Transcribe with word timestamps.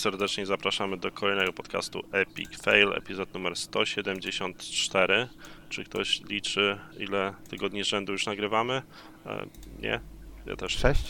Serdecznie 0.00 0.46
zapraszamy 0.46 0.96
do 0.96 1.12
kolejnego 1.12 1.52
podcastu 1.52 2.02
Epic 2.12 2.62
Fail, 2.62 2.92
epizod 2.92 3.34
numer 3.34 3.56
174. 3.56 5.28
Czy 5.68 5.84
ktoś 5.84 6.20
liczy, 6.20 6.78
ile 6.98 7.34
tygodni 7.48 7.84
rzędu 7.84 8.12
już 8.12 8.26
nagrywamy? 8.26 8.82
E, 9.26 9.46
nie? 9.82 10.00
Ja 10.46 10.56
też. 10.56 10.72
Sześć? 10.78 11.04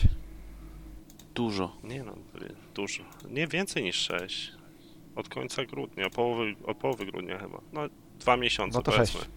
Dużo. 1.35 1.77
Nie 1.83 2.03
no, 2.03 2.15
dużo. 2.75 3.03
Nie 3.29 3.47
więcej 3.47 3.83
niż 3.83 3.95
6. 3.95 4.51
Od 5.15 5.29
końca 5.29 5.65
grudnia, 5.65 6.09
połowy, 6.09 6.55
od 6.65 6.77
połowy 6.77 7.05
grudnia 7.05 7.37
chyba. 7.37 7.61
No, 7.73 7.81
dwa 8.19 8.37
miesiące 8.37 8.77
No 8.77 8.83
to 8.83 8.91
powiedzmy. 8.91 9.19
sześć. 9.19 9.31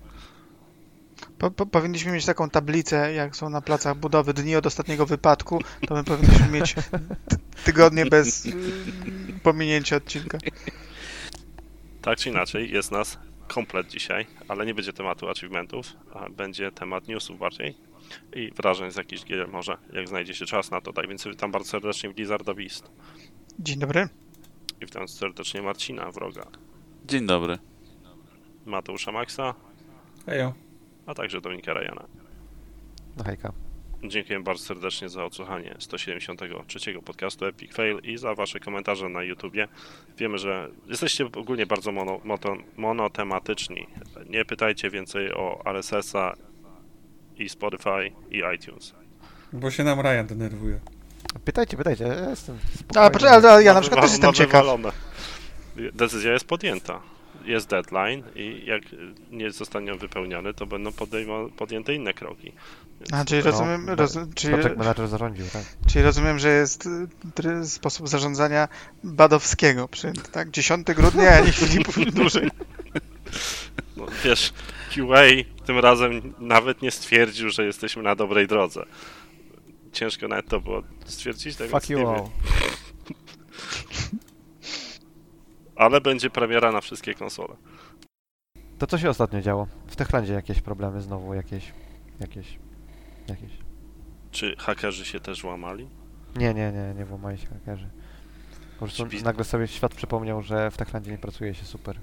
Po, 1.39 1.51
po, 1.51 1.67
powinniśmy 1.67 2.13
mieć 2.13 2.27
taką 2.27 2.51
tablicę, 2.51 3.13
jak 3.15 3.37
są 3.37 3.51
na 3.51 3.61
placach 3.61 3.97
budowy 3.97 4.35
dni 4.35 4.57
od 4.57 4.67
ostatniego 4.67 5.07
wypadku, 5.07 5.63
to 5.89 5.95
my 5.95 6.05
powinniśmy 6.05 6.49
mieć 6.49 6.75
ty- 6.75 7.37
tygodnie 7.65 8.07
bez 8.07 8.49
pominięcia 9.43 9.97
odcinka. 9.97 10.39
Tak 12.03 12.19
czy 12.19 12.29
inaczej, 12.31 12.71
jest 12.73 12.91
nas 12.93 13.19
komplet 13.49 13.87
dzisiaj, 13.89 14.27
ale 14.49 14.67
nie 14.67 14.75
będzie 14.75 14.93
tematu 14.93 15.29
achievementów, 15.29 15.87
a 16.15 16.31
będzie 16.31 16.73
temat 16.73 17.09
newsów 17.09 17.39
bardziej 17.39 17.77
i 18.37 18.51
wrażeń 18.57 18.91
z 18.91 18.97
jakichś 18.97 19.25
gier 19.25 19.49
może, 19.49 19.79
jak 19.93 20.09
znajdzie 20.09 20.35
się 20.35 20.47
czas 20.47 20.71
na 20.71 20.81
to. 20.81 20.93
Tak 20.93 21.09
więc 21.09 21.25
witam 21.25 21.53
bardzo 21.53 21.69
serdecznie 21.71 22.11
Blizzarda 22.11 22.55
Beast 22.55 22.91
Dzień 23.59 23.79
dobry. 23.79 24.09
i 24.81 24.87
witam 24.87 25.09
serdecznie 25.09 25.63
Marcina 25.63 26.11
Wroga, 26.11 26.47
Dzień 27.05 27.27
dobry. 27.27 27.59
Mateusza 28.67 29.13
Maxa, 29.13 29.55
Hejo. 30.27 30.53
A 31.07 31.15
także 31.15 31.41
Dominika 31.41 31.75
Rajana. 31.75 32.05
No 33.17 33.25
hejka. 33.25 33.53
Dziękuję 34.09 34.41
bardzo 34.41 34.65
serdecznie 34.65 35.09
za 35.09 35.25
odsłuchanie 35.25 35.75
173 35.79 37.03
podcastu 37.05 37.47
Epic 37.47 37.75
Fail 37.75 37.99
i 38.03 38.17
za 38.19 38.35
wasze 38.35 38.61
komentarze 38.61 39.09
na 39.09 39.23
YouTubie. 39.23 39.69
Wiemy, 40.19 40.39
że 40.39 40.69
jesteście 40.87 41.25
ogólnie 41.37 41.67
bardzo 41.67 41.93
mono, 41.93 42.21
monotematyczni. 42.77 43.87
Nie 44.31 44.45
pytajcie 44.45 44.91
więcej 44.91 45.33
o 45.33 45.63
RSS-a 45.65 46.33
i 47.37 47.49
Spotify 47.49 48.11
i 48.31 48.43
iTunes. 48.55 48.95
Bo 49.53 49.71
się 49.71 49.85
nam 49.85 50.01
Ryan 50.01 50.27
denerwuje. 50.27 50.81
Pytajcie, 51.45 51.77
pytajcie, 51.77 52.05
ja 52.05 52.31
jestem 52.31 52.59
A, 52.97 53.11
poczekaj, 53.11 53.37
ale 53.47 53.63
ja 53.63 53.75
na 53.75 53.81
przykład 53.81 54.01
też 54.03 54.11
jestem 54.11 54.33
ciekaw. 54.33 54.63
wywalone. 54.63 54.93
Decyzja 55.93 56.33
jest 56.33 56.45
podjęta. 56.45 57.01
Jest 57.45 57.69
deadline 57.69 58.23
i 58.35 58.63
jak 58.67 58.83
nie 59.31 59.51
zostanie 59.51 59.95
wypełniony, 59.95 60.55
to 60.55 60.67
będą 60.67 60.91
podejmo- 60.91 61.51
podjęte 61.51 61.95
inne 61.95 62.15
kroki. 62.15 62.53
Więc 63.01 63.13
A, 63.13 63.25
czyli 63.25 63.45
No, 63.45 63.51
rozumiem, 63.51 63.87
no, 63.87 63.95
roz, 63.95 64.19
czyli, 64.35 64.55
zarządził, 65.09 65.47
tak? 65.53 65.63
czyli 65.93 66.05
rozumiem, 66.05 66.39
że 66.39 66.49
jest 66.49 66.87
y, 66.87 66.91
try- 67.35 67.65
sposób 67.67 68.09
zarządzania 68.09 68.69
badowskiego 69.05 69.89
przyjęty, 69.89 70.31
tak? 70.33 70.51
10 70.51 70.87
grudnia, 70.95 71.31
a 71.37 71.41
nie 71.41 71.53
chwili 71.53 71.85
dłużej. 72.13 72.51
No, 73.97 74.07
wiesz, 74.25 74.53
QA 74.95 75.23
tym 75.67 75.79
razem 75.79 76.35
nawet 76.39 76.83
nie 76.83 76.91
stwierdził, 76.91 77.51
że 77.51 77.65
jesteśmy 77.67 78.03
na 78.03 78.15
dobrej 78.15 78.47
drodze. 78.47 78.85
Ciężko 79.93 80.29
nawet 80.29 80.49
to 80.49 80.61
było 80.61 80.83
stwierdzić, 81.05 81.57
tak 81.57 81.71
Fuck 81.71 81.89
więc 81.89 82.01
you 82.01 82.09
nie 82.11 82.17
all. 82.17 82.29
Ale 85.77 86.01
będzie 86.01 86.31
premiera 86.31 86.73
na 86.73 86.81
wszystkie 86.81 87.15
konsole. 87.15 87.57
To 88.79 88.87
co 88.87 88.99
się 88.99 89.11
ostatnio 89.11 89.41
działo? 89.41 89.67
W 89.87 89.97
Techlandzie 89.97 90.33
jakieś 90.33 90.61
problemy 90.61 91.01
znowu, 91.01 91.35
jakieś... 91.35 91.73
Jakieś... 92.21 92.59
Jakieś... 93.29 93.51
Czy 94.31 94.57
hakerzy 94.59 95.05
się 95.05 95.21
też 95.21 95.45
łamali? 95.45 95.89
Nie, 96.37 96.55
nie, 96.55 96.73
nie, 96.73 96.95
nie 96.99 97.05
włamali 97.05 97.39
się 97.39 97.47
hakerzy. 97.47 97.91
Po 98.79 98.87
prostu 98.87 99.07
nagle 99.25 99.45
sobie 99.45 99.69
świat 99.69 99.95
przypomniał, 99.95 100.43
że 100.43 100.71
w 100.71 100.77
Techlandzie 100.77 101.11
nie 101.11 101.19
pracuje 101.19 101.55
się 101.55 101.65
super. 101.65 101.97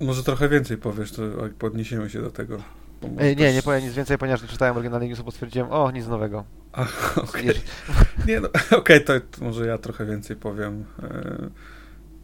Może 0.00 0.22
trochę 0.22 0.48
więcej 0.48 0.76
powiesz, 0.76 1.12
to 1.12 1.22
podniesiemy 1.58 2.10
się 2.10 2.22
do 2.22 2.30
tego. 2.30 2.62
Ej, 3.18 3.36
nie, 3.36 3.52
nie 3.52 3.62
powiem 3.62 3.82
nic 3.84 3.92
więcej, 3.94 4.18
ponieważ 4.18 4.42
nie 4.42 4.48
czytałem 4.48 4.76
oryginalnej 4.76 5.08
newsu, 5.08 5.24
bo 5.24 5.30
stwierdziłem, 5.30 5.72
o, 5.72 5.90
nic 5.90 6.06
nowego. 6.06 6.44
A, 6.72 6.82
okej. 7.28 7.46
Jeż- 7.48 7.60
Nie, 8.26 8.40
no, 8.40 8.48
okej, 8.78 9.04
to, 9.04 9.20
to 9.20 9.44
może 9.44 9.66
ja 9.66 9.78
trochę 9.78 10.06
więcej 10.06 10.36
powiem. 10.36 10.84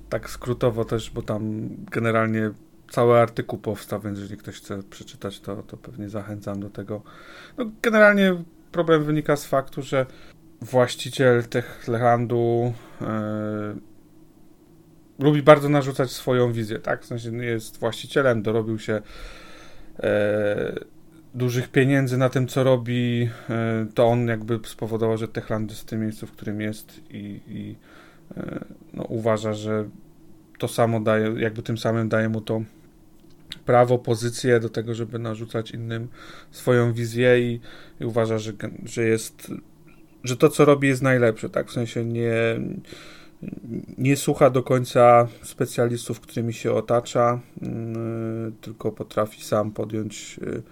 Tak 0.09 0.31
skrótowo 0.31 0.85
też, 0.85 1.11
bo 1.11 1.23
tam 1.23 1.69
generalnie 1.91 2.51
cały 2.91 3.19
artykuł 3.19 3.59
powstał, 3.59 4.01
więc 4.01 4.19
jeżeli 4.19 4.41
ktoś 4.41 4.57
chce 4.57 4.83
przeczytać, 4.83 5.41
to, 5.41 5.63
to 5.63 5.77
pewnie 5.77 6.09
zachęcam 6.09 6.61
do 6.61 6.71
tego. 6.71 7.03
No, 7.59 7.71
generalnie 7.83 8.43
problem 8.73 9.05
wynika 9.05 9.37
z 9.37 9.47
faktu, 9.47 9.83
że 9.83 10.07
właściciel 10.61 11.45
Techlandu 11.45 12.73
e, 13.01 13.77
lubi 15.19 15.43
bardzo 15.43 15.69
narzucać 15.69 16.11
swoją 16.11 16.53
wizję, 16.53 16.79
tak? 16.79 17.03
W 17.03 17.07
sensie 17.07 17.37
jest 17.37 17.79
właścicielem, 17.79 18.43
dorobił 18.43 18.79
się 18.79 19.03
e, 20.01 20.73
dużych 21.35 21.69
pieniędzy 21.69 22.19
na 22.19 22.29
tym, 22.29 22.49
co 22.49 22.65
robi, 22.65 23.31
e, 23.51 23.87
to 23.95 24.07
on 24.07 24.29
jakby 24.29 24.61
spowodował, 24.65 25.19
że 25.19 25.29
Techland 25.29 25.71
jest 25.71 25.83
w 25.83 25.85
tym 25.85 26.01
miejscu, 26.01 26.27
w 26.27 26.33
którym 26.33 26.61
jest 26.61 27.01
i, 27.11 27.41
i 27.47 27.77
no, 28.95 29.05
uważa, 29.05 29.53
że 29.53 29.89
to 30.59 30.69
samo 30.69 31.01
daje, 31.01 31.35
jakby 31.39 31.63
tym 31.63 31.79
samym 31.79 32.09
daje 32.09 32.29
mu 32.29 32.41
to 32.41 32.63
prawo, 33.65 33.99
pozycję 33.99 34.61
do 34.61 34.69
tego, 34.69 34.95
żeby 34.95 35.19
narzucać 35.19 35.71
innym 35.71 36.09
swoją 36.51 36.93
wizję 36.93 37.41
i, 37.41 37.61
i 38.01 38.05
uważa, 38.05 38.39
że, 38.39 38.53
że 38.85 39.05
jest, 39.05 39.53
że 40.25 40.37
to, 40.37 40.49
co 40.49 40.65
robi 40.65 40.89
jest 40.89 41.03
najlepsze, 41.03 41.51
tak? 41.51 41.69
W 41.69 41.73
sensie 41.73 42.05
nie, 42.05 42.33
nie 43.99 44.17
słucha 44.17 44.51
do 44.51 44.63
końca 44.63 45.29
specjalistów, 45.43 46.21
którymi 46.21 46.55
się 46.55 46.73
otacza, 46.73 47.41
mm, 47.63 48.53
tylko 48.61 48.93
potrafi 48.93 49.43
sam 49.43 49.73
podjąć 49.73 50.41
y, 50.43 50.63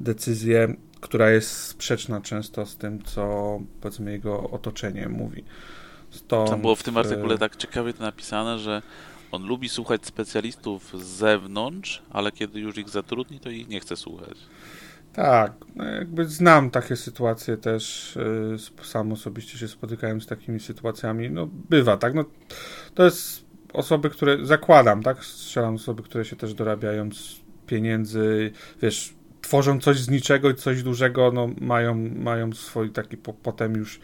decyzję, 0.00 0.74
która 1.00 1.30
jest 1.30 1.50
sprzeczna 1.50 2.20
często 2.20 2.66
z 2.66 2.76
tym, 2.76 3.02
co 3.02 3.58
powiedzmy 3.80 4.12
jego 4.12 4.50
otoczenie 4.50 5.08
mówi. 5.08 5.44
Stąd, 6.14 6.50
Tam 6.50 6.60
było 6.60 6.76
w 6.76 6.82
tym 6.82 6.96
artykule 6.96 7.38
tak 7.38 7.56
ciekawie 7.56 7.92
to 7.92 8.02
napisane, 8.02 8.58
że 8.58 8.82
on 9.32 9.46
lubi 9.46 9.68
słuchać 9.68 10.06
specjalistów 10.06 10.92
z 10.94 11.04
zewnątrz, 11.04 12.02
ale 12.10 12.32
kiedy 12.32 12.60
już 12.60 12.78
ich 12.78 12.88
zatrudni, 12.88 13.40
to 13.40 13.50
ich 13.50 13.68
nie 13.68 13.80
chce 13.80 13.96
słuchać. 13.96 14.38
Tak, 15.12 15.52
no 15.76 15.84
jakby 15.84 16.24
znam 16.28 16.70
takie 16.70 16.96
sytuacje 16.96 17.56
też, 17.56 18.16
y, 18.16 18.84
sam 18.84 19.12
osobiście 19.12 19.58
się 19.58 19.68
spotykałem 19.68 20.20
z 20.20 20.26
takimi 20.26 20.60
sytuacjami, 20.60 21.30
no 21.30 21.48
bywa, 21.70 21.96
tak, 21.96 22.14
no 22.14 22.24
to 22.94 23.04
jest 23.04 23.44
osoby, 23.72 24.10
które, 24.10 24.46
zakładam, 24.46 25.02
tak, 25.02 25.24
strzelam 25.24 25.74
osoby, 25.74 26.02
które 26.02 26.24
się 26.24 26.36
też 26.36 26.54
dorabiają 26.54 27.12
z 27.12 27.40
pieniędzy, 27.66 28.52
wiesz, 28.82 29.14
tworzą 29.42 29.80
coś 29.80 29.98
z 29.98 30.10
niczego 30.10 30.50
i 30.50 30.54
coś 30.54 30.82
dużego, 30.82 31.32
no 31.32 31.48
mają, 31.60 31.94
mają 32.14 32.52
swój 32.52 32.90
taki 32.90 33.16
po, 33.16 33.32
potem 33.32 33.74
już 33.74 34.00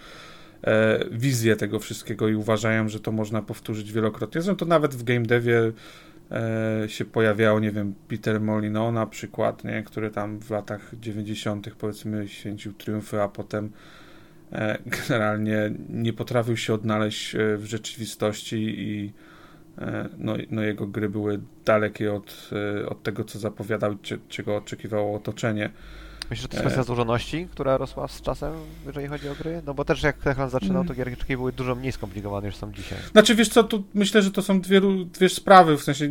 wizję 1.11 1.57
tego 1.57 1.79
wszystkiego 1.79 2.29
i 2.29 2.35
uważają, 2.35 2.89
że 2.89 3.01
to 3.01 3.13
można 3.13 3.43
powtórzyć 3.43 3.93
wielokrotnie. 3.93 4.43
Zresztą 4.43 4.57
to 4.57 4.67
nawet 4.67 4.95
w 4.95 5.03
game 5.03 5.23
devie 5.23 5.73
e, 6.31 6.89
się 6.89 7.05
pojawiało, 7.05 7.61
nie 7.61 7.71
wiem, 7.71 7.95
Peter 8.09 8.41
Molyneux 8.41 8.95
na 8.95 9.07
przykład, 9.07 9.65
nie, 9.65 9.83
który 9.83 10.11
tam 10.11 10.41
w 10.41 10.51
latach 10.51 10.91
90. 11.01 11.75
powiedzmy 11.75 12.29
święcił 12.29 12.73
triumfy, 12.73 13.23
a 13.23 13.29
potem 13.29 13.71
e, 14.53 14.79
generalnie 15.09 15.73
nie 15.89 16.13
potrafił 16.13 16.57
się 16.57 16.75
odnaleźć 16.75 17.35
e, 17.35 17.57
w 17.57 17.65
rzeczywistości 17.65 18.57
i 18.79 19.13
e, 19.79 20.09
no, 20.19 20.37
no 20.51 20.63
jego 20.63 20.87
gry 20.87 21.09
były 21.09 21.41
dalekie 21.65 22.13
od, 22.13 22.51
e, 22.83 22.89
od 22.89 23.03
tego, 23.03 23.25
co 23.25 23.39
zapowiadał, 23.39 23.97
czego 24.29 24.57
oczekiwało 24.57 25.17
otoczenie. 25.17 25.71
Myślę, 26.31 26.43
że 26.43 26.49
to 26.49 26.57
jest 26.57 26.67
kwestia 26.67 26.83
złożoności, 26.83 27.49
która 27.51 27.77
rosła 27.77 28.09
z 28.09 28.23
czasem, 28.23 28.53
jeżeli 28.87 29.07
chodzi 29.07 29.29
o 29.29 29.35
gry? 29.35 29.63
No 29.67 29.75
bo 29.75 29.85
też 29.85 30.03
jak 30.03 30.17
Techland 30.17 30.53
zaczynał, 30.53 30.85
to 30.85 30.95
giereczki 30.95 31.37
były 31.37 31.53
dużo 31.53 31.75
mniej 31.75 31.93
skomplikowane 31.93 32.47
niż 32.47 32.57
są 32.57 32.73
dzisiaj. 32.73 32.99
Znaczy, 33.13 33.35
wiesz 33.35 33.49
co, 33.49 33.65
tu 33.65 33.85
myślę, 33.95 34.23
że 34.23 34.31
to 34.31 34.43
są 34.43 34.61
dwie, 34.61 34.81
dwie 35.13 35.29
sprawy, 35.29 35.77
w 35.77 35.83
sensie 35.83 36.09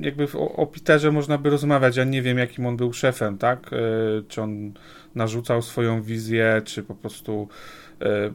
jakby 0.00 0.28
o, 0.34 0.52
o 0.52 0.66
Peterze 0.66 1.12
można 1.12 1.38
by 1.38 1.50
rozmawiać, 1.50 1.96
ja 1.96 2.04
nie 2.04 2.22
wiem 2.22 2.38
jakim 2.38 2.66
on 2.66 2.76
był 2.76 2.92
szefem, 2.92 3.38
tak? 3.38 3.70
E, 3.72 3.76
czy 4.28 4.42
on 4.42 4.72
narzucał 5.14 5.62
swoją 5.62 6.02
wizję, 6.02 6.62
czy 6.64 6.82
po 6.82 6.94
prostu 6.94 7.48
e, 8.02 8.30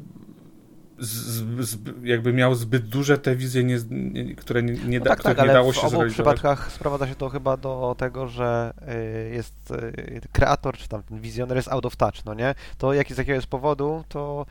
z, 1.00 1.70
z, 1.70 1.78
jakby 2.04 2.34
miał 2.34 2.56
zbyt 2.56 2.88
duże 2.90 3.18
te 3.18 3.36
wizje, 3.36 3.64
nie, 3.64 3.78
nie, 3.90 4.36
które 4.36 4.64
nie, 4.64 4.74
nie, 4.74 5.00
No 5.00 5.06
tak, 5.06 5.24
tak, 5.24 5.38
nie 5.38 5.48
dało 5.48 5.72
w 5.72 5.76
się 5.76 5.82
obu 5.82 5.90
zrealizować. 5.90 6.14
przypadkach 6.14 6.72
sprowadza 6.72 7.08
się 7.08 7.16
to 7.16 7.30
chyba 7.30 7.58
do 7.58 7.96
tego, 7.98 8.28
że 8.28 8.74
y, 9.30 9.34
jest 9.34 9.72
y, 9.72 10.22
kreator, 10.32 10.78
czy 10.78 10.88
tam 10.88 11.04
ten 11.04 11.20
wizjoner 11.20 11.58
jest 11.58 11.72
out 11.72 11.86
of 11.86 11.96
touch, 11.96 12.26
no 12.26 12.34
nie? 12.34 12.56
To 12.78 12.94
jak, 12.94 13.14
z 13.14 13.18
jakiego 13.18 13.36
jest 13.36 13.48
powodu, 13.48 14.04
to, 14.10 14.46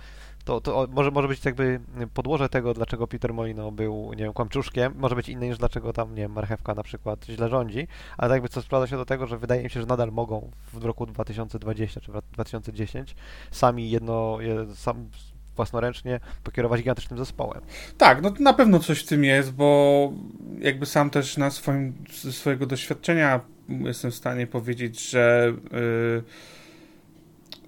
to, 0.44 0.60
to 0.60 0.86
może, 0.90 1.10
może 1.10 1.28
być 1.28 1.44
jakby 1.44 1.80
podłoże 2.14 2.48
tego, 2.48 2.74
dlaczego 2.74 3.06
Peter 3.06 3.34
Molino 3.34 3.72
był, 3.72 4.12
nie 4.12 4.24
wiem, 4.24 4.32
kłamczuszkiem, 4.32 4.94
może 4.96 5.14
być 5.14 5.28
inne 5.28 5.48
niż 5.48 5.58
dlaczego 5.58 5.92
tam, 5.92 6.10
nie 6.14 6.22
wiem, 6.22 6.32
marchewka 6.32 6.74
na 6.74 6.82
przykład 6.82 7.24
źle 7.24 7.48
rządzi, 7.48 7.88
ale 8.18 8.28
tak 8.28 8.36
jakby 8.36 8.48
co 8.48 8.62
sprowadza 8.62 8.90
się 8.90 8.96
do 8.96 9.04
tego, 9.04 9.26
że 9.26 9.38
wydaje 9.38 9.62
mi 9.62 9.70
się, 9.70 9.80
że 9.80 9.86
nadal 9.86 10.12
mogą 10.12 10.50
w 10.72 10.84
roku 10.84 11.06
2020 11.06 12.00
czy 12.00 12.12
w 12.12 12.20
2010 12.32 13.16
sami 13.50 13.90
jedno, 13.90 14.36
je, 14.40 14.66
sam 14.74 15.08
własnoręcznie 15.56 16.20
pokierować 16.44 16.80
gigantycznym 16.80 17.18
zespołem. 17.18 17.60
Tak, 17.98 18.22
no 18.22 18.34
na 18.40 18.52
pewno 18.52 18.78
coś 18.78 19.00
w 19.00 19.06
tym 19.06 19.24
jest, 19.24 19.52
bo 19.52 20.12
jakby 20.58 20.86
sam 20.86 21.10
też 21.10 21.36
na 21.36 21.50
swoim, 21.50 21.94
ze 22.22 22.32
swojego 22.32 22.66
doświadczenia 22.66 23.40
jestem 23.68 24.10
w 24.10 24.14
stanie 24.14 24.46
powiedzieć, 24.46 25.10
że 25.10 25.52
yy, 25.72 26.22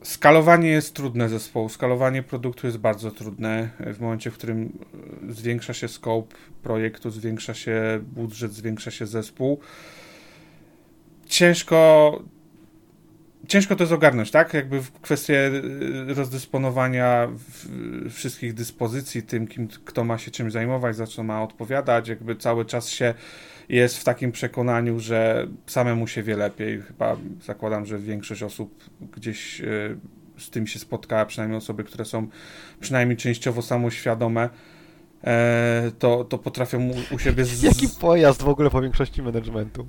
skalowanie 0.02 0.68
jest 0.68 0.94
trudne 0.94 1.28
zespołu, 1.28 1.68
skalowanie 1.68 2.22
produktu 2.22 2.66
jest 2.66 2.78
bardzo 2.78 3.10
trudne 3.10 3.70
w 3.94 4.00
momencie, 4.00 4.30
w 4.30 4.34
którym 4.34 4.78
zwiększa 5.28 5.74
się 5.74 5.88
scope 5.88 6.36
projektu, 6.62 7.10
zwiększa 7.10 7.54
się 7.54 8.00
budżet, 8.02 8.52
zwiększa 8.52 8.90
się 8.90 9.06
zespół. 9.06 9.60
Ciężko 11.26 12.22
ciężko 13.48 13.76
to 13.76 13.82
jest 13.82 13.92
ogarnąć, 13.92 14.30
tak? 14.30 14.54
Jakby 14.54 14.82
w 14.82 14.92
kwestię 14.92 15.50
y, 16.10 16.14
rozdysponowania 16.14 17.28
wszystkich 18.10 18.54
dyspozycji, 18.54 19.22
tym, 19.22 19.46
kim, 19.46 19.68
kto 19.68 20.04
ma 20.04 20.18
się 20.18 20.30
czym 20.30 20.50
zajmować, 20.50 20.96
za 20.96 21.06
co 21.06 21.22
ma 21.22 21.42
odpowiadać, 21.42 22.08
jakby 22.08 22.36
cały 22.36 22.64
czas 22.64 22.88
się 22.88 23.14
jest 23.68 23.98
w 23.98 24.04
takim 24.04 24.32
przekonaniu, 24.32 25.00
że 25.00 25.46
samemu 25.66 26.06
się 26.06 26.22
wie 26.22 26.36
lepiej. 26.36 26.82
Chyba 26.82 27.16
zakładam, 27.44 27.86
że 27.86 27.98
większość 27.98 28.42
osób 28.42 28.84
gdzieś 29.12 29.60
y, 29.60 29.96
z 30.38 30.50
tym 30.50 30.66
się 30.66 30.78
spotkała, 30.78 31.26
przynajmniej 31.26 31.58
osoby, 31.58 31.84
które 31.84 32.04
są 32.04 32.28
przynajmniej 32.80 33.16
częściowo 33.16 33.62
samoświadome, 33.62 34.48
e, 35.24 35.92
to, 35.98 36.24
to 36.24 36.38
potrafią 36.38 36.90
u, 37.14 37.18
siebie... 37.18 37.44
Z... 37.44 37.62
Jaki 37.62 37.88
pojazd 38.00 38.42
w 38.42 38.48
ogóle 38.48 38.70
po 38.70 38.82
większości 38.82 39.22
managementu? 39.22 39.88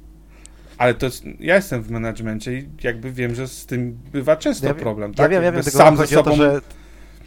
Ale 0.77 0.93
to 0.93 1.05
jest, 1.05 1.23
ja 1.39 1.55
jestem 1.55 1.83
w 1.83 1.91
menadżmencie 1.91 2.53
i 2.53 2.69
jakby 2.83 3.11
wiem, 3.11 3.35
że 3.35 3.47
z 3.47 3.65
tym 3.65 3.97
bywa 4.11 4.35
często 4.35 4.67
ja, 4.67 4.73
problem. 4.73 5.11
Ja 5.11 5.17
tak? 5.17 5.31
wiem, 5.31 5.43
ja 5.43 5.51
wiem, 5.51 5.63
tylko 5.63 5.77
sam 5.77 5.97
chodzi 5.97 6.15
sobą... 6.15 6.31
o 6.31 6.35
to, 6.35 6.43
że 6.43 6.61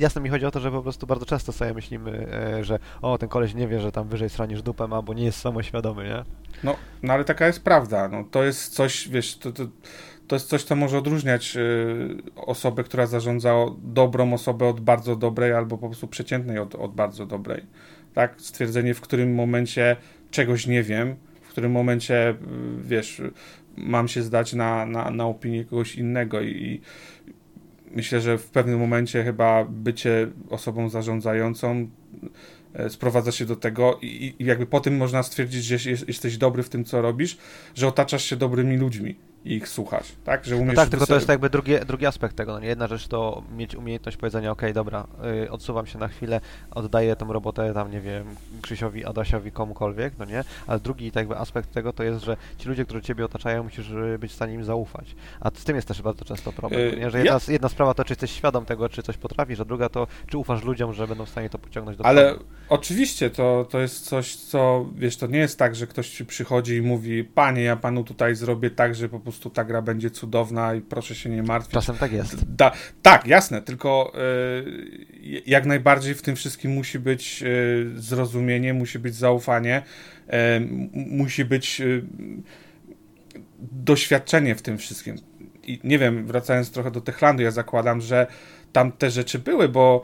jasne 0.00 0.20
mi 0.20 0.28
chodzi 0.28 0.46
o 0.46 0.50
to, 0.50 0.60
że 0.60 0.70
po 0.70 0.82
prostu 0.82 1.06
bardzo 1.06 1.26
często 1.26 1.52
sobie 1.52 1.74
myślimy, 1.74 2.26
e, 2.32 2.64
że 2.64 2.78
o, 3.02 3.18
ten 3.18 3.28
koleś 3.28 3.54
nie 3.54 3.68
wie, 3.68 3.80
że 3.80 3.92
tam 3.92 4.08
wyżej 4.08 4.30
stronisz 4.30 4.62
dupę 4.62 4.88
ma, 4.88 5.02
bo 5.02 5.14
nie 5.14 5.24
jest 5.24 5.40
samoświadomy, 5.40 6.04
nie? 6.04 6.24
No, 6.64 6.76
no 7.02 7.12
ale 7.12 7.24
taka 7.24 7.46
jest 7.46 7.64
prawda. 7.64 8.08
No, 8.08 8.24
to 8.30 8.44
jest 8.44 8.74
coś, 8.74 9.08
wiesz, 9.08 9.38
to, 9.38 9.52
to, 9.52 9.62
to 10.26 10.36
jest 10.36 10.48
coś, 10.48 10.62
co 10.62 10.76
może 10.76 10.98
odróżniać 10.98 11.56
y, 11.56 12.22
osobę, 12.36 12.84
która 12.84 13.06
zarządza 13.06 13.54
dobrą 13.82 14.34
osobę 14.34 14.68
od 14.68 14.80
bardzo 14.80 15.16
dobrej, 15.16 15.52
albo 15.52 15.78
po 15.78 15.86
prostu 15.86 16.08
przeciętnej 16.08 16.58
od, 16.58 16.74
od 16.74 16.94
bardzo 16.94 17.26
dobrej. 17.26 17.66
Tak? 18.14 18.34
Stwierdzenie, 18.40 18.94
w 18.94 19.00
którym 19.00 19.34
momencie 19.34 19.96
czegoś 20.30 20.66
nie 20.66 20.82
wiem, 20.82 21.16
którym 21.50 21.72
momencie, 21.72 22.30
y, 22.30 22.34
wiesz, 22.82 23.22
mam 23.76 24.08
się 24.08 24.22
zdać 24.22 24.52
na, 24.52 24.86
na, 24.86 25.10
na 25.10 25.26
opinię 25.26 25.64
kogoś 25.64 25.96
innego 25.96 26.42
i 26.42 26.80
myślę, 27.90 28.20
że 28.20 28.38
w 28.38 28.50
pewnym 28.50 28.78
momencie 28.78 29.24
chyba 29.24 29.64
bycie 29.64 30.28
osobą 30.50 30.88
zarządzającą 30.88 31.88
e, 32.74 32.90
sprowadza 32.90 33.32
się 33.32 33.44
do 33.44 33.56
tego 33.56 33.98
i, 34.02 34.34
i 34.38 34.44
jakby 34.44 34.66
po 34.66 34.80
tym 34.80 34.96
można 34.96 35.22
stwierdzić, 35.22 35.64
że 35.64 35.90
jesteś 36.08 36.36
dobry 36.36 36.62
w 36.62 36.68
tym, 36.68 36.84
co 36.84 37.02
robisz, 37.02 37.38
że 37.74 37.88
otaczasz 37.88 38.24
się 38.24 38.36
dobrymi 38.36 38.76
ludźmi. 38.76 39.10
i 39.10 39.29
ich 39.44 39.68
słuchać, 39.68 40.12
tak? 40.24 40.44
Że 40.44 40.56
umiesz 40.56 40.76
no 40.76 40.82
tak, 40.82 40.88
tylko 40.88 41.06
to 41.06 41.14
jest 41.14 41.28
jakby 41.28 41.50
drugi, 41.50 41.72
drugi 41.86 42.06
aspekt 42.06 42.36
tego. 42.36 42.52
No 42.52 42.60
nie? 42.60 42.68
Jedna 42.68 42.86
rzecz 42.86 43.08
to 43.08 43.42
mieć 43.56 43.74
umiejętność 43.74 44.16
powiedzenia, 44.16 44.50
ok, 44.50 44.62
dobra, 44.74 45.06
yy, 45.22 45.50
odsuwam 45.50 45.86
się 45.86 45.98
na 45.98 46.08
chwilę, 46.08 46.40
oddaję 46.70 47.16
tę 47.16 47.26
robotę 47.28 47.74
tam, 47.74 47.90
nie 47.90 48.00
wiem, 48.00 48.24
Krzysiowi, 48.62 49.04
Adasiowi, 49.04 49.52
komukolwiek, 49.52 50.14
no 50.18 50.24
nie? 50.24 50.44
Ale 50.66 50.80
drugi 50.80 51.12
tak 51.12 51.20
jakby 51.20 51.36
aspekt 51.36 51.72
tego 51.72 51.92
to 51.92 52.02
jest, 52.02 52.24
że 52.24 52.36
ci 52.58 52.68
ludzie, 52.68 52.84
którzy 52.84 53.02
ciebie 53.02 53.24
otaczają, 53.24 53.62
musisz 53.62 53.90
y, 53.90 54.18
być 54.18 54.32
w 54.32 54.34
stanie 54.34 54.54
im 54.54 54.64
zaufać. 54.64 55.14
A 55.40 55.50
z 55.50 55.64
tym 55.64 55.76
jest 55.76 55.88
też 55.88 56.02
bardzo 56.02 56.24
często 56.24 56.52
problem, 56.52 56.80
yy, 56.80 56.96
nie? 56.96 57.10
Że 57.10 57.18
jedna, 57.18 57.34
ja... 57.34 57.52
jedna 57.52 57.68
sprawa 57.68 57.94
to, 57.94 58.04
czy 58.04 58.12
jesteś 58.12 58.30
świadom 58.30 58.64
tego, 58.64 58.88
czy 58.88 59.02
coś 59.02 59.16
potrafisz, 59.16 59.60
a 59.60 59.64
druga 59.64 59.88
to, 59.88 60.06
czy 60.26 60.38
ufasz 60.38 60.64
ludziom, 60.64 60.92
że 60.92 61.08
będą 61.08 61.26
w 61.26 61.30
stanie 61.30 61.50
to 61.50 61.58
pociągnąć 61.58 61.98
do 61.98 62.06
Ale 62.06 62.34
oczywiście 62.68 63.30
to, 63.30 63.66
to 63.70 63.78
jest 63.78 64.04
coś, 64.04 64.36
co, 64.36 64.86
wiesz, 64.94 65.16
to 65.16 65.26
nie 65.26 65.38
jest 65.38 65.58
tak, 65.58 65.74
że 65.74 65.86
ktoś 65.86 66.10
ci 66.10 66.26
przychodzi 66.26 66.76
i 66.76 66.82
mówi, 66.82 67.24
panie, 67.24 67.62
ja 67.62 67.76
panu 67.76 68.04
tutaj 68.04 68.34
zrobię 68.34 68.70
tak, 68.70 68.94
że 68.94 69.08
po 69.08 69.20
prostu 69.20 69.29
ta 69.54 69.64
gra 69.64 69.82
będzie 69.82 70.10
cudowna 70.10 70.74
i 70.74 70.80
proszę 70.80 71.14
się 71.14 71.30
nie 71.30 71.42
martwić. 71.42 71.74
Czasem 71.74 71.96
tak 71.96 72.12
jest. 72.12 72.54
Da, 72.54 72.72
tak, 73.02 73.26
jasne, 73.26 73.62
tylko 73.62 74.12
y, 74.64 75.42
jak 75.46 75.66
najbardziej 75.66 76.14
w 76.14 76.22
tym 76.22 76.36
wszystkim 76.36 76.72
musi 76.72 76.98
być 76.98 77.42
y, 77.42 77.90
zrozumienie, 77.96 78.74
musi 78.74 78.98
być 78.98 79.14
zaufanie, 79.14 79.82
y, 80.26 80.32
musi 80.92 81.44
być 81.44 81.82
doświadczenie 83.72 84.54
w 84.54 84.62
tym 84.62 84.78
wszystkim. 84.78 85.16
I 85.62 85.80
nie 85.84 85.98
wiem, 85.98 86.26
wracając 86.26 86.70
trochę 86.70 86.90
do 86.90 87.00
Techlandu, 87.00 87.42
ja 87.42 87.50
zakładam, 87.50 88.00
że 88.00 88.26
tam 88.72 88.92
te 88.92 89.10
rzeczy 89.10 89.38
były, 89.38 89.68
bo 89.68 90.02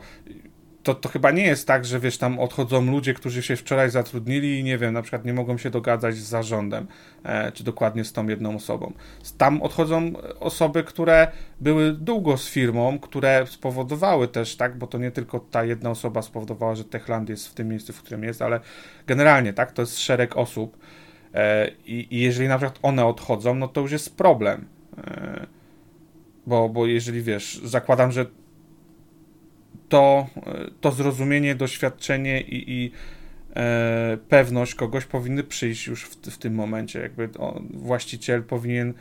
to, 0.87 0.95
to 0.95 1.09
chyba 1.09 1.31
nie 1.31 1.43
jest 1.43 1.67
tak, 1.67 1.85
że 1.85 1.99
wiesz, 1.99 2.17
tam 2.17 2.39
odchodzą 2.39 2.85
ludzie, 2.91 3.13
którzy 3.13 3.43
się 3.43 3.55
wczoraj 3.55 3.89
zatrudnili 3.89 4.59
i 4.59 4.63
nie 4.63 4.77
wiem, 4.77 4.93
na 4.93 5.01
przykład 5.01 5.25
nie 5.25 5.33
mogą 5.33 5.57
się 5.57 5.69
dogadać 5.69 6.15
z 6.15 6.27
zarządem, 6.27 6.87
e, 7.23 7.51
czy 7.51 7.63
dokładnie 7.63 8.03
z 8.03 8.13
tą 8.13 8.27
jedną 8.27 8.55
osobą. 8.55 8.93
Tam 9.37 9.61
odchodzą 9.61 10.13
osoby, 10.39 10.83
które 10.83 11.27
były 11.61 11.93
długo 11.93 12.37
z 12.37 12.49
firmą, 12.49 12.99
które 12.99 13.45
spowodowały 13.47 14.27
też, 14.27 14.55
tak, 14.55 14.77
bo 14.77 14.87
to 14.87 14.97
nie 14.97 15.11
tylko 15.11 15.39
ta 15.39 15.63
jedna 15.63 15.89
osoba 15.89 16.21
spowodowała, 16.21 16.75
że 16.75 16.83
Techland 16.83 17.29
jest 17.29 17.47
w 17.47 17.53
tym 17.53 17.67
miejscu, 17.67 17.93
w 17.93 18.01
którym 18.01 18.23
jest, 18.23 18.41
ale 18.41 18.59
generalnie, 19.07 19.53
tak, 19.53 19.71
to 19.71 19.81
jest 19.81 19.99
szereg 19.99 20.37
osób 20.37 20.77
e, 21.33 21.71
i, 21.85 22.07
i 22.15 22.19
jeżeli 22.19 22.49
na 22.49 22.57
przykład 22.57 22.79
one 22.81 23.05
odchodzą, 23.05 23.55
no 23.55 23.67
to 23.67 23.81
już 23.81 23.91
jest 23.91 24.17
problem. 24.17 24.67
E, 24.97 25.45
bo, 26.45 26.69
bo 26.69 26.85
jeżeli 26.85 27.21
wiesz, 27.21 27.61
zakładam, 27.63 28.11
że 28.11 28.25
to, 29.89 30.27
to 30.81 30.91
zrozumienie, 30.91 31.55
doświadczenie 31.55 32.41
i, 32.41 32.71
i 32.71 32.91
e, 33.55 34.17
pewność 34.29 34.75
kogoś 34.75 35.05
powinny 35.05 35.43
przyjść 35.43 35.87
już 35.87 36.03
w, 36.03 36.15
w 36.15 36.37
tym 36.37 36.55
momencie. 36.55 36.99
Jakby 36.99 37.29
o, 37.39 37.61
właściciel 37.73 38.43
powinien 38.43 38.93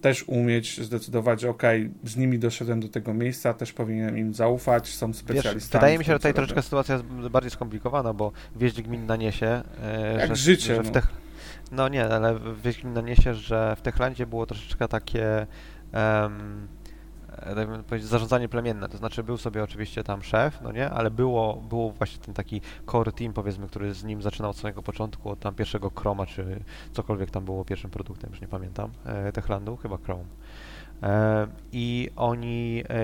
też 0.00 0.24
umieć 0.26 0.80
zdecydować, 0.80 1.44
ok, 1.44 1.62
z 2.04 2.16
nimi 2.16 2.38
doszedłem 2.38 2.80
do 2.80 2.88
tego 2.88 3.14
miejsca, 3.14 3.54
też 3.54 3.72
powinienem 3.72 4.18
im 4.18 4.34
zaufać, 4.34 4.88
są 4.88 5.12
specjalistami. 5.12 5.60
Wiesz, 5.60 5.68
wydaje 5.68 5.98
mi 5.98 6.04
się, 6.04 6.12
że 6.12 6.18
tutaj 6.18 6.34
troszeczkę 6.34 6.62
sytuacja 6.62 6.94
jest 6.94 7.06
bardziej 7.06 7.50
skomplikowana, 7.50 8.12
bo 8.12 8.32
wieść 8.56 8.82
gmin 8.82 9.06
naniesie, 9.06 9.62
e, 9.82 10.16
Jak 10.18 10.28
że, 10.28 10.36
życie, 10.36 10.74
że 10.74 10.82
w 10.82 10.94
no. 10.94 11.00
no 11.72 11.88
nie, 11.88 12.04
ale 12.04 12.38
wieść 12.64 12.82
gmin 12.82 12.94
naniesie, 12.94 13.34
że 13.34 13.76
w 13.76 13.82
Techlandzie 13.82 14.26
było 14.26 14.46
troszeczkę 14.46 14.88
takie 14.88 15.46
um, 15.92 16.68
E, 17.36 17.54
tak 17.54 17.84
powiedzieć, 17.84 18.08
zarządzanie 18.08 18.48
plemienne, 18.48 18.88
to 18.88 18.98
znaczy 18.98 19.22
był 19.22 19.36
sobie 19.36 19.62
oczywiście 19.62 20.04
tam 20.04 20.22
szef, 20.22 20.60
no 20.62 20.72
nie, 20.72 20.90
ale 20.90 21.10
było, 21.10 21.56
było 21.56 21.90
właśnie 21.90 22.22
ten 22.22 22.34
taki 22.34 22.60
core 22.86 23.12
team, 23.12 23.32
powiedzmy, 23.32 23.66
który 23.66 23.94
z 23.94 24.04
nim 24.04 24.22
zaczynał 24.22 24.50
od 24.50 24.56
samego 24.56 24.82
początku, 24.82 25.30
od 25.30 25.40
tam 25.40 25.54
pierwszego 25.54 25.90
Chroma, 25.90 26.26
czy 26.26 26.60
cokolwiek 26.92 27.30
tam 27.30 27.44
było 27.44 27.64
pierwszym 27.64 27.90
produktem, 27.90 28.30
już 28.30 28.40
nie 28.40 28.48
pamiętam, 28.48 28.90
e, 29.04 29.32
Techlandu, 29.32 29.76
chyba 29.76 29.96
Chrome. 29.96 30.24
E, 31.02 31.46
I 31.72 32.10
oni, 32.16 32.82
e, 32.88 32.94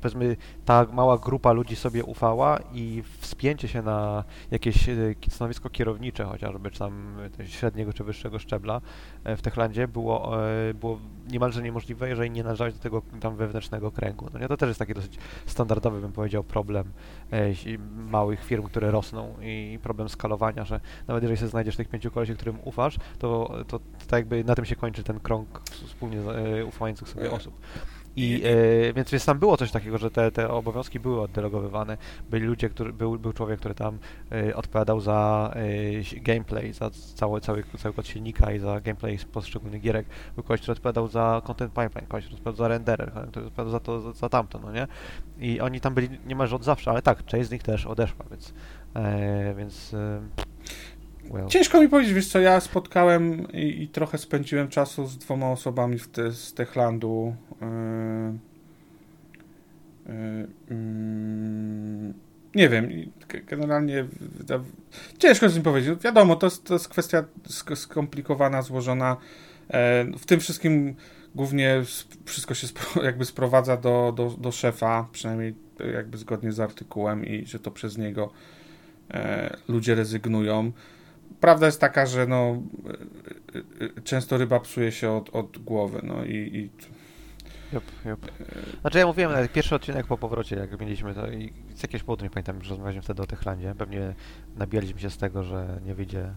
powiedzmy, 0.00 0.36
ta 0.64 0.86
mała 0.92 1.18
grupa 1.18 1.52
ludzi 1.52 1.76
sobie 1.76 2.04
ufała 2.04 2.58
i 2.74 3.02
wspięcie 3.18 3.68
się 3.68 3.82
na 3.82 4.24
jakieś 4.50 4.88
e, 4.88 4.94
stanowisko 5.30 5.70
kierownicze 5.70 6.24
chociażby, 6.24 6.70
czy 6.70 6.78
tam 6.78 7.16
średniego 7.46 7.92
czy 7.92 8.04
wyższego 8.04 8.38
szczebla 8.38 8.80
w 9.24 9.42
Techlandzie 9.42 9.88
było, 9.88 10.32
było 10.74 10.98
niemalże 11.30 11.62
niemożliwe, 11.62 12.08
jeżeli 12.08 12.30
nie 12.30 12.44
należałeś 12.44 12.74
do 12.74 12.80
tego 12.80 13.02
tam 13.20 13.36
wewnętrznego 13.36 13.90
kręgu. 13.90 14.26
No 14.32 14.38
nie, 14.38 14.48
to 14.48 14.56
też 14.56 14.68
jest 14.68 14.78
taki 14.78 14.94
dosyć 14.94 15.18
standardowy, 15.46 16.00
bym 16.00 16.12
powiedział, 16.12 16.44
problem 16.44 16.92
małych 17.96 18.44
firm, 18.44 18.62
które 18.62 18.90
rosną 18.90 19.34
i 19.42 19.78
problem 19.82 20.08
skalowania, 20.08 20.64
że 20.64 20.80
nawet 21.08 21.22
jeżeli 21.22 21.38
sobie 21.38 21.50
znajdziesz 21.50 21.76
tych 21.76 21.88
pięciu 21.88 22.10
kolesi, 22.10 22.34
którym 22.34 22.58
ufasz, 22.64 22.96
to, 23.18 23.54
to, 23.68 23.78
to 23.78 23.84
tak 24.08 24.18
jakby 24.18 24.44
na 24.44 24.54
tym 24.54 24.64
się 24.64 24.76
kończy 24.76 25.02
ten 25.02 25.20
krąg 25.20 25.62
wspólnie 25.86 26.18
ufających 26.78 27.08
sobie 27.08 27.30
osób. 27.30 27.54
I 28.16 28.42
e, 28.44 28.92
więc, 28.92 29.10
więc 29.10 29.24
tam 29.24 29.38
było 29.38 29.56
coś 29.56 29.70
takiego, 29.70 29.98
że 29.98 30.10
te, 30.10 30.32
te 30.32 30.50
obowiązki 30.50 31.00
były 31.00 31.20
oddelegowywane. 31.20 31.96
Byli 32.30 32.46
ludzie, 32.46 32.68
który, 32.68 32.92
był, 32.92 33.18
był 33.18 33.32
człowiek, 33.32 33.58
który 33.58 33.74
tam 33.74 33.98
e, 34.32 34.56
odpowiadał 34.56 35.00
za 35.00 35.50
e, 36.16 36.20
gameplay, 36.20 36.72
za 36.72 36.90
cały, 36.90 37.40
cały, 37.40 37.64
cały 37.78 37.94
kod 37.94 38.06
silnika 38.06 38.52
i 38.52 38.58
za 38.58 38.80
gameplay 38.80 39.18
z 39.18 39.24
poszczególnych 39.24 39.80
gierek. 39.80 40.06
Był 40.34 40.44
ktoś, 40.44 40.60
który 40.60 40.72
odpowiadał 40.72 41.08
za 41.08 41.42
content 41.44 41.72
pipeline, 41.72 42.06
ktoś, 42.08 42.24
który 42.24 42.36
odpowiadał 42.38 42.58
za 42.58 42.68
renderer, 42.68 43.12
który 43.30 43.46
odpowiadał 43.46 43.72
za 43.72 43.80
to, 43.80 44.00
za, 44.00 44.12
za 44.12 44.28
tamto, 44.28 44.58
no 44.58 44.72
nie? 44.72 44.86
I 45.38 45.60
oni 45.60 45.80
tam 45.80 45.94
byli 45.94 46.08
niemalże 46.26 46.56
od 46.56 46.64
zawsze, 46.64 46.90
ale 46.90 47.02
tak, 47.02 47.24
część 47.24 47.48
z 47.48 47.50
nich 47.50 47.62
też 47.62 47.86
odeszła, 47.86 48.24
więc, 48.30 48.54
e, 48.94 49.54
więc 49.54 49.94
e, 49.94 50.20
Well. 51.30 51.46
Ciężko 51.46 51.80
mi 51.80 51.88
powiedzieć, 51.88 52.14
wiesz 52.14 52.28
co, 52.28 52.40
ja 52.40 52.60
spotkałem 52.60 53.52
i, 53.52 53.82
i 53.82 53.88
trochę 53.88 54.18
spędziłem 54.18 54.68
czasu 54.68 55.06
z 55.06 55.18
dwoma 55.18 55.50
osobami 55.50 55.98
te, 56.12 56.32
z 56.32 56.54
Techlandu. 56.54 57.34
Yy, 60.08 60.16
yy, 60.70 62.14
nie 62.54 62.68
wiem, 62.68 62.90
generalnie 63.46 64.06
ciężko 65.18 65.48
z 65.48 65.54
nim 65.54 65.62
powiedzieć. 65.62 66.02
Wiadomo, 66.02 66.36
to 66.36 66.46
jest, 66.46 66.64
to 66.64 66.74
jest 66.74 66.88
kwestia 66.88 67.24
skomplikowana, 67.74 68.62
złożona. 68.62 69.16
E, 69.70 70.04
w 70.18 70.26
tym 70.26 70.40
wszystkim 70.40 70.94
głównie 71.34 71.82
wszystko 72.24 72.54
się 72.54 72.66
jakby 73.02 73.24
sprowadza 73.24 73.76
do, 73.76 74.12
do, 74.16 74.30
do 74.30 74.52
szefa, 74.52 75.08
przynajmniej 75.12 75.54
jakby 75.94 76.18
zgodnie 76.18 76.52
z 76.52 76.60
artykułem 76.60 77.26
i 77.26 77.46
że 77.46 77.58
to 77.58 77.70
przez 77.70 77.98
niego 77.98 78.30
ludzie 79.68 79.94
rezygnują. 79.94 80.72
Prawda 81.40 81.66
jest 81.66 81.80
taka, 81.80 82.06
że 82.06 82.26
no, 82.26 82.62
e, 83.54 83.58
e, 83.98 84.02
często 84.02 84.38
ryba 84.38 84.60
psuje 84.60 84.92
się 84.92 85.10
od, 85.10 85.30
od 85.30 85.58
głowy, 85.58 86.00
no 86.02 86.24
i, 86.24 86.34
i 86.34 86.70
Jup, 87.72 87.84
jup. 88.04 88.26
Znaczy 88.80 88.98
ja 88.98 89.06
mówiłem, 89.06 89.32
nawet 89.32 89.52
pierwszy 89.52 89.74
odcinek 89.74 90.06
po 90.06 90.18
powrocie, 90.18 90.56
jak 90.56 90.80
mieliśmy 90.80 91.14
to 91.14 91.30
i 91.30 91.52
z 91.74 91.82
jakiegoś 91.82 92.02
powodu, 92.02 92.24
nie 92.24 92.30
pamiętam, 92.30 92.62
że 92.62 92.70
rozmawialiśmy 92.70 93.02
wtedy 93.02 93.22
o 93.22 93.26
Techlandzie, 93.26 93.74
pewnie 93.78 94.14
nabijaliśmy 94.56 95.00
się 95.00 95.10
z 95.10 95.16
tego, 95.16 95.42
że 95.42 95.80
nie 95.86 95.94
wyjdzie, 95.94 96.32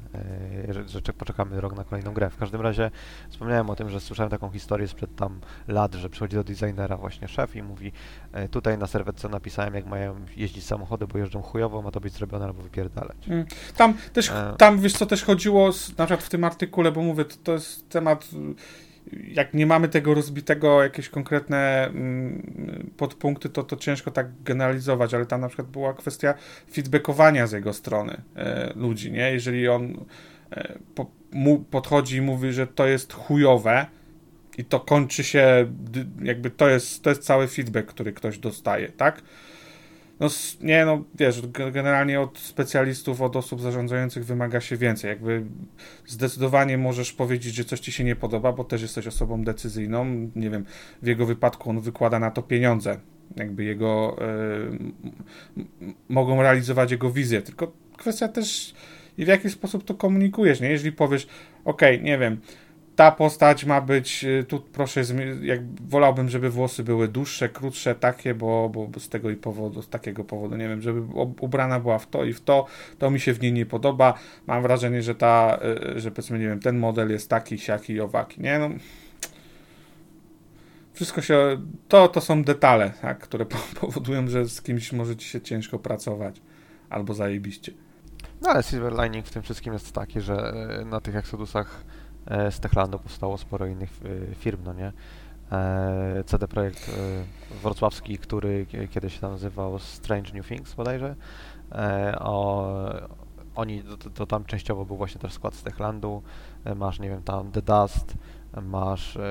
e, 0.69 0.73
że, 0.73 0.87
że 0.87 1.01
czek- 1.01 1.13
poczekamy 1.13 1.61
rok 1.61 1.75
na 1.75 1.83
kolejną 1.83 2.13
grę. 2.13 2.29
W 2.29 2.37
każdym 2.37 2.61
razie 2.61 2.91
wspomniałem 3.29 3.69
o 3.69 3.75
tym, 3.75 3.89
że 3.89 3.99
słyszałem 3.99 4.29
taką 4.29 4.49
historię 4.49 4.87
sprzed 4.87 5.15
tam 5.15 5.39
lat, 5.67 5.93
że 5.95 6.09
przychodzi 6.09 6.35
do 6.35 6.43
designera 6.43 6.97
właśnie 6.97 7.27
szef 7.27 7.55
i 7.55 7.63
mówi 7.63 7.91
e, 8.33 8.49
tutaj 8.49 8.77
na 8.77 8.87
serwetce 8.87 9.29
napisałem, 9.29 9.73
jak 9.73 9.85
mają 9.85 10.15
jeździć 10.37 10.65
samochody, 10.65 11.07
bo 11.07 11.17
jeżdżą 11.17 11.41
chujowo, 11.41 11.81
ma 11.81 11.91
to 11.91 11.99
być 11.99 12.13
zrobione 12.13 12.45
albo 12.45 12.61
wypierdalać. 12.61 13.17
Mm. 13.27 13.45
Tam 13.77 13.93
też, 14.13 14.29
E. 14.29 14.55
tam 14.57 14.79
wiesz 14.79 14.93
co 14.93 15.05
też 15.05 15.23
chodziło, 15.23 15.73
z, 15.73 15.97
na 15.97 16.05
przykład 16.05 16.23
w 16.25 16.29
tym 16.29 16.43
artykule, 16.43 16.91
bo 16.91 17.01
mówię, 17.01 17.25
to, 17.25 17.35
to 17.43 17.51
jest 17.51 17.89
temat, 17.89 18.27
jak 19.27 19.53
nie 19.53 19.65
mamy 19.65 19.87
tego 19.89 20.13
rozbitego, 20.13 20.83
jakieś 20.83 21.09
konkretne 21.09 21.87
mm, 21.87 22.91
podpunkty, 22.97 23.49
to, 23.49 23.63
to 23.63 23.75
ciężko 23.75 24.11
tak 24.11 24.43
generalizować, 24.43 25.13
ale 25.13 25.25
tam 25.25 25.41
na 25.41 25.47
przykład 25.47 25.67
była 25.67 25.93
kwestia 25.93 26.33
feedbackowania 26.73 27.47
z 27.47 27.51
jego 27.51 27.73
strony 27.73 28.21
e, 28.35 28.73
ludzi, 28.75 29.11
nie? 29.11 29.31
Jeżeli 29.31 29.67
on 29.67 30.05
e, 30.51 30.77
po, 30.95 31.11
mu 31.31 31.59
podchodzi 31.59 32.17
i 32.17 32.21
mówi, 32.21 32.53
że 32.53 32.67
to 32.67 32.87
jest 32.87 33.13
chujowe 33.13 33.85
i 34.57 34.65
to 34.65 34.79
kończy 34.79 35.23
się, 35.23 35.71
jakby 36.23 36.49
to 36.49 36.69
jest, 36.69 37.03
to 37.03 37.09
jest 37.09 37.23
cały 37.23 37.47
feedback, 37.47 37.87
który 37.87 38.13
ktoś 38.13 38.37
dostaje, 38.37 38.89
tak? 38.89 39.21
No 40.21 40.27
nie, 40.61 40.85
no 40.85 41.03
wiesz, 41.15 41.41
ge- 41.41 41.71
generalnie 41.71 42.21
od 42.21 42.39
specjalistów, 42.39 43.21
od 43.21 43.35
osób 43.35 43.61
zarządzających 43.61 44.25
wymaga 44.25 44.61
się 44.61 44.77
więcej. 44.77 45.09
Jakby 45.09 45.45
zdecydowanie 46.07 46.77
możesz 46.77 47.13
powiedzieć, 47.13 47.55
że 47.55 47.65
coś 47.65 47.79
ci 47.79 47.91
się 47.91 48.03
nie 48.03 48.15
podoba, 48.15 48.51
bo 48.51 48.63
też 48.63 48.81
jesteś 48.81 49.07
osobą 49.07 49.43
decyzyjną. 49.43 50.29
Nie 50.35 50.49
wiem, 50.49 50.65
w 51.01 51.07
jego 51.07 51.25
wypadku 51.25 51.69
on 51.69 51.79
wykłada 51.81 52.19
na 52.19 52.31
to 52.31 52.41
pieniądze. 52.41 52.99
Jakby 53.35 53.63
jego 53.63 54.17
y, 55.57 55.63
mogą 56.09 56.41
realizować 56.41 56.91
jego 56.91 57.11
wizję. 57.11 57.41
Tylko 57.41 57.71
kwestia 57.97 58.27
też 58.27 58.73
i 59.17 59.25
w 59.25 59.27
jaki 59.27 59.49
sposób 59.49 59.83
to 59.83 59.93
komunikujesz, 59.93 60.61
nie? 60.61 60.69
Jeżeli 60.69 60.91
powiesz, 60.91 61.27
okej, 61.65 62.03
nie 62.03 62.17
wiem, 62.17 62.37
ta 62.95 63.11
postać 63.11 63.65
ma 63.65 63.81
być, 63.81 64.23
y, 64.23 64.43
tu 64.47 64.59
proszę, 64.59 65.01
jak 65.41 65.81
wolałbym, 65.81 66.29
żeby 66.29 66.49
włosy 66.49 66.83
były 66.83 67.07
dłuższe, 67.07 67.49
krótsze, 67.49 67.95
takie, 67.95 68.33
bo, 68.33 68.69
bo 68.69 68.99
z 68.99 69.09
tego 69.09 69.29
i 69.29 69.35
powodu, 69.35 69.81
z 69.81 69.89
takiego 69.89 70.23
powodu, 70.23 70.55
nie 70.55 70.67
wiem, 70.67 70.81
żeby 70.81 71.01
ubrana 71.41 71.79
była 71.79 71.99
w 71.99 72.07
to 72.07 72.25
i 72.25 72.33
w 72.33 72.41
to, 72.41 72.65
to 72.97 73.11
mi 73.11 73.19
się 73.19 73.33
w 73.33 73.41
niej 73.41 73.53
nie 73.53 73.65
podoba. 73.65 74.13
Mam 74.47 74.61
wrażenie, 74.61 75.01
że 75.01 75.15
ta, 75.15 75.59
y, 75.95 75.99
że 75.99 76.11
powiedzmy, 76.11 76.39
nie 76.39 76.47
wiem, 76.47 76.59
ten 76.59 76.79
model 76.79 77.09
jest 77.09 77.29
taki, 77.29 77.57
siaki 77.57 77.93
i 77.93 78.01
owaki, 78.01 78.41
nie? 78.41 78.59
No, 78.59 78.69
wszystko 80.93 81.21
się, 81.21 81.61
to, 81.87 82.07
to 82.07 82.21
są 82.21 82.43
detale, 82.43 82.91
tak, 83.01 83.19
które 83.19 83.45
po- 83.55 83.79
powodują, 83.79 84.27
że 84.27 84.49
z 84.49 84.61
kimś 84.61 84.93
może 84.93 85.15
ci 85.15 85.29
się 85.29 85.41
ciężko 85.41 85.79
pracować, 85.79 86.41
albo 86.89 87.13
zajebiście. 87.13 87.71
No 88.41 88.49
ale 88.49 88.63
silver 88.63 88.93
lining 89.03 89.25
w 89.25 89.31
tym 89.31 89.41
wszystkim 89.41 89.73
jest 89.73 89.91
taki, 89.91 90.21
że 90.21 90.53
e, 90.81 90.85
na 90.85 91.01
tych 91.01 91.15
Exodusach 91.15 91.83
z 92.51 92.59
Techlandu 92.59 92.99
powstało 92.99 93.37
sporo 93.37 93.65
innych 93.65 93.89
e, 94.31 94.35
firm, 94.35 94.59
no 94.65 94.73
nie? 94.73 94.91
E, 95.51 96.23
CD 96.25 96.47
Projekt 96.47 96.89
e, 96.89 97.55
wrocławski, 97.63 98.17
który 98.17 98.65
kie- 98.65 98.87
kiedyś 98.87 99.19
się 99.19 99.27
nazywał 99.27 99.79
Strange 99.79 100.33
New 100.33 100.47
Things 100.47 100.73
bodajże, 100.73 101.15
e, 101.71 102.15
o, 102.19 102.73
oni, 103.55 103.83
to, 103.83 104.09
to 104.09 104.25
tam 104.27 104.45
częściowo 104.45 104.85
był 104.85 104.97
właśnie 104.97 105.21
też 105.21 105.33
skład 105.33 105.53
z 105.55 105.63
Techlandu, 105.63 106.23
e, 106.65 106.75
masz, 106.75 106.99
nie 106.99 107.09
wiem, 107.09 107.23
tam 107.23 107.51
The 107.51 107.61
Dust, 107.61 108.13
masz 108.61 109.17
e, 109.17 109.21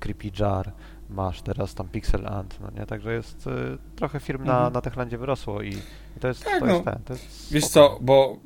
Creepy 0.00 0.30
Jar, 0.40 0.72
masz 1.10 1.42
teraz 1.42 1.74
tam 1.74 1.88
Pixel 1.88 2.26
Ant, 2.28 2.60
no 2.60 2.70
nie? 2.80 2.86
Także 2.86 3.12
jest 3.12 3.46
e, 3.46 3.50
trochę 3.96 4.20
firm 4.20 4.44
na, 4.44 4.54
Mhm. 4.56 4.72
na 4.72 4.80
Techlandzie 4.80 5.18
wyrosło 5.18 5.62
i, 5.62 5.68
i 6.16 6.20
to 6.20 6.28
jest, 6.28 6.44
Tak, 6.44 6.58
to 6.60 6.66
no. 6.66 6.72
jest 6.72 6.84
ten, 6.84 6.98
to 7.04 7.12
jest 7.12 7.52
Wiesz 7.52 7.66
co, 7.68 7.98
bo 8.00 8.36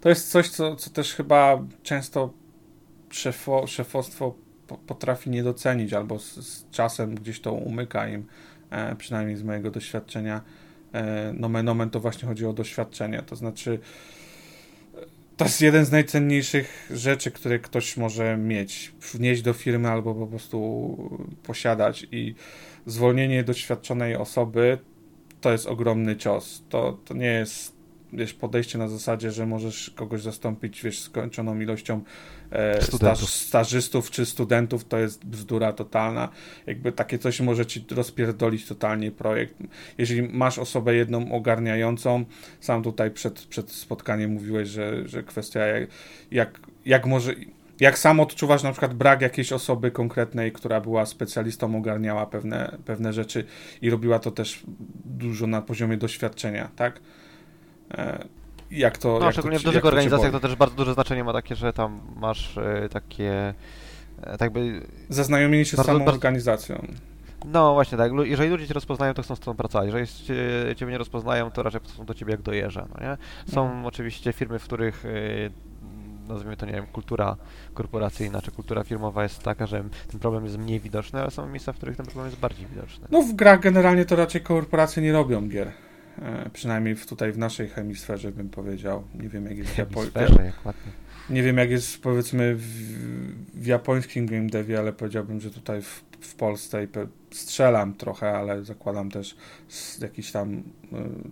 to 0.00 0.08
jest 0.08 0.30
coś, 0.30 0.48
co, 0.50 0.76
co 0.76 0.90
też 0.90 1.14
chyba 1.14 1.58
często 1.82 2.30
szefo, 3.10 3.66
szefostwo 3.66 4.34
po- 4.66 4.78
potrafi 4.78 5.30
nie 5.30 5.42
docenić, 5.42 5.92
albo 5.92 6.18
z, 6.18 6.34
z 6.34 6.70
czasem 6.70 7.14
gdzieś 7.14 7.40
to 7.40 7.52
umyka 7.52 8.08
im, 8.08 8.26
e, 8.70 8.96
przynajmniej 8.96 9.36
z 9.36 9.42
mojego 9.42 9.70
doświadczenia. 9.70 10.40
E, 10.92 11.32
nomen 11.32 11.68
omen 11.68 11.90
to 11.90 12.00
właśnie 12.00 12.28
chodzi 12.28 12.46
o 12.46 12.52
doświadczenie, 12.52 13.22
to 13.22 13.36
znaczy 13.36 13.78
e, 14.94 14.98
to 15.36 15.44
jest 15.44 15.60
jeden 15.60 15.84
z 15.84 15.90
najcenniejszych 15.90 16.90
rzeczy, 16.90 17.30
które 17.30 17.58
ktoś 17.58 17.96
może 17.96 18.36
mieć, 18.36 18.92
wnieść 19.12 19.42
do 19.42 19.52
firmy 19.52 19.88
albo 19.88 20.14
po 20.14 20.26
prostu 20.26 20.58
posiadać 21.42 22.06
i 22.12 22.34
zwolnienie 22.86 23.44
doświadczonej 23.44 24.16
osoby 24.16 24.78
to 25.40 25.52
jest 25.52 25.66
ogromny 25.66 26.16
cios. 26.16 26.62
To, 26.68 26.98
to 27.04 27.14
nie 27.14 27.26
jest 27.26 27.79
wiesz, 28.12 28.34
podejście 28.34 28.78
na 28.78 28.88
zasadzie, 28.88 29.30
że 29.30 29.46
możesz 29.46 29.90
kogoś 29.90 30.22
zastąpić 30.22 30.82
wiesz, 30.82 31.00
skończoną 31.00 31.60
ilością 31.60 32.00
e, 32.50 32.82
staż, 32.82 33.18
stażystów 33.18 34.10
czy 34.10 34.26
studentów, 34.26 34.84
to 34.84 34.98
jest 34.98 35.24
bzdura 35.24 35.72
totalna. 35.72 36.28
Jakby 36.66 36.92
takie 36.92 37.18
coś 37.18 37.40
może 37.40 37.66
ci 37.66 37.84
rozpierdolić 37.90 38.66
totalnie 38.66 39.10
projekt. 39.10 39.54
Jeżeli 39.98 40.22
masz 40.22 40.58
osobę 40.58 40.94
jedną 40.94 41.32
ogarniającą, 41.32 42.24
sam 42.60 42.82
tutaj 42.82 43.10
przed, 43.10 43.40
przed 43.40 43.70
spotkaniem 43.70 44.32
mówiłeś, 44.32 44.68
że, 44.68 45.08
że 45.08 45.22
kwestia 45.22 45.60
jak, 45.60 45.88
jak, 46.30 46.60
jak 46.84 47.06
może 47.06 47.34
jak 47.80 47.98
sam 47.98 48.20
odczuwasz 48.20 48.62
na 48.62 48.72
przykład 48.72 48.94
brak 48.94 49.20
jakiejś 49.20 49.52
osoby 49.52 49.90
konkretnej, 49.90 50.52
która 50.52 50.80
była 50.80 51.06
specjalistą, 51.06 51.76
ogarniała 51.76 52.26
pewne, 52.26 52.78
pewne 52.84 53.12
rzeczy 53.12 53.44
i 53.82 53.90
robiła 53.90 54.18
to 54.18 54.30
też 54.30 54.62
dużo 55.04 55.46
na 55.46 55.62
poziomie 55.62 55.96
doświadczenia, 55.96 56.70
tak? 56.76 57.00
E, 57.90 58.24
Jak 58.70 58.98
to. 58.98 59.18
No, 59.18 59.24
jak 59.24 59.32
szczególnie 59.32 59.56
to 59.56 59.60
w 59.62 59.64
dużych 59.64 59.82
to 59.82 59.88
organizacjach 59.88 60.32
to 60.32 60.40
też 60.40 60.56
bardzo 60.56 60.76
duże 60.76 60.94
znaczenie 60.94 61.24
ma 61.24 61.32
takie, 61.32 61.56
że 61.56 61.72
tam 61.72 62.00
masz 62.16 62.58
e, 62.58 62.88
takie 62.88 63.54
e, 64.22 64.38
tak 64.38 64.52
by 64.52 64.80
Zaznajomienie 65.08 65.64
się 65.64 65.70
z 65.70 65.76
Bardzo- 65.76 65.86
samą 65.92 65.98
bardzo- 65.98 66.12
organizacją. 66.12 66.86
no 67.44 67.74
właśnie 67.74 67.98
tak, 67.98 68.12
jeżeli 68.24 68.50
ludzie 68.50 68.66
cię 68.68 68.74
rozpoznają, 68.74 69.14
to 69.14 69.22
chcą 69.22 69.36
z 69.36 69.40
tobą 69.40 69.56
pracować. 69.56 69.86
Jeżeli 69.86 70.06
cię, 70.06 70.34
ciebie 70.76 70.92
nie 70.92 70.98
rozpoznają, 70.98 71.50
to 71.50 71.62
raczej 71.62 71.80
są 71.96 72.04
do 72.04 72.14
ciebie 72.14 72.30
jak 72.30 72.42
do 72.42 72.52
jeża, 72.52 72.86
no 72.94 73.06
nie? 73.08 73.16
Są 73.52 73.64
Mhm. 73.66 73.86
oczywiście 73.86 74.32
firmy, 74.32 74.58
w 74.58 74.64
których 74.64 75.04
nazwijmy 76.28 76.56
to, 76.56 76.66
nie 76.66 76.72
wiem, 76.72 76.86
kultura 76.86 77.36
korporacyjna 77.74 78.42
czy 78.42 78.50
kultura 78.50 78.84
firmowa 78.84 79.22
jest 79.22 79.42
taka, 79.42 79.66
że 79.66 79.84
ten 80.10 80.20
problem 80.20 80.44
jest 80.44 80.58
mniej 80.58 80.80
widoczny, 80.80 81.20
ale 81.20 81.30
są 81.30 81.46
miejsca, 81.48 81.72
w 81.72 81.76
których 81.76 81.96
ten 81.96 82.06
problem 82.06 82.26
jest 82.26 82.38
bardziej 82.40 82.66
widoczny. 82.66 83.06
No 83.10 83.22
w 83.22 83.32
grach 83.32 83.60
generalnie 83.60 84.04
to 84.04 84.16
raczej 84.16 84.40
korporacje 84.40 85.02
nie 85.02 85.12
robią 85.12 85.48
gier. 85.48 85.72
E, 86.18 86.50
Przynajmniej 86.52 86.96
w, 86.96 87.06
tutaj 87.06 87.32
w 87.32 87.38
naszej 87.38 87.68
hemisferze 87.68 88.32
bym 88.32 88.48
powiedział. 88.48 89.04
Nie 89.14 89.28
wiem 89.28 89.46
jak 89.46 89.58
jest 89.58 89.70
w 89.70 89.78
Japonii. 89.78 90.10
Jak. 90.14 90.74
Nie 91.30 91.42
wiem 91.42 91.56
jak 91.56 91.70
jest 91.70 92.02
powiedzmy 92.02 92.54
w, 92.56 92.64
w 93.54 93.66
japońskim 93.66 94.26
game 94.26 94.46
devie, 94.46 94.78
ale 94.78 94.92
powiedziałbym, 94.92 95.40
że 95.40 95.50
tutaj 95.50 95.82
w, 95.82 96.04
w 96.20 96.34
Polsce 96.34 96.84
i 96.84 96.88
pe, 96.88 97.06
strzelam 97.30 97.94
trochę, 97.94 98.32
ale 98.32 98.64
zakładam 98.64 99.10
też 99.10 99.36
jakiś 100.00 100.32
tam 100.32 100.54
y, 100.54 100.62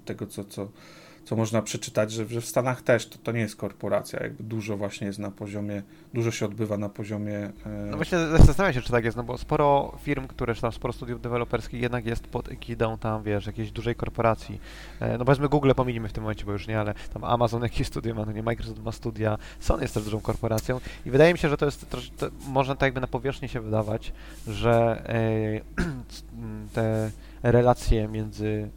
tego, 0.05 0.27
co, 0.27 0.45
co, 0.45 0.69
co 1.29 1.37
można 1.37 1.63
przeczytać, 1.63 2.13
że, 2.13 2.27
że 2.27 2.41
w 2.41 2.47
Stanach 2.47 2.83
też 2.83 3.07
to, 3.07 3.19
to 3.19 3.33
nie 3.33 3.41
jest 3.41 3.57
korporacja. 3.57 4.23
Jakby 4.23 4.45
dużo 4.45 4.77
właśnie 4.77 5.07
jest 5.07 5.19
na 5.19 5.31
poziomie, 5.31 5.83
dużo 6.15 6.31
się 6.31 6.47
odbywa 6.47 6.77
na 6.79 6.89
poziomie. 6.89 7.39
e, 7.67 7.69
No 7.91 7.97
właśnie 7.97 8.19
zastanawiam 8.19 8.73
się, 8.75 8.83
czy 8.83 8.93
tak 8.93 9.05
jest, 9.05 9.17
no 9.17 9.23
bo 9.25 9.39
sporo 9.39 9.99
firm, 10.03 10.27
które, 10.27 10.55
tam 10.55 10.73
sporo 10.73 10.93
studiów 10.93 11.21
deweloperskich 11.21 11.83
jednak 11.83 12.07
jest 12.07 12.27
pod 12.27 12.49
egidą 12.53 12.99
tam, 12.99 13.23
wiesz, 13.23 13.47
jakiejś 13.47 13.71
dużej 13.73 13.95
korporacji. 13.95 14.61
E, 15.01 15.19
No 15.19 15.25
powiedzmy 15.25 15.49
Google 15.49 15.71
pomijmy 15.77 16.09
w 16.09 16.13
tym 16.13 16.23
momencie, 16.23 16.45
bo 16.45 16.53
już 16.53 16.67
nie, 16.69 16.81
ale 16.81 16.95
tam 17.13 17.25
Amazon 17.25 17.63
jakieś 17.63 17.87
studia 17.87 18.15
ma, 18.15 18.25
no 18.25 18.33
nie, 18.33 18.43
Microsoft 18.43 18.83
ma 18.83 18.93
studia, 18.93 19.39
Sony 19.61 19.83
jest 19.83 19.95
też 19.95 20.05
dużą 20.05 20.21
korporacją 20.21 20.81
i 21.07 21.11
wydaje 21.11 21.33
mi 21.33 21.39
się, 21.39 21.49
że 21.49 21.57
to 21.57 21.65
jest, 21.67 21.91
trosz, 21.91 22.11
to 22.11 22.27
można 22.47 22.75
tak 22.75 22.87
jakby 22.87 23.01
na 23.01 23.07
powierzchni 23.07 23.49
się 23.49 23.61
wydawać, 23.61 24.13
że 24.47 25.03
e, 25.09 25.85
te 26.75 27.11
relacje 27.43 28.09
między 28.09 28.69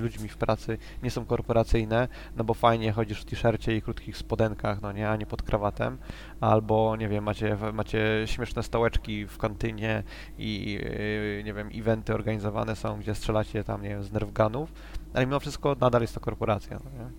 ludźmi 0.00 0.28
w 0.28 0.36
pracy 0.36 0.78
nie 1.02 1.10
są 1.10 1.24
korporacyjne, 1.24 2.08
no 2.36 2.44
bo 2.44 2.54
fajnie 2.54 2.92
chodzisz 2.92 3.20
w 3.20 3.24
t-shircie 3.24 3.76
i 3.76 3.82
krótkich 3.82 4.16
spodenkach, 4.16 4.82
no 4.82 4.92
nie, 4.92 5.10
a 5.10 5.16
nie 5.16 5.26
pod 5.26 5.42
krawatem, 5.42 5.98
albo 6.40 6.96
nie 6.96 7.08
wiem, 7.08 7.24
macie, 7.24 7.56
macie 7.72 8.22
śmieszne 8.26 8.62
stołeczki 8.62 9.26
w 9.26 9.38
kantynie 9.38 10.02
i 10.38 10.72
yy, 10.72 11.42
nie 11.44 11.54
wiem, 11.54 11.68
eventy 11.74 12.14
organizowane 12.14 12.76
są, 12.76 12.98
gdzie 12.98 13.14
strzelacie 13.14 13.64
tam, 13.64 13.82
nie 13.82 13.88
wiem, 13.88 14.02
z 14.02 14.12
nerfgunów, 14.12 14.72
ale 15.14 15.26
mimo 15.26 15.40
wszystko 15.40 15.76
nadal 15.80 16.00
jest 16.02 16.14
to 16.14 16.20
korporacja, 16.20 16.80
no 16.84 16.90
nie? 16.90 17.10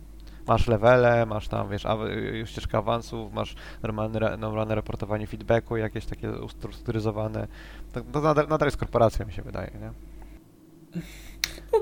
Masz 0.48 0.68
levele, 0.68 1.26
masz 1.26 1.48
tam, 1.48 1.70
wiesz, 1.70 1.84
yy, 1.84 2.48
ścieżkę 2.48 2.78
awansów, 2.78 3.34
masz 3.34 3.56
normalne, 3.84 4.38
normalne 4.38 4.76
raportowanie 4.76 5.28
feedbacku, 5.28 5.78
jakieś 5.78 6.06
takie 6.06 6.32
ustrukturyzowane. 6.32 7.48
To, 7.94 8.02
to 8.02 8.22
nadal, 8.22 8.48
nadal 8.48 8.68
jest 8.68 8.78
korporacja, 8.78 9.26
mi 9.26 9.34
się 9.34 9.42
wydaje, 9.42 9.72
nie? 9.82 9.92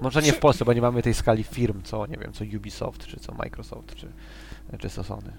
Może 0.01 0.21
nie 0.21 0.33
w 0.33 0.39
Polsce, 0.39 0.65
bo 0.65 0.73
nie 0.73 0.81
mamy 0.81 1.01
tej 1.01 1.13
skali 1.13 1.43
firm, 1.43 1.81
co 1.83 2.07
nie 2.07 2.17
wiem, 2.17 2.33
co 2.33 2.45
Ubisoft, 2.55 3.05
czy 3.07 3.19
co 3.19 3.33
Microsoft, 3.33 3.95
czy, 3.95 4.07
czy 4.79 4.89
Sony. 4.89 5.31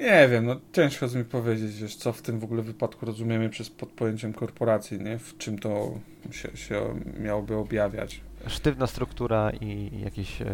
Nie 0.00 0.28
wiem, 0.28 0.46
no 0.46 0.60
ciężko 0.72 1.04
jest 1.04 1.16
mi 1.16 1.24
powiedzieć, 1.24 1.80
wiesz, 1.80 1.96
co 1.96 2.12
w 2.12 2.22
tym 2.22 2.40
w 2.40 2.44
ogóle 2.44 2.62
wypadku 2.62 3.06
rozumiemy 3.06 3.48
przez 3.48 3.70
pod 3.70 3.88
pojęciem 3.88 4.32
korporacji, 4.32 5.00
nie? 5.00 5.18
W 5.18 5.38
czym 5.38 5.58
to 5.58 5.90
się, 6.30 6.56
się 6.56 7.00
miałoby 7.20 7.56
objawiać. 7.56 8.20
Sztywna 8.46 8.86
struktura 8.86 9.50
i 9.60 10.00
jakieś... 10.00 10.40
Yy, 10.40 10.46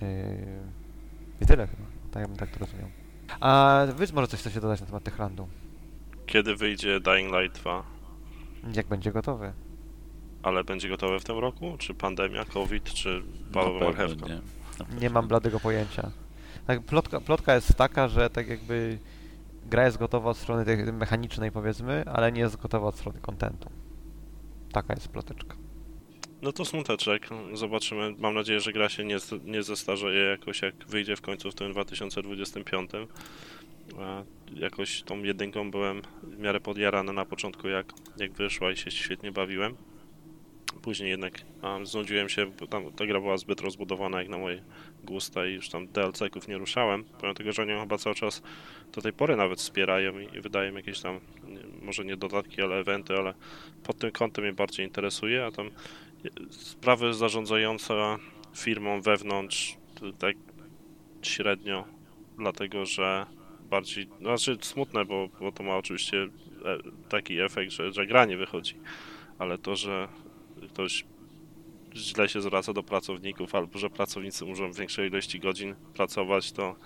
yy, 0.00 0.08
I 1.40 1.46
tyle 1.46 1.66
chyba. 1.66 1.82
Tak, 2.10 2.22
ja 2.22 2.28
bym 2.28 2.36
tak 2.36 2.50
to 2.50 2.58
rozumiał. 2.58 2.88
A 3.40 3.82
wy 3.94 4.06
może 4.12 4.28
coś 4.28 4.40
chcecie 4.40 4.60
dodać 4.60 4.80
na 4.80 4.86
temat 4.86 5.04
Techlandu? 5.04 5.48
Kiedy 6.26 6.56
wyjdzie 6.56 7.00
Dying 7.00 7.32
Light 7.34 7.60
2? 7.60 7.82
Jak 8.74 8.86
będzie 8.86 9.12
gotowy? 9.12 9.52
Ale 10.42 10.64
będzie 10.64 10.88
gotowe 10.88 11.20
w 11.20 11.24
tym 11.24 11.38
roku? 11.38 11.76
Czy 11.78 11.94
pandemia, 11.94 12.44
COVID, 12.44 12.92
czy 12.92 13.22
pewno 13.52 13.80
marchewka? 13.80 14.26
nie. 14.26 14.40
Nie 15.00 15.10
mam 15.10 15.28
bladego 15.28 15.60
pojęcia. 15.60 16.10
Tak, 16.66 16.82
plotka, 16.82 17.20
plotka 17.20 17.54
jest 17.54 17.74
taka, 17.74 18.08
że 18.08 18.30
tak 18.30 18.48
jakby 18.48 18.98
gra 19.66 19.84
jest 19.84 19.98
gotowa 19.98 20.30
od 20.30 20.36
strony 20.36 20.64
tej 20.64 20.92
mechanicznej 20.92 21.52
powiedzmy, 21.52 22.04
ale 22.06 22.32
nie 22.32 22.40
jest 22.40 22.56
gotowa 22.56 22.88
od 22.88 22.96
strony 22.96 23.20
kontentu. 23.20 23.70
Taka 24.72 24.94
jest 24.94 25.08
ploteczka. 25.08 25.56
No 26.42 26.52
to 26.52 26.64
smuteczek. 26.64 27.28
Zobaczymy. 27.52 28.14
Mam 28.18 28.34
nadzieję, 28.34 28.60
że 28.60 28.72
gra 28.72 28.88
się 28.88 29.04
nie, 29.04 29.16
nie 29.44 29.62
zestarzeje 29.62 30.20
jakoś, 30.22 30.62
jak 30.62 30.74
wyjdzie 30.86 31.16
w 31.16 31.20
końcu 31.20 31.50
w 31.50 31.54
tym 31.54 31.72
2025. 31.72 32.90
A 33.98 34.22
jakoś 34.54 35.02
tą 35.02 35.22
jedynką 35.22 35.70
byłem 35.70 36.02
w 36.22 36.38
miarę 36.38 36.60
podjarany 36.60 37.12
na 37.12 37.24
początku, 37.24 37.68
jak, 37.68 37.92
jak 38.16 38.32
wyszła 38.32 38.70
i 38.70 38.76
się 38.76 38.90
świetnie 38.90 39.32
bawiłem. 39.32 39.76
Później 40.82 41.10
jednak 41.10 41.40
a, 41.62 41.78
znudziłem 41.82 42.28
się, 42.28 42.46
bo 42.46 42.66
tam 42.66 42.92
ta 42.92 43.06
gra 43.06 43.20
była 43.20 43.38
zbyt 43.38 43.60
rozbudowana 43.60 44.18
jak 44.18 44.28
na 44.28 44.38
moje 44.38 44.62
gusta 45.04 45.46
i 45.46 45.52
już 45.52 45.68
tam 45.68 45.86
DLC-ków 45.86 46.48
nie 46.48 46.58
ruszałem, 46.58 47.04
pomimo 47.04 47.34
tego, 47.34 47.52
że 47.52 47.62
oni 47.62 47.72
chyba 47.80 47.98
cały 47.98 48.14
czas 48.14 48.42
do 48.92 49.02
tej 49.02 49.12
pory 49.12 49.36
nawet 49.36 49.58
wspierają 49.58 50.18
i, 50.18 50.36
i 50.36 50.40
wydają 50.40 50.74
jakieś 50.74 51.00
tam, 51.00 51.20
może 51.82 52.04
nie 52.04 52.16
dodatki, 52.16 52.62
ale 52.62 52.76
eventy, 52.76 53.14
ale 53.16 53.34
pod 53.82 53.98
tym 53.98 54.10
kątem 54.10 54.44
mnie 54.44 54.52
bardziej 54.52 54.86
interesuje, 54.86 55.46
a 55.46 55.50
tam 55.50 55.70
sprawy 56.50 57.14
zarządzające 57.14 58.16
firmą 58.56 59.00
wewnątrz 59.00 59.76
tak 60.18 60.36
średnio, 61.22 61.84
dlatego 62.38 62.86
że 62.86 63.26
bardziej, 63.70 64.08
znaczy 64.20 64.58
smutne, 64.60 65.04
bo, 65.04 65.28
bo 65.40 65.52
to 65.52 65.62
ma 65.62 65.76
oczywiście 65.76 66.22
e, 66.22 66.28
taki 67.08 67.40
efekt, 67.40 67.72
że, 67.72 67.92
że 67.92 68.06
gra 68.06 68.24
nie 68.24 68.36
wychodzi, 68.36 68.74
ale 69.38 69.58
to, 69.58 69.76
że 69.76 70.08
ktoś 70.68 71.04
źle 71.94 72.28
się 72.28 72.40
zwraca 72.40 72.72
do 72.72 72.82
pracowników, 72.82 73.54
albo 73.54 73.78
że 73.78 73.90
pracownicy 73.90 74.44
muszą 74.44 74.72
w 74.72 74.76
większej 74.76 75.08
ilości 75.08 75.40
godzin 75.40 75.74
pracować, 75.94 76.52
to 76.52 76.76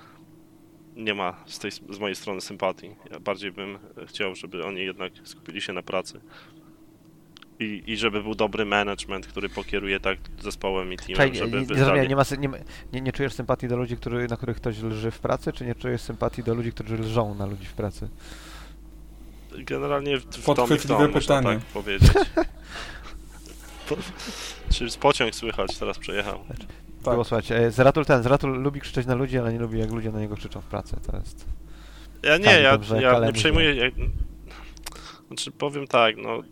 nie 0.96 1.14
ma 1.14 1.36
z, 1.46 1.58
tej, 1.58 1.70
z 1.70 1.98
mojej 1.98 2.16
strony 2.16 2.40
sympatii. 2.40 2.90
Ja 3.10 3.20
bardziej 3.20 3.52
bym 3.52 3.78
chciał, 4.06 4.34
żeby 4.34 4.64
oni 4.64 4.80
jednak 4.80 5.12
skupili 5.24 5.60
się 5.60 5.72
na 5.72 5.82
pracy. 5.82 6.20
I, 7.60 7.82
I 7.86 7.96
żeby 7.96 8.22
był 8.22 8.34
dobry 8.34 8.64
management, 8.64 9.26
który 9.26 9.48
pokieruje 9.48 10.00
tak 10.00 10.18
zespołem 10.42 10.92
i 10.92 10.96
teamem, 10.96 11.32
nie, 11.32 11.38
żeby 11.38 11.60
nie, 11.60 11.66
wybrali... 11.66 12.14
ma, 12.14 12.22
nie, 12.38 12.48
ma- 12.48 12.56
nie, 12.92 13.00
nie 13.00 13.12
czujesz 13.12 13.32
sympatii 13.32 13.68
do 13.68 13.76
ludzi, 13.76 13.96
który, 13.96 14.28
na 14.28 14.36
których 14.36 14.56
ktoś 14.56 14.82
lży 14.82 15.10
w 15.10 15.18
pracy, 15.18 15.52
czy 15.52 15.66
nie 15.66 15.74
czujesz 15.74 16.00
sympatii 16.00 16.42
do 16.42 16.54
ludzi, 16.54 16.72
którzy 16.72 16.98
lżą 16.98 17.34
na 17.34 17.46
ludzi 17.46 17.66
w 17.66 17.72
pracy? 17.72 18.08
Generalnie 19.58 20.18
w, 20.18 20.24
w 20.24 20.54
tom 20.54 20.70
i 20.74 20.78
w 20.78 20.86
tom, 20.86 21.12
można 21.12 21.42
tak 21.42 21.60
powiedzieć. 21.60 22.12
Czy 24.74 24.90
z 24.90 24.96
pociąg 24.96 25.34
słychać, 25.34 25.78
teraz 25.78 25.98
przejechał. 25.98 26.38
Tak. 26.48 27.12
Było 27.12 27.24
słuchać, 27.24 27.52
e, 27.52 27.70
Zeratul 27.70 28.04
ten, 28.04 28.22
Zeratul 28.22 28.62
lubi 28.62 28.80
krzyczeć 28.80 29.06
na 29.06 29.14
ludzi, 29.14 29.38
ale 29.38 29.52
nie 29.52 29.58
lubi 29.58 29.78
jak 29.78 29.90
ludzie 29.90 30.10
na 30.10 30.20
niego 30.20 30.36
krzyczą 30.36 30.60
w 30.60 30.64
pracy, 30.64 30.96
to 31.06 31.16
jest... 31.16 31.46
Ja 32.22 32.36
nie, 32.38 32.60
ja, 32.60 32.72
dobrze, 32.72 33.02
ja 33.02 33.20
nie 33.20 33.32
przejmuję. 33.32 33.74
Ja, 33.74 33.90
znaczy 35.26 35.50
powiem 35.50 35.86
tak, 35.86 36.16
no. 36.16 36.42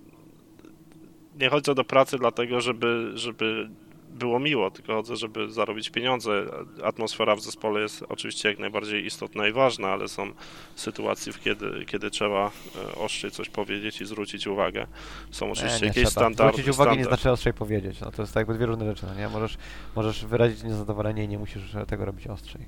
Nie 1.41 1.49
chodzę 1.49 1.75
do 1.75 1.85
pracy 1.85 2.19
dlatego, 2.19 2.61
żeby, 2.61 3.13
żeby 3.15 3.71
było 4.13 4.39
miło, 4.39 4.71
tylko 4.71 4.95
chodzę, 4.95 5.17
żeby 5.17 5.53
zarobić 5.53 5.91
pieniądze. 5.91 6.45
Atmosfera 6.85 7.37
w 7.37 7.41
zespole 7.41 7.81
jest 7.81 8.05
oczywiście 8.09 8.49
jak 8.49 8.59
najbardziej 8.59 9.07
istotna 9.07 9.49
i 9.49 9.53
ważna, 9.53 9.89
ale 9.89 10.09
są 10.09 10.31
sytuacje, 10.77 11.33
w 11.33 11.41
kiedy, 11.41 11.85
kiedy 11.87 12.11
trzeba 12.11 12.51
e, 12.77 12.95
ostrzyj 12.95 13.31
coś 13.31 13.49
powiedzieć 13.49 14.01
i 14.01 14.07
zwrócić 14.07 14.47
uwagę. 14.47 14.87
Są 15.31 15.51
oczywiście 15.51 15.77
nie, 15.77 15.81
nie 15.81 15.89
jakieś 15.89 16.03
trzeba. 16.03 16.11
standardy. 16.11 16.53
Zwrócić 16.53 16.75
uwagę 16.75 16.91
nie 16.91 16.97
standard- 16.97 17.09
znaczy 17.09 17.31
ostrzej 17.31 17.55
powiedzieć, 17.55 18.01
no 18.01 18.11
to 18.11 18.23
jest 18.23 18.35
tak 18.35 18.41
jakby 18.41 18.55
dwie 18.55 18.67
różne 18.67 18.87
rzeczy, 18.87 19.07
no 19.07 19.15
nie? 19.15 19.29
Możesz, 19.29 19.59
możesz 19.97 20.25
wyrazić 20.25 20.63
niezadowolenie 20.63 21.25
i 21.25 21.29
nie 21.29 21.39
musisz 21.39 21.63
tego 21.87 22.05
robić 22.05 22.27
ostrzej. 22.27 22.67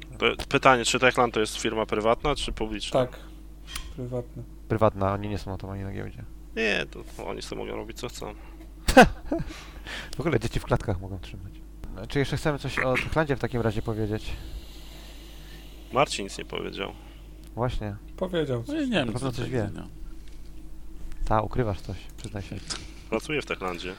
Pytanie, 0.49 0.85
czy 0.85 0.99
Techland 0.99 1.35
to 1.35 1.41
jest 1.41 1.57
firma 1.61 1.87
prywatna, 1.87 2.35
czy 2.35 2.53
publiczna? 2.53 3.07
Tak, 3.07 3.19
prywatne. 3.97 4.43
Prywatna, 4.69 5.13
oni 5.13 5.29
nie 5.29 5.39
są 5.39 5.51
automani 5.51 5.83
na 5.83 5.93
giełdzie. 5.93 6.25
Nie, 6.57 6.87
to 6.91 7.25
oni 7.27 7.43
sobie 7.43 7.65
mogą 7.65 7.77
robić 7.77 7.99
co 7.99 8.09
chcą. 8.09 8.35
W 10.17 10.21
ogóle 10.21 10.41
dzieci 10.41 10.61
w 10.61 10.65
klatkach 10.65 11.01
mogą 11.01 11.19
trzymać. 11.19 11.53
Czy 12.09 12.19
jeszcze 12.19 12.37
chcemy 12.37 12.59
coś 12.59 12.79
o 12.79 12.95
Techlandzie 12.95 13.37
w 13.37 13.41
takim 13.41 13.61
razie 13.61 13.83
powiedzieć? 13.83 14.31
Marcin 15.93 16.25
nic 16.25 16.39
nie 16.39 16.45
powiedział. 16.45 16.93
Właśnie. 17.55 17.97
Powiedział. 18.17 18.65
No 18.69 18.75
nie 18.75 18.87
wiem, 18.87 19.07
Na 19.07 19.13
pewno 19.13 19.33
coś 19.33 19.51
wie. 19.51 19.71
no. 19.75 19.89
Ta, 21.25 21.41
ukrywasz 21.43 21.81
coś, 21.81 21.97
przyznaj 22.17 22.43
się. 22.43 22.57
Pracuje 23.11 23.43
w 23.43 23.47
Techlandzie. 23.47 23.95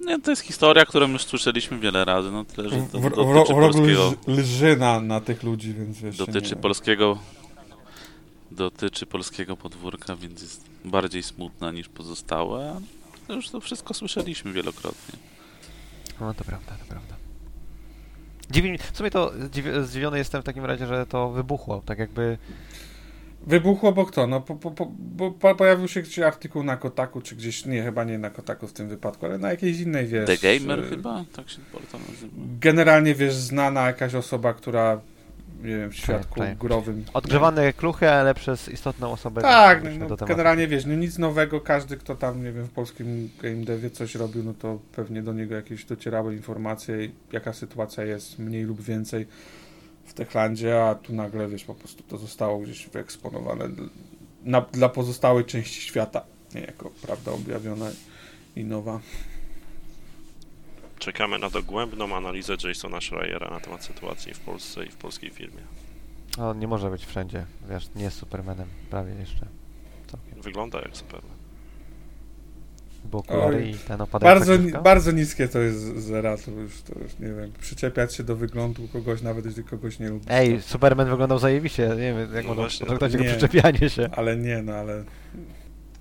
Nie, 0.00 0.20
to 0.20 0.30
jest 0.30 0.42
historia, 0.42 0.84
którą 0.86 1.08
już 1.08 1.24
słyszeliśmy 1.24 1.78
wiele 1.78 2.04
razy, 2.04 2.30
no 2.30 2.44
tyle, 2.44 2.68
że 2.68 2.76
W, 2.80 2.90
to 2.92 2.98
w, 2.98 3.02
w, 3.02 3.10
dotyczy 3.10 3.54
w 3.54 3.58
rogu 3.58 3.74
polskiego, 3.74 4.14
lż, 4.28 4.38
lży 4.38 4.76
na, 4.76 5.00
na 5.00 5.20
tych 5.20 5.42
ludzi, 5.42 5.74
więc 5.74 5.98
wiesz. 6.00 6.16
dotyczy 6.16 6.54
nie, 6.54 6.60
polskiego 6.60 7.18
dotyczy 8.50 9.06
polskiego 9.06 9.56
podwórka, 9.56 10.16
więc 10.16 10.42
jest 10.42 10.64
bardziej 10.84 11.22
smutna 11.22 11.72
niż 11.72 11.88
pozostałe, 11.88 12.80
to 13.26 13.34
już 13.34 13.50
to 13.50 13.60
wszystko 13.60 13.94
słyszeliśmy 13.94 14.52
wielokrotnie. 14.52 15.18
No 16.20 16.34
to 16.34 16.44
prawda, 16.44 16.72
to 16.80 16.84
prawda. 16.88 17.14
Dziwi 18.50 18.78
w 18.78 18.96
sumie 18.96 19.10
to 19.10 19.32
zdziwi- 19.38 19.84
zdziwiony 19.84 20.18
jestem 20.18 20.42
w 20.42 20.44
takim 20.44 20.64
razie, 20.64 20.86
że 20.86 21.06
to 21.06 21.30
wybuchło, 21.30 21.82
tak 21.86 21.98
jakby... 21.98 22.38
Wybuchło, 23.46 23.92
bo 23.92 24.06
kto? 24.06 24.26
No, 24.26 24.40
po, 24.40 24.54
po, 24.56 24.70
po, 24.70 24.92
bo 24.98 25.30
po- 25.30 25.54
pojawił 25.54 25.88
się 25.88 26.02
gdzieś 26.02 26.18
artykuł 26.18 26.62
na 26.62 26.76
Kotaku, 26.76 27.20
czy 27.20 27.36
gdzieś, 27.36 27.66
nie, 27.66 27.82
chyba 27.82 28.04
nie 28.04 28.18
na 28.18 28.30
Kotaku 28.30 28.66
w 28.66 28.72
tym 28.72 28.88
wypadku, 28.88 29.26
ale 29.26 29.38
na 29.38 29.50
jakiejś 29.50 29.80
innej, 29.80 30.06
wiesz... 30.06 30.26
The 30.26 30.58
Gamer 30.58 30.80
e, 30.80 30.88
chyba? 30.88 31.24
Tak 31.36 31.50
się 31.50 31.58
portal 31.72 32.00
nazywa. 32.10 32.32
Generalnie, 32.60 33.14
wiesz, 33.14 33.34
znana 33.34 33.86
jakaś 33.86 34.14
osoba, 34.14 34.54
która, 34.54 35.00
nie 35.62 35.76
wiem, 35.76 35.90
w 35.90 35.96
świadku 35.96 36.40
tak. 36.40 36.58
growym... 36.58 37.04
Odgrzewane 37.14 37.72
kluchy, 37.72 38.10
ale 38.10 38.34
przez 38.34 38.68
istotną 38.68 39.12
osobę. 39.12 39.42
Tak, 39.42 39.82
no, 39.98 40.16
generalnie 40.16 40.68
wiesz, 40.68 40.86
no 40.86 40.94
nic 40.94 41.18
nowego, 41.18 41.60
każdy 41.60 41.96
kto 41.96 42.14
tam, 42.14 42.44
nie 42.44 42.52
wiem, 42.52 42.64
w 42.64 42.70
polskim 42.70 43.30
game 43.42 43.64
devie 43.64 43.90
coś 43.90 44.14
robił, 44.14 44.42
no 44.42 44.54
to 44.54 44.78
pewnie 44.92 45.22
do 45.22 45.32
niego 45.32 45.54
jakieś 45.54 45.84
docierały 45.84 46.34
informacje, 46.34 47.08
jaka 47.32 47.52
sytuacja 47.52 48.04
jest, 48.04 48.38
mniej 48.38 48.64
lub 48.64 48.82
więcej 48.82 49.26
w 50.04 50.14
Techlandzie, 50.14 50.84
a 50.84 50.94
tu 50.94 51.12
nagle, 51.12 51.48
wiesz, 51.48 51.64
po 51.64 51.74
prostu 51.74 52.02
to 52.02 52.18
zostało 52.18 52.58
gdzieś 52.58 52.88
wyeksponowane 52.88 53.68
na, 54.44 54.60
dla 54.60 54.88
pozostałej 54.88 55.44
części 55.44 55.80
świata, 55.80 56.24
nie 56.54 56.60
jako 56.60 56.90
prawda 57.02 57.32
objawiona 57.32 57.86
i 58.56 58.64
nowa. 58.64 59.00
Czekamy 61.06 61.38
na 61.38 61.50
dogłębną 61.50 62.16
analizę 62.16 62.56
Jasona 62.68 63.00
Schreiera 63.00 63.50
na 63.50 63.60
temat 63.60 63.84
sytuacji 63.84 64.34
w 64.34 64.40
Polsce 64.40 64.84
i 64.84 64.88
w 64.88 64.96
polskiej 64.96 65.30
firmie. 65.30 65.62
On 66.38 66.58
nie 66.58 66.66
może 66.68 66.90
być 66.90 67.06
wszędzie, 67.06 67.46
wiesz, 67.70 67.88
nie 67.96 68.04
jest 68.04 68.18
Supermanem, 68.18 68.68
prawie 68.90 69.14
jeszcze. 69.14 69.46
Całkiem. 70.06 70.42
Wygląda 70.42 70.80
jak 70.80 70.96
Superman. 70.96 71.36
Bo 73.04 73.18
okulary 73.18 73.70
i 73.70 73.74
ten 73.74 74.00
opadająca 74.00 74.38
Bardzo, 74.38 74.56
ni- 74.56 74.62
książka. 74.62 74.82
bardzo 74.82 75.12
niskie 75.12 75.48
to 75.48 75.58
jest 75.58 75.78
zera, 75.98 76.36
to 76.36 76.50
już, 76.50 76.82
to 76.82 76.98
już 76.98 77.18
nie 77.18 77.28
wiem, 77.28 77.52
przyczepiać 77.60 78.14
się 78.14 78.24
do 78.24 78.36
wyglądu 78.36 78.88
kogoś, 78.88 79.22
nawet 79.22 79.44
jeśli 79.46 79.64
kogoś 79.64 79.98
nie 79.98 80.08
lubi. 80.08 80.26
Ej, 80.28 80.62
Superman 80.62 81.08
wyglądał 81.08 81.38
zajebiście, 81.38 81.88
nie 81.88 81.96
wiem, 82.14 82.34
jak 82.34 82.46
No 82.46 82.54
można 82.54 82.78
potraktować 82.80 83.12
jego 83.12 83.24
Nie. 83.24 83.30
przyczepianie 83.30 83.90
się. 83.90 84.08
Ale 84.16 84.36
nie, 84.36 84.62
no 84.62 84.72
ale 84.74 85.04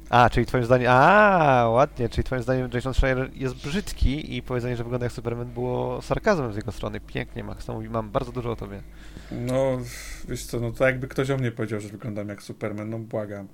A, 0.10 0.30
czyli 0.30 0.46
twoim 0.46 0.64
zdaniem, 0.64 0.88
a 0.92 1.70
ładnie, 1.70 2.10
czyli 2.10 2.24
twoim 2.24 2.42
zdaniem 2.42 2.70
Jason 2.74 2.94
Schreier 2.94 3.30
jest 3.34 3.56
brzydki 3.56 4.36
i 4.36 4.42
powiedzenie, 4.42 4.78
że 4.78 4.84
wygląda 4.84 5.06
jak 5.06 5.14
Superman 5.14 5.48
było 5.48 6.02
sarkazmem 6.02 6.54
z 6.54 6.56
jego 6.56 6.72
strony. 6.72 7.00
Pięknie, 7.00 7.44
Max, 7.44 7.66
to 7.66 7.74
mówi, 7.74 7.90
mam 7.90 8.12
bardzo 8.12 8.32
dużo 8.32 8.52
o 8.52 8.56
tobie. 8.56 8.82
No, 9.32 9.78
wiesz 10.28 10.46
co, 10.46 10.60
no 10.60 10.72
to 10.72 10.86
jakby 10.86 11.08
ktoś 11.08 11.30
o 11.30 11.38
mnie 11.38 11.52
powiedział, 11.52 11.80
że 11.80 11.90
wyglądam 11.90 12.30
jak 12.30 12.44
Superman, 12.44 12.90
no 12.90 13.00
błagam. 13.00 13.48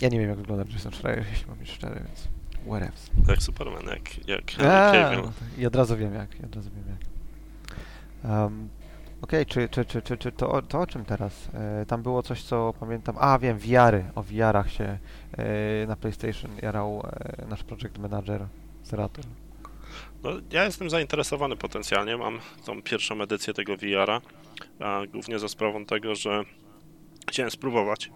Ja 0.00 0.08
nie 0.08 0.18
wiem, 0.20 0.28
jak 0.28 0.38
wygląda 0.38 0.72
Jason 0.72 0.92
Schreier, 0.92 1.24
jeśli 1.30 1.48
mam 1.48 1.58
być 1.58 1.70
szczery, 1.70 1.94
więc 1.94 2.28
whatevs. 2.66 3.10
Jak 3.28 3.42
Superman, 3.42 3.86
jak, 3.86 4.28
jak 4.28 4.50
Henry 4.50 4.72
A, 4.72 4.92
Cavill. 4.92 5.30
I 5.58 5.66
od 5.66 5.76
razu 5.76 5.96
wiem 5.96 6.14
jak, 6.14 6.40
i 6.40 6.44
od 6.44 6.56
razu 6.56 6.70
wiem 6.70 6.84
jak. 6.88 6.98
Um, 8.32 8.68
Okej, 9.22 9.46
czy, 9.46 9.68
czy, 9.68 9.84
czy, 9.84 10.02
czy, 10.02 10.16
czy 10.18 10.32
to, 10.32 10.52
o- 10.52 10.62
to 10.62 10.80
o 10.80 10.86
czym 10.86 11.04
teraz? 11.04 11.48
E, 11.54 11.86
tam 11.86 12.02
było 12.02 12.22
coś, 12.22 12.42
co 12.42 12.74
pamiętam. 12.80 13.16
A, 13.20 13.38
wiem, 13.38 13.58
VR-y. 13.58 14.04
O 14.14 14.22
VR-ach 14.22 14.72
się 14.72 14.84
e, 15.38 15.86
na 15.86 15.96
PlayStation 15.96 16.50
jarał 16.62 17.02
e, 17.40 17.46
nasz 17.46 17.62
project 17.64 17.98
manager 17.98 18.46
Zeratul. 18.84 19.24
No, 20.22 20.30
ja 20.50 20.64
jestem 20.64 20.90
zainteresowany 20.90 21.56
potencjalnie. 21.56 22.16
Mam 22.16 22.38
tą 22.64 22.82
pierwszą 22.82 23.22
edycję 23.22 23.54
tego 23.54 23.76
VR-a, 23.76 24.20
a 24.80 25.00
głównie 25.06 25.38
za 25.38 25.48
sprawą 25.48 25.84
tego, 25.84 26.14
że 26.14 26.42
chciałem 27.30 27.50
spróbować. 27.50 28.10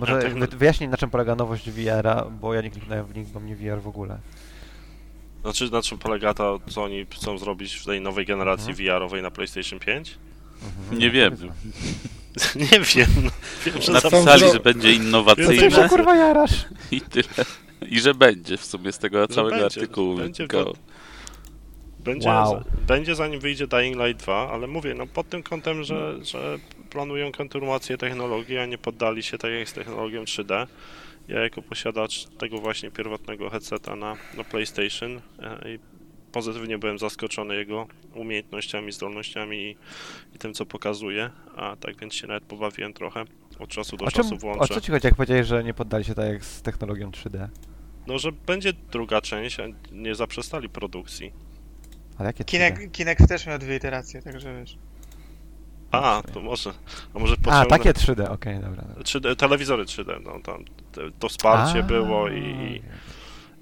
Może 0.00 0.30
no- 0.36 0.46
wy, 0.46 0.56
wyjaśnij, 0.56 0.88
na 0.88 0.96
czym 0.96 1.10
polega 1.10 1.34
nowość 1.34 1.70
VR-a, 1.70 2.24
bo 2.24 2.54
ja 2.54 2.60
nie 2.60 2.70
kliknąłem 2.70 3.06
w 3.06 3.16
nich, 3.16 3.28
bo 3.28 3.40
mnie 3.40 3.56
VR 3.56 3.80
w 3.82 3.88
ogóle. 3.88 4.18
Znaczy, 5.44 5.70
na 5.70 5.82
czym 5.82 5.98
polega 5.98 6.34
to, 6.34 6.60
co 6.70 6.82
oni 6.84 7.06
chcą 7.12 7.38
zrobić 7.38 7.74
w 7.74 7.84
tej 7.84 8.00
nowej 8.00 8.26
generacji 8.26 8.70
Mhm. 8.70 8.88
VR-owej 8.88 9.22
na 9.22 9.30
PlayStation 9.30 9.78
5? 9.78 10.18
Mhm. 10.62 10.98
Nie 10.98 11.10
wiem. 11.10 11.36
Nie 12.72 12.80
wiem. 12.80 13.06
No, 13.24 13.30
wiem, 13.66 13.82
że 13.82 13.92
za... 14.00 14.10
Napisali, 14.10 14.52
że 14.52 14.60
będzie 14.60 14.92
innowacyjne 14.92 15.88
kurwa 15.88 16.14
jarasz? 16.16 16.64
i 16.90 17.00
tyle. 17.00 17.24
I 17.88 18.00
że 18.00 18.14
będzie 18.14 18.56
w 18.56 18.64
sumie 18.64 18.92
z 18.92 18.98
tego 18.98 19.20
Że 19.20 19.28
całego 19.28 19.50
będzie, 19.56 19.64
artykułu. 19.80 20.16
będzie 20.16 20.48
to- 20.48 20.72
Będzie, 21.98 22.28
Wow. 22.28 22.62
będzie 22.86 23.14
zanim 23.14 23.40
wyjdzie 23.40 23.66
Dying 23.66 23.96
Light 23.96 24.22
2, 24.24 24.50
ale 24.52 24.66
mówię, 24.66 24.94
no 24.94 25.06
pod 25.06 25.28
tym 25.28 25.42
kątem, 25.42 25.84
że, 25.84 26.24
że 26.24 26.58
planują 26.90 27.32
kontynuację 27.32 27.98
technologii, 27.98 28.58
a 28.58 28.66
nie 28.66 28.78
poddali 28.78 29.22
się 29.22 29.38
tak 29.38 29.50
jak 29.52 29.68
z 29.68 29.72
technologią 29.72 30.24
3D. 30.24 30.66
Ja 31.28 31.40
jako 31.40 31.62
posiadacz 31.62 32.26
tego 32.38 32.58
właśnie 32.58 32.90
pierwotnego 32.90 33.50
headseta 33.50 33.96
na, 33.96 34.16
na 34.36 34.44
PlayStation 34.44 35.20
e, 35.42 35.72
i 35.74 35.78
pozytywnie 36.32 36.78
byłem 36.78 36.98
zaskoczony 36.98 37.56
jego 37.56 37.86
umiejętnościami, 38.14 38.92
zdolnościami 38.92 39.56
i, 39.56 39.76
i 40.34 40.38
tym, 40.38 40.54
co 40.54 40.66
pokazuje, 40.66 41.30
a 41.56 41.76
tak 41.76 42.00
więc 42.00 42.14
się 42.14 42.26
nawet 42.26 42.44
pobawiłem 42.44 42.92
trochę. 42.92 43.24
Od 43.58 43.70
czasu 43.70 43.96
do 43.96 44.04
O, 44.04 44.10
czym, 44.10 44.22
czasu 44.22 44.34
o 44.34 44.38
włączę. 44.38 44.74
co 44.74 44.80
ci 44.80 44.92
chodzi, 44.92 45.06
jak 45.06 45.14
powiedziałeś, 45.14 45.46
że 45.46 45.64
nie 45.64 45.74
poddali 45.74 46.04
się 46.04 46.14
tak 46.14 46.28
jak 46.32 46.44
z 46.44 46.62
technologią 46.62 47.10
3D? 47.10 47.48
No, 48.06 48.18
że 48.18 48.32
będzie 48.32 48.72
druga 48.72 49.20
część, 49.20 49.60
a 49.60 49.64
nie 49.92 50.14
zaprzestali 50.14 50.68
produkcji. 50.68 51.32
Ale 52.18 52.26
jakie 52.26 52.44
3D? 52.44 52.46
Kinek, 52.46 52.90
Kinek 52.92 53.18
też 53.28 53.46
miał 53.46 53.58
dwie 53.58 53.76
iteracje, 53.76 54.22
także 54.22 54.60
wiesz. 54.60 54.78
A, 56.02 56.22
to 56.22 56.40
może. 56.40 56.72
A 57.14 57.18
może 57.18 57.34
A, 57.34 57.36
potrzebne- 57.44 57.66
takie 57.78 57.92
3D, 57.92 58.30
okej, 58.32 58.54
dobra. 58.60 58.82
dobra. 58.88 59.02
3D, 59.02 59.36
telewizory 59.36 59.84
3D, 59.84 60.20
no 60.24 60.40
tam 60.40 60.64
to 61.18 61.28
wsparcie 61.28 61.78
A, 61.78 61.82
było 61.82 62.28
i, 62.28 62.82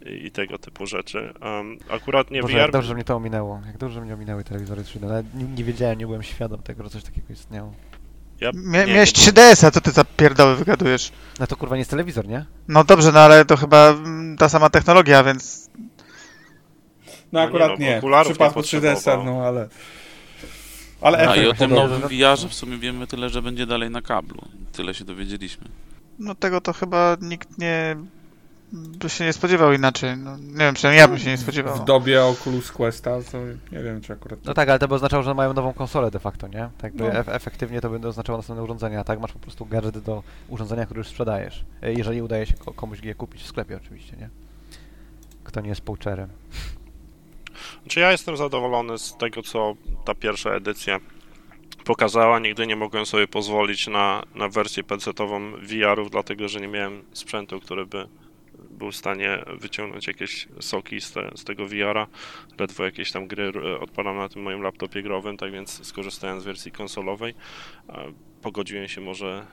i, 0.06 0.26
i 0.26 0.30
tego 0.30 0.58
typu 0.58 0.86
rzeczy. 0.86 1.32
Um, 1.42 1.78
akurat 1.90 2.30
nie 2.30 2.42
Boże, 2.42 2.52
VR. 2.54 2.60
jak 2.60 2.70
dobrze 2.70 2.88
że 2.88 2.94
mnie 2.94 3.04
to 3.04 3.16
ominęło. 3.16 3.60
Jak 3.66 3.78
dobrze 3.78 4.00
mnie 4.00 4.14
ominęły 4.14 4.44
telewizory 4.44 4.82
3D. 4.82 5.00
Nawet 5.02 5.34
nie, 5.34 5.44
nie 5.44 5.64
wiedziałem, 5.64 5.98
nie 5.98 6.06
byłem 6.06 6.22
świadom 6.22 6.62
tego, 6.62 6.82
że 6.84 6.90
coś 6.90 7.02
takiego 7.02 7.32
istniało. 7.32 7.72
Ja, 8.40 8.50
Mia, 8.54 8.84
nie, 8.84 8.92
miałeś 8.92 9.12
bo- 9.12 9.18
3DS-a, 9.20 9.70
co 9.70 9.80
ty 9.80 9.90
za 9.90 10.04
pierdoły 10.04 10.56
wygadujesz? 10.56 11.12
No 11.40 11.46
to 11.46 11.56
kurwa 11.56 11.76
nie 11.76 11.80
jest 11.80 11.90
telewizor, 11.90 12.28
nie? 12.28 12.44
No 12.68 12.84
dobrze, 12.84 13.12
no 13.12 13.20
ale 13.20 13.44
to 13.44 13.56
chyba 13.56 13.88
mm, 13.90 14.36
ta 14.36 14.48
sama 14.48 14.70
technologia, 14.70 15.24
więc 15.24 15.70
No 15.72 15.80
No 17.32 17.40
nie, 17.40 17.46
akurat 17.46 17.68
no, 17.70 17.76
nie. 17.76 18.00
W 18.00 18.24
przypadku 18.24 18.60
3DS-a, 18.60 18.94
potrzebował. 18.94 19.24
no 19.24 19.46
ale... 19.46 19.68
Ale 21.02 21.18
A 21.18 21.20
efekt 21.22 21.44
i 21.44 21.48
o 21.48 21.52
tym 21.54 21.70
podobny. 21.70 21.98
nowym 21.98 22.18
VR-ze 22.18 22.48
w 22.48 22.54
sumie 22.54 22.78
wiemy 22.78 23.06
tyle, 23.06 23.28
że 23.30 23.42
będzie 23.42 23.66
dalej 23.66 23.90
na 23.90 24.02
kablu. 24.02 24.40
Tyle 24.72 24.94
się 24.94 25.04
dowiedzieliśmy. 25.04 25.64
no 26.18 26.34
tego 26.34 26.60
to 26.60 26.72
chyba 26.72 27.16
nikt 27.20 27.58
nie 27.58 27.96
by 28.72 29.08
się 29.10 29.24
nie 29.24 29.32
spodziewał 29.32 29.72
inaczej. 29.72 30.16
No, 30.16 30.36
nie 30.36 30.58
wiem, 30.58 30.74
przynajmniej 30.74 31.00
ja 31.00 31.08
bym 31.08 31.18
się 31.18 31.30
nie 31.30 31.36
spodziewał. 31.38 31.76
W 31.76 31.84
dobie 31.84 32.24
Oculus 32.24 32.72
Questa, 32.72 33.10
to 33.32 33.38
nie 33.72 33.82
wiem, 33.82 34.00
czy 34.00 34.12
akurat... 34.12 34.44
No 34.44 34.54
tak, 34.54 34.68
ale 34.68 34.78
to 34.78 34.88
by 34.88 34.94
oznaczało, 34.94 35.22
że 35.22 35.34
mają 35.34 35.52
nową 35.54 35.72
konsolę 35.72 36.10
de 36.10 36.18
facto, 36.18 36.48
nie? 36.48 36.68
Tak 36.78 36.92
by 36.94 37.04
No. 37.04 37.10
ef- 37.10 37.28
efektywnie 37.34 37.80
to 37.80 37.90
by 37.90 38.08
oznaczało 38.08 38.38
następne 38.38 38.62
urządzenia, 38.62 39.00
a 39.00 39.04
tak 39.04 39.20
masz 39.20 39.32
po 39.32 39.38
prostu 39.38 39.66
gadżet 39.66 39.98
do 39.98 40.22
urządzenia, 40.48 40.84
które 40.84 40.98
już 40.98 41.06
sprzedajesz. 41.08 41.64
E, 41.82 41.92
Jeżeli 41.92 42.22
udaje 42.22 42.46
się 42.46 42.54
ko- 42.54 42.72
komuś 42.72 43.00
je 43.02 43.14
kupić 43.14 43.42
w 43.42 43.46
sklepie 43.46 43.76
oczywiście, 43.76 44.16
nie? 44.16 44.28
Kto 45.44 45.60
nie 45.60 45.68
jest 45.68 45.80
poacherem. 45.80 46.28
Czy 47.88 48.00
ja 48.00 48.12
jestem 48.12 48.36
zadowolony 48.36 48.98
z 48.98 49.16
tego, 49.16 49.42
co 49.42 49.76
ta 50.04 50.14
pierwsza 50.14 50.50
edycja 50.50 51.00
pokazała. 51.84 52.38
Nigdy 52.38 52.66
nie 52.66 52.76
mogłem 52.76 53.06
sobie 53.06 53.28
pozwolić 53.28 53.86
na, 53.86 54.22
na 54.34 54.48
wersję 54.48 54.84
PC-ową 54.84 55.52
VR-ów, 55.56 56.10
dlatego 56.10 56.48
że 56.48 56.60
nie 56.60 56.68
miałem 56.68 57.04
sprzętu, 57.12 57.60
który 57.60 57.86
by 57.86 58.08
był 58.70 58.90
w 58.90 58.96
stanie 58.96 59.44
wyciągnąć 59.60 60.06
jakieś 60.06 60.48
soki 60.60 61.00
z, 61.00 61.12
te, 61.12 61.30
z 61.36 61.44
tego 61.44 61.66
VR-a. 61.66 62.06
Ledwo 62.58 62.84
jakieś 62.84 63.12
tam 63.12 63.26
gry 63.26 63.52
e, 63.64 63.80
odpalam 63.80 64.16
na 64.16 64.28
tym 64.28 64.42
moim 64.42 64.62
laptopie 64.62 65.02
growym, 65.02 65.36
tak 65.36 65.52
więc 65.52 65.86
skorzystałem 65.86 66.40
z 66.40 66.44
wersji 66.44 66.72
konsolowej. 66.72 67.34
E, 68.42 68.52
Pogodziłem 68.52 68.88
się 68.88 69.00
może 69.00 69.46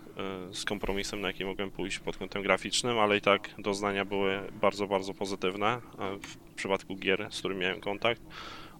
e, 0.50 0.54
z 0.54 0.66
kompromisem, 0.66 1.22
na 1.22 1.28
jaki 1.28 1.46
mogłem 1.46 1.72
pójść 1.72 2.00
pod 2.00 2.18
kątem 2.18 2.44
graficznym, 2.44 3.00
ale 3.00 3.18
i 3.18 3.22
tak 3.22 3.50
doznania 3.58 4.06
były 4.06 4.40
bardzo, 4.62 4.88
bardzo 4.88 5.14
pozytywne 5.14 5.68
e, 5.68 5.80
w 6.22 6.38
przypadku 6.56 6.96
gier, 6.96 7.28
z 7.32 7.40
którymi 7.40 7.62
miałem 7.62 7.82
kontakt. 7.82 8.22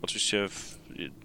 Oczywiście 0.02 0.50
w, 0.50 0.80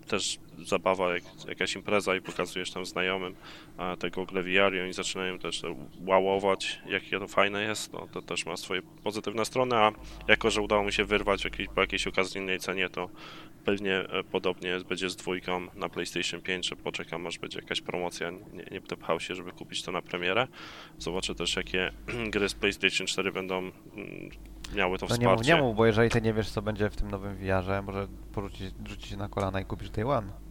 też 0.09 0.38
zabawa, 0.64 1.14
jak, 1.14 1.23
jakaś 1.49 1.75
impreza 1.75 2.16
i 2.16 2.20
pokazujesz 2.20 2.70
tam 2.70 2.87
znajomym 2.87 3.35
a, 3.77 3.97
te 3.97 4.11
gogle 4.11 4.42
VR 4.42 4.75
i 4.75 4.81
oni 4.81 4.92
zaczynają 4.92 5.38
też 5.38 5.62
łałować, 6.07 6.81
jakie 6.87 7.18
to 7.18 7.29
fajne 7.29 7.62
jest, 7.62 7.92
no, 7.92 8.09
to 8.12 8.23
też 8.23 8.47
ma 8.47 8.57
swoje 8.57 8.83
pozytywne 8.83 9.44
strony, 9.44 9.77
a 9.77 9.92
jako, 10.29 10.51
że 10.51 10.62
udało 10.62 10.85
mi 10.85 10.92
się 10.92 11.05
wyrwać 11.05 11.44
jakiej, 11.44 11.68
po 11.68 11.81
jakiejś 11.81 12.07
okazyjnej 12.07 12.59
cenie, 12.59 12.88
to 12.88 13.09
pewnie 13.64 13.96
e, 13.96 14.24
podobnie 14.24 14.81
będzie 14.88 15.11
z 15.11 15.16
dwójką 15.16 15.66
na 15.74 15.88
PlayStation 15.88 16.40
5, 16.40 16.68
że 16.68 16.77
poczekam 16.77 17.27
aż 17.27 17.38
będzie 17.38 17.59
jakaś 17.59 17.81
promocja, 17.81 18.31
nie, 18.31 18.64
nie 18.70 19.20
się, 19.20 19.35
żeby 19.35 19.53
kupić 19.53 19.83
to 19.83 19.92
na 19.92 20.03
premierę. 20.03 20.48
Zobaczę 20.98 21.35
też, 21.35 21.57
jakie 21.57 21.92
gry 22.33 22.48
z 22.48 22.55
PlayStation 22.55 23.07
4 23.07 23.33
będą 23.33 23.59
mm, 23.59 23.72
miały 24.74 24.98
to 24.98 25.07
No 25.11 25.16
nie 25.16 25.27
mów, 25.27 25.33
wsparcie. 25.35 25.55
nie 25.55 25.62
mów, 25.62 25.77
bo 25.77 25.87
jeżeli 25.87 26.11
ty 26.11 26.20
nie 26.20 26.33
wiesz, 26.33 26.50
co 26.50 26.62
będzie 26.62 26.90
w 26.90 26.96
tym 26.96 27.11
nowym 27.11 27.37
VR-ze, 27.37 27.83
może 27.83 28.09
porzucić, 28.33 28.74
rzucić 28.87 29.07
się 29.07 29.16
na 29.16 29.29
kolana 29.29 29.61
i 29.61 29.64
kupić 29.64 29.90
Day 29.90 30.07
One. 30.07 30.44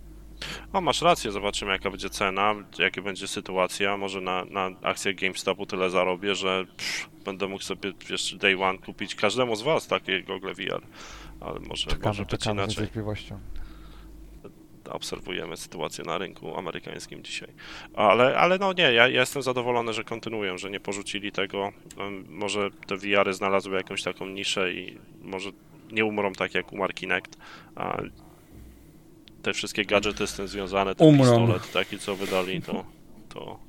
No 0.74 0.82
masz 0.82 1.02
rację, 1.02 1.32
zobaczymy 1.32 1.72
jaka 1.72 1.90
będzie 1.90 2.10
cena, 2.10 2.56
jaka 2.80 3.02
będzie 3.02 3.28
sytuacja. 3.28 3.98
Może 3.98 4.22
na, 4.22 4.46
na 4.46 4.70
akcjach 4.82 5.16
GameStopu 5.16 5.66
tyle 5.66 5.90
zarobię, 5.90 6.36
że 6.36 6.66
pff, 6.78 7.10
będę 7.26 7.48
mógł 7.48 7.64
sobie 7.64 7.94
wiesz, 8.10 8.36
day 8.36 8.64
one 8.64 8.78
kupić 8.78 9.16
każdemu 9.16 9.56
z 9.56 9.62
was 9.62 9.88
takie 9.88 10.24
gogle 10.24 10.54
VR. 10.54 10.82
Ale 11.44 11.60
może, 11.60 11.90
Czekamy, 11.90 12.08
może 12.08 12.24
być 12.24 12.30
czekamy 12.32 12.62
z 12.62 12.64
inaczej. 12.64 12.82
niecierpliwością. 12.82 13.40
Obserwujemy 14.90 15.58
sytuację 15.58 16.04
na 16.04 16.18
rynku 16.18 16.58
amerykańskim 16.58 17.24
dzisiaj. 17.24 17.50
Ale, 17.94 18.38
ale 18.38 18.58
no 18.58 18.74
nie, 18.74 18.84
ja, 18.84 18.92
ja 18.92 19.08
jestem 19.08 19.42
zadowolony, 19.42 19.94
że 19.94 20.04
kontynuują, 20.04 20.58
że 20.58 20.70
nie 20.70 20.80
porzucili 20.80 21.32
tego. 21.32 21.72
Może 22.30 22.70
te 22.88 22.98
VR-y 22.98 23.34
znalazły 23.34 23.78
jakąś 23.78 24.04
taką 24.04 24.28
niszę 24.28 24.74
i 24.74 24.98
może 25.22 25.50
nie 25.92 26.06
umrą 26.06 26.34
tak 26.34 26.54
jak 26.54 26.74
umarł 26.74 26.94
Kinect. 26.94 27.38
A 27.76 27.98
te 29.42 29.54
wszystkie 29.54 29.86
gadżety 29.86 30.28
z 30.28 30.34
tym 30.34 30.48
związane, 30.48 30.96
ten 30.96 31.08
Umrą. 31.08 31.24
pistolet 31.24 31.72
taki, 31.72 32.00
co 32.00 32.16
wydali, 32.16 32.62
to... 32.62 32.86
to... 33.30 33.60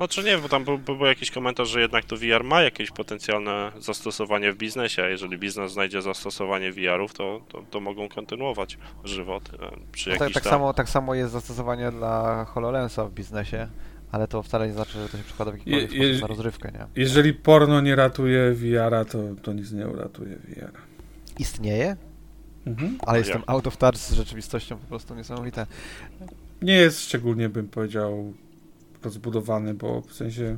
No 0.00 0.08
czy 0.08 0.22
nie, 0.24 0.38
bo 0.38 0.48
tam 0.48 0.64
był, 0.64 0.78
był 0.78 1.04
jakiś 1.06 1.30
komentarz, 1.30 1.68
że 1.68 1.80
jednak 1.80 2.04
to 2.04 2.16
VR 2.16 2.44
ma 2.44 2.62
jakieś 2.62 2.90
potencjalne 2.90 3.72
zastosowanie 3.78 4.52
w 4.52 4.56
biznesie, 4.56 5.02
a 5.02 5.08
jeżeli 5.08 5.38
biznes 5.38 5.72
znajdzie 5.72 6.02
zastosowanie 6.02 6.72
VR-ów, 6.72 7.12
to, 7.14 7.40
to, 7.48 7.62
to 7.70 7.80
mogą 7.80 8.08
kontynuować 8.08 8.78
żywot 9.04 9.50
e, 9.54 9.70
przy 9.92 10.10
No 10.10 10.14
tak, 10.16 10.20
jakichś 10.20 10.34
tak, 10.34 10.42
tam... 10.44 10.50
samo, 10.50 10.74
tak 10.74 10.88
samo 10.88 11.14
jest 11.14 11.32
zastosowanie 11.32 11.90
dla 11.90 12.44
HoloLensa 12.44 13.04
w 13.04 13.12
biznesie, 13.12 13.68
ale 14.12 14.28
to 14.28 14.42
wcale 14.42 14.66
nie 14.66 14.72
znaczy, 14.72 14.92
że 14.92 15.08
to 15.08 15.18
się 15.18 15.24
przekłada 15.24 15.52
w 15.52 15.54
jakikolwiek 15.54 15.92
Je- 15.92 15.98
sposób 15.98 16.14
je- 16.14 16.20
na 16.20 16.26
rozrywkę, 16.26 16.72
nie? 16.72 16.86
Jeżeli 17.02 17.34
porno 17.34 17.80
nie 17.80 17.96
ratuje 17.96 18.52
VR-a, 18.54 19.04
to, 19.04 19.18
to 19.42 19.52
nic 19.52 19.72
nie 19.72 19.88
uratuje 19.88 20.36
VR-a. 20.36 20.80
Istnieje, 21.38 21.96
Mhm. 22.66 22.98
ale 23.06 23.18
Jak? 23.18 23.26
jestem 23.26 23.42
out 23.46 23.66
of 23.66 23.76
touch 23.76 23.96
z 23.96 24.12
rzeczywistością 24.12 24.76
po 24.78 24.86
prostu 24.86 25.14
niesamowite. 25.14 25.66
Nie 26.62 26.74
jest 26.74 27.00
szczególnie, 27.00 27.48
bym 27.48 27.68
powiedział, 27.68 28.32
rozbudowany, 29.02 29.74
bo 29.74 30.00
w 30.00 30.12
sensie 30.12 30.56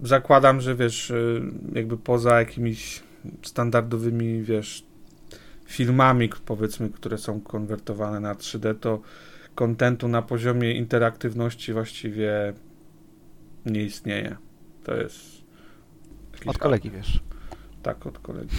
zakładam, 0.00 0.60
że 0.60 0.74
wiesz, 0.74 1.10
y, 1.10 1.42
jakby 1.74 1.96
poza 1.96 2.38
jakimiś 2.38 3.02
standardowymi, 3.42 4.42
wiesz, 4.42 4.86
filmami, 5.66 6.30
powiedzmy, 6.46 6.90
które 6.90 7.18
są 7.18 7.40
konwertowane 7.40 8.20
na 8.20 8.34
3D, 8.34 8.74
to 8.80 9.00
kontentu 9.54 10.08
na 10.08 10.22
poziomie 10.22 10.72
interaktywności 10.72 11.72
właściwie 11.72 12.52
nie 13.66 13.82
istnieje. 13.82 14.36
To 14.84 14.94
jest... 14.96 15.20
Od 16.46 16.58
kolegi, 16.58 16.90
wiesz. 16.90 17.20
Tak, 17.82 18.06
od 18.06 18.18
kolegi. 18.18 18.56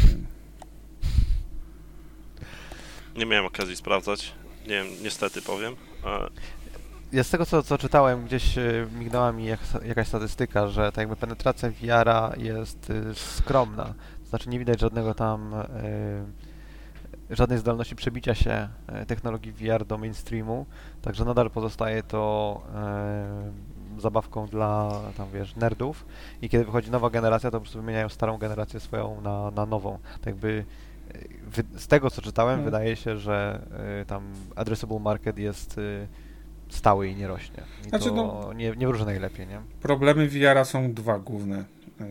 Nie 3.18 3.26
miałem 3.26 3.46
okazji 3.46 3.76
sprawdzać. 3.76 4.32
Nie 4.68 4.84
wiem, 4.84 4.88
niestety 5.04 5.42
powiem. 5.42 5.76
Ja 7.16 7.24
z 7.24 7.30
tego, 7.30 7.46
co, 7.46 7.64
co 7.64 7.78
czytałem, 7.78 8.26
gdzieś 8.26 8.58
e, 8.58 8.88
mignęła 9.00 9.32
mi 9.32 9.46
jak, 9.46 9.60
jakaś 9.86 10.08
statystyka, 10.08 10.68
że 10.68 10.92
tak 10.92 10.98
jakby 10.98 11.16
penetracja 11.16 11.70
VR-a 11.72 12.32
jest 12.38 12.90
y, 12.90 13.16
skromna. 13.16 13.86
To 14.24 14.30
znaczy 14.30 14.50
nie 14.50 14.60
widać 14.60 14.80
żadnego 14.80 15.14
tam 15.14 15.54
y, 15.54 17.36
żadnej 17.36 17.60
zdolności 17.60 17.96
przebicia 17.96 18.36
się 18.36 18.70
e, 18.88 19.06
technologii 19.06 19.52
VR 19.52 19.86
do 19.86 19.98
mainstreamu, 19.98 20.66
także 21.02 21.26
nadal 21.26 21.50
pozostaje 21.50 22.04
to 22.04 22.62
e, 22.76 23.52
zabawką 24.02 24.48
dla, 24.48 25.02
tam 25.18 25.28
wiesz, 25.34 25.56
nerdów 25.56 26.06
i 26.42 26.50
kiedy 26.50 26.66
wychodzi 26.66 26.92
nowa 26.92 27.10
generacja, 27.10 27.52
to 27.52 27.58
po 27.58 27.62
prostu 27.62 27.80
wymieniają 27.80 28.10
starą 28.10 28.38
generację 28.38 28.80
swoją 28.80 29.22
na, 29.22 29.52
na 29.52 29.66
nową. 29.66 30.00
Tak 30.14 30.26
jakby 30.26 30.66
wy, 31.48 31.64
z 31.80 31.88
tego, 31.88 32.12
co 32.12 32.22
czytałem, 32.22 32.54
Mhm. 32.54 32.66
wydaje 32.66 32.96
się, 32.96 33.18
że 33.18 33.62
e, 34.02 34.06
tam 34.06 34.24
addressable 34.56 35.00
market 35.00 35.38
jest 35.38 35.78
e, 35.78 36.08
stały 36.70 37.08
i 37.08 37.16
nie 37.16 37.28
rośnie. 37.28 37.64
I 37.86 37.90
Znaczy, 37.90 38.10
to 38.10 38.16
no- 38.16 38.54
nie, 38.54 38.72
nie 38.78 38.88
wróży 38.88 39.06
najlepiej, 39.06 39.48
nie? 39.48 39.62
Problemy 39.82 40.28
VR-a 40.28 40.66
są 40.66 40.94
dwa 40.94 41.20
główne. 41.20 41.66
Y, 42.02 42.06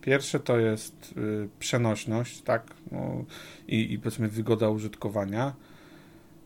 Pierwsze 0.00 0.40
to 0.40 0.58
jest 0.58 1.14
y, 1.16 1.48
przenośność, 1.58 2.42
tak? 2.42 2.66
No, 2.92 3.24
i, 3.68 3.92
I 3.92 3.98
powiedzmy 3.98 4.28
wygoda 4.28 4.68
użytkowania. 4.68 5.54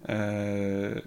E, 0.08 1.02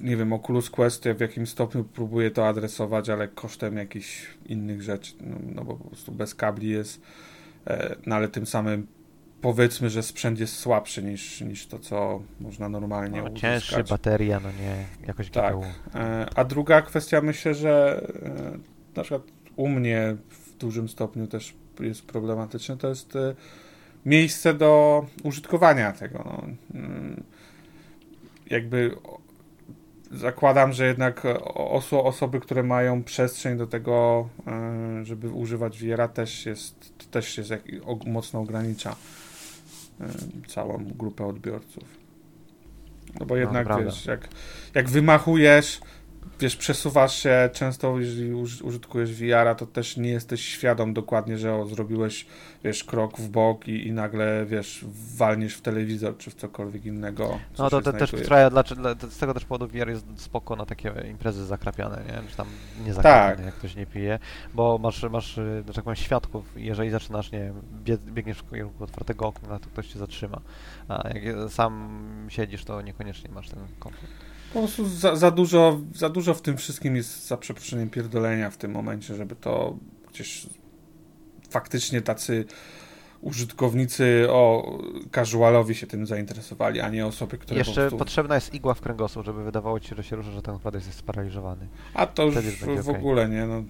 Nie 0.00 0.16
wiem, 0.16 0.32
Oculus 0.32 0.70
Quest 0.70 1.04
w 1.08 1.20
jakim 1.20 1.46
stopniu 1.46 1.84
próbuje 1.84 2.30
to 2.30 2.48
adresować, 2.48 3.08
ale 3.08 3.28
kosztem 3.28 3.76
jakichś 3.76 4.26
innych 4.46 4.82
rzeczy. 4.82 5.12
No, 5.20 5.36
no 5.54 5.64
bo 5.64 5.74
po 5.76 5.84
prostu 5.84 6.12
bez 6.12 6.34
kabli 6.34 6.68
jest, 6.68 7.00
no 8.06 8.16
ale 8.16 8.28
tym 8.28 8.46
samym 8.46 8.86
powiedzmy, 9.42 9.90
że 9.90 10.02
sprzęt 10.02 10.40
jest 10.40 10.56
słabszy 10.56 11.02
niż, 11.02 11.40
niż 11.40 11.66
to, 11.66 11.78
co 11.78 12.22
można 12.40 12.68
normalnie 12.68 13.18
No, 13.22 13.24
uzyskać. 13.24 13.40
cięższy, 13.40 13.84
bateria, 13.84 14.40
no 14.40 14.48
nie, 14.48 14.84
jakoś 15.06 15.30
Tak. 15.30 15.54
GPU. 15.56 15.64
E, 15.94 16.26
A 16.34 16.44
druga 16.44 16.82
kwestia, 16.82 17.20
myślę, 17.20 17.54
że 17.54 18.02
e, 18.24 18.58
na 18.96 19.02
przykład 19.02 19.22
u 19.56 19.68
mnie 19.68 20.16
w 20.28 20.56
dużym 20.58 20.88
stopniu 20.88 21.26
też 21.26 21.54
jest 21.80 22.02
problematyczne, 22.06 22.76
to 22.76 22.88
jest 22.88 23.16
e, 23.16 23.34
miejsce 24.06 24.54
do 24.54 25.06
użytkowania 25.22 25.92
tego. 25.92 26.22
No. 26.24 26.42
Mm, 26.80 27.22
Jakby 28.50 28.96
zakładam, 30.12 30.72
że 30.72 30.86
jednak 30.86 31.22
oso 31.54 32.04
osoby, 32.04 32.40
które 32.40 32.62
mają 32.62 33.02
przestrzeń 33.04 33.58
do 33.58 33.66
tego, 33.66 34.28
żeby 35.02 35.28
używać 35.28 35.78
VR-a 35.78 36.08
też 36.08 36.46
jest, 36.46 36.92
też 37.10 37.38
jest 37.38 37.50
mocno 38.06 38.40
ogranicza 38.40 38.96
całą 40.46 40.84
grupę 40.84 41.26
odbiorców. 41.26 41.84
No 43.20 43.26
bo 43.26 43.36
jednak, 43.36 43.66
prawda. 43.66 43.84
wiesz, 43.84 44.06
jak, 44.06 44.28
jak 44.74 44.88
wymachujesz, 44.88 45.80
wiesz, 46.40 46.56
przesuwasz 46.56 47.14
się, 47.22 47.50
często 47.52 47.98
jeżeli 47.98 48.34
uż, 48.34 48.62
użytkujesz 48.62 49.12
VR-a, 49.14 49.54
to 49.54 49.66
też 49.66 49.96
nie 49.96 50.10
jesteś 50.10 50.44
świadom 50.44 50.94
dokładnie, 50.94 51.38
że 51.38 51.54
o, 51.54 51.66
zrobiłeś, 51.66 52.26
wiesz, 52.64 52.84
krok 52.84 53.18
w 53.18 53.28
bok 53.28 53.68
i, 53.68 53.86
i 53.86 53.92
nagle, 53.92 54.46
wiesz, 54.46 54.84
walniesz 55.16 55.54
w 55.54 55.60
telewizor 55.60 56.16
czy 56.16 56.30
w 56.30 56.34
cokolwiek 56.34 56.84
innego. 56.84 57.38
co 57.54 57.62
No 57.62 57.70
to 57.70 57.82
te, 57.82 57.92
też 57.92 58.10
dlaczego, 58.50 58.80
dla, 58.80 58.94
z 59.10 59.18
tego 59.18 59.34
też 59.34 59.44
powodu 59.44 59.66
VR 59.66 59.88
jest 59.88 60.06
spoko 60.16 60.56
na 60.56 60.66
takie 60.66 60.92
imprezy 61.10 61.46
zakrapiane, 61.46 62.02
nie? 62.06 62.30
Czy 62.30 62.36
tam 62.36 62.46
nie 62.84 62.94
zakrapiane, 62.94 63.36
Tak. 63.36 63.44
jak 63.44 63.54
ktoś 63.54 63.76
nie 63.76 63.86
pije, 63.86 64.18
bo 64.54 64.78
masz, 64.78 65.02
masz, 65.02 65.34
że 65.34 65.74
tak 65.74 65.84
powiem, 65.84 65.96
świadków 65.96 66.44
jeżeli 66.56 66.90
zaczynasz, 66.90 67.32
nie 67.32 67.38
wiem, 67.38 67.62
biegniesz 68.14 68.38
w 68.38 68.50
kierunku 68.50 68.84
otwartego 68.84 69.26
okna, 69.26 69.58
to 69.58 69.68
ktoś 69.68 69.86
cię 69.88 69.98
zatrzyma. 69.98 70.40
A 70.88 71.08
jak 71.08 71.50
sam 71.50 72.00
siedzisz, 72.28 72.64
to 72.64 72.82
niekoniecznie 72.82 73.30
masz 73.30 73.48
ten 73.48 73.58
komfort. 73.78 74.29
Po 74.52 74.58
prostu 74.58 74.88
za, 74.88 75.16
za, 75.16 75.30
dużo, 75.30 75.80
za 75.94 76.08
dużo 76.08 76.34
w 76.34 76.42
tym 76.42 76.56
wszystkim 76.56 76.96
jest 76.96 77.26
za 77.26 77.36
przeproszeniem 77.36 77.90
pierdolenia 77.90 78.50
w 78.50 78.56
tym 78.56 78.70
momencie, 78.70 79.14
żeby 79.14 79.36
to 79.36 79.76
gdzieś 80.12 80.46
faktycznie 81.50 82.02
tacy 82.02 82.44
użytkownicy 83.20 84.26
o 84.30 84.78
casualowi 85.14 85.74
się 85.74 85.86
tym 85.86 86.06
zainteresowali, 86.06 86.80
a 86.80 86.88
nie 86.88 87.06
osoby, 87.06 87.38
które 87.38 87.54
po 87.54 87.58
Jeszcze 87.58 87.80
prostu... 87.80 87.98
potrzebna 87.98 88.34
jest 88.34 88.54
igła 88.54 88.74
w 88.74 88.80
kręgosłup, 88.80 89.26
żeby 89.26 89.44
wydawało 89.44 89.80
ci 89.80 89.88
się, 89.88 89.96
że 89.96 90.04
się 90.04 90.16
rusza, 90.16 90.30
że 90.30 90.42
ten 90.42 90.54
układ 90.54 90.74
jest 90.74 90.94
sparaliżowany. 90.94 91.68
A 91.94 92.06
to 92.06 92.24
już 92.24 92.34
będzie 92.34 92.82
w 92.82 92.88
ogóle 92.88 93.28
nie, 93.28 93.46
no. 93.46 93.64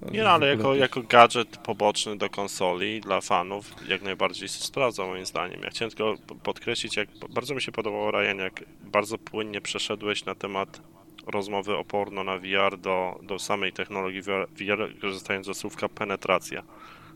To 0.00 0.10
Nie 0.10 0.22
no, 0.22 0.30
ale 0.30 0.46
jako, 0.46 0.62
to- 0.62 0.74
jako 0.74 1.02
gadżet 1.02 1.56
poboczny 1.56 2.16
do 2.18 2.30
konsoli 2.30 3.00
dla 3.00 3.20
fanów 3.20 3.74
jak 3.88 4.02
najbardziej 4.02 4.48
się 4.48 4.64
sprawdza 4.64 5.06
moim 5.06 5.26
zdaniem. 5.26 5.60
Ja 5.62 5.70
chciałem 5.70 5.90
tylko 5.90 6.14
podkreślić, 6.42 6.96
jak 6.96 7.08
bardzo 7.34 7.54
mi 7.54 7.62
się 7.62 7.72
podobało 7.72 8.10
Ryan, 8.10 8.38
jak 8.38 8.64
bardzo 8.84 9.18
płynnie 9.18 9.60
przeszedłeś 9.60 10.24
na 10.24 10.34
temat 10.34 10.80
rozmowy 11.26 11.76
o 11.76 11.84
porno 11.84 12.24
na 12.24 12.38
VR 12.38 12.78
do, 12.78 13.20
do 13.22 13.38
samej 13.38 13.72
technologii 13.72 14.22
VR, 14.22 14.48
VR 14.50 15.00
korzystając 15.00 15.46
ze 15.46 15.54
słówka 15.54 15.88
penetracja. 15.88 16.62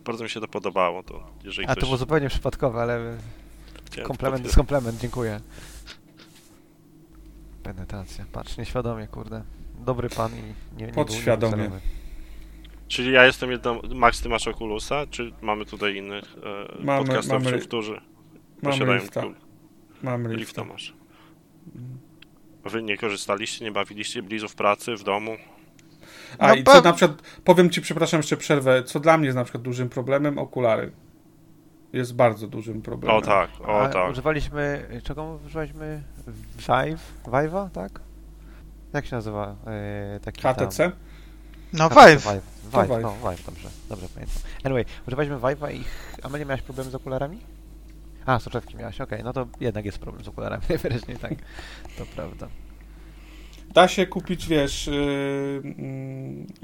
Bardzo 0.04 0.24
mi 0.24 0.30
się 0.30 0.40
to 0.40 0.48
podobało. 0.48 1.02
To 1.02 1.26
jeżeli 1.44 1.66
A 1.66 1.70
to 1.70 1.76
ktoś 1.76 1.88
było 1.88 1.96
zupełnie 1.96 2.28
przypadkowe, 2.28 2.80
ale 2.82 3.16
chciałem 3.86 4.06
komplement 4.08 4.44
jest 4.44 4.56
komplement, 4.56 5.00
dziękuję. 5.00 5.40
Penetracja, 7.62 8.24
patrz, 8.32 8.56
nieświadomie, 8.56 9.06
kurde. 9.06 9.42
Dobry 9.86 10.08
pan 10.08 10.32
i 10.32 10.36
nie, 10.36 10.86
nie 10.86 10.92
był 10.92 10.94
Podświadomie. 10.94 11.56
nieuczulony. 11.56 11.99
Czyli 12.90 13.12
ja 13.12 13.24
jestem 13.26 13.50
jedną. 13.50 13.80
Max, 13.94 14.20
ty 14.22 14.28
masz 14.28 14.48
Oculusa, 14.48 15.06
czy 15.10 15.32
mamy 15.42 15.64
tutaj 15.66 15.96
innych 15.96 16.24
e, 16.78 16.84
Mamy- 16.84 17.04
podcastowców, 17.06 17.44
mamy- 17.52 17.58
którzy 17.62 17.92
Mamy 17.92 18.02
posiadają 18.62 19.00
lifta. 19.00 19.20
kul- 19.20 19.34
Mamy 20.02 20.28
lifta 20.28 20.38
lifta. 20.40 20.64
masz. 20.64 20.94
A 22.64 22.68
Wy 22.68 22.82
nie 22.82 22.96
korzystaliście, 22.98 23.64
nie 23.64 23.72
bawiliście 23.72 24.22
blizu 24.22 24.48
w 24.48 24.54
pracy, 24.54 24.96
w 24.96 25.02
domu? 25.04 25.36
A 26.38 26.48
No 26.48 26.54
i 26.54 26.64
co 26.64 26.80
na 26.82 26.92
przykład, 26.92 27.22
powiem 27.44 27.70
ci, 27.70 27.80
przepraszam, 27.80 28.18
jeszcze 28.18 28.36
przerwę, 28.36 28.82
co 28.82 29.00
dla 29.00 29.16
mnie 29.18 29.26
jest 29.26 29.36
na 29.36 29.44
przykład 29.44 29.62
dużym 29.62 29.88
problemem, 29.88 30.38
okulary. 30.38 30.92
Jest 31.92 32.14
bardzo 32.14 32.46
dużym 32.48 32.82
problemem. 32.82 33.16
O 33.16 33.20
tak, 33.22 33.50
o 33.60 33.80
A 33.80 33.88
tak. 33.88 34.10
Używaliśmy, 34.10 34.88
czego 35.04 35.38
używaliśmy? 35.46 36.02
Vive? 36.58 37.00
Vive'a, 37.24 37.70
tak? 37.70 38.00
Jak 38.92 39.06
się 39.06 39.16
nazywa 39.16 39.56
e, 39.66 40.20
taki 40.22 40.42
tam- 40.42 40.54
HTC? 40.54 40.92
No 41.72 41.88
Vive. 41.88 42.16
Vive. 42.16 42.40
To 42.72 42.82
Vive, 42.82 42.88
Vive. 42.88 43.02
no 43.02 43.30
Vive, 43.30 43.42
dobrze, 43.46 43.68
dobrze 43.88 44.08
pamiętam. 44.14 44.36
Anyway, 44.64 44.84
używaliśmy 45.08 45.36
Vive'a 45.36 45.74
i... 45.74 45.84
Amelia, 46.22 46.46
miałaś 46.46 46.62
problem 46.62 46.90
z 46.90 46.94
okularami? 46.94 47.40
A, 48.26 48.38
soczewki 48.38 48.76
miałaś, 48.76 49.00
okej, 49.00 49.24
no 49.24 49.32
to 49.32 49.46
jednak 49.60 49.84
jest 49.84 49.98
problem 49.98 50.24
z 50.24 50.28
okularami, 50.28 50.62
najwyraźniej 50.68 51.16
tak, 51.16 51.32
to 51.98 52.06
prawda. 52.14 52.48
Da 53.74 53.88
się 53.88 54.06
kupić, 54.06 54.46
wiesz, 54.46 54.86
yy, 54.86 54.94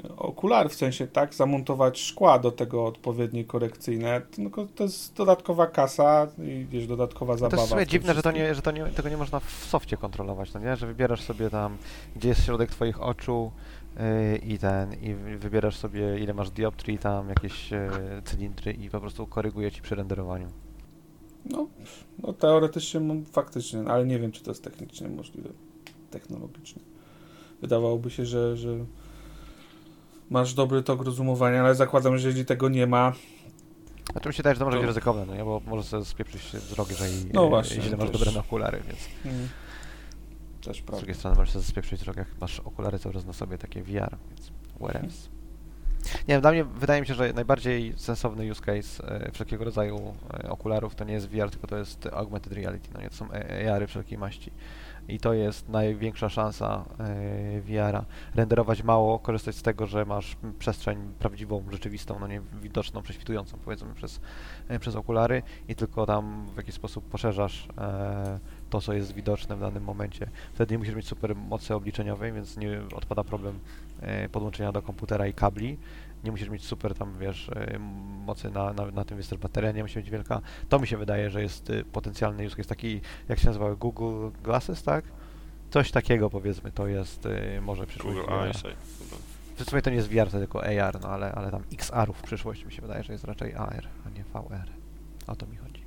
yy, 0.03 0.15
okulary, 0.17 0.69
w 0.69 0.75
sensie, 0.75 1.07
tak, 1.07 1.33
zamontować 1.33 1.99
szkła 1.99 2.39
do 2.39 2.51
tego 2.51 2.85
odpowiednie 2.85 3.45
korekcyjne, 3.45 4.21
tylko 4.21 4.65
to 4.75 4.83
jest 4.83 5.13
dodatkowa 5.13 5.67
kasa 5.67 6.27
i, 6.39 6.67
wiesz, 6.69 6.87
dodatkowa 6.87 7.33
To 7.33 7.39
zabawa. 7.39 7.57
jest 7.57 7.67
w 7.67 7.69
sumie 7.69 7.85
w 7.85 7.89
tym 7.89 7.91
dziwne, 7.91 8.13
że, 8.13 8.21
to 8.21 8.31
nie, 8.31 8.55
że 8.55 8.61
to 8.61 8.71
nie, 8.71 8.85
tego 8.85 9.09
nie 9.09 9.17
można 9.17 9.39
w 9.39 9.51
softie 9.51 9.97
kontrolować, 9.97 10.53
no 10.53 10.59
nie? 10.59 10.75
Że 10.75 10.87
wybierasz 10.87 11.21
sobie 11.21 11.49
tam, 11.49 11.77
gdzie 12.15 12.29
jest 12.29 12.45
środek 12.45 12.71
twoich 12.71 13.01
oczu 13.01 13.51
yy, 13.51 13.76
i 14.43 14.57
ten, 14.59 14.93
i 14.93 15.13
wy- 15.13 15.37
wybierasz 15.37 15.75
sobie 15.77 16.19
ile 16.19 16.33
masz 16.33 16.49
dioptrii, 16.51 16.97
tam 16.97 17.29
jakieś 17.29 17.71
yy, 17.71 17.79
cylindry 18.25 18.71
i 18.73 18.89
po 18.89 18.99
prostu 18.99 19.27
koryguje 19.27 19.71
ci 19.71 19.81
przy 19.81 19.95
renderowaniu. 19.95 20.47
No, 21.45 21.67
no 22.23 22.33
teoretycznie, 22.33 22.99
m- 22.99 23.25
faktycznie, 23.25 23.83
ale 23.87 24.05
nie 24.05 24.19
wiem, 24.19 24.31
czy 24.31 24.43
to 24.43 24.51
jest 24.51 24.63
technicznie 24.63 25.07
możliwe, 25.09 25.49
technologicznie. 26.11 26.81
Wydawałoby 27.61 28.09
się, 28.11 28.25
że, 28.25 28.57
że 28.57 28.69
masz 30.29 30.53
dobry 30.53 30.83
tok 30.83 31.01
rozumowania, 31.05 31.63
ale 31.63 31.75
zakładam, 31.75 32.17
że 32.17 32.27
jeżeli 32.27 32.45
tego 32.45 32.69
nie 32.69 32.87
ma, 32.87 33.13
Znaczy 34.11 34.27
mi 34.29 34.33
się 34.33 34.37
wydaje, 34.37 34.55
że 34.55 34.59
to 34.59 34.65
może 34.65 34.77
To- 34.77 34.81
być 34.81 34.87
ryzykowne, 34.87 35.25
no 35.25 35.35
nie? 35.35 35.43
Bo 35.43 35.61
może 35.67 35.83
sobie 35.83 36.05
spieprzyć 36.05 36.41
wzrok, 36.41 36.89
jeżeli 36.89 37.13
No 37.33 37.49
właśnie, 37.49 37.81
źle 37.81 37.97
masz 37.97 38.09
też. 38.09 38.19
dobre 38.23 38.39
okulary, 38.39 38.81
więc 38.87 38.99
mm, 39.25 39.47
też 40.67 40.77
z 40.77 40.81
prawda. 40.81 40.97
drugiej 40.97 41.15
strony 41.15 41.37
możesz 41.37 41.53
sobie 41.53 41.65
spieprzyć 41.65 41.99
wzrok, 42.01 42.17
jak 42.17 42.27
masz 42.41 42.59
okulary 42.59 42.99
cały 42.99 43.13
czas 43.13 43.25
na 43.25 43.33
sobie, 43.33 43.57
takie 43.57 43.83
VR, 43.83 44.17
więc 44.29 44.51
what 44.79 44.95
else? 44.95 45.37
Nie 46.27 46.33
wiem, 46.33 46.41
dla 46.41 46.51
mnie 46.51 46.63
wydaje 46.63 47.01
mi 47.01 47.07
się, 47.07 47.13
że 47.13 47.33
najbardziej 47.33 47.93
sensowny 47.97 48.51
use 48.51 48.61
case 48.61 49.03
e, 49.07 49.31
wszelkiego 49.31 49.63
rodzaju 49.63 50.13
e, 50.43 50.49
okularów 50.49 50.95
to 50.95 51.03
nie 51.03 51.13
jest 51.13 51.29
VR, 51.29 51.49
tylko 51.49 51.67
to 51.67 51.77
jest 51.77 52.07
augmented 52.13 52.53
reality, 52.53 52.89
no 52.93 53.01
nie, 53.01 53.09
to 53.09 53.15
są 53.15 53.31
e- 53.31 53.73
AR-y 53.73 53.87
wszelkiej 53.87 54.17
maści. 54.17 54.51
I 55.07 55.19
to 55.19 55.33
jest 55.33 55.69
największa 55.69 56.29
szansa 56.29 56.85
e, 56.99 57.61
VR-a. 57.61 58.05
Renderować 58.35 58.83
mało, 58.83 59.19
korzystać 59.19 59.55
z 59.55 59.61
tego, 59.61 59.87
że 59.87 60.05
masz 60.05 60.37
przestrzeń 60.59 61.13
prawdziwą, 61.19 61.63
rzeczywistą, 61.71 62.19
no 62.19 62.27
nie 62.27 62.41
widoczną, 62.61 63.01
prześwitującą 63.01 63.57
powiedzmy 63.65 63.93
przez, 63.93 64.19
e, 64.67 64.79
przez 64.79 64.95
okulary 64.95 65.43
i 65.67 65.75
tylko 65.75 66.05
tam 66.05 66.45
w 66.53 66.57
jakiś 66.57 66.75
sposób 66.75 67.09
poszerzasz 67.09 67.67
e, 67.77 68.39
to, 68.69 68.81
co 68.81 68.93
jest 68.93 69.13
widoczne 69.13 69.55
w 69.55 69.59
danym 69.59 69.83
momencie. 69.83 70.29
Wtedy 70.53 70.73
nie 70.73 70.77
musisz 70.77 70.95
mieć 70.95 71.07
super 71.07 71.35
mocy 71.35 71.75
obliczeniowej, 71.75 72.33
więc 72.33 72.57
nie 72.57 72.81
odpada 72.95 73.23
problem 73.23 73.59
e, 74.01 74.29
podłączenia 74.29 74.71
do 74.71 74.81
komputera 74.81 75.27
i 75.27 75.33
kabli. 75.33 75.77
Nie 76.23 76.31
musisz 76.31 76.49
mieć 76.49 76.65
super 76.65 76.95
tam, 76.95 77.17
wiesz, 77.19 77.49
e, 77.49 77.79
mocy 78.25 78.49
na, 78.49 78.73
na, 78.73 78.85
na 78.85 79.05
tym 79.05 79.17
jest 79.17 79.29
też 79.29 79.39
bateria, 79.39 79.71
nie 79.71 79.83
musi 79.83 79.99
być 79.99 80.09
wielka. 80.09 80.41
To 80.69 80.79
mi 80.79 80.87
się 80.87 80.97
wydaje, 80.97 81.29
że 81.29 81.41
jest 81.41 81.69
e, 81.69 81.83
potencjalny 81.83 82.45
use 82.45 82.55
case 82.55 82.69
taki, 82.69 83.01
jak 83.29 83.39
się 83.39 83.47
nazywały, 83.47 83.77
Google 83.77 84.29
Glasses, 84.43 84.83
tak? 84.83 85.05
Coś 85.69 85.91
takiego 85.91 86.29
powiedzmy, 86.29 86.71
to 86.71 86.87
jest 86.87 87.27
może 87.61 87.87
przyszłość 87.87 88.17
Google. 88.17 88.33
Eyesight. 88.33 88.77
W 89.57 89.69
sumie 89.69 89.81
to 89.81 89.89
nie 89.89 89.95
jest 89.95 90.09
VR, 90.09 90.31
to 90.31 90.37
tylko 90.37 90.63
AR, 90.63 91.01
no 91.01 91.09
ale, 91.09 91.31
ale 91.31 91.51
tam 91.51 91.63
XR-ów 91.73 92.17
w 92.17 92.21
przyszłości 92.21 92.65
mi 92.65 92.71
się 92.71 92.81
wydaje, 92.81 93.03
że 93.03 93.13
jest 93.13 93.25
raczej 93.25 93.55
AR, 93.55 93.87
a 94.05 94.09
nie 94.09 94.23
VR. 94.23 94.69
O 95.27 95.35
to 95.35 95.45
mi 95.45 95.57
chodzi. 95.57 95.85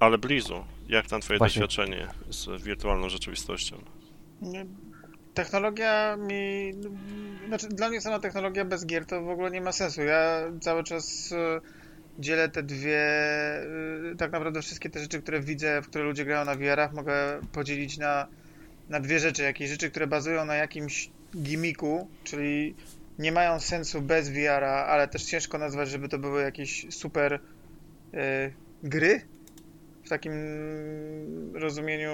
Ale 0.00 0.18
Blizu, 0.18 0.64
jak 0.88 1.06
tam 1.06 1.20
twoje 1.20 1.38
Właśnie. 1.38 1.62
doświadczenie 1.62 2.08
z 2.30 2.62
wirtualną 2.62 3.08
rzeczywistością? 3.08 3.76
Technologia 5.34 6.16
mi. 6.16 6.72
Znaczy, 7.48 7.68
dla 7.68 7.88
mnie 7.88 8.00
sama 8.00 8.18
technologia 8.18 8.64
bez 8.64 8.86
gier 8.86 9.06
to 9.06 9.22
w 9.22 9.28
ogóle 9.28 9.50
nie 9.50 9.60
ma 9.60 9.72
sensu. 9.72 10.02
Ja 10.02 10.40
cały 10.60 10.84
czas 10.84 11.32
e, 11.32 11.60
dzielę 12.18 12.48
te 12.48 12.62
dwie. 12.62 12.98
e, 14.12 14.16
Tak 14.18 14.32
naprawdę 14.32 14.62
wszystkie 14.62 14.90
te 14.90 15.00
rzeczy, 15.00 15.22
które 15.22 15.40
widzę, 15.40 15.82
w 15.82 15.86
które 15.88 16.04
ludzie 16.04 16.24
grają 16.24 16.44
na 16.44 16.54
VR-ach, 16.54 16.92
mogę 16.92 17.40
podzielić 17.52 17.98
na, 17.98 18.26
na 18.88 19.00
dwie 19.00 19.18
rzeczy. 19.18 19.42
Jakieś 19.42 19.70
rzeczy, 19.70 19.90
które 19.90 20.06
bazują 20.06 20.44
na 20.44 20.54
jakimś 20.54 21.10
gimmicku, 21.36 22.08
czyli 22.24 22.74
nie 23.18 23.32
mają 23.32 23.60
sensu 23.60 24.02
bez 24.02 24.28
VR-a, 24.28 24.86
ale 24.86 25.08
też 25.08 25.24
ciężko 25.24 25.58
nazwać, 25.58 25.90
żeby 25.90 26.08
to 26.08 26.18
były 26.18 26.42
jakieś 26.42 26.86
super 26.90 27.40
e, 28.14 28.50
gry 28.82 29.20
w 30.08 30.10
takim 30.10 30.32
rozumieniu, 31.54 32.10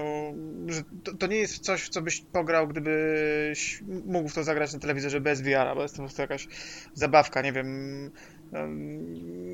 że 0.66 0.82
to, 1.04 1.16
to 1.16 1.26
nie 1.26 1.36
jest 1.36 1.58
coś, 1.58 1.82
w 1.82 1.88
co 1.88 2.02
byś 2.02 2.20
pograł, 2.32 2.68
gdybyś 2.68 3.82
mógł 4.06 4.28
w 4.28 4.34
to 4.34 4.44
zagrać 4.44 4.72
na 4.72 4.78
telewizorze 4.78 5.20
bez 5.20 5.40
VR-a, 5.40 5.74
bo 5.74 5.82
jest 5.82 5.94
to 5.94 5.98
po 5.98 6.02
prostu 6.02 6.22
jakaś 6.22 6.48
zabawka, 6.94 7.42
nie 7.42 7.52
wiem. 7.52 8.10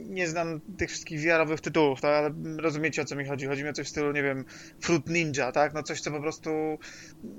Nie 0.05 0.29
znam 0.29 0.61
tych 0.79 0.90
wszystkich 0.90 1.20
VR-owych 1.20 1.61
tytułów, 1.61 2.00
tak, 2.00 2.11
ale 2.14 2.35
rozumiecie 2.59 3.03
o 3.03 3.05
co 3.05 3.16
mi 3.16 3.24
chodzi. 3.24 3.46
Chodzi 3.46 3.64
mi 3.64 3.68
o 3.68 3.72
coś 3.72 3.87
w 3.87 3.90
stylu, 3.90 4.12
nie 4.12 4.22
wiem, 4.22 4.44
Fruit 4.81 5.09
Ninja, 5.09 5.53
tak? 5.53 5.74
No 5.74 5.83
coś, 5.83 6.00
co 6.00 6.11
po 6.11 6.20
prostu 6.20 6.50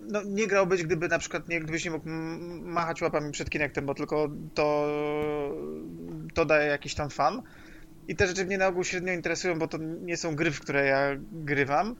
no, 0.07 0.23
nie 0.23 0.47
grałbyś, 0.47 0.83
gdyby 0.83 1.07
na 1.07 1.19
przykład 1.19 1.49
nie, 1.49 1.59
gdybyś 1.59 1.85
nie 1.85 1.91
mógł 1.91 2.09
machać 2.61 3.01
łapami 3.01 3.31
przed 3.31 3.49
Kinectem, 3.49 3.85
bo 3.85 3.95
tylko 3.95 4.29
to, 4.53 4.87
to 6.33 6.45
daje 6.45 6.69
jakiś 6.69 6.95
tam 6.95 7.09
fan. 7.09 7.41
I 8.07 8.15
te 8.15 8.27
rzeczy 8.27 8.45
mnie 8.45 8.57
na 8.57 8.67
ogół 8.67 8.83
średnio 8.83 9.13
interesują, 9.13 9.59
bo 9.59 9.67
to 9.67 9.77
nie 9.77 10.17
są 10.17 10.35
gry, 10.35 10.51
w 10.51 10.59
które 10.59 10.85
ja 10.85 11.07
grywam. 11.31 11.95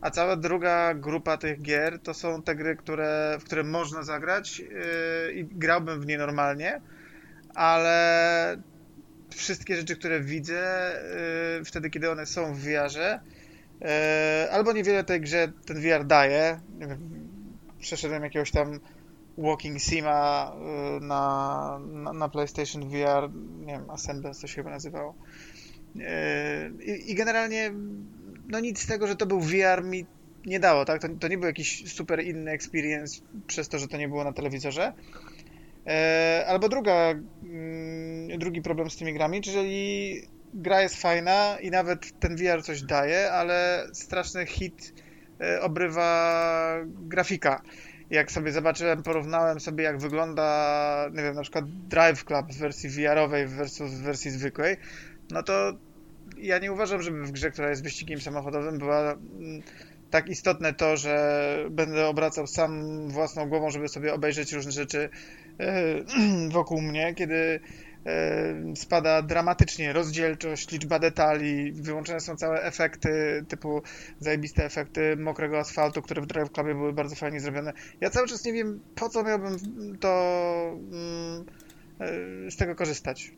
A 0.00 0.10
cała 0.10 0.36
druga 0.36 0.94
grupa 0.94 1.36
tych 1.36 1.62
gier 1.62 1.98
to 1.98 2.14
są 2.14 2.42
te 2.42 2.54
gry, 2.54 2.76
które, 2.76 3.38
w 3.40 3.44
które 3.44 3.62
można 3.62 4.02
zagrać 4.02 4.58
yy, 4.58 5.32
i 5.34 5.44
grałbym 5.44 6.00
w 6.00 6.06
nie 6.06 6.18
normalnie, 6.18 6.80
ale 7.54 8.56
wszystkie 9.30 9.76
rzeczy, 9.76 9.96
które 9.96 10.20
widzę 10.20 10.92
yy, 11.58 11.64
wtedy, 11.64 11.90
kiedy 11.90 12.10
one 12.10 12.26
są 12.26 12.54
w 12.54 12.58
VR-ze, 12.58 13.20
yy, 13.80 13.88
albo 14.50 14.72
niewiele 14.72 15.04
tej 15.04 15.20
grze 15.20 15.52
ten 15.66 15.80
VR 15.80 16.04
daje. 16.04 16.60
Przeszedłem 17.80 18.24
jakiegoś 18.24 18.50
tam 18.50 18.80
Walking 19.38 19.82
Sima 19.82 20.52
yy, 20.54 21.06
na, 21.06 21.80
na, 21.92 22.12
na 22.12 22.28
PlayStation 22.28 22.88
VR, 22.88 23.30
nie 23.60 23.72
wiem, 23.72 23.90
Ascendance 23.90 24.40
to 24.40 24.46
się 24.46 24.54
chyba 24.54 24.70
nazywało. 24.70 25.14
Yy, 25.94 26.04
I, 26.84 27.10
I 27.10 27.14
generalnie 27.14 27.72
no 28.48 28.60
nic 28.60 28.82
z 28.82 28.86
tego, 28.86 29.06
że 29.06 29.16
to 29.16 29.26
był 29.26 29.40
VR 29.40 29.84
mi 29.84 30.06
nie 30.46 30.60
dało, 30.60 30.84
tak? 30.84 31.02
To, 31.02 31.08
to 31.08 31.28
nie 31.28 31.38
był 31.38 31.46
jakiś 31.46 31.92
super 31.92 32.24
inny 32.24 32.50
experience 32.50 33.20
przez 33.46 33.68
to, 33.68 33.78
że 33.78 33.88
to 33.88 33.96
nie 33.96 34.08
było 34.08 34.24
na 34.24 34.32
telewizorze. 34.32 34.92
E, 35.86 36.44
albo 36.48 36.68
druga, 36.68 37.14
mm, 37.42 38.38
drugi 38.38 38.62
problem 38.62 38.90
z 38.90 38.96
tymi 38.96 39.14
grami, 39.14 39.40
jeżeli 39.46 40.14
gra 40.54 40.82
jest 40.82 41.02
fajna 41.02 41.56
i 41.60 41.70
nawet 41.70 42.20
ten 42.20 42.36
VR 42.36 42.62
coś 42.62 42.82
daje, 42.82 43.32
ale 43.32 43.86
straszny 43.92 44.46
hit 44.46 44.94
obrywa 45.60 46.74
grafika. 46.84 47.62
Jak 48.10 48.32
sobie 48.32 48.52
zobaczyłem, 48.52 49.02
porównałem 49.02 49.60
sobie 49.60 49.84
jak 49.84 49.98
wygląda, 49.98 51.06
nie 51.12 51.22
wiem, 51.22 51.34
na 51.34 51.42
przykład 51.42 51.64
Drive 51.68 52.24
Club 52.24 52.52
w 52.52 52.58
wersji 52.58 52.90
VR-owej 52.90 53.46
versus 53.46 53.90
w 53.90 54.02
wersji 54.02 54.30
zwykłej, 54.30 54.76
no 55.30 55.42
to 55.42 55.72
ja 56.36 56.58
nie 56.58 56.72
uważam, 56.72 57.02
żeby 57.02 57.24
w 57.24 57.32
grze, 57.32 57.50
która 57.50 57.70
jest 57.70 57.82
wyścigiem 57.82 58.20
samochodowym, 58.20 58.78
była 58.78 59.12
mm, 59.12 59.62
tak 60.10 60.28
istotne 60.28 60.74
to, 60.74 60.96
że 60.96 61.66
będę 61.70 62.06
obracał 62.06 62.46
sam 62.46 63.08
własną 63.08 63.48
głową, 63.48 63.70
żeby 63.70 63.88
sobie 63.88 64.14
obejrzeć 64.14 64.52
różne 64.52 64.72
rzeczy 64.72 65.08
e, 65.60 65.94
wokół 66.48 66.82
mnie, 66.82 67.14
kiedy 67.14 67.60
spada 68.74 69.22
dramatycznie 69.22 69.92
rozdzielczość, 69.92 70.70
liczba 70.70 70.98
detali, 70.98 71.72
wyłączone 71.72 72.20
są 72.20 72.36
całe 72.36 72.62
efekty, 72.62 73.44
typu 73.48 73.82
zajebiste 74.20 74.64
efekty 74.64 75.16
mokrego 75.16 75.58
asfaltu, 75.58 76.02
które 76.02 76.22
w 76.22 76.26
Drive 76.26 76.52
Clubie 76.52 76.74
były 76.74 76.92
bardzo 76.92 77.16
fajnie 77.16 77.40
zrobione. 77.40 77.72
Ja 78.00 78.10
cały 78.10 78.28
czas 78.28 78.44
nie 78.44 78.52
wiem, 78.52 78.80
po 78.94 79.08
co 79.08 79.22
miałbym 79.22 79.58
to 80.00 80.10
mm, 80.92 81.44
e, 82.46 82.50
z 82.50 82.56
tego 82.56 82.74
korzystać. 82.74 83.32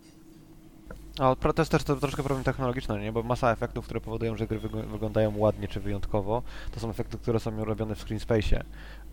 A 1.18 1.36
to 1.36 1.62
jest 1.62 1.70
też 1.70 1.84
to 1.84 1.96
troszkę 1.96 2.22
problem 2.22 2.44
technologiczny, 2.44 3.00
nie? 3.00 3.12
Bo 3.12 3.22
masa 3.22 3.52
efektów, 3.52 3.84
które 3.84 4.00
powodują, 4.00 4.36
że 4.36 4.46
gry 4.46 4.60
wyg- 4.60 4.86
wyglądają 4.86 5.38
ładnie 5.38 5.68
czy 5.68 5.80
wyjątkowo, 5.80 6.42
to 6.74 6.80
są 6.80 6.90
efekty, 6.90 7.18
które 7.18 7.40
są 7.40 7.64
robione 7.64 7.94
w 7.94 7.98
screen 7.98 8.20
space'ie. 8.20 8.62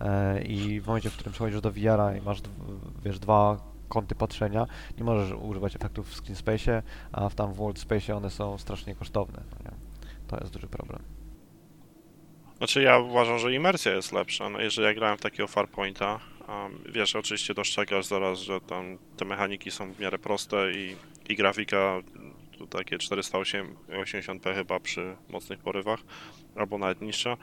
E, 0.01 0.41
I 0.41 0.81
w 0.81 0.87
momencie, 0.87 1.09
w 1.09 1.13
którym 1.13 1.33
przechodzisz 1.33 1.61
do 1.61 1.71
VR-a 1.71 2.15
i 2.15 2.21
masz, 2.21 2.41
wiesz, 3.05 3.19
dwa 3.19 3.68
kąty 3.89 4.15
patrzenia, 4.15 4.67
nie 4.97 5.03
możesz 5.03 5.37
używać 5.41 5.75
efektów 5.75 6.09
w 6.09 6.15
screen 6.15 6.35
space'ie, 6.35 6.81
a 7.11 7.29
w 7.29 7.35
tam 7.35 7.53
w 7.53 7.55
world 7.55 7.79
space'ie 7.79 8.15
one 8.15 8.29
są 8.29 8.57
strasznie 8.57 8.95
kosztowne. 8.95 9.43
No? 9.65 9.71
To 10.27 10.37
jest 10.37 10.53
duży 10.53 10.67
problem. 10.67 11.01
Znaczy 12.57 12.81
ja 12.81 12.97
uważam, 12.97 13.39
że 13.39 13.53
imersja 13.53 13.95
jest 13.95 14.11
lepsza. 14.11 14.49
No 14.49 14.61
jeżeli 14.61 14.87
ja 14.87 14.93
grałem 14.93 15.17
w 15.17 15.21
takiego 15.21 15.47
Farpointa, 15.47 16.19
um, 16.47 16.83
wiesz, 16.93 17.15
oczywiście 17.15 17.53
dostrzegasz 17.53 18.05
zaraz, 18.05 18.39
że 18.39 18.61
tam 18.61 18.97
te 19.17 19.25
mechaniki 19.25 19.71
są 19.71 19.93
w 19.93 19.99
miarę 19.99 20.19
proste 20.19 20.71
i, 20.71 20.95
i 21.29 21.35
grafika 21.35 22.01
to 22.59 22.67
takie 22.67 22.97
480p 22.97 24.55
chyba 24.55 24.79
przy 24.79 25.15
mocnych 25.29 25.59
porywach, 25.59 25.99
albo 26.55 26.77
nawet 26.77 27.01
niższa, 27.01 27.37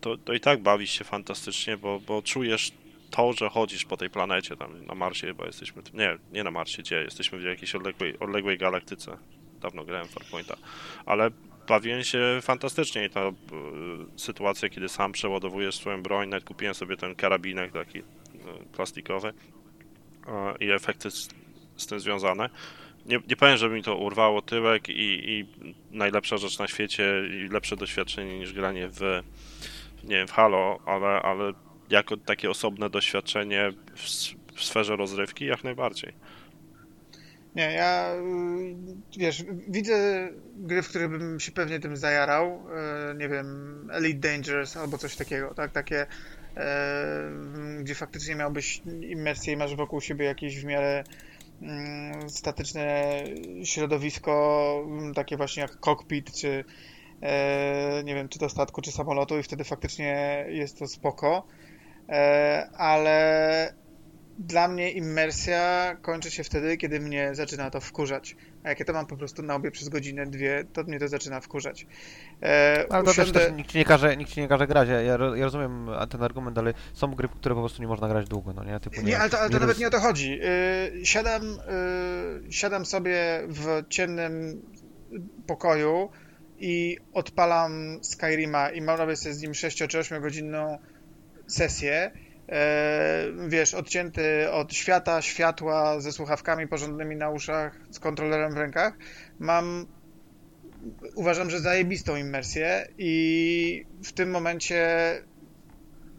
to, 0.00 0.16
to 0.16 0.32
i 0.32 0.40
tak 0.40 0.62
bawisz 0.62 0.90
się 0.90 1.04
fantastycznie, 1.04 1.76
bo, 1.76 2.00
bo 2.00 2.22
czujesz 2.22 2.72
to, 3.16 3.32
że 3.32 3.48
chodzisz 3.48 3.84
po 3.84 3.96
tej 3.96 4.10
planecie, 4.10 4.56
tam 4.56 4.86
na 4.86 4.94
Marsie 4.94 5.26
chyba 5.26 5.46
jesteśmy, 5.46 5.82
nie, 5.94 6.18
nie 6.32 6.44
na 6.44 6.50
Marsie, 6.50 6.82
gdzie 6.82 7.02
jesteśmy 7.02 7.38
w 7.38 7.42
jakiejś 7.42 7.74
odległej, 7.74 8.18
odległej 8.18 8.58
galaktyce. 8.58 9.16
Dawno 9.60 9.84
grałem 9.84 10.08
w 10.08 10.10
Farpointa, 10.10 10.56
ale 11.06 11.30
bawiłem 11.68 12.04
się 12.04 12.38
fantastycznie 12.42 13.04
i 13.04 13.10
ta 13.10 13.20
y, 13.28 13.32
sytuacja, 14.16 14.68
kiedy 14.68 14.88
sam 14.88 15.12
przeładowujesz 15.12 15.74
swoją 15.74 16.02
broń, 16.02 16.28
nawet 16.28 16.44
kupiłem 16.44 16.74
sobie 16.74 16.96
ten 16.96 17.14
karabinek 17.14 17.72
taki 17.72 17.98
y, 17.98 18.02
plastikowy 18.72 19.28
y, 19.28 20.64
i 20.64 20.70
efekty 20.70 21.10
z, 21.10 21.28
z 21.76 21.86
tym 21.86 22.00
związane. 22.00 22.50
Nie, 23.06 23.20
nie 23.28 23.36
powiem, 23.36 23.56
żeby 23.56 23.74
mi 23.74 23.82
to 23.82 23.96
urwało 23.96 24.42
tyłek 24.42 24.88
i, 24.88 25.30
i 25.30 25.46
najlepsza 25.90 26.36
rzecz 26.36 26.58
na 26.58 26.68
świecie 26.68 27.22
i 27.30 27.48
lepsze 27.48 27.76
doświadczenie 27.76 28.38
niż 28.38 28.52
granie 28.52 28.88
w, 28.88 29.00
nie 30.04 30.16
wiem, 30.16 30.28
w 30.28 30.32
Halo, 30.32 30.78
ale, 30.86 31.06
ale 31.06 31.52
jako 31.90 32.16
takie 32.16 32.50
osobne 32.50 32.90
doświadczenie 32.90 33.72
w, 33.96 34.00
w 34.56 34.64
sferze 34.64 34.96
rozrywki 34.96 35.46
jak 35.46 35.64
najbardziej. 35.64 36.12
Nie, 37.54 37.72
ja 37.72 38.14
y, 38.14 39.18
wiesz, 39.18 39.44
widzę 39.68 40.28
gry, 40.56 40.82
w 40.82 40.88
których 40.88 41.10
bym 41.10 41.40
się 41.40 41.52
pewnie 41.52 41.80
tym 41.80 41.96
zajarał. 41.96 42.66
y, 43.10 43.14
Nie 43.14 43.28
wiem, 43.28 43.88
Elite 43.92 44.28
Dangerous 44.28 44.76
albo 44.76 44.98
coś 44.98 45.16
takiego, 45.16 45.54
tak? 45.54 45.72
Takie, 45.72 46.06
e, 46.56 47.30
gdzie 47.80 47.94
faktycznie 47.94 48.34
miałbyś 48.34 48.82
immersję 49.00 49.52
i 49.52 49.56
masz 49.56 49.76
wokół 49.76 50.00
siebie 50.00 50.24
jakieś 50.24 50.60
w 50.60 50.64
miarę 50.64 51.04
mm, 51.62 52.30
statyczne 52.30 53.14
środowisko, 53.64 54.84
mm, 54.86 55.14
takie 55.14 55.36
właśnie 55.36 55.60
jak 55.60 55.80
cockpit, 55.80 56.32
czy 56.32 56.64
nie 58.04 58.14
wiem, 58.14 58.28
czy 58.28 58.38
to 58.38 58.48
statku, 58.48 58.82
czy 58.82 58.92
samolotu 58.92 59.38
i 59.38 59.42
wtedy 59.42 59.64
faktycznie 59.64 60.44
jest 60.48 60.78
to 60.78 60.88
spoko. 60.88 61.46
E, 62.08 62.68
ale 62.76 63.72
dla 64.38 64.68
mnie 64.68 64.90
immersja 64.90 65.96
kończy 66.02 66.30
się 66.30 66.44
wtedy, 66.44 66.76
kiedy 66.76 67.00
mnie 67.00 67.34
zaczyna 67.34 67.70
to 67.70 67.80
wkurzać. 67.80 68.36
A 68.64 68.68
jak 68.68 68.80
ja 68.80 68.86
to 68.86 68.92
mam 68.92 69.06
po 69.06 69.16
prostu 69.16 69.42
na 69.42 69.54
obie 69.54 69.70
przez 69.70 69.88
godzinę, 69.88 70.26
dwie, 70.26 70.64
to 70.72 70.82
mnie 70.82 70.98
to 71.00 71.08
zaczyna 71.08 71.40
wkurzać. 71.40 71.86
E, 72.42 72.84
Ale 72.90 73.04
to 73.04 73.10
usiądę- 73.10 73.32
też, 73.32 73.42
też 73.42 73.52
nikt 73.52 73.70
ci 73.70 73.78
nie 73.78 73.84
każe, 73.84 74.16
nikt 74.16 74.30
ci 74.30 74.40
nie 74.40 74.48
każe 74.48 74.66
grać. 74.66 74.88
Ja, 74.88 75.00
ja, 75.00 75.16
ro- 75.16 75.34
ja 75.36 75.44
rozumiem 75.44 75.88
ten 76.10 76.22
argument, 76.22 76.58
ale 76.58 76.74
są 76.94 77.14
gry, 77.14 77.28
które 77.28 77.54
po 77.54 77.60
prostu 77.60 77.82
nie 77.82 77.88
można 77.88 78.08
grać 78.08 78.28
długo, 78.28 78.52
no 78.52 78.64
nie? 78.64 78.80
Typu, 78.80 79.02
Nie, 79.02 79.18
ale 79.18 79.30
to, 79.30 79.38
ale 79.38 79.48
to 79.48 79.54
nie 79.54 79.60
nawet 79.60 79.74
roz- 79.76 79.80
nie 79.80 79.86
o 79.86 79.90
to 79.90 80.00
chodzi. 80.00 80.30
Yy, 80.94 81.06
siadam, 81.06 81.42
yy, 82.42 82.52
siadam 82.52 82.86
sobie 82.86 83.42
w 83.48 83.82
ciemnym 83.88 84.62
pokoju 85.46 86.10
i 86.58 86.98
odpalam 87.12 87.98
Skyrima 88.02 88.70
i 88.70 88.80
mam 88.80 88.98
robię 88.98 89.16
sobie 89.16 89.34
z 89.34 89.42
nim 89.42 89.54
6 89.54 89.86
czy 89.88 89.98
8 89.98 90.22
godzinną 90.22 90.78
sesję. 91.46 92.10
Yy, 92.48 93.48
wiesz, 93.48 93.74
odcięty 93.74 94.50
od 94.50 94.74
świata, 94.74 95.22
światła, 95.22 96.00
ze 96.00 96.12
słuchawkami 96.12 96.68
porządnymi 96.68 97.16
na 97.16 97.30
uszach, 97.30 97.80
z 97.90 97.98
kontrolerem 97.98 98.54
w 98.54 98.56
rękach. 98.56 98.98
Mam 99.38 99.86
uważam, 101.14 101.50
że 101.50 101.60
zajebistą 101.60 102.16
immersję 102.16 102.88
i 102.98 103.86
w 104.04 104.12
tym 104.12 104.30
momencie 104.30 104.86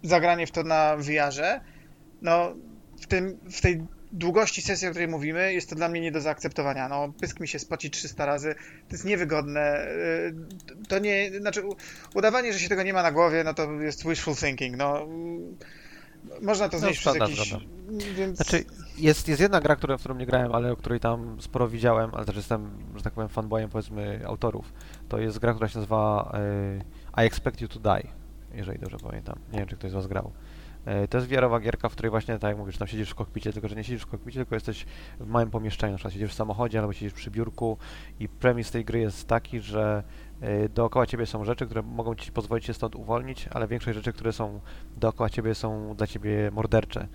zagranie 0.03 0.47
w 0.47 0.51
to 0.51 0.63
na 0.63 0.97
VR-ze 0.97 1.61
no, 2.21 2.55
w, 3.01 3.07
tym, 3.07 3.39
w 3.51 3.61
tej 3.61 3.83
długości 4.15 4.61
sesji, 4.61 4.87
o 4.87 4.91
której 4.91 5.07
mówimy, 5.07 5.53
jest 5.53 5.69
to 5.69 5.75
dla 5.75 5.89
mnie 5.89 6.01
nie 6.01 6.11
do 6.11 6.21
zaakceptowania. 6.21 6.89
No, 6.89 7.13
pysk 7.19 7.39
mi 7.39 7.47
się 7.47 7.59
spoci 7.59 7.89
300 7.91 8.25
razy, 8.25 8.55
to 8.87 8.95
jest 8.95 9.05
niewygodne. 9.05 9.87
Y, 9.87 10.35
to 10.87 10.99
nie, 10.99 11.31
znaczy, 11.39 11.63
udawanie, 12.13 12.53
że 12.53 12.59
się 12.59 12.69
tego 12.69 12.83
nie 12.83 12.93
ma 12.93 13.03
na 13.03 13.11
głowie, 13.11 13.43
no 13.43 13.53
to 13.53 13.71
jest 13.71 14.07
wishful 14.07 14.35
thinking. 14.35 14.77
No, 14.77 15.07
można 16.41 16.69
to 16.69 16.79
znieść 16.79 17.05
no, 17.05 17.11
przez 17.11 17.29
jakiś... 17.29 17.55
Więc... 18.15 18.37
Znaczy, 18.37 18.65
jest, 18.97 19.27
jest 19.27 19.41
jedna 19.41 19.61
gra, 19.61 19.75
która, 19.75 19.97
w 19.97 19.99
którą 19.99 20.15
nie 20.15 20.25
grałem, 20.25 20.51
ale 20.51 20.71
o 20.71 20.75
której 20.75 20.99
tam 20.99 21.37
sporo 21.41 21.67
widziałem, 21.67 22.09
ale 22.13 22.25
też 22.25 22.35
jestem, 22.35 22.69
że 22.95 23.03
tak 23.03 23.13
powiem, 23.13 23.29
fanboyem, 23.29 23.69
powiedzmy, 23.69 24.21
autorów. 24.25 24.73
To 25.09 25.19
jest 25.19 25.39
gra, 25.39 25.53
która 25.53 25.69
się 25.69 25.79
nazywa 25.79 26.31
y, 27.17 27.23
I 27.23 27.25
Expect 27.25 27.61
You 27.61 27.67
to 27.67 27.79
Die, 27.79 28.07
jeżeli 28.53 28.79
dobrze 28.79 28.97
pamiętam. 28.97 29.39
Nie 29.51 29.59
wiem, 29.59 29.67
czy 29.67 29.75
ktoś 29.75 29.91
z 29.91 29.93
Was 29.93 30.07
grał. 30.07 30.31
E, 30.85 31.07
to 31.07 31.17
jest 31.17 31.29
wiarowa 31.29 31.59
gierka, 31.59 31.89
w 31.89 31.91
której 31.91 32.09
właśnie, 32.09 32.39
tak 32.39 32.49
jak 32.49 32.57
mówisz, 32.57 32.77
tam 32.77 32.87
siedzisz 32.87 33.09
w 33.09 33.15
kokpicie, 33.15 33.53
tylko 33.53 33.67
że 33.67 33.75
nie 33.75 33.83
siedzisz 33.83 34.01
w 34.01 34.07
kokpicie, 34.07 34.39
tylko 34.39 34.55
jesteś 34.55 34.85
w 35.19 35.27
małym 35.27 35.51
pomieszczeniu, 35.51 35.91
na 35.91 35.97
przykład 35.97 36.13
siedzisz 36.13 36.31
w 36.31 36.33
samochodzie 36.33 36.79
albo 36.79 36.93
siedzisz 36.93 37.13
przy 37.13 37.31
biurku 37.31 37.77
i 38.19 38.29
premis 38.29 38.71
tej 38.71 38.85
gry 38.85 38.99
jest 38.99 39.27
taki, 39.27 39.59
że 39.59 40.03
e, 40.41 40.69
dookoła 40.69 41.05
ciebie 41.05 41.25
są 41.25 41.43
rzeczy, 41.43 41.65
które 41.65 41.81
mogą 41.81 42.15
ci 42.15 42.31
pozwolić 42.31 42.65
się 42.65 42.73
stąd 42.73 42.95
uwolnić, 42.95 43.47
ale 43.51 43.67
większość 43.67 43.95
rzeczy, 43.95 44.13
które 44.13 44.33
są 44.33 44.59
dookoła 44.97 45.29
ciebie 45.29 45.55
są 45.55 45.95
dla 45.95 46.07
ciebie 46.07 46.51
mordercze. 46.51 47.07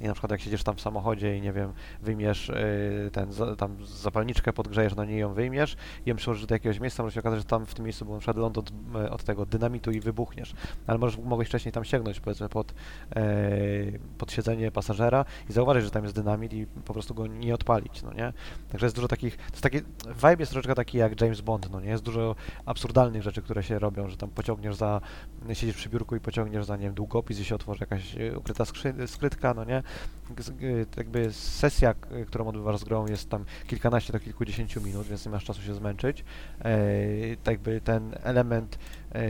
I 0.00 0.04
na 0.04 0.12
przykład 0.12 0.30
jak 0.30 0.40
siedzisz 0.40 0.62
tam 0.62 0.76
w 0.76 0.80
samochodzie 0.80 1.36
i 1.36 1.40
nie 1.40 1.52
wiem, 1.52 1.72
wyjmiesz 2.02 2.48
yy, 2.48 3.10
ten, 3.10 3.32
za, 3.32 3.56
tam 3.56 3.86
zapalniczkę, 3.86 4.52
podgrzejesz 4.52 4.94
na 4.94 5.04
niej 5.04 5.18
ją 5.18 5.34
wyjmiesz 5.34 5.76
i 6.06 6.10
ją 6.10 6.16
przyłożysz 6.16 6.46
do 6.46 6.54
jakiegoś 6.54 6.80
miejsca, 6.80 7.02
może 7.02 7.14
się 7.14 7.20
okazać, 7.20 7.38
że 7.38 7.44
tam 7.44 7.66
w 7.66 7.74
tym 7.74 7.84
miejscu 7.84 8.04
był 8.04 8.14
na 8.14 8.20
przykład 8.20 8.36
ląd 8.36 8.58
od, 8.58 8.72
e, 8.94 9.10
od 9.10 9.24
tego 9.24 9.46
dynamitu 9.46 9.90
i 9.90 10.00
wybuchniesz. 10.00 10.54
Ale 10.86 10.98
możesz, 10.98 11.18
mogłeś 11.18 11.48
wcześniej 11.48 11.72
tam 11.72 11.84
sięgnąć, 11.84 12.20
powiedzmy, 12.20 12.48
pod, 12.48 12.74
yy, 13.16 14.00
pod 14.18 14.32
siedzenie 14.32 14.70
pasażera 14.70 15.24
i 15.50 15.52
zauważyć, 15.52 15.84
że 15.84 15.90
tam 15.90 16.02
jest 16.02 16.14
dynamit 16.14 16.52
i 16.52 16.66
po 16.66 16.92
prostu 16.92 17.14
go 17.14 17.26
nie 17.26 17.54
odpalić, 17.54 18.02
no 18.02 18.12
nie? 18.12 18.32
Także 18.70 18.86
jest 18.86 18.96
dużo 18.96 19.08
takich, 19.08 19.36
to 19.36 19.42
jest 19.50 19.62
taki, 19.62 19.78
vibe 20.14 20.36
jest 20.38 20.52
troszeczkę 20.52 20.74
taki 20.74 20.98
jak 20.98 21.20
James 21.20 21.40
Bond, 21.40 21.70
no 21.70 21.80
nie? 21.80 21.90
Jest 21.90 22.02
dużo 22.02 22.34
absurdalnych 22.66 23.22
rzeczy, 23.22 23.42
które 23.42 23.62
się 23.62 23.78
robią, 23.78 24.08
że 24.08 24.16
tam 24.16 24.30
pociągniesz 24.30 24.76
za, 24.76 25.00
siedzisz 25.52 25.76
przy 25.76 25.88
biurku 25.88 26.16
i 26.16 26.20
pociągniesz 26.20 26.64
za, 26.64 26.76
nie 26.76 26.84
wiem, 26.84 26.94
długopis 26.94 27.40
i 27.40 27.44
się 27.44 27.54
otworzy 27.54 27.78
jakaś 27.80 28.16
ukryta 28.36 28.64
skrytka, 29.06 29.54
no 29.54 29.64
nie? 29.64 29.82
Jakby 30.96 31.32
sesja, 31.32 31.94
którą 32.26 32.46
odbywasz 32.46 32.80
z 32.80 32.84
grą 32.84 33.06
jest 33.06 33.30
tam 33.30 33.44
kilkanaście 33.66 34.12
do 34.12 34.20
kilkudziesięciu 34.20 34.80
minut, 34.80 35.06
więc 35.06 35.24
nie 35.26 35.32
masz 35.32 35.44
czasu 35.44 35.62
się 35.62 35.74
zmęczyć. 35.74 36.24
E, 36.58 36.74
tak 37.36 37.52
jakby 37.52 37.80
ten 37.80 38.14
element 38.22 38.78
e, 39.14 39.20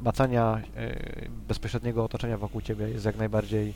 macania 0.00 0.62
bezpośredniego 1.48 2.04
otoczenia 2.04 2.38
wokół 2.38 2.60
ciebie 2.60 2.88
jest 2.88 3.04
jak 3.04 3.16
najbardziej 3.16 3.74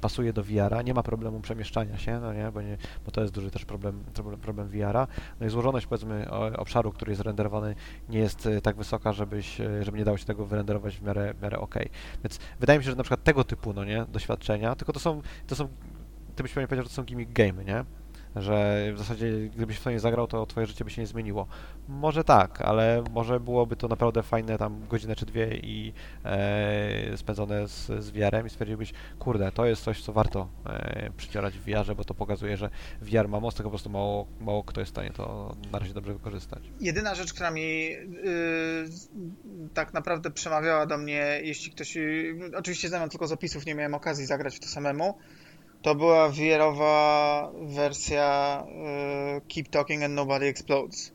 pasuje 0.00 0.32
do 0.32 0.42
VR-a, 0.42 0.82
nie 0.82 0.94
ma 0.94 1.02
problemu 1.02 1.40
przemieszczania 1.40 1.98
się, 1.98 2.20
no 2.20 2.32
nie, 2.32 2.50
bo, 2.52 2.62
nie, 2.62 2.76
bo 3.04 3.10
to 3.10 3.20
jest 3.20 3.34
duży 3.34 3.50
też 3.50 3.64
problem, 3.64 4.04
problem 4.42 4.68
VR-a. 4.68 5.06
No 5.40 5.46
i 5.46 5.50
złożoność 5.50 5.86
powiedzmy 5.86 6.30
obszaru, 6.56 6.92
który 6.92 7.12
jest 7.12 7.22
renderowany 7.22 7.74
nie 8.08 8.18
jest 8.18 8.48
tak 8.62 8.76
wysoka, 8.76 9.12
żebyś, 9.12 9.58
żeby 9.80 9.98
nie 9.98 10.04
dało 10.04 10.16
się 10.18 10.24
tego 10.24 10.46
wyrenderować 10.46 10.96
w 10.96 11.02
miarę, 11.02 11.34
w 11.34 11.42
miarę 11.42 11.58
ok. 11.58 11.74
Więc 12.24 12.38
wydaje 12.60 12.78
mi 12.78 12.84
się, 12.84 12.90
że 12.90 12.96
na 12.96 13.02
przykład 13.02 13.24
tego 13.24 13.44
typu, 13.44 13.72
no 13.72 13.84
nie, 13.84 14.06
doświadczenia, 14.12 14.74
tylko 14.74 14.92
to 14.92 15.00
są, 15.00 15.22
to 15.46 15.56
są, 15.56 15.68
ty 16.36 16.42
byś 16.42 16.52
pewnie 16.52 16.68
powiedział, 16.68 16.84
że 16.84 16.88
to 16.88 16.94
są 16.94 17.02
gimmick 17.02 17.32
game, 17.32 17.64
nie? 17.64 17.84
Że 18.36 18.86
w 18.94 18.98
zasadzie 18.98 19.48
gdybyś 19.56 19.76
w 19.76 19.84
to 19.84 19.90
nie 19.90 20.00
zagrał, 20.00 20.26
to 20.26 20.46
twoje 20.46 20.66
życie 20.66 20.84
by 20.84 20.90
się 20.90 21.02
nie 21.02 21.06
zmieniło. 21.06 21.46
Może 21.88 22.24
tak, 22.24 22.60
ale 22.60 23.04
może 23.10 23.40
byłoby 23.40 23.76
to 23.76 23.88
naprawdę 23.88 24.22
fajne 24.22 24.58
tam 24.58 24.86
godzinę 24.88 25.16
czy 25.16 25.26
dwie 25.26 25.56
i 25.56 25.92
e, 26.24 27.16
spędzone 27.16 27.68
z, 27.68 27.86
z 27.86 28.16
i 28.46 28.50
stwierdziłbyś, 28.50 28.92
kurde, 29.18 29.52
to 29.52 29.66
jest 29.66 29.82
coś, 29.82 30.02
co 30.02 30.12
warto 30.12 30.48
e, 30.66 31.10
przycierać 31.16 31.58
w 31.58 31.64
VR-ze, 31.64 31.94
bo 31.94 32.04
to 32.04 32.14
pokazuje, 32.14 32.56
że 32.56 32.70
VR 33.02 33.28
ma 33.28 33.40
moc, 33.40 33.54
tylko 33.54 33.68
po 33.68 33.72
prostu 33.72 33.90
mało, 33.90 34.26
mało 34.40 34.64
kto 34.64 34.80
jest 34.80 34.90
w 34.90 34.94
stanie 34.94 35.10
to 35.10 35.56
na 35.72 35.78
razie 35.78 35.94
dobrze 35.94 36.12
wykorzystać. 36.12 36.62
Jedyna 36.80 37.14
rzecz, 37.14 37.32
która 37.32 37.50
mi 37.50 37.88
yy, 37.88 38.04
tak 39.74 39.94
naprawdę 39.94 40.30
przemawiała 40.30 40.86
do 40.86 40.98
mnie, 40.98 41.40
jeśli 41.42 41.72
ktoś, 41.72 41.96
yy, 41.96 42.50
oczywiście 42.56 42.88
znam 42.88 43.10
tylko 43.10 43.26
z 43.26 43.32
opisów, 43.32 43.66
nie 43.66 43.74
miałem 43.74 43.94
okazji 43.94 44.26
zagrać 44.26 44.56
w 44.56 44.60
to 44.60 44.66
samemu, 44.66 45.14
to 45.86 45.94
była 45.94 46.28
VR-owa 46.28 47.52
wersja 47.62 48.64
y, 49.38 49.40
Keep 49.48 49.68
Talking 49.68 50.02
and 50.02 50.14
Nobody 50.14 50.46
Explodes. 50.46 51.12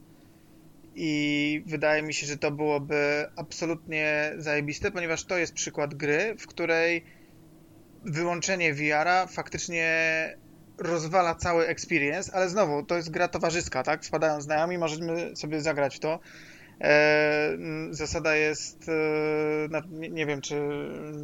I 0.96 1.64
wydaje 1.66 2.02
mi 2.02 2.14
się, 2.14 2.28
że 2.28 2.38
to 2.38 2.52
byłoby 2.52 3.26
absolutnie 3.36 4.34
zajebiste, 4.38 4.92
ponieważ 4.92 5.24
to 5.24 5.38
jest 5.38 5.54
przykład 5.54 5.94
gry, 5.94 6.36
w 6.40 6.48
której 6.48 7.06
wyłączenie 8.06 8.74
VR-a 8.74 9.28
faktycznie 9.28 9.88
rozwala 10.78 11.36
cały 11.36 11.68
experience, 11.68 12.34
ale 12.34 12.50
znowu, 12.50 12.86
to 12.86 12.96
jest 12.96 13.12
gra 13.12 13.28
towarzyska, 13.28 13.84
tak? 13.84 14.06
Wpadają 14.06 14.42
znajomi, 14.42 14.78
możemy 14.78 15.36
sobie 15.36 15.62
zagrać 15.62 15.96
w 15.96 16.00
to. 16.00 16.20
E, 16.82 17.58
zasada 17.90 18.36
jest, 18.36 18.90
e, 18.90 19.82
nie 20.10 20.26
wiem, 20.26 20.42
czy, 20.42 20.62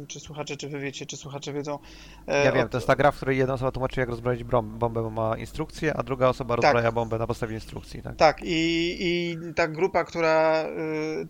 czy 0.08 0.20
słuchacze, 0.20 0.56
czy 0.56 0.68
wy 0.68 0.78
wiecie, 0.78 1.06
czy 1.06 1.16
słuchacze 1.16 1.52
wiedzą. 1.52 1.78
E, 2.26 2.44
ja 2.44 2.52
wiem, 2.52 2.68
to 2.68 2.76
jest 2.76 2.86
ta 2.86 2.96
gra, 2.96 3.10
w 3.10 3.16
której 3.16 3.38
jedna 3.38 3.54
osoba 3.54 3.70
tłumaczy, 3.70 4.00
jak 4.00 4.08
rozbroić 4.08 4.44
bombę, 4.44 5.02
bo 5.02 5.10
ma 5.10 5.36
instrukcję, 5.36 5.96
a 5.96 6.02
druga 6.02 6.28
osoba 6.28 6.56
tak. 6.56 6.64
rozbraja 6.64 6.92
bombę 6.92 7.18
na 7.18 7.26
podstawie 7.26 7.54
instrukcji. 7.54 8.02
Tak, 8.02 8.16
tak 8.16 8.42
i, 8.42 8.96
i 9.00 9.36
ta 9.54 9.68
grupa, 9.68 10.04
która 10.04 10.64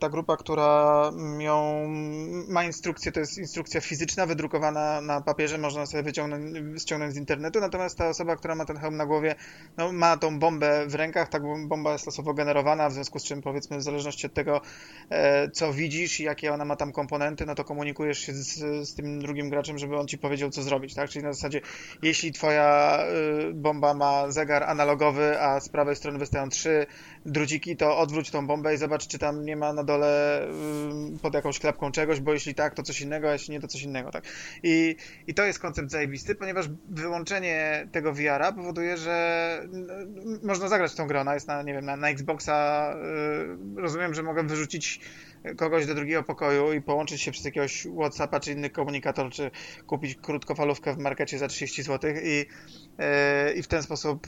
ta 0.01 0.09
grupa, 0.09 0.37
która 0.37 1.03
ją 1.39 1.89
ma 2.49 2.65
instrukcję, 2.65 3.13
to 3.13 3.21
jest 3.21 3.39
instrukcja 3.39 3.81
fizyczna, 3.81 4.27
wydrukowana 4.27 5.01
na 5.01 5.21
papierze, 5.21 5.59
można 5.59 5.87
sobie 5.87 6.03
wyciągnąć, 6.03 6.83
ściągnąć 6.83 7.15
z 7.15 7.17
internetu, 7.17 7.61
natomiast 7.61 7.99
ta 7.99 8.09
osoba, 8.09 8.37
która 8.37 8.55
ma 8.55 8.65
ten 8.65 8.77
hełm 8.77 8.97
na 8.97 9.07
głowie, 9.07 9.35
no, 9.77 9.93
ma 9.93 10.17
tą 10.17 10.39
bombę 10.39 10.87
w 10.87 10.95
rękach, 10.95 11.29
ta 11.29 11.41
bomba 11.69 11.93
jest 11.93 12.07
losowo 12.07 12.35
generowana, 12.35 12.89
w 12.89 12.93
związku 12.93 13.19
z 13.19 13.25
czym 13.25 13.43
powiedzmy 13.43 13.79
w 13.79 13.83
zależności 13.83 14.18
zależności 14.19 14.27
od 14.27 14.35
tego, 14.35 14.61
e, 15.11 15.51
co 15.51 15.73
widzisz 15.73 16.21
i 16.21 16.23
jakie 16.23 16.53
ona 16.53 16.65
ma 16.65 16.77
tam 16.77 16.93
komponenty, 16.93 17.47
no 17.47 17.55
to 17.55 17.65
komunikujesz 17.65 18.19
się 18.19 18.33
z, 18.33 18.89
z 18.89 18.95
tym 18.95 19.21
drugim 19.21 19.51
graczem, 19.51 19.79
żeby 19.79 19.97
on 19.97 20.07
ci 20.07 20.19
powiedział, 20.19 20.51
co 20.51 20.63
zrobić, 20.63 20.95
tak? 20.95 21.11
Czyli 21.11 21.25
na 21.25 21.33
zasadzie, 21.33 21.61
jeśli 22.03 22.33
twoja 22.33 22.99
e, 22.99 23.53
bomba 23.53 23.95
ma 23.95 24.31
zegar 24.31 24.63
analogowy, 24.63 25.41
a 25.41 25.61
z 25.61 25.69
prawej 25.69 25.97
strony 25.97 26.19
wystają 26.19 26.49
trzy 26.49 26.87
druciki, 27.27 27.77
to 27.77 27.99
odwróć 27.99 28.31
tą 28.31 28.47
bombę 28.47 28.75
i 28.75 28.77
zobacz, 28.77 29.07
czy 29.07 29.19
tam 29.19 29.45
nie 29.45 29.57
ma 29.57 29.73
na 29.73 29.85
dole 29.85 30.43
y, 30.45 31.19
pod 31.23 31.35
jakąś 31.35 31.59
klapką 31.59 31.93
czegoś, 31.93 32.21
bo 32.21 32.33
jeśli 32.33 32.55
tak, 32.55 32.75
to 32.75 32.83
coś 32.83 33.01
innego, 33.01 33.29
a 33.29 33.33
jeśli 33.33 33.53
nie, 33.53 33.61
to 33.61 33.69
coś 33.69 33.83
innego, 33.83 34.11
tak? 34.11 34.25
I, 34.63 34.97
i 35.27 35.35
to 35.35 35.45
jest 35.45 35.59
koncept 35.59 35.91
zajebisty, 35.91 36.35
ponieważ 36.35 36.67
wyłączenie 36.89 37.89
tego 37.93 38.13
VR-a 38.13 38.53
powoduje, 38.53 38.97
że 38.97 39.69
można 40.43 40.69
zagrać 40.69 40.95
tą 40.95 41.07
grę, 41.07 41.21
ona 41.21 41.35
jest 41.35 41.49
na, 41.49 41.63
nie 41.63 41.73
wiem, 41.73 41.85
na, 41.85 41.97
na 41.97 42.09
Xboxa, 42.09 42.95
y, 43.77 43.89
rozumiem, 44.09 44.15
że 44.15 44.23
mogę 44.23 44.49
wyrzucić 44.49 45.01
kogoś 45.57 45.87
do 45.87 45.95
drugiego 45.95 46.23
pokoju 46.23 46.73
i 46.73 46.83
połączyć 46.83 47.23
się 47.23 47.31
przez 47.31 47.45
jakiegoś 47.45 47.87
Whatsappa 48.01 48.41
czy 48.41 48.53
inny 48.53 48.71
komunikator, 48.71 49.31
czy 49.31 49.51
kupić 49.87 50.15
krótkofalówkę 50.15 50.95
w 50.95 50.99
markecie 50.99 51.39
za 51.39 51.49
30 51.49 51.83
zł 51.83 52.11
i, 52.23 52.47
y, 53.51 53.53
i 53.53 53.63
w 53.63 53.69
ten 53.69 53.83
sposób 53.83 54.27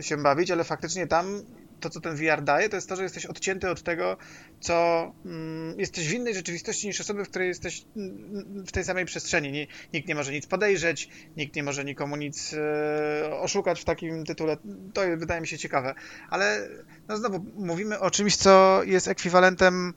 się 0.00 0.16
bawić, 0.16 0.50
ale 0.50 0.64
faktycznie 0.64 1.06
tam 1.06 1.42
to, 1.80 1.90
co 1.90 2.00
ten 2.00 2.16
VR 2.16 2.42
daje, 2.42 2.68
to 2.68 2.76
jest 2.76 2.88
to, 2.88 2.96
że 2.96 3.02
jesteś 3.02 3.26
odcięty 3.26 3.70
od 3.70 3.82
tego, 3.82 4.16
co 4.60 5.12
mm, 5.24 5.80
jesteś 5.80 6.08
w 6.08 6.12
innej 6.12 6.34
rzeczywistości 6.34 6.86
niż 6.86 7.00
osoby, 7.00 7.24
w 7.24 7.28
której 7.28 7.48
jesteś 7.48 7.84
mm, 7.96 8.64
w 8.66 8.72
tej 8.72 8.84
samej 8.84 9.04
przestrzeni. 9.04 9.68
nikt 9.94 10.08
nie 10.08 10.14
może 10.14 10.32
nic 10.32 10.46
podejrzeć, 10.46 11.08
nikt 11.36 11.56
nie 11.56 11.62
może 11.62 11.84
nikomu 11.84 12.16
nic 12.16 12.54
e, 12.54 13.30
oszukać 13.40 13.80
w 13.80 13.84
takim 13.84 14.24
tytule. 14.24 14.56
To 14.94 15.00
wydaje 15.16 15.40
mi 15.40 15.46
się 15.46 15.58
ciekawe. 15.58 15.94
Ale 16.30 16.68
no 17.08 17.16
znowu, 17.16 17.46
mówimy 17.54 17.98
o 17.98 18.10
czymś, 18.10 18.36
co 18.36 18.82
jest 18.84 19.08
ekwiwalentem 19.08 19.94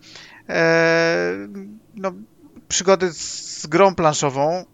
e, 0.49 1.47
no, 1.95 2.13
przygody 2.67 3.13
z 3.13 3.67
grą 3.67 3.95
planszową, 3.95 4.65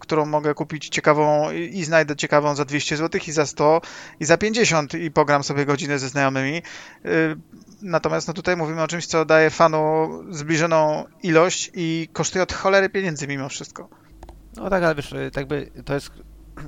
którą 0.00 0.26
mogę 0.26 0.54
kupić 0.54 0.88
ciekawą 0.88 1.50
i 1.50 1.84
znajdę 1.84 2.16
ciekawą 2.16 2.54
za 2.54 2.64
200 2.64 2.96
zł 2.96 3.20
i 3.28 3.32
za 3.32 3.46
100 3.46 3.80
i 4.20 4.24
za 4.24 4.38
50 4.38 4.94
i 4.94 5.10
pogram 5.10 5.42
sobie 5.42 5.66
godzinę 5.66 5.98
ze 5.98 6.08
znajomymi. 6.08 6.56
Y, 6.56 7.36
natomiast 7.82 8.28
no 8.28 8.34
tutaj 8.34 8.56
mówimy 8.56 8.82
o 8.82 8.88
czymś, 8.88 9.06
co 9.06 9.24
daje 9.24 9.50
fanu 9.50 10.08
zbliżoną 10.30 11.04
ilość 11.22 11.70
i 11.74 12.08
kosztuje 12.12 12.42
od 12.42 12.52
cholery 12.52 12.88
pieniędzy 12.88 13.26
mimo 13.26 13.48
wszystko. 13.48 13.88
No 14.56 14.70
tak, 14.70 14.82
ale 14.82 14.94
wiesz, 14.94 15.12
y, 15.12 15.30
tak 15.32 15.46
by 15.46 15.70
to 15.84 15.94
jest 15.94 16.10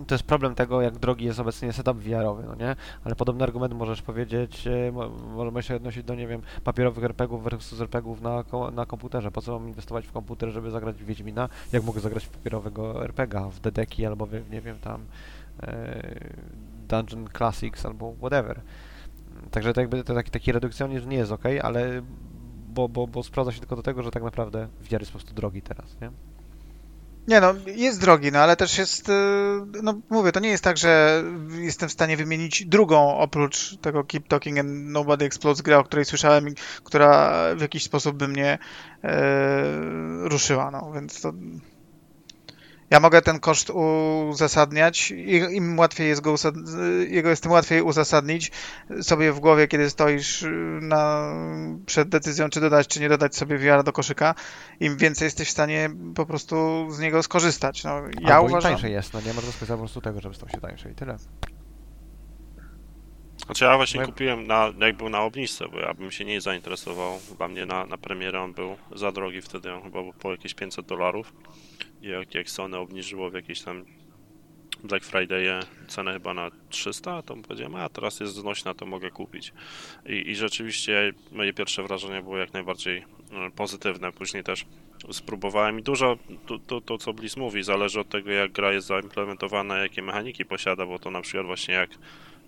to 0.07 0.14
jest 0.14 0.24
problem 0.24 0.55
tego, 0.55 0.82
jak 0.82 0.99
drogi 0.99 1.24
jest 1.24 1.40
obecnie 1.40 1.72
setup 1.72 1.99
VR-owy, 1.99 2.43
no 2.47 2.55
nie? 2.55 2.76
Ale 3.05 3.14
podobny 3.14 3.45
argument 3.45 3.74
możesz 3.74 4.03
powiedzieć, 4.03 4.66
e, 4.66 4.93
możemy 5.34 5.62
się 5.62 5.76
odnosić 5.76 6.05
do, 6.05 6.14
nie 6.14 6.26
wiem, 6.26 6.43
papierowych 6.64 7.05
RPGów 7.05 7.45
versus 7.45 7.80
RPGów 7.80 8.20
na, 8.20 8.45
na 8.72 8.86
komputerze. 8.86 9.30
Po 9.30 9.43
co 9.43 9.59
mam 9.59 9.68
inwestować 9.68 10.07
w 10.07 10.12
komputer, 10.12 10.51
żeby 10.51 10.70
zagrać 10.70 10.97
w 10.97 11.05
Wiedźmina, 11.05 11.49
jak 11.72 11.84
mogę 11.84 12.01
zagrać 12.01 12.24
w 12.24 12.28
papierowego 12.28 13.05
RPGa, 13.05 13.49
w 13.49 13.61
Dedeki 13.61 14.07
albo, 14.07 14.26
w, 14.26 14.51
nie 14.51 14.61
wiem, 14.61 14.78
tam 14.78 15.01
e, 15.62 16.20
Dungeon 16.88 17.28
Classics 17.36 17.86
albo 17.86 18.12
whatever. 18.12 18.61
Także 19.51 19.72
to 19.72 19.80
jakby 19.80 20.05
to 20.05 20.14
taki, 20.14 20.30
taki 20.30 20.53
redukcjonizm 20.53 21.09
nie 21.09 21.16
jest 21.16 21.32
ok, 21.32 21.45
ale 21.62 22.03
bo, 22.68 22.88
bo, 22.88 23.07
bo 23.07 23.22
sprawdza 23.22 23.53
się 23.53 23.61
tylko 23.61 23.76
do 23.76 23.82
tego, 23.82 24.03
że 24.03 24.11
tak 24.11 24.22
naprawdę 24.22 24.68
VR 24.80 25.01
jest 25.01 25.12
po 25.12 25.18
prostu 25.18 25.34
drogi 25.34 25.62
teraz, 25.62 26.01
nie? 26.01 26.32
Nie 27.29 27.41
no, 27.41 27.55
jest 27.66 28.01
drogi, 28.01 28.33
no 28.33 28.39
ale 28.39 28.57
też 28.57 28.79
jest, 28.79 29.09
y, 29.09 29.12
no 29.83 30.01
mówię, 30.11 30.33
to 30.33 30.41
nie 30.41 30.49
jest 30.49 30.64
tak, 30.64 30.77
że 30.77 31.23
jestem 31.59 31.89
w 31.89 31.93
stanie 31.93 32.16
wymienić 32.16 32.66
drugą 32.66 33.18
oprócz 33.18 33.77
tego 33.77 34.05
Keep 34.05 34.29
Talking 34.29 34.59
and 34.59 34.70
Nobody 34.70 35.25
Explodes 35.25 35.62
gra, 35.62 35.79
o 35.79 35.85
której 35.85 36.05
słyszałem 36.05 36.47
która 36.85 37.33
w 37.57 37.61
jakiś 37.61 37.85
sposób 37.85 38.16
by 38.16 38.29
mnie 38.29 38.59
e, 39.05 39.18
ruszyła, 40.29 40.70
no 40.70 40.93
więc 40.95 41.20
to 41.20 41.33
ja 42.93 43.01
mogę 43.01 43.22
ten 43.22 43.40
koszt 43.40 43.70
uzasadniać, 43.70 45.11
im 45.51 45.78
łatwiej 45.78 46.09
jest 46.09 46.20
go 46.20 46.34
jego 47.09 47.30
jest 47.30 47.43
tym 47.43 47.53
łatwiej 47.53 47.82
uzasadnić 47.82 48.51
sobie 49.03 49.32
w 49.32 49.40
głowie, 49.40 49.68
kiedy 49.68 49.90
stoisz 49.90 50.43
y, 50.43 50.51
na, 50.82 51.34
przed 51.86 52.09
decyzją, 52.09 52.49
czy 52.49 52.61
dodać, 52.61 52.86
czy 52.86 53.01
nie 53.01 53.09
dodać 53.09 53.36
sobie 53.36 53.59
VR 53.59 53.84
do 53.84 53.93
koszyka, 53.93 54.34
im 54.80 54.97
więcej 54.97 55.26
jesteś 55.26 55.49
w 55.49 55.51
stanie 55.51 55.90
po 56.14 56.26
prostu 56.26 56.86
z 56.90 56.99
niego 56.99 57.22
skorzystać. 57.22 57.84
No, 57.84 58.03
ja 58.20 58.34
Albo 58.36 58.49
uważam. 58.49 58.72
tańszy 58.72 58.90
jest, 58.90 59.12
no 59.12 59.20
nie 59.20 59.34
można 59.34 59.53
skorzystać 59.53 59.76
po 59.76 59.78
prostu 59.78 60.01
tego, 60.01 60.20
żeby 60.20 60.34
stał 60.34 60.49
się 60.49 60.61
tańszy 60.61 60.90
i 60.90 60.95
tyle. 60.95 61.16
Znaczy 63.47 63.64
ja 63.64 63.76
właśnie 63.76 64.01
no 64.01 64.07
My... 64.07 64.12
kupiłem, 64.12 64.47
na, 64.47 64.72
jak 64.80 64.97
był 64.97 65.09
na 65.09 65.20
obniżce, 65.22 65.68
bo 65.68 65.78
ja 65.78 65.95
bym 65.95 66.11
się 66.11 66.24
nie 66.24 66.40
zainteresował. 66.40 67.18
Dla 67.38 67.49
mnie 67.49 67.66
na, 67.66 67.86
na 67.86 67.99
premierę 67.99 68.40
on 68.40 68.53
był 68.53 68.76
za 68.95 69.12
drogi 69.12 69.43
wtedy, 69.43 69.72
on 69.72 69.82
chyba 69.82 70.03
był 70.03 70.12
po 70.12 70.30
jakieś 70.32 70.55
500 70.55 70.86
dolarów. 70.86 71.32
Jak, 72.03 72.35
jak 72.35 72.51
Sony 72.51 72.77
obniżyło 72.77 73.31
w 73.31 73.35
jakieś 73.35 73.63
tam 73.63 73.85
Black 74.85 75.05
Friday 75.05 75.47
cenę 75.89 76.13
chyba 76.13 76.35
na 76.35 76.51
300, 76.69 77.23
to 77.23 77.37
powiedziałem, 77.37 77.75
a 77.75 77.89
teraz 77.89 78.21
jest 78.21 78.35
znośna, 78.35 78.75
to 78.75 78.87
mogę 78.87 79.11
kupić. 79.11 79.53
I, 80.07 80.31
I 80.31 80.37
rzeczywiście 80.37 81.13
moje 81.33 81.53
pierwsze 81.53 81.83
wrażenie 81.83 82.23
było 82.23 82.39
jak 82.39 82.53
najbardziej 82.53 82.99
e, 82.99 83.51
pozytywne. 83.57 84.13
Później 84.13 84.45
też 84.45 84.65
spróbowałem 85.13 85.79
i 85.79 85.83
dużo, 85.83 86.19
to, 86.47 86.59
to, 86.59 86.81
to 86.81 86.99
co 86.99 87.13
Bliss 87.13 87.37
mówi, 87.37 87.63
zależy 87.63 88.01
od 88.01 88.09
tego 88.09 88.31
jak 88.31 88.53
gra 88.53 88.73
jest 88.73 88.87
zaimplementowana, 88.87 89.79
jakie 89.79 90.03
mechaniki 90.03 90.45
posiada, 90.45 90.87
bo 90.87 90.99
to 90.99 91.11
na 91.11 91.21
przykład 91.21 91.47
właśnie 91.47 91.75
jak 91.75 91.91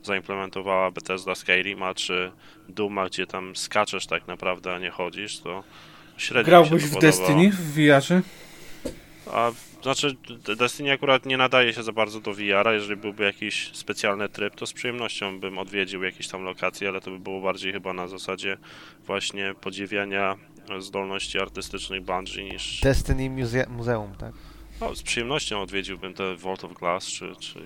zaimplementowała 0.03 0.91
Bethesda 0.91 1.35
Skyrima 1.35 1.95
czy 1.95 2.33
Duma, 2.69 3.07
gdzie 3.07 3.27
tam 3.27 3.57
skaczesz 3.57 4.07
tak 4.07 4.27
naprawdę, 4.27 4.75
a 4.75 4.79
nie 4.79 4.91
chodzisz, 4.91 5.39
to 5.39 5.65
średnio 6.17 6.45
Grałbyś 6.45 6.85
w 6.85 6.99
Destiny 6.99 7.51
w 7.51 7.75
VR-ze? 7.75 8.23
A 9.33 9.51
znaczy, 9.83 10.16
Destiny 10.57 10.93
akurat 10.93 11.27
nie 11.27 11.37
nadaje 11.37 11.72
się 11.72 11.83
za 11.83 11.93
bardzo 11.93 12.20
do 12.20 12.35
VR-a. 12.35 12.72
Jeżeli 12.72 12.97
byłby 12.97 13.25
jakiś 13.25 13.70
specjalny 13.72 14.29
tryb, 14.29 14.55
to 14.55 14.66
z 14.66 14.72
przyjemnością 14.72 15.41
bym 15.41 15.59
odwiedził 15.59 16.03
jakieś 16.03 16.29
tam 16.29 16.43
lokacje, 16.43 16.89
ale 16.89 17.01
to 17.01 17.11
by 17.11 17.18
było 17.18 17.41
bardziej 17.41 17.72
chyba 17.72 17.93
na 17.93 18.09
zasadzie 18.09 18.57
właśnie 19.07 19.55
podziwiania 19.61 20.37
zdolności 20.79 21.39
artystycznych 21.39 22.03
Bungie 22.03 22.45
niż. 22.45 22.81
Destiny 22.81 23.31
Muse 23.31 23.66
Muzeum, 23.68 24.14
tak? 24.18 24.33
No, 24.81 24.95
z 24.95 25.03
przyjemnością 25.03 25.62
odwiedziłbym 25.62 26.14
te 26.14 26.37
Vault 26.37 26.64
of 26.64 26.72
Glass 26.72 27.07
czy, 27.07 27.37
czy 27.37 27.59
e, 27.59 27.64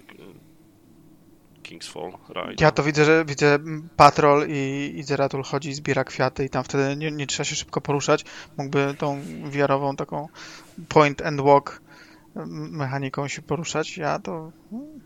King's 1.63 1.93
Fall 1.93 2.13
Ride. 2.29 2.65
Ja 2.65 2.71
to 2.71 2.83
widzę, 2.83 3.05
że 3.05 3.25
widzę 3.25 3.59
Patrol 3.97 4.47
i, 4.49 4.93
i 4.97 5.03
Zeratul 5.03 5.43
chodzi, 5.43 5.75
zbiera 5.75 6.05
kwiaty 6.05 6.45
i 6.45 6.51
tam 6.51 6.65
wtedy 6.65 6.97
nie, 6.97 7.11
nie 7.11 7.27
trzeba 7.27 7.45
się 7.45 7.57
szybko 7.57 7.81
poruszać. 7.81 8.25
Mógłby 8.57 8.95
tą 8.99 9.21
wiarową 9.51 9.97
taką 9.97 10.29
point 10.89 11.23
and 11.23 11.41
walk 11.41 11.81
m- 12.37 12.71
mechaniką 12.71 13.29
się 13.29 13.43
poruszać. 13.43 13.97
Ja 13.97 14.19
to 14.19 14.53
mm, 14.73 15.01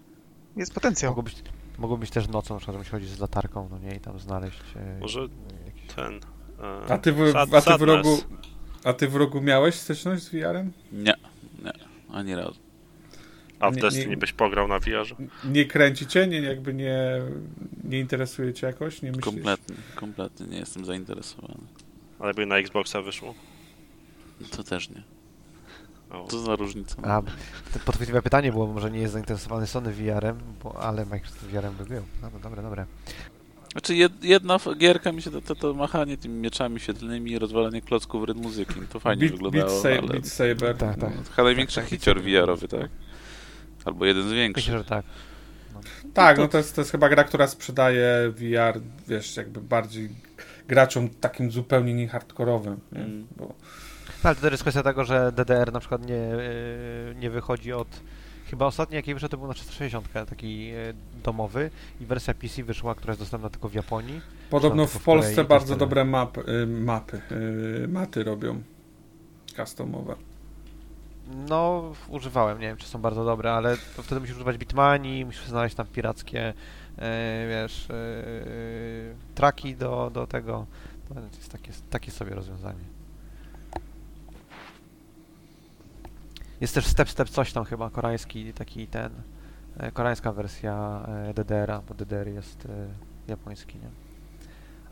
jest 0.57 0.75
potencjał. 0.75 1.11
Mogło 1.11 1.23
być, 1.23 1.43
mogło 1.79 1.97
być 1.97 2.11
też 2.11 2.29
nocą, 2.29 2.55
na 2.55 2.59
przykład, 2.59 2.75
żebyś 2.75 2.89
chodzić 2.91 3.09
z 3.09 3.19
latarką, 3.19 3.69
no 3.71 3.79
nie, 3.79 3.97
i 3.97 4.01
tam 4.01 4.19
znaleźć 4.19 4.61
e, 4.77 4.99
Może 5.01 5.21
jakiś... 5.67 5.95
ten. 5.97 6.21
e, 6.87 6.93
A 6.93 6.99
ty 6.99 7.13
w, 7.13 7.33
Sad- 7.33 7.55
a 7.55 7.61
ty 7.61 7.79
w 7.79 7.83
rogu... 7.83 8.19
A 8.85 8.93
ty 8.93 9.09
w 9.09 9.17
rogu 9.17 9.41
miałeś 9.41 9.75
styczność 9.75 10.23
z 10.23 10.29
VR-em? 10.29 10.73
Nie, 10.93 11.15
nie, 11.65 11.73
ani 12.13 12.35
razu. 12.35 12.61
A 13.61 13.71
w 13.71 13.77
nie- 13.77 13.83
Destiny 13.83 14.07
nie- 14.07 14.17
byś 14.17 14.33
pograł 14.33 14.69
na 14.69 14.79
VR-ze? 14.79 15.15
Nie 15.45 15.65
kręci 15.65 16.07
cię? 16.07 16.27
Nie, 16.27 16.41
jakby 16.41 16.75
nie, 16.75 17.23
nie 17.85 17.99
interesuje 18.01 18.55
cię 18.55 18.67
jakoś? 18.67 19.03
Nie 19.03 19.09
myślisz? 19.09 19.25
Kompletnie, 19.25 19.77
kompletnie 19.95 20.47
nie 20.47 20.59
jestem 20.59 20.85
zainteresowany. 20.85 21.55
Ale 22.19 22.35
by 22.35 22.47
na 22.47 22.57
Xboxa 22.59 23.03
wyszło? 23.03 23.35
To 24.51 24.63
też 24.65 24.91
nie. 24.91 25.03
O. 26.13 26.27
Co 26.29 26.39
za 26.39 26.57
różnica? 26.57 26.97
A, 27.03 27.23
to 27.73 27.79
podchwytliwe 27.85 28.23
pytanie 28.23 28.53
było, 28.53 28.67
może 28.67 28.91
nie 28.91 28.99
jest 29.01 29.13
zainteresowany 29.13 29.67
Sony 29.67 29.93
VR-em, 29.93 30.39
bo, 30.63 30.81
ale 30.83 31.07
Microsoft 31.07 31.45
VR-em 31.45 31.75
by 31.75 31.85
był. 31.85 32.03
No, 32.23 32.31
no 32.33 32.39
dobre, 32.39 32.63
dobre. 32.63 32.87
Znaczy 33.73 33.95
jed, 33.95 34.25
jedna 34.25 34.59
gierka 34.79 35.13
mi 35.13 35.23
się 35.23 35.31
to, 35.31 35.41
to, 35.41 35.55
to 35.55 35.75
machanie 35.75 36.17
tymi 36.17 36.35
mieczami 36.35 36.81
świetlnymi 36.81 37.31
i 37.31 37.39
rozwalanie 37.39 37.83
klocków 37.83 38.25
rytm 38.25 38.41
muzyki. 38.41 38.75
To 38.93 39.01
fajnie 39.01 39.21
Beat, 39.21 39.33
wyglądało, 39.33 39.65
Beat, 39.71 39.83
Sa- 39.85 39.99
ale 39.99 40.09
Beat 40.09 40.27
Saber. 40.29 40.77
Tak, 40.77 40.97
tak. 40.99 41.01
no, 41.17 41.23
chyba 41.37 41.45
największy 41.45 41.77
tak, 41.77 41.85
tak, 41.85 41.91
hicior 41.91 42.17
tak. 42.17 42.25
VR-owy, 42.25 42.69
tak? 42.69 42.89
Albo 43.85 44.05
jeden 44.07 44.23
z 44.23 44.27
Myślę, 44.27 44.43
większych. 44.43 44.75
że 44.75 44.85
tak. 44.85 45.05
Tak, 46.15 46.39
no 46.39 46.49
to 46.49 46.59
jest, 46.59 46.75
to 46.75 46.81
jest 46.81 46.91
chyba 46.91 47.09
gra, 47.09 47.25
która 47.25 47.47
sprzedaje 47.47 48.33
VR, 48.37 48.81
wiesz, 49.09 49.37
jakby 49.37 49.61
bardziej 49.61 50.09
graczom 50.69 51.09
takim 51.09 51.51
zupełnie 51.51 51.95
nie 51.95 52.09
hardkorowym. 52.09 52.81
Nie? 52.93 53.01
Mm. 53.01 53.27
Bo 53.37 53.45
No, 53.45 53.55
ale 54.25 54.35
to 54.35 54.41
też 54.41 54.51
jest 54.51 54.63
kwestia 54.63 54.83
tego, 54.83 55.05
że 55.05 55.33
DDR 55.33 55.73
na 55.73 55.81
przykład 55.81 56.07
nie, 56.07 56.17
e, 56.17 57.15
nie 57.15 57.31
wychodzi 57.31 57.73
od... 57.73 57.89
Chyba 58.51 58.67
ostatni 58.67 58.97
jaki 58.97 59.15
wyszedł 59.15 59.31
to 59.31 59.37
był 59.37 59.47
na 59.47 59.55
360, 59.55 60.09
taki 60.13 60.71
e, 60.71 60.75
domowy 61.25 61.71
i 62.01 62.07
wersja 62.07 62.35
PC 62.35 62.65
wyszła, 62.65 62.95
która 62.95 63.11
jest 63.11 63.21
dostępna 63.21 63.51
tylko 63.51 63.69
w 63.69 63.75
Japonii. 63.75 64.21
podobno 64.51 64.87
w 64.87 64.91
w 64.91 64.93
Korei 64.93 65.05
Polsce 65.05 65.43
i 65.43 65.45
bardzo 65.45 65.77
dobre 65.77 66.05
map, 66.05 66.39
mapy, 66.67 67.21
y, 67.85 67.89
maty 67.89 68.25
robią 68.25 68.63
customowe. 69.57 70.15
No, 71.49 71.93
używałem, 72.09 72.61
nie 72.61 72.67
wiem 72.67 72.77
czy 72.77 72.87
są 72.87 72.99
bardzo 72.99 73.25
dobre, 73.25 73.53
ale 73.53 73.77
wtedy 73.77 74.21
musisz 74.21 74.37
używać 74.37 74.59
Bitmani, 74.59 75.25
musisz 75.25 75.47
znaleźć 75.47 75.77
tam 75.77 75.87
pirackie, 75.87 76.55
e, 76.99 77.47
wiesz, 77.49 77.91
e, 77.91 77.95
traki 79.35 79.77
do, 79.77 80.11
do 80.15 80.27
tego. 80.27 80.67
To 81.09 81.21
jest 81.37 81.53
takie, 81.53 81.73
takie 81.91 82.11
sobie 82.11 82.35
rozwiązanie. 82.35 82.92
Jest 86.63 86.75
też 86.75 86.87
Step 86.87 87.11
Step 87.11 87.29
coś 87.29 87.53
tam 87.53 87.65
chyba, 87.65 87.91
koreański 87.91 88.53
taki 88.53 88.87
ten, 88.87 89.11
e, 89.77 89.93
koreańska 89.93 90.33
wersja 90.33 91.07
e, 91.29 91.35
DDR-a, 91.35 91.81
bo 91.89 91.95
DDR 91.95 92.29
jest 92.29 92.67
e, 92.67 92.69
japoński, 93.29 93.79
nie? 93.79 93.89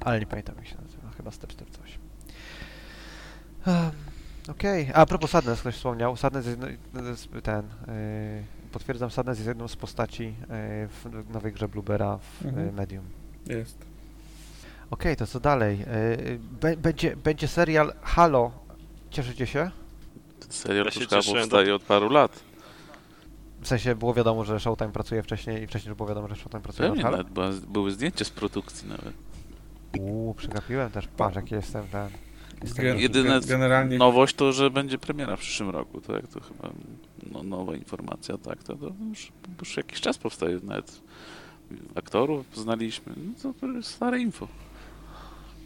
Ale 0.00 0.20
nie 0.20 0.26
pamiętam 0.26 0.56
jak 0.56 0.66
się 0.66 0.76
nazywa, 0.82 1.10
chyba 1.16 1.30
Step 1.30 1.52
Step 1.52 1.70
coś. 1.70 1.98
Um, 3.66 3.90
Okej, 4.48 4.90
a 4.94 5.06
propos 5.06 5.30
Sadness, 5.30 5.60
ktoś 5.60 5.74
wspomniał, 5.74 6.16
Sadness 6.16 6.46
jest 6.46 7.28
ten, 7.42 7.62
potwierdzam, 8.72 9.10
Sadness 9.10 9.38
jest 9.38 9.48
jedną 9.48 9.68
z 9.68 9.76
postaci 9.76 10.34
w 10.88 11.24
nowej 11.32 11.52
grze 11.52 11.68
Bluebera 11.68 12.18
w 12.18 12.46
Mhm. 12.46 12.74
Medium. 12.74 13.04
Jest. 13.46 13.78
Okej, 14.90 15.16
to 15.16 15.26
co 15.26 15.40
dalej? 15.40 15.84
Będzie, 16.78 17.16
będzie 17.16 17.48
serial 17.48 17.92
Halo, 18.02 18.50
cieszycie 19.10 19.46
się? 19.46 19.70
Serial 20.50 20.84
Ja 20.84 20.90
się 20.90 21.00
już 21.00 21.08
chyba 21.08 21.22
cieszyłem, 21.22 21.42
powstaje 21.42 21.74
od 21.74 21.82
paru 21.82 22.08
lat. 22.08 22.40
W 23.60 23.68
sensie 23.68 23.94
było 23.94 24.14
wiadomo, 24.14 24.44
że 24.44 24.60
Showtime 24.60 24.92
pracuje 24.92 25.22
wcześniej 25.22 25.62
i 25.62 25.66
wcześniej 25.66 25.88
już 25.88 25.96
było 25.96 26.08
wiadomo, 26.08 26.28
że 26.28 26.36
Showtime 26.36 26.62
pracuje 26.62 26.88
Pewnie 26.88 27.02
Halo? 27.02 27.16
nawet 27.16 27.32
była, 27.32 27.50
były 27.68 27.90
zdjęcia 27.90 28.24
z 28.24 28.30
produkcji 28.30 28.88
nawet. 28.88 29.14
Uuu, 29.98 30.34
przegapiłem 30.34 30.90
też, 30.90 31.08
patrz 31.16 31.36
jaki 31.36 31.54
jestem 31.54 31.84
ten... 31.88 32.08
Gen- 32.74 32.98
Jedyne 32.98 33.28
gen- 33.40 33.48
generalnie 33.48 33.98
Nowość 33.98 34.34
to, 34.36 34.52
że 34.52 34.70
będzie 34.70 34.98
premiera 34.98 35.36
w 35.36 35.40
przyszłym 35.40 35.70
roku, 35.70 36.00
tak? 36.00 36.28
To 36.28 36.40
chyba 36.40 36.70
no, 37.32 37.42
nowa 37.42 37.76
informacja, 37.76 38.38
tak? 38.38 38.62
To, 38.62 38.74
to 38.76 38.90
już, 39.08 39.32
już 39.60 39.76
jakiś 39.76 40.00
czas 40.00 40.18
powstaje 40.18 40.60
nawet. 40.62 41.00
Aktorów 41.94 42.46
znaliśmy, 42.56 43.12
no 43.16 43.32
to, 43.42 43.60
to 43.60 43.66
jest 43.66 43.90
stare 43.90 44.18
info. 44.20 44.48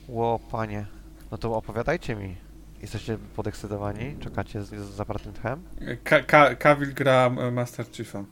Ło, 0.09 0.39
panie. 0.51 0.87
No 1.31 1.39
to 1.39 1.55
opowiadajcie 1.57 2.17
mi. 2.17 2.37
Jesteście 2.85 3.19
podekscytowani? 3.37 4.17
Czekacie 4.21 4.63
z, 4.63 4.69
z 4.69 4.95
zapartym 4.95 5.33
tchem? 5.33 5.63
Ka- 6.05 6.23
Ka- 6.23 6.57
Cavill 6.57 6.95
gra 6.95 7.31
Master 7.53 7.87
Chiefa. 7.93 8.25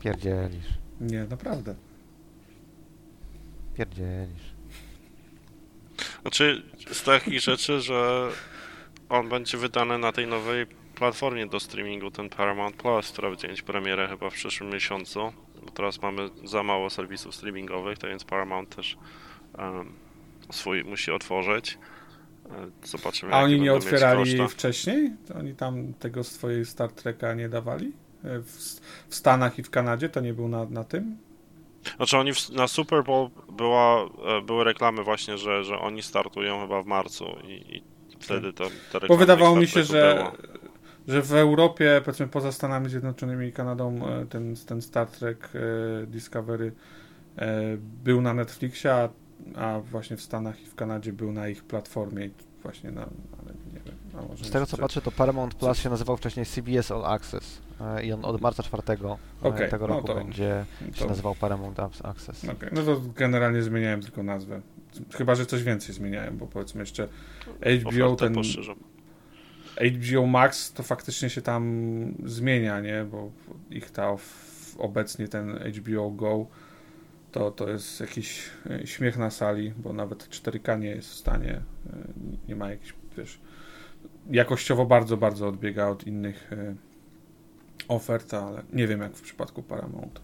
Pierdzielisz. 0.00 0.66
Nie, 1.00 1.24
naprawdę. 1.24 1.74
Pierdzielisz. 3.76 4.52
Znaczy, 6.22 6.62
z 6.92 7.02
takich 7.02 7.40
rzeczy, 7.40 7.80
że 7.80 8.28
on 9.08 9.28
będzie 9.28 9.58
wydany 9.58 9.98
na 9.98 10.12
tej 10.12 10.26
nowej 10.26 10.66
platformie 10.94 11.46
do 11.46 11.60
streamingu, 11.60 12.10
ten 12.10 12.28
Paramount 12.28 12.76
Plus, 12.76 13.10
która 13.12 13.30
będzie 13.30 13.48
mieć 13.48 13.62
premierę 13.62 14.08
chyba 14.08 14.30
w 14.30 14.34
przyszłym 14.34 14.70
miesiącu. 14.70 15.32
Bo 15.64 15.70
teraz 15.70 16.02
mamy 16.02 16.28
za 16.44 16.62
mało 16.62 16.90
serwisów 16.90 17.34
streamingowych, 17.34 17.98
to 17.98 18.08
więc 18.08 18.24
Paramount 18.24 18.76
też 18.76 18.96
um, 19.58 19.92
swój 20.50 20.84
musi 20.84 21.10
otworzyć. 21.10 21.78
Zobaczymy, 22.84 23.34
A 23.34 23.42
oni 23.42 23.60
nie 23.60 23.72
otwierali 23.72 24.48
wcześniej? 24.48 25.10
To 25.28 25.34
oni 25.34 25.54
tam 25.54 25.94
tego 25.94 26.24
swojej 26.24 26.64
Star 26.64 26.92
Treka 26.92 27.34
nie 27.34 27.48
dawali? 27.48 27.92
E, 28.24 28.40
W, 28.40 28.80
w 29.08 29.14
Stanach 29.14 29.58
i 29.58 29.62
w 29.62 29.70
Kanadzie 29.70 30.08
to 30.08 30.20
nie 30.20 30.34
był 30.34 30.48
na, 30.48 30.64
na 30.64 30.84
tym? 30.84 31.16
Znaczy 31.96 32.18
oni 32.18 32.34
w, 32.34 32.50
na 32.50 32.68
Super 32.68 33.04
Bowl 33.04 33.30
była, 33.52 34.04
e, 34.04 34.42
były 34.42 34.64
reklamy 34.64 35.02
właśnie, 35.04 35.38
że, 35.38 35.64
że 35.64 35.78
oni 35.78 36.02
startują 36.02 36.60
chyba 36.60 36.82
w 36.82 36.86
marcu 36.86 37.24
i, 37.44 37.76
i 37.76 37.82
wtedy 38.20 38.52
to 38.52 38.64
te 38.64 38.70
reklamy 38.92 39.08
Bo 39.08 39.16
wydawało 39.16 39.56
mi 39.56 39.66
się, 39.66 39.72
Treku 39.72 39.92
że 39.92 40.32
że 41.08 41.22
w 41.22 41.32
Europie, 41.32 42.00
powiedzmy 42.04 42.28
poza 42.28 42.52
Stanami 42.52 42.88
Zjednoczonymi 42.88 43.46
i 43.46 43.52
Kanadą, 43.52 44.06
e, 44.06 44.26
ten, 44.26 44.54
ten 44.66 44.82
Star 44.82 45.06
Trek 45.06 45.48
Discovery 46.06 46.72
był 48.04 48.20
na 48.20 48.34
Netflixie, 48.34 48.92
a, 48.94 49.08
a 49.54 49.80
właśnie 49.80 50.16
w 50.16 50.22
Stanach 50.22 50.62
i 50.62 50.66
w 50.66 50.74
Kanadzie 50.74 51.12
był 51.12 51.32
na 51.32 51.48
ich 51.48 51.64
platformie. 51.64 52.30
Właśnie 52.62 52.90
na, 52.90 53.02
ale 53.02 53.52
nie 53.74 53.80
wiem. 53.86 53.94
a 54.18 54.22
może 54.22 54.44
Z 54.44 54.50
tego 54.50 54.66
co 54.66 54.76
patrzę, 54.76 55.00
to 55.00 55.10
Paramount 55.10 55.54
Plus 55.54 55.78
się 55.78 55.90
nazywał 55.90 56.16
wcześniej 56.16 56.46
CBS 56.46 56.90
All 56.90 57.04
Access 57.06 57.60
e, 57.80 58.04
i 58.04 58.12
on 58.12 58.24
od 58.24 58.40
marca 58.40 58.62
4 58.62 58.82
e, 58.88 59.16
Okej, 59.42 59.70
tego 59.70 59.86
no 59.86 59.94
roku 59.94 60.06
to- 60.06 60.14
będzie 60.14 60.64
się 60.92 60.98
to- 60.98 61.06
nazywał 61.06 61.34
Paramount 61.34 61.80
Access. 62.02 62.44
Okej, 62.44 62.68
No 62.72 62.82
to 62.82 63.00
generalnie 63.16 63.62
zmieniałem 63.62 64.02
tylko 64.02 64.22
nazwę. 64.22 64.60
Chyba, 65.14 65.34
że 65.34 65.46
coś 65.46 65.62
więcej 65.62 65.94
zmieniałem, 65.94 66.38
bo 66.38 66.46
powiedzmy 66.46 66.80
jeszcze 66.80 67.08
HBO, 67.80 68.16
ten. 68.16 68.34
HBO 69.80 70.26
Max 70.26 70.72
to 70.72 70.82
faktycznie 70.82 71.30
się 71.30 71.42
tam 71.42 72.14
zmienia, 72.24 72.80
nie? 72.80 73.04
Bo 73.04 73.30
ich 73.70 73.90
ta 73.90 74.16
obecnie 74.78 75.28
ten 75.28 75.58
HBO 75.58 76.10
Go 76.10 76.46
to, 77.32 77.50
to 77.50 77.68
jest 77.68 78.00
jakiś 78.00 78.50
e, 78.70 78.86
śmiech 78.86 79.18
na 79.18 79.30
sali, 79.30 79.72
bo 79.76 79.92
nawet 79.92 80.28
4K 80.28 80.80
nie 80.80 80.88
jest 80.88 81.08
w 81.08 81.14
stanie, 81.14 81.52
e, 81.52 81.96
nie 82.48 82.56
ma 82.56 82.70
jakichś, 82.70 82.94
wiesz, 83.16 83.40
jakościowo 84.30 84.86
bardzo, 84.86 85.16
bardzo 85.16 85.48
odbiega 85.48 85.88
od 85.88 86.06
innych 86.06 86.52
e, 86.52 86.74
ofert, 87.88 88.34
ale 88.34 88.62
nie 88.72 88.86
wiem 88.86 89.00
jak 89.00 89.16
w 89.16 89.22
przypadku 89.22 89.62
Paramount. 89.62 90.20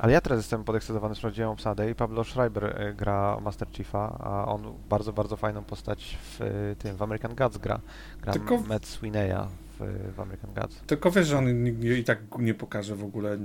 Ale 0.00 0.12
ja 0.12 0.20
teraz 0.20 0.38
jestem 0.38 0.64
podekscytowany, 0.64 1.14
sprawdziłem 1.14 1.50
obsadę 1.50 1.90
i 1.90 1.94
Pablo 1.94 2.24
Schreiber 2.24 2.94
gra 2.96 3.40
Master 3.40 3.68
Chiefa, 3.68 4.18
a 4.20 4.46
on 4.46 4.74
bardzo, 4.88 5.12
bardzo 5.12 5.36
fajną 5.36 5.64
postać 5.64 6.18
w 6.22 6.74
tym, 6.78 6.96
w 6.96 7.02
American 7.02 7.34
Gods 7.34 7.58
gra. 7.58 7.80
Gra 8.22 8.32
Tylko- 8.32 8.58
Matt 8.58 8.86
Sweeneya 8.86 9.48
w, 9.78 10.12
w 10.16 10.20
American 10.20 10.54
Gods. 10.54 10.80
Tylko 10.86 11.10
wiesz, 11.10 11.26
że 11.26 11.38
on 11.38 11.66
i 11.98 12.04
tak 12.04 12.18
nie 12.38 12.54
pokaże 12.54 12.96
w 12.96 13.04
ogóle, 13.04 13.38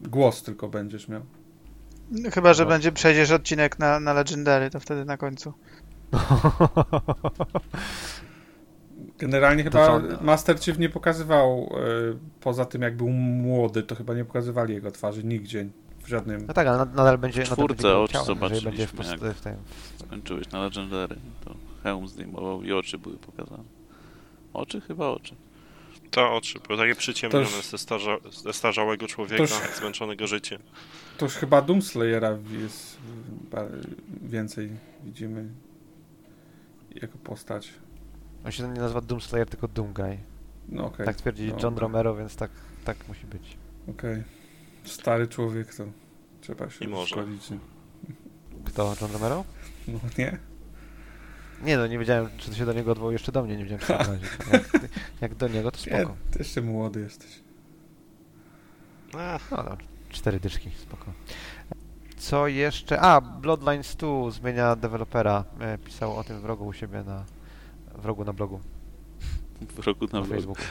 głos 0.00 0.42
tylko 0.42 0.68
będziesz 0.68 1.08
miał. 1.08 1.22
Chyba, 2.34 2.54
że 2.54 2.62
No. 2.64 2.68
będzie 2.68 2.92
przejdziesz 2.92 3.30
odcinek 3.30 3.78
na, 3.78 4.00
na 4.00 4.12
Legendary, 4.12 4.70
to 4.70 4.80
wtedy 4.80 5.04
na 5.04 5.16
końcu. 5.16 5.52
Generalnie 9.18 9.62
chyba? 9.64 10.00
Master 10.20 10.60
Chief 10.60 10.78
nie 10.78 10.88
pokazywał, 10.88 11.70
e, 11.76 11.78
poza 12.40 12.64
tym 12.64 12.82
jak 12.82 12.96
był 12.96 13.08
młody, 13.08 13.82
to 13.82 13.94
chyba 13.94 14.14
nie 14.14 14.24
pokazywali 14.24 14.74
jego 14.74 14.90
twarzy 14.90 15.24
nigdzie, 15.24 15.66
w 16.02 16.08
żadnym... 16.08 16.44
No 16.46 16.54
tak, 16.54 16.66
ale 16.66 16.78
nad- 16.78 16.94
nadal 16.94 17.18
będzie, 17.18 17.40
nadal 17.40 17.54
czwórce 17.56 17.74
będzie 17.82 17.96
oczy 17.98 18.12
ciałem, 18.12 18.38
jeżeli 18.42 18.64
będzie 18.64 18.86
w, 18.86 18.90
zobaczyliśmy, 18.90 19.28
post- 19.28 19.38
w 19.40 19.42
tym. 19.42 19.54
Skończyłeś 20.06 20.50
na 20.50 20.60
Legendary, 20.60 21.16
to 21.44 21.54
hełm 21.82 22.08
zdejmował 22.08 22.62
i 22.62 22.72
oczy 22.72 22.98
były 22.98 23.16
pokazane. 23.16 23.64
Oczy? 24.52 24.80
Chyba 24.80 25.06
oczy. 25.08 25.34
To 26.10 26.34
oczy 26.34 26.58
były 26.68 26.78
takie 26.78 26.94
przyciemnione 26.94 27.44
już- 27.44 27.66
ze, 27.66 27.78
starza, 27.78 28.16
ze 28.42 28.52
starzałego 28.52 29.06
człowieka, 29.06 29.42
już- 29.42 29.76
zmęczonego 29.78 30.26
życiem. 30.26 30.62
To 31.18 31.26
już 31.26 31.34
chyba 31.34 31.62
Doomslayera 31.62 32.38
jest 32.62 32.96
ba- 33.50 33.64
więcej 34.22 34.70
widzimy 35.04 35.48
jako 36.94 37.18
postać. 37.18 37.70
On 38.44 38.52
się 38.52 38.62
nie 38.62 38.80
nazywa 38.80 39.00
Doomslayer, 39.00 39.48
tylko 39.48 39.68
Doomguy. 39.68 40.18
No 40.68 40.84
okej, 40.86 41.06
Tak 41.06 41.16
twierdzi 41.16 41.46
dobra. 41.48 41.62
John 41.64 41.78
Romero, 41.78 42.16
więc 42.16 42.36
tak, 42.36 42.50
tak 42.84 43.08
musi 43.08 43.26
być. 43.26 43.56
okej. 43.90 44.22
Stary 44.84 45.26
człowiek 45.28 45.74
to 45.74 45.84
trzeba 46.40 46.70
się 46.70 46.84
I 46.84 46.88
może. 46.88 47.06
szkolić. 47.06 47.50
nie? 47.50 47.58
Kto? 48.64 48.94
John 49.00 49.12
Romero? 49.12 49.44
No 49.88 49.98
nie? 50.18 50.38
Nie 51.62 51.76
no, 51.76 51.86
nie 51.86 51.98
wiedziałem, 51.98 52.28
czy 52.38 52.50
to 52.50 52.56
się 52.56 52.66
do 52.66 52.72
niego 52.72 52.92
odwołuje 52.92 53.14
jeszcze 53.14 53.32
do 53.32 53.42
mnie, 53.42 53.56
nie 53.56 53.64
wiedziałem, 53.64 53.80
czy 53.80 53.86
się. 54.26 54.88
Jak, 55.20 55.34
do 55.34 55.48
niego, 55.48 55.70
to 55.70 55.78
Nie, 55.90 56.00
spoko. 56.00 56.16
ty 56.30 56.38
jeszcze 56.38 56.62
młody 56.62 57.00
jesteś. 57.00 57.30
Ach, 59.18 59.50
No, 59.50 59.56
no, 59.62 59.76
cztery 60.10 60.40
dyszki, 60.40 60.70
spoko. 60.82 61.12
Co 62.16 62.46
jeszcze? 62.48 63.00
A, 63.00 63.20
Bloodlines 63.20 63.96
2 63.96 64.30
zmienia 64.30 64.76
dewelopera. 64.76 65.44
E, 65.60 65.78
pisał 65.78 66.16
o 66.16 66.24
tym 66.24 66.40
wrogu 66.40 66.66
u 66.66 66.72
siebie 66.72 67.02
na 67.06 67.24
wrogu 68.02 68.24
na 68.24 68.32
blogu, 68.32 68.60
W 69.60 69.78
roku 69.86 70.04
na 70.04 70.12
na 70.12 70.20
vlog. 70.26 70.36
Facebooku. 70.36 70.64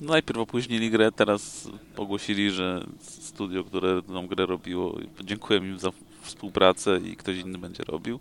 No 0.00 0.12
najpierw 0.12 0.38
opóźnili 0.40 0.90
grę, 0.90 1.12
teraz 1.12 1.68
ogłosili, 1.96 2.50
że 2.50 2.86
studio, 3.00 3.64
które 3.64 4.02
tą 4.02 4.26
grę 4.26 4.46
robiło, 4.46 4.98
dziękuję 5.24 5.58
im 5.58 5.78
za 5.78 5.90
współpracę 6.22 6.98
i 6.98 7.16
ktoś 7.16 7.36
inny 7.38 7.58
będzie 7.58 7.84
robił. 7.84 8.20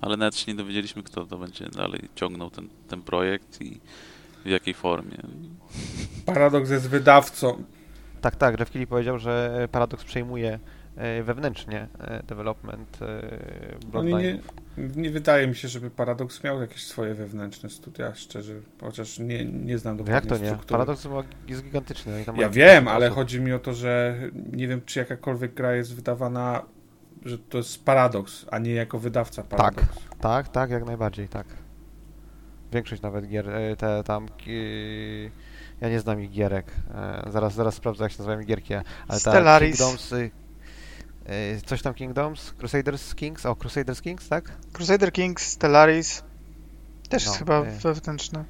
Ale 0.00 0.16
nawet 0.16 0.36
się 0.36 0.52
nie 0.52 0.58
dowiedzieliśmy, 0.58 1.02
kto 1.02 1.26
to 1.26 1.38
będzie 1.38 1.68
dalej 1.68 2.08
ciągnął 2.14 2.50
ten, 2.50 2.68
ten 2.88 3.02
projekt 3.02 3.60
i 3.62 3.80
w 4.44 4.48
jakiej 4.48 4.74
formie. 4.74 5.16
Paradoks 6.26 6.70
jest 6.70 6.88
wydawcą. 6.88 7.64
Tak, 8.20 8.36
tak, 8.36 8.58
Jeff 8.60 8.70
Keighley 8.70 8.86
powiedział, 8.86 9.18
że 9.18 9.68
Paradox 9.72 10.04
przejmuje 10.04 10.58
e, 10.96 11.22
wewnętrznie 11.22 11.88
e, 12.00 12.22
development 12.22 12.98
e, 13.02 13.98
Oni 13.98 14.14
nie, 14.14 14.38
nie 14.96 15.10
wydaje 15.10 15.46
mi 15.46 15.56
się, 15.56 15.68
żeby 15.68 15.90
Paradox 15.90 16.44
miał 16.44 16.60
jakieś 16.60 16.84
swoje 16.86 17.14
wewnętrzne 17.14 17.70
studia, 17.70 18.14
szczerze. 18.14 18.54
Chociaż 18.80 19.18
nie, 19.18 19.44
nie 19.44 19.78
znam 19.78 19.96
No 19.96 20.04
dokładnie 20.04 20.14
jak 20.30 20.38
to 20.38 20.44
nie? 20.44 20.50
struktury. 20.50 20.70
Paradox 20.72 21.04
ma- 21.04 21.24
jest 21.48 21.64
gigantyczny. 21.64 22.24
Ja 22.36 22.48
wiem, 22.50 22.84
50 22.84 22.88
ale 22.88 23.06
osób. 23.06 23.14
chodzi 23.16 23.40
mi 23.40 23.52
o 23.52 23.58
to, 23.58 23.74
że 23.74 24.18
nie 24.52 24.68
wiem, 24.68 24.80
czy 24.86 24.98
jakakolwiek 24.98 25.54
gra 25.54 25.74
jest 25.74 25.94
wydawana, 25.94 26.62
że 27.24 27.38
to 27.38 27.58
jest 27.58 27.84
Paradox, 27.84 28.46
a 28.50 28.58
nie 28.58 28.72
jako 28.72 28.98
wydawca 28.98 29.42
Paradox. 29.42 29.86
Tak, 30.20 30.48
tak, 30.48 30.70
jak 30.70 30.84
najbardziej, 30.86 31.28
tak. 31.28 31.46
Większość 32.72 33.02
nawet 33.02 33.28
gier, 33.28 33.50
e, 33.50 33.76
te 33.76 34.02
tam... 34.04 34.28
ki- 34.28 35.30
Ja 35.80 35.88
nie 35.88 36.00
znam 36.00 36.20
ich 36.20 36.30
gierek. 36.30 36.66
E, 36.94 37.30
Zaraz, 37.30 37.54
zaraz 37.54 37.74
sprawdzę, 37.74 38.04
jak 38.04 38.12
się 38.12 38.18
nazywają 38.18 38.44
gierki. 38.46 38.74
Ale 38.74 38.84
ta 39.08 39.18
Stellaris. 39.18 39.76
Kingdoms... 39.78 40.12
y, 40.12 40.30
y, 41.56 41.60
Coś 41.66 41.82
tam 41.82 41.94
Kingdoms? 41.94 42.52
Crusaders 42.58 43.14
Kings? 43.14 43.46
O, 43.46 43.56
Crusaders 43.56 44.02
Kings, 44.02 44.28
tak? 44.28 44.52
Crusader 44.72 45.12
Kings, 45.12 45.46
Stellaris 45.46 46.22
też 47.08 47.24
No, 47.26 47.30
jest 47.32 47.38
chyba 47.38 47.60
nie. 47.60 47.70
wewnętrzne. 47.70 48.44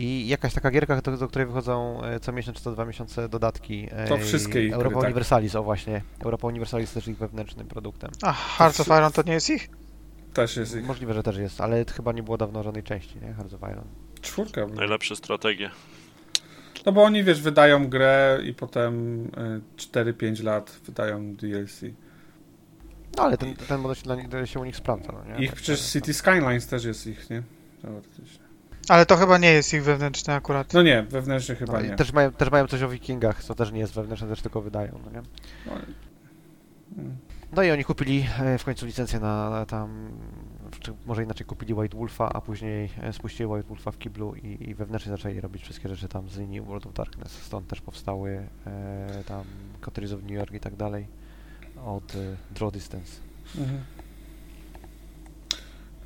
I 0.00 0.28
jakaś 0.28 0.54
taka 0.54 0.70
gierka, 0.70 1.00
do, 1.00 1.16
do 1.16 1.28
której 1.28 1.46
wychodzą 1.46 2.04
e, 2.04 2.20
co 2.20 2.32
miesiąc 2.32 2.56
czy 2.58 2.64
co 2.64 2.72
dwa 2.72 2.84
miesiące 2.84 3.28
dodatki. 3.28 3.88
e, 3.90 4.08
To 4.08 4.18
wszystkie 4.18 4.62
ich 4.62 4.68
gry, 4.68 4.76
Europa 4.76 4.96
tak. 4.96 5.04
Universalis, 5.04 5.54
o 5.54 5.62
właśnie. 5.62 6.02
Europa 6.20 6.46
Universalis 6.46 6.92
też 6.92 7.08
ich 7.08 7.16
wewnętrznym 7.18 7.66
produktem. 7.66 8.10
A, 8.22 8.32
Hearts 8.32 8.80
of 8.80 8.86
Iron 8.86 9.12
to 9.12 9.22
nie 9.22 9.32
jest 9.32 9.50
ich? 9.50 9.68
Też 10.34 10.56
jest 10.56 10.76
ich 10.76 10.86
Możliwe, 10.86 11.14
że 11.14 11.22
też 11.22 11.36
jest, 11.36 11.60
ale 11.60 11.84
chyba 11.84 12.12
nie 12.12 12.22
było 12.22 12.36
dawno 12.36 12.62
żadnej 12.62 12.82
części, 12.82 13.18
nie? 13.22 13.32
Hearts 13.34 13.54
of 13.54 13.60
Iron. 13.72 13.84
czwórka. 14.20 14.66
najlepsze 14.66 15.16
strategie. 15.16 15.70
No 16.86 16.92
bo 16.92 17.02
oni, 17.02 17.24
wiesz, 17.24 17.40
wydają 17.42 17.88
grę 17.88 18.38
i 18.44 18.54
potem 18.54 19.24
y, 19.26 19.60
4-5 19.76 20.44
lat 20.44 20.80
wydają 20.84 21.34
DLC. 21.36 21.80
No 23.16 23.22
ale 23.22 23.38
ten, 23.38 23.56
ten 23.56 23.80
model 23.80 23.96
się, 23.96 24.02
dla 24.02 24.14
nich, 24.16 24.26
się 24.44 24.60
u 24.60 24.64
nich 24.64 24.76
sprawdza, 24.76 25.12
no 25.12 25.24
nie? 25.34 25.44
Ich 25.44 25.50
Tak, 25.50 25.56
przecież 25.56 25.80
tak, 25.80 25.90
City 25.90 26.14
Skylines 26.14 26.66
też 26.66 26.84
jest 26.84 27.06
ich, 27.06 27.30
nie? 27.30 27.42
Teoretycznie. 27.82 28.47
Ale 28.88 29.06
to 29.06 29.16
chyba 29.16 29.38
nie 29.38 29.52
jest 29.52 29.74
ich 29.74 29.84
wewnętrzne 29.84 30.34
akurat. 30.34 30.72
No 30.72 30.82
nie, 30.82 31.02
wewnętrznie 31.02 31.56
No, 31.60 31.66
chyba 31.66 31.80
i 31.80 31.88
nie. 31.88 31.96
też, 31.96 32.12
mają, 32.12 32.32
też 32.32 32.50
mają 32.50 32.66
coś 32.66 32.82
o 32.82 32.88
wikingach, 32.88 33.44
co 33.44 33.54
też 33.54 33.72
nie 33.72 33.80
jest 33.80 33.94
wewnętrzne, 33.94 34.28
też 34.28 34.42
tylko 34.42 34.60
wydają, 34.60 35.00
no 35.04 35.10
nie? 35.10 35.22
No, 35.66 35.72
mm. 36.98 37.16
No 37.52 37.62
i 37.62 37.70
oni 37.70 37.84
kupili 37.84 38.26
e, 38.40 38.58
w 38.58 38.64
końcu 38.64 38.86
licencję 38.86 39.20
na, 39.20 39.50
na 39.50 39.66
tam, 39.66 40.10
czy 40.80 40.92
może 41.06 41.22
inaczej 41.22 41.46
kupili 41.46 41.74
White 41.74 41.96
Wolfa, 41.96 42.28
a 42.32 42.40
później 42.40 42.90
e, 43.02 43.12
spuścili 43.12 43.46
White 43.46 43.68
Wolfa 43.68 43.90
w 43.90 43.98
kiblu 43.98 44.34
i, 44.34 44.70
i 44.70 44.74
wewnętrznie 44.74 45.12
zaczęli 45.12 45.40
robić 45.40 45.62
wszystkie 45.62 45.88
rzeczy 45.88 46.08
tam 46.08 46.28
z 46.28 46.38
linii 46.38 46.60
World 46.60 46.86
of 46.86 46.92
Darkness. 46.92 47.32
Stąd 47.32 47.68
też 47.68 47.80
powstały 47.80 48.46
e, 48.66 49.24
tam 49.26 49.44
Coteries 49.80 50.12
of 50.12 50.22
New 50.22 50.30
York 50.30 50.52
i 50.54 50.60
tak 50.60 50.76
dalej 50.76 51.06
od 51.84 52.14
e, 52.14 52.18
Draw 52.54 52.72
Distance. 52.72 53.12
Mhm. 53.58 53.80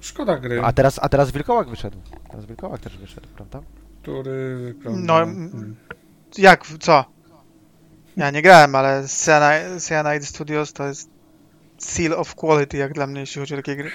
Szkoda 0.03 0.39
gry, 0.39 0.61
A 0.65 0.73
teraz, 0.73 0.99
a 1.03 1.09
teraz 1.09 1.31
Wilkołak 1.31 1.69
wyszedł. 1.69 1.97
Teraz 2.31 2.47
Wilkołak 2.47 2.81
też 2.81 2.99
wyszedł, 2.99 3.29
prawda? 3.37 3.63
który 4.03 4.57
wygląda... 4.65 5.27
No. 5.27 5.33
Jak? 6.39 6.67
Co? 6.81 7.05
Ja 8.17 8.31
nie 8.31 8.43
grałem, 8.43 8.75
ale 8.75 9.09
Cyanide, 9.09 9.81
Cyanide 9.81 10.27
Studios 10.27 10.73
to 10.73 10.87
jest 10.87 11.11
seal 11.79 12.13
of 12.13 12.35
quality 12.35 12.77
jak 12.77 12.93
dla 12.93 13.07
mnie, 13.07 13.21
jeśli 13.21 13.41
chodzi 13.41 13.55
o 13.55 13.57
takie 13.57 13.77
gry. 13.77 13.91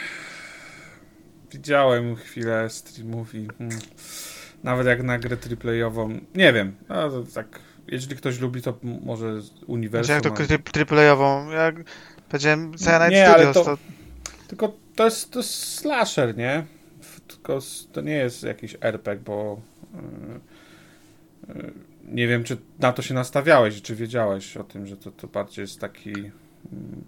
Widziałem 1.51 2.15
chwilę 2.15 2.69
streamów 2.69 3.35
i 3.35 3.47
hmm, 3.57 3.79
nawet 4.63 4.87
jak 4.87 5.03
na 5.03 5.19
grę 5.19 5.37
triplayową, 5.37 6.09
nie 6.35 6.53
wiem, 6.53 6.75
no, 6.89 7.09
to 7.09 7.23
tak, 7.33 7.59
jeżeli 7.87 8.15
ktoś 8.15 8.39
lubi, 8.39 8.61
to 8.61 8.77
może 8.83 9.41
z 9.41 9.45
Znaczy 9.45 9.65
uniwersum. 9.65 10.15
jak 10.15 10.23
to 10.23 10.33
ale- 10.35 10.59
triplejową, 10.59 11.49
jak 11.51 11.75
powiedziałem 12.29 12.77
Cyanide 12.77 13.09
Nie, 13.09 13.29
ale 13.29 13.43
Studios, 13.43 13.65
to- 13.65 13.77
to... 13.77 13.77
Tylko 14.47 14.73
to 14.97 15.05
jest, 15.05 15.31
to 15.31 15.39
jest 15.39 15.53
slasher, 15.73 16.37
nie? 16.37 16.65
Tylko 17.27 17.59
to 17.91 18.01
nie 18.01 18.13
jest 18.15 18.43
jakiś 18.43 18.77
RPG, 18.81 19.23
bo 19.25 19.61
yy, 21.47 21.55
yy, 21.55 21.73
nie 22.11 22.27
wiem, 22.27 22.43
czy 22.43 22.57
na 22.79 22.93
to 22.93 23.01
się 23.01 23.13
nastawiałeś, 23.13 23.81
czy 23.81 23.95
wiedziałeś 23.95 24.57
o 24.57 24.63
tym, 24.63 24.87
że 24.87 24.97
to, 24.97 25.11
to 25.11 25.27
bardziej 25.27 25.61
jest 25.63 25.79
taki... 25.81 26.11
mm, 26.11 27.03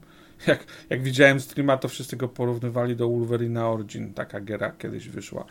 Jak, 0.48 0.66
jak 0.90 1.04
widziałem 1.04 1.40
streama, 1.40 1.78
to 1.78 1.88
wszyscy 1.88 2.18
go 2.18 2.28
porównywali 2.28 2.96
do 2.96 3.10
Wolverina 3.10 3.70
Origin, 3.70 4.14
taka 4.14 4.42
giera 4.42 4.72
kiedyś 4.72 5.10
wyszła. 5.10 5.46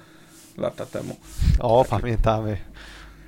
lata 0.58 0.86
temu. 0.86 1.16
O, 1.58 1.84
pamiętamy. 1.90 2.56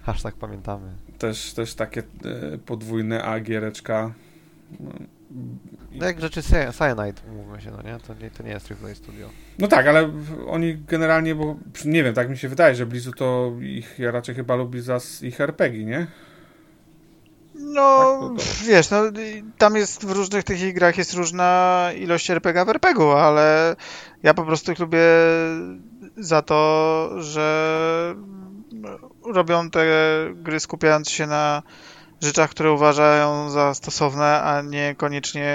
Aż 0.07 0.23
tak 0.23 0.35
pamiętamy. 0.35 0.93
Też, 1.19 1.53
też 1.53 1.75
takie 1.75 2.03
e, 2.25 2.59
podwójne 2.59 3.23
A 3.25 3.41
giereczka. 3.41 4.15
No, 4.81 4.91
No 5.93 6.07
jak 6.07 6.21
rzeczy 6.21 6.43
Cy- 6.43 6.73
Cyanide, 6.73 7.23
mówmy 7.37 7.61
się, 7.61 7.71
no 7.71 7.83
nie? 7.83 7.99
To 8.07 8.15
nie, 8.15 8.31
to 8.31 8.43
nie 8.43 8.51
jest 8.51 8.73
AAA 8.73 8.95
Studio. 8.95 9.29
No 9.59 9.69
tak, 9.69 9.87
ale 9.87 10.11
oni 10.47 10.79
generalnie, 10.89 11.35
bo 11.35 11.57
nie 11.85 12.05
wiem, 12.05 12.15
tak 12.15 12.31
mi 12.31 12.39
się 12.39 12.49
wydaje, 12.49 12.75
że 12.75 12.87
Blizu 12.87 13.13
to 13.13 13.53
ich, 13.61 13.99
ja 13.99 14.11
raczej 14.11 14.35
chyba 14.35 14.55
lubi 14.57 14.81
za 14.81 14.99
ich 15.23 15.41
RPG, 15.41 15.85
nie? 15.85 16.07
No, 17.55 17.99
Tak, 17.99 18.21
to- 18.21 18.35
to- 18.37 18.67
wiesz, 18.67 18.91
no 18.91 19.03
tam 19.59 19.77
jest 19.77 20.07
w 20.07 20.11
różnych 20.11 20.45
tych 20.45 20.75
grach 20.75 20.99
jest 20.99 21.15
różna 21.15 21.89
ilość 21.97 22.31
RPG 22.31 22.65
w 22.65 22.69
RPG-u, 22.69 23.11
ale 23.11 23.77
ja 24.23 24.35
po 24.35 24.45
prostu 24.45 24.73
ich 24.73 24.79
lubię 24.79 24.99
za 26.17 26.43
to, 26.43 27.11
że 27.23 28.15
robią 29.25 29.71
te 29.71 29.85
gry 30.35 30.61
skupiając 30.61 31.11
się 31.11 31.27
na 31.27 31.63
rzeczach, 32.21 32.51
które 32.51 32.73
uważają 32.73 33.51
za 33.51 33.75
stosowne, 33.75 34.43
a 34.43 34.63
niekoniecznie 34.63 35.55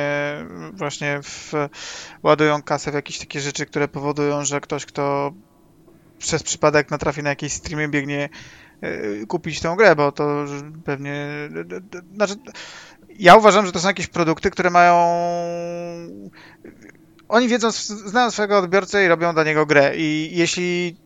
właśnie 0.73 1.19
w, 1.23 1.53
ładują 2.23 2.61
kasę 2.63 2.91
w 2.91 2.93
jakieś 2.93 3.19
takie 3.19 3.41
rzeczy, 3.41 3.65
które 3.65 3.87
powodują, 3.87 4.45
że 4.45 4.61
ktoś, 4.61 4.85
kto 4.85 5.33
przez 6.17 6.43
przypadek 6.43 6.91
natrafi 6.91 7.23
na 7.23 7.29
jakieś 7.29 7.53
streamy, 7.53 7.87
biegnie 7.87 8.29
e, 8.81 9.25
kupić 9.25 9.59
tę 9.59 9.75
grę, 9.77 9.95
bo 9.95 10.11
to 10.11 10.45
pewnie. 10.85 11.27
Znaczy, 12.15 12.35
ja 13.19 13.35
uważam, 13.35 13.65
że 13.65 13.71
to 13.71 13.79
są 13.79 13.87
jakieś 13.87 14.07
produkty, 14.07 14.51
które 14.51 14.69
mają. 14.69 14.95
Oni 17.27 17.47
wiedzą, 17.47 17.71
znają 17.71 18.31
swojego 18.31 18.57
odbiorcę 18.57 19.05
i 19.05 19.07
robią 19.07 19.33
dla 19.33 19.43
niego 19.43 19.65
grę. 19.65 19.93
I 19.97 20.29
jeśli 20.33 20.97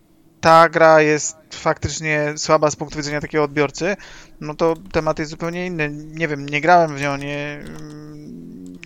ta 0.42 0.70
gra 0.70 1.02
jest 1.02 1.38
faktycznie 1.52 2.34
słaba 2.38 2.72
z 2.72 2.76
punktu 2.76 2.98
widzenia 2.98 3.22
takiego 3.22 3.44
odbiorcy, 3.44 3.98
no 4.42 4.56
to 4.56 4.74
temat 4.92 5.20
jest 5.20 5.32
zupełnie 5.32 5.66
inny. 5.66 5.90
Nie 5.92 6.28
wiem, 6.28 6.50
nie 6.50 6.62
grałem 6.62 6.96
w 6.96 7.02
nią, 7.02 7.18
nie, 7.18 7.64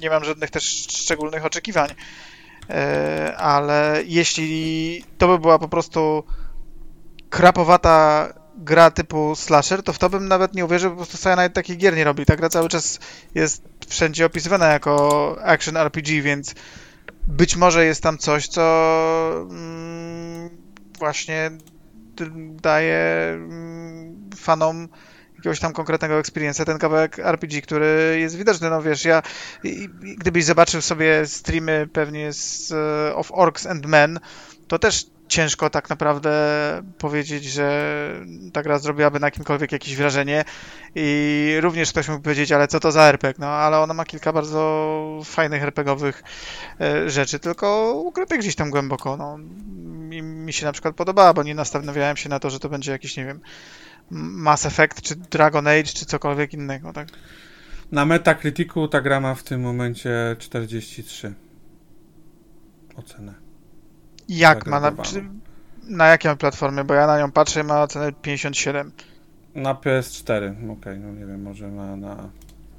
nie 0.01 0.09
mam 0.09 0.23
żadnych 0.23 0.49
też 0.49 0.63
szczególnych 0.89 1.45
oczekiwań. 1.45 1.89
E, 2.69 3.35
Ale 3.37 4.03
jeśli 4.05 5.05
to 5.17 5.27
by 5.27 5.39
była 5.39 5.59
po 5.59 5.67
prostu 5.67 6.23
krapowata 7.29 8.33
gra 8.57 8.91
typu 8.91 9.35
slasher, 9.35 9.83
to 9.83 9.93
w 9.93 9.99
to 9.99 10.09
bym 10.09 10.27
nawet 10.27 10.53
nie 10.55 10.65
uwierzył, 10.65 10.91
po 10.91 10.97
prostu 10.97 11.17
Cyanide 11.17 11.49
takich 11.49 11.77
gier 11.77 11.95
nie 11.95 12.03
robi. 12.03 12.25
Ta 12.25 12.35
gra 12.35 12.49
cały 12.49 12.69
czas 12.69 12.99
jest 13.35 13.63
wszędzie 13.87 14.25
opisywana 14.25 14.67
jako 14.67 15.37
action 15.43 15.77
RPG, 15.77 16.21
więc 16.21 16.55
być 17.27 17.55
może 17.55 17.85
jest 17.85 18.03
tam 18.03 18.17
coś, 18.17 18.47
co 18.47 19.47
mm, 19.49 20.62
właśnie 21.03 21.51
daje 22.61 23.33
mm, 23.33 24.29
fanom 24.35 24.87
jakiegoś 25.35 25.59
tam 25.59 25.73
konkretnego 25.73 26.19
experience'a, 26.19 26.65
ten 26.65 26.77
kawałek 26.77 27.19
RPG, 27.19 27.61
który 27.61 28.17
jest 28.19 28.35
widoczny, 28.35 28.69
no 28.69 28.81
wiesz, 28.81 29.05
ja 29.05 29.21
gdybyś 30.17 30.45
zobaczył 30.45 30.81
sobie 30.81 31.25
streamy 31.25 31.87
pewnie 31.93 32.33
z 32.33 32.71
e, 32.71 33.15
of 33.15 33.31
Orcs 33.31 33.65
and 33.65 33.85
Men, 33.85 34.19
to 34.67 34.79
też 34.79 35.05
ciężko 35.33 35.69
tak 35.69 35.89
naprawdę 35.89 36.31
powiedzieć, 36.97 37.43
że 37.43 37.67
ta 38.53 38.63
gra 38.63 38.79
zrobiłaby 38.79 39.19
na 39.19 39.31
kimkolwiek 39.31 39.71
jakieś 39.71 39.95
wrażenie 39.95 40.43
i 40.95 41.57
również 41.61 41.89
ktoś 41.89 42.07
mógł 42.07 42.21
powiedzieć, 42.21 42.51
ale 42.51 42.67
co 42.67 42.79
to 42.79 42.91
za 42.91 43.03
RPG, 43.03 43.35
no 43.39 43.47
ale 43.47 43.79
ona 43.79 43.93
ma 43.93 44.05
kilka 44.05 44.33
bardzo 44.33 45.21
fajnych 45.25 45.63
RPGowych 45.63 46.23
e, 46.81 47.09
rzeczy, 47.09 47.39
tylko 47.39 47.93
ukrytych 47.93 48.39
gdzieś 48.39 48.55
tam 48.55 48.69
głęboko, 48.69 49.17
no. 49.17 49.37
Mi, 50.09 50.21
mi 50.21 50.53
się 50.53 50.65
na 50.65 50.71
przykład 50.71 50.95
podobała, 50.95 51.33
bo 51.33 51.43
nie 51.43 51.55
nastawiałem 51.55 52.17
się 52.17 52.29
na 52.29 52.39
to, 52.39 52.49
że 52.49 52.59
to 52.59 52.69
będzie 52.69 52.91
jakiś, 52.91 53.17
nie 53.17 53.25
wiem, 53.25 53.41
Mass 54.11 54.65
Effect, 54.65 55.01
czy 55.01 55.15
Dragon 55.15 55.67
Age, 55.67 55.83
czy 55.83 56.05
cokolwiek 56.05 56.53
innego, 56.53 56.93
tak? 56.93 57.07
Na 57.91 58.05
Metacriticu 58.05 58.87
ta 58.87 59.01
gra 59.01 59.19
ma 59.19 59.35
w 59.35 59.43
tym 59.43 59.61
momencie 59.61 60.35
43 60.39 61.33
ocenę. 62.95 63.42
Jak 64.37 64.67
ma 64.67 64.79
na, 64.79 64.91
czy, 64.91 65.23
na 65.83 66.07
jakiej 66.07 66.37
platformie, 66.37 66.83
bo 66.83 66.93
ja 66.93 67.07
na 67.07 67.19
nią 67.19 67.31
patrzę 67.31 67.61
i 67.61 67.63
ma 67.63 67.83
ocenę 67.83 68.11
57. 68.11 68.91
Na 69.55 69.73
PS4, 69.73 70.71
okej, 70.71 70.99
no 70.99 71.11
nie 71.11 71.25
wiem, 71.25 71.41
może 71.41 71.67
na, 71.71 71.95
na 71.95 72.29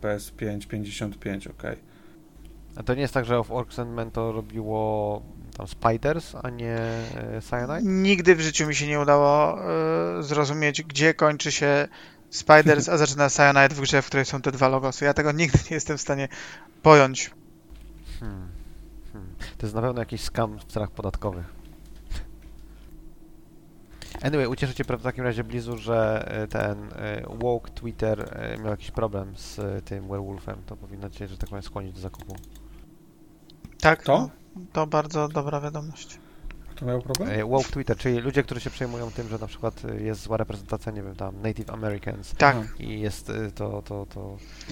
PS5 0.02 0.66
55, 0.66 1.46
okej. 1.46 1.76
A 2.76 2.82
to 2.82 2.94
nie 2.94 3.00
jest 3.00 3.14
tak, 3.14 3.24
że 3.24 3.38
of 3.38 3.50
Orcs 3.50 3.78
and 3.78 3.90
Men 3.90 4.10
to 4.10 4.32
robiło 4.32 5.22
tam 5.56 5.66
Spiders, 5.68 6.34
a 6.42 6.50
nie 6.50 6.76
e, 6.76 7.40
Cyanide? 7.50 7.82
Nigdy 7.82 8.36
w 8.36 8.40
życiu 8.40 8.66
mi 8.66 8.74
się 8.74 8.86
nie 8.86 9.00
udało 9.00 9.58
e, 10.18 10.22
zrozumieć, 10.22 10.82
gdzie 10.82 11.14
kończy 11.14 11.52
się 11.52 11.88
Spiders, 12.30 12.88
a 12.88 12.96
zaczyna 12.96 13.30
Cyanide 13.30 13.74
w 13.74 13.80
grze, 13.80 14.02
w 14.02 14.06
której 14.06 14.26
są 14.26 14.42
te 14.42 14.52
dwa 14.52 14.68
logosy. 14.68 15.04
Ja 15.04 15.14
tego 15.14 15.32
nigdy 15.32 15.58
nie 15.70 15.74
jestem 15.74 15.98
w 15.98 16.00
stanie 16.00 16.28
pojąć. 16.82 17.30
Hmm. 18.20 18.53
To 19.58 19.66
jest 19.66 19.74
na 19.74 19.82
pewno 19.82 20.00
jakiś 20.00 20.20
skam 20.20 20.58
w 20.58 20.64
celach 20.64 20.90
podatkowych. 20.90 21.64
Anyway, 24.22 24.48
ucieszę 24.48 24.74
cię 24.74 24.84
w 24.84 25.02
takim 25.02 25.24
razie 25.24 25.44
Blizu, 25.44 25.78
że 25.78 26.28
e, 26.28 26.48
ten 26.48 26.92
e, 26.92 27.22
woke 27.38 27.70
Twitter 27.70 28.30
e, 28.32 28.58
miał 28.58 28.70
jakiś 28.70 28.90
problem 28.90 29.36
z 29.36 29.84
tym 29.84 30.08
werewolfem. 30.08 30.62
To 30.66 30.76
powinno 30.76 31.10
cię, 31.10 31.28
że 31.28 31.38
tak 31.38 31.48
powiem, 31.48 31.62
skłonić 31.62 31.92
do 31.92 32.00
zakupu. 32.00 32.36
Tak? 33.80 34.02
To? 34.02 34.30
To 34.72 34.86
bardzo 34.86 35.28
dobra 35.28 35.60
wiadomość. 35.60 36.18
Kto 36.76 36.86
miał 36.86 37.02
problem? 37.02 37.28
E, 37.40 37.44
woke 37.44 37.68
Twitter, 37.68 37.96
czyli 37.96 38.18
ludzie, 38.18 38.42
którzy 38.42 38.60
się 38.60 38.70
przejmują 38.70 39.10
tym, 39.10 39.28
że 39.28 39.38
na 39.38 39.46
przykład 39.46 39.82
e, 39.84 40.02
jest 40.02 40.20
zła 40.20 40.36
reprezentacja, 40.36 40.92
nie 40.92 41.02
wiem, 41.02 41.16
tam 41.16 41.42
Native 41.42 41.70
Americans 41.70 42.34
Tak. 42.38 42.56
I 42.78 43.00
jest 43.00 43.30
e, 43.30 43.50
to, 43.50 43.82
to, 43.82 44.06
to... 44.06 44.20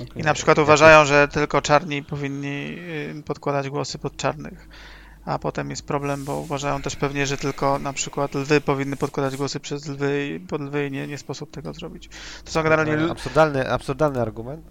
okej. 0.03 0.22
I 0.22 0.22
na 0.22 0.34
przykład 0.34 0.59
uważają, 0.59 1.05
że 1.05 1.28
tylko 1.28 1.62
czarni 1.62 2.03
powinni 2.03 2.78
podkładać 3.26 3.70
głosy 3.70 3.98
pod 3.98 4.16
czarnych. 4.16 4.68
A 5.24 5.38
potem 5.38 5.70
jest 5.70 5.86
problem, 5.86 6.24
bo 6.24 6.38
uważają 6.38 6.82
też 6.82 6.96
pewnie, 6.96 7.26
że 7.26 7.36
tylko 7.36 7.78
na 7.78 7.92
przykład 7.92 8.34
lwy 8.34 8.61
powinny 8.61 8.96
podkładać 8.96 9.36
głosy 9.36 9.61
przez 9.61 9.86
lwy 9.88 10.26
i 10.26 10.40
pod 10.40 10.61
lwy 10.61 10.86
i 10.86 10.90
nie, 10.90 11.07
nie 11.07 11.18
sposób 11.18 11.50
tego 11.50 11.72
zrobić. 11.72 12.09
To 12.44 12.50
są 12.50 12.62
generalnie... 12.62 13.11
Absurdalny, 13.11 13.70
absurdalny 13.70 14.20
argument. 14.20 14.66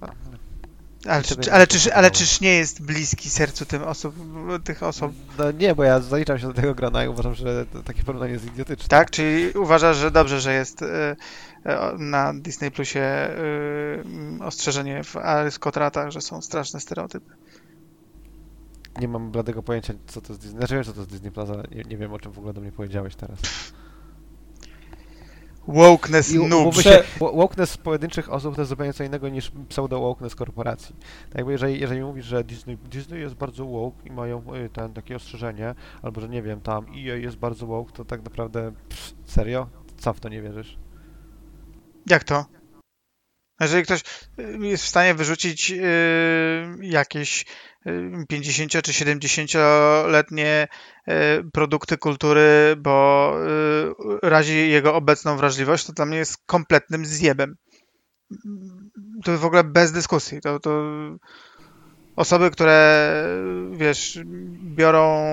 Ale, 1.08 1.24
czy, 1.24 1.52
ale, 1.52 1.68
czyż, 1.68 1.88
ale 1.88 2.12
czyż 2.12 2.42
nie 2.42 2.54
jest 2.54 2.82
bliski 2.82 3.30
sercu 3.30 3.66
tym 3.66 3.84
osób, 3.84 4.16
tych 4.64 4.84
osób? 4.84 5.12
No 5.38 5.52
nie, 5.52 5.76
bo 5.76 5.84
ja 5.84 6.00
zaliczam 6.00 6.40
się 6.40 6.48
do 6.48 6.54
tego 6.54 6.76
grona 6.76 7.06
i 7.06 7.08
uważam, 7.08 7.36
że 7.36 7.66
takie 7.86 8.04
porównanie 8.04 8.34
jest 8.34 8.46
idiotyczne. 8.46 8.88
Tak? 8.88 9.12
Czyli 9.12 9.52
uważasz, 9.52 9.98
że 9.98 10.12
dobrze, 10.12 10.42
że 10.42 10.54
jest 10.54 10.82
y, 10.82 10.86
y, 10.86 11.16
na 11.98 12.34
Disney 12.34 12.72
Plusie 12.72 13.30
y, 14.40 14.44
ostrzeżenie 14.44 15.04
w 15.04 15.16
Arystokratach, 15.18 16.12
że 16.12 16.22
są 16.22 16.42
straszne 16.42 16.80
stereotypy. 16.80 17.32
Nie 19.00 19.08
mam 19.08 19.32
bladego 19.32 19.64
pojęcia, 19.64 19.94
co 20.08 20.22
to 20.22 20.34
jest 20.34 20.42
Disney. 20.42 20.58
Znaczy 20.58 20.76
wiem, 20.76 20.84
co 20.84 20.94
to 20.94 21.00
jest 21.00 21.12
Disney 21.12 21.32
Plaza, 21.32 21.64
nie, 21.72 21.84
nie 21.84 21.98
wiem, 21.98 22.14
o 22.14 22.20
czym 22.20 22.32
w 22.32 22.38
ogóle 22.38 22.54
do 22.54 22.62
mnie 22.62 22.72
powiedziałeś 22.72 23.16
teraz. 23.16 23.40
Wokeness 25.68 26.34
noob. 26.50 26.76
się, 26.76 27.04
wo- 27.20 27.32
wokeness 27.34 27.78
pojedynczych 27.78 28.32
osób 28.34 28.56
to 28.56 28.62
jest 28.62 28.70
zupełnie 28.70 28.94
co 28.94 29.04
innego 29.04 29.30
niż 29.30 29.52
pseudo-wokeness 29.70 30.36
korporacji. 30.36 30.96
Tak 31.30 31.36
jakby 31.38 31.52
jeżeli, 31.52 31.80
jeżeli 31.80 32.02
mówisz, 32.02 32.26
że 32.26 32.44
Disney, 32.44 32.78
Disney 32.78 33.20
jest 33.20 33.36
bardzo 33.36 33.66
woke 33.66 33.98
i 34.08 34.12
mają 34.12 34.56
y, 34.56 34.70
ten, 34.70 34.94
takie 34.94 35.16
ostrzeżenie, 35.16 35.76
albo 36.02 36.22
że 36.22 36.30
nie 36.30 36.42
wiem, 36.42 36.62
tam 36.62 36.86
EA 36.86 37.16
jest 37.16 37.38
bardzo 37.38 37.68
woke, 37.68 37.92
to 37.92 38.06
tak 38.06 38.24
naprawdę 38.24 38.72
pff, 38.90 39.14
serio? 39.26 39.68
Co 39.98 40.14
w 40.14 40.20
to 40.20 40.30
nie 40.30 40.42
wierzysz? 40.42 40.78
Jak 42.10 42.24
to? 42.24 42.46
Jeżeli 43.62 43.84
ktoś 43.84 44.02
y, 44.40 44.68
jest 44.68 44.84
w 44.84 44.88
stanie 44.88 45.14
wyrzucić 45.14 45.72
y, 45.72 45.84
jakieś 46.82 47.46
y, 47.88 48.26
50 48.30 48.72
czy 48.72 48.92
70-letnie 48.92 50.68
y, 51.08 51.12
produkty 51.54 51.98
kultury, 51.98 52.76
bo 52.78 53.34
y, 54.24 54.30
razi 54.30 54.70
jego 54.70 54.96
obecną 54.96 55.38
wrażliwość, 55.38 55.86
to 55.86 55.94
dla 55.94 56.06
mnie 56.06 56.18
jest 56.18 56.38
kompletnym 56.46 57.06
zjebem. 57.06 57.56
To 59.24 59.38
w 59.38 59.46
ogóle 59.46 59.64
bez 59.64 59.92
dyskusji. 59.92 60.42
To, 60.42 60.60
to 60.60 60.82
osoby, 62.16 62.52
które 62.52 63.12
wiesz, 63.72 64.20
biorą 64.76 65.26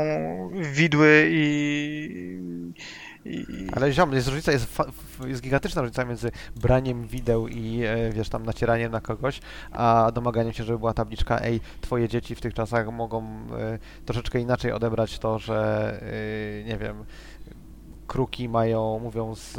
widły 0.72 1.28
i, 1.30 2.38
Ale 3.72 3.92
ziom, 3.92 4.12
jest 4.12 4.28
różnica, 4.28 4.52
jest, 4.52 4.78
jest 5.26 5.42
gigantyczna 5.42 5.82
różnica 5.82 6.04
między 6.04 6.30
braniem 6.56 7.06
wideł 7.06 7.48
i 7.48 7.82
e, 7.84 8.12
wiesz, 8.12 8.28
tam 8.28 8.46
nacieraniem 8.46 8.92
na 8.92 9.00
kogoś, 9.00 9.40
a 9.72 10.10
domaganiem 10.14 10.52
się, 10.52 10.64
żeby 10.64 10.78
była 10.78 10.94
tabliczka 10.94 11.40
ej, 11.40 11.60
twoje 11.80 12.08
dzieci 12.08 12.34
w 12.34 12.40
tych 12.40 12.54
czasach 12.54 12.92
mogą 12.92 13.22
e, 13.22 13.78
troszeczkę 14.04 14.40
inaczej 14.40 14.72
odebrać 14.72 15.18
to, 15.18 15.38
że 15.38 15.90
e, 16.02 16.64
nie 16.64 16.78
wiem, 16.78 17.04
kruki 18.06 18.48
mają, 18.48 18.98
mówią 19.02 19.34
z, 19.34 19.56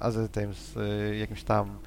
a 0.00 0.10
z 0.10 0.32
tym, 0.32 0.54
z 0.54 0.76
jakimś 1.18 1.42
tam 1.42 1.78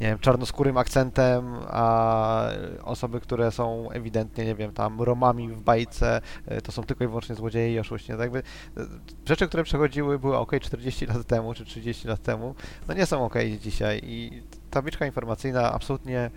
nie 0.00 0.06
wiem, 0.06 0.18
czarnoskórym 0.18 0.76
akcentem, 0.76 1.54
a 1.68 2.48
osoby, 2.82 3.20
które 3.20 3.52
są 3.52 3.90
ewidentnie, 3.90 4.44
nie 4.44 4.54
wiem, 4.54 4.72
tam 4.72 5.02
Romami 5.02 5.48
w 5.48 5.62
bajce, 5.62 6.20
e, 6.46 6.60
to 6.60 6.72
są 6.72 6.82
tylko 6.82 7.04
i 7.04 7.06
wyłącznie 7.06 7.34
złodzieje 7.34 7.74
i 7.74 7.78
oszuści. 7.78 8.12
No 8.12 8.18
tak 8.18 8.30
rzeczy, 9.26 9.48
które 9.48 9.64
przechodziły 9.64 10.18
były 10.18 10.36
ok 10.36 10.52
40 10.60 11.06
lat 11.06 11.26
temu 11.26 11.54
czy 11.54 11.64
30 11.64 12.08
lat 12.08 12.22
temu, 12.22 12.54
no 12.88 12.94
nie 12.94 13.06
są 13.06 13.24
ok 13.24 13.34
dzisiaj 13.60 14.00
i 14.04 14.42
tabliczka 14.70 15.06
informacyjna 15.06 15.72
absolutnie, 15.72 16.30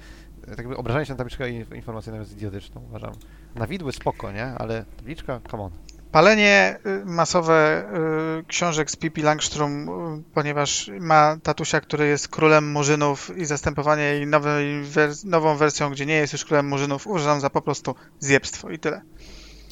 e, 0.44 0.50
tak 0.50 0.58
jakby 0.58 0.78
obrażanie 0.78 1.06
się 1.06 1.14
na 1.14 1.18
tabliczkę 1.18 1.50
informacyjną 1.50 2.20
jest 2.20 2.34
idiotyczne, 2.34 2.82
uważam. 2.90 3.14
Na 3.56 3.68
widły 3.68 3.92
spoko, 3.92 4.32
nie? 4.32 4.46
Ale 4.46 4.86
tabliczka, 4.98 5.40
come 5.52 5.64
on. 5.64 5.72
Palenie 6.14 6.80
y, 6.86 7.06
masowe 7.06 7.86
y, 8.40 8.46
książek 8.46 8.92
z 8.92 8.96
Pippi 8.96 9.22
Langstrom, 9.22 9.90
y, 9.90 10.24
ponieważ 10.34 10.92
ma 11.00 11.38
tatusia, 11.44 11.82
który 11.82 12.08
jest 12.08 12.28
królem 12.28 12.72
murzynów 12.72 13.38
i 13.38 13.46
zastępowanie 13.46 14.04
jej 14.04 14.28
nowej, 14.28 14.84
nową 15.24 15.56
wersją, 15.56 15.90
gdzie 15.90 16.06
nie 16.06 16.16
jest 16.16 16.34
już 16.34 16.46
królem 16.46 16.68
murzynów, 16.68 17.08
uważam 17.08 17.40
za 17.40 17.50
po 17.50 17.62
prostu 17.62 17.96
zjebstwo 18.20 18.70
i 18.70 18.80
tyle. 18.80 19.02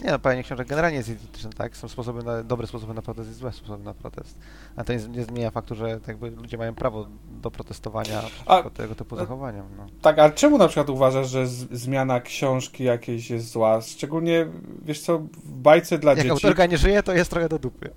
Nie 0.04 0.12
no, 0.12 0.20
palenie 0.20 0.44
książek 0.44 0.68
generalnie 0.68 0.98
jest 0.98 1.10
idiotyczne, 1.10 1.50
tak? 1.50 1.78
Są 1.78 1.88
sposoby 1.88 2.24
na, 2.24 2.44
dobre 2.44 2.68
sposoby 2.68 2.94
na 2.94 3.02
protest 3.02 3.30
i 3.30 3.34
złe 3.34 3.52
sposoby 3.52 3.84
na 3.84 3.94
protest. 3.94 4.40
A 4.76 4.84
to 4.84 4.94
nie, 4.94 5.00
nie 5.08 5.24
zmienia 5.24 5.52
faktu, 5.52 5.76
że 5.76 6.00
tak 6.00 6.08
jakby 6.08 6.30
ludzie 6.30 6.58
mają 6.58 6.76
prawo 6.76 7.08
do 7.42 7.52
protestowania 7.52 8.22
przeciwko 8.22 8.70
tego 8.70 8.96
typu 8.96 9.16
zachowaniom. 9.16 9.66
No. 9.78 9.86
Tak, 10.02 10.20
ale 10.20 10.32
czemu 10.32 10.58
na 10.58 10.68
przykład 10.68 10.90
uważasz, 10.90 11.30
że 11.30 11.48
z, 11.48 11.72
zmiana 11.72 12.22
książki 12.22 12.84
jakiejś 12.84 13.30
jest 13.30 13.52
zła? 13.52 13.82
Szczególnie, 13.82 14.48
wiesz 14.86 15.02
co, 15.02 15.20
w 15.20 15.52
bajce 15.52 15.98
dla 15.98 16.12
Jak 16.12 16.18
dzieci... 16.18 16.28
Jak 16.28 16.34
autorka 16.36 16.66
nie 16.66 16.78
żyje, 16.78 17.04
to 17.04 17.14
jest 17.14 17.32
trochę 17.32 17.50
do 17.50 17.60
dupy. 17.60 17.90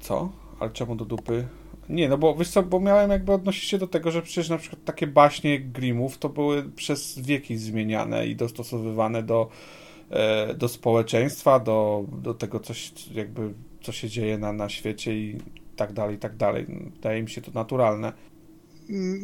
Co? 0.00 0.28
Ale 0.60 0.70
czemu 0.70 0.96
do 0.96 1.04
dupy? 1.04 1.46
Nie, 1.88 2.08
no 2.08 2.18
bo 2.18 2.34
wiesz 2.34 2.50
co, 2.50 2.62
bo 2.62 2.80
miałem 2.80 3.10
jakby 3.10 3.32
odnosić 3.32 3.70
się 3.70 3.78
do 3.78 3.86
tego, 3.86 4.10
że 4.10 4.22
przecież 4.22 4.48
na 4.48 4.58
przykład 4.58 4.84
takie 4.84 5.06
baśnie 5.06 5.60
Grimmów 5.60 6.18
to 6.18 6.28
były 6.28 6.62
przez 6.62 7.18
wieki 7.18 7.56
zmieniane 7.56 8.26
i 8.26 8.36
dostosowywane 8.36 9.22
do 9.22 9.48
E, 9.48 9.81
do 10.54 10.68
społeczeństwa, 10.68 11.58
do, 11.58 12.04
do 12.12 12.34
tego, 12.34 12.60
coś, 12.60 12.92
jakby, 13.12 13.54
co 13.82 13.92
się 13.92 14.08
dzieje 14.08 14.38
na, 14.38 14.52
na 14.52 14.68
świecie 14.68 15.14
i 15.14 15.38
tak 15.76 15.92
dalej, 15.92 16.16
i 16.16 16.18
tak 16.18 16.36
dalej. 16.36 16.66
Wydaje 16.94 17.22
mi 17.22 17.30
się 17.30 17.40
to 17.40 17.50
naturalne. 17.50 18.12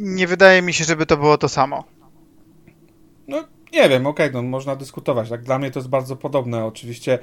Nie 0.00 0.26
wydaje 0.26 0.62
mi 0.62 0.72
się, 0.72 0.84
żeby 0.84 1.06
to 1.06 1.16
było 1.16 1.38
to 1.38 1.48
samo. 1.48 1.84
No, 3.28 3.44
nie 3.72 3.88
wiem, 3.88 4.06
okej, 4.06 4.26
okay, 4.26 4.42
no 4.42 4.48
można 4.48 4.76
dyskutować. 4.76 5.28
Tak, 5.28 5.42
dla 5.42 5.58
mnie 5.58 5.70
to 5.70 5.78
jest 5.78 5.88
bardzo 5.88 6.16
podobne. 6.16 6.64
Oczywiście 6.64 7.18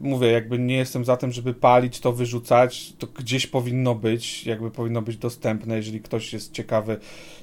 mówię, 0.00 0.30
jakby 0.30 0.58
nie 0.58 0.76
jestem 0.76 1.04
za 1.04 1.16
tym, 1.16 1.32
żeby 1.32 1.54
palić 1.54 2.00
to, 2.00 2.12
wyrzucać, 2.12 2.92
to 2.98 3.06
gdzieś 3.06 3.46
powinno 3.46 3.94
być, 3.94 4.46
jakby 4.46 4.70
powinno 4.70 5.02
być 5.02 5.16
dostępne, 5.16 5.76
jeżeli 5.76 6.00
ktoś 6.00 6.32
jest 6.32 6.52
ciekawy, 6.52 6.98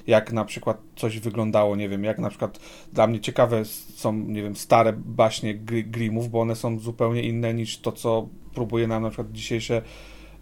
jak 0.06 0.32
na 0.32 0.44
przykład 0.44 0.78
coś 0.96 1.18
wyglądało, 1.18 1.76
nie 1.76 1.88
wiem, 1.88 2.04
jak 2.04 2.18
na 2.18 2.28
przykład 2.28 2.58
dla 2.92 3.06
mnie 3.06 3.20
ciekawe 3.20 3.64
są, 3.94 4.12
nie 4.12 4.42
wiem, 4.42 4.56
stare 4.56 4.92
baśnie 4.92 5.54
Grimmów, 5.54 6.30
bo 6.30 6.40
one 6.40 6.56
są 6.56 6.78
zupełnie 6.78 7.22
inne 7.22 7.54
niż 7.54 7.78
to, 7.78 7.92
co 7.92 8.28
próbuje 8.54 8.86
nam 8.86 9.02
na 9.02 9.08
przykład 9.08 9.32
dzisiejsze 9.32 9.82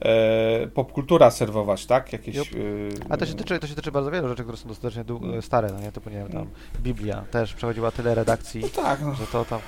e, 0.01 0.67
popkultura 0.67 1.31
serwować, 1.31 1.87
tak? 1.87 2.13
Jakieś, 2.13 2.37
yep. 2.37 2.47
A 3.09 3.17
to 3.17 3.27
się, 3.27 3.35
tyczy, 3.35 3.59
to 3.59 3.67
się 3.67 3.75
tyczy 3.75 3.93
bardzo 3.93 4.11
wielu 4.11 4.29
rzeczy, 4.29 4.43
które 4.43 4.57
są 4.57 4.69
dostatecznie 4.69 5.05
stare, 5.41 5.73
no 5.73 5.81
nie? 5.81 5.93
Typu, 5.93 6.11
nie 6.11 6.17
wiem, 6.17 6.29
tam 6.29 6.47
Biblia 6.83 7.25
też 7.31 7.55
przechodziła 7.55 7.91
tyle 7.91 8.15
redakcji, 8.15 8.61
no 8.61 8.69
tak, 8.69 9.01
no. 9.01 9.15
że 9.15 9.27
to 9.27 9.45
tam 9.45 9.61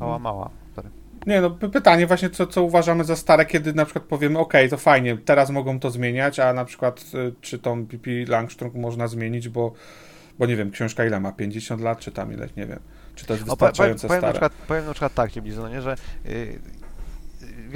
mała, 0.00 0.18
mała. 0.18 0.50
Sorry. 0.76 1.05
Nie, 1.26 1.40
no 1.40 1.50
pytanie 1.50 2.06
właśnie, 2.06 2.30
co, 2.30 2.46
co 2.46 2.62
uważamy 2.62 3.04
za 3.04 3.16
stare, 3.16 3.46
kiedy 3.46 3.74
na 3.74 3.84
przykład 3.84 4.04
powiemy, 4.04 4.38
ok, 4.38 4.52
to 4.70 4.76
fajnie, 4.76 5.16
teraz 5.16 5.50
mogą 5.50 5.80
to 5.80 5.90
zmieniać, 5.90 6.38
a 6.40 6.52
na 6.52 6.64
przykład 6.64 7.04
y, 7.14 7.34
czy 7.40 7.58
tą 7.58 7.86
PP 7.86 8.10
Langström 8.26 8.74
można 8.74 9.08
zmienić, 9.08 9.48
bo, 9.48 9.72
bo 10.38 10.46
nie 10.46 10.56
wiem, 10.56 10.70
książka 10.70 11.04
ile 11.04 11.20
ma, 11.20 11.32
50 11.32 11.82
lat, 11.82 11.98
czy 11.98 12.12
tam 12.12 12.32
ile, 12.32 12.48
nie 12.56 12.66
wiem. 12.66 12.80
Czy 13.14 13.26
to 13.26 13.34
jest 13.34 13.44
wystarczająco 13.44 14.06
o, 14.06 14.08
powiem, 14.08 14.20
stare? 14.20 14.26
Na 14.26 14.32
przykład, 14.32 14.52
powiem 14.68 14.86
na 14.86 14.92
przykład 14.92 15.14
tak, 15.14 15.32
Ci 15.32 15.42
no 15.42 15.68
nie, 15.68 15.82
że 15.82 15.96
yy, 16.24 16.60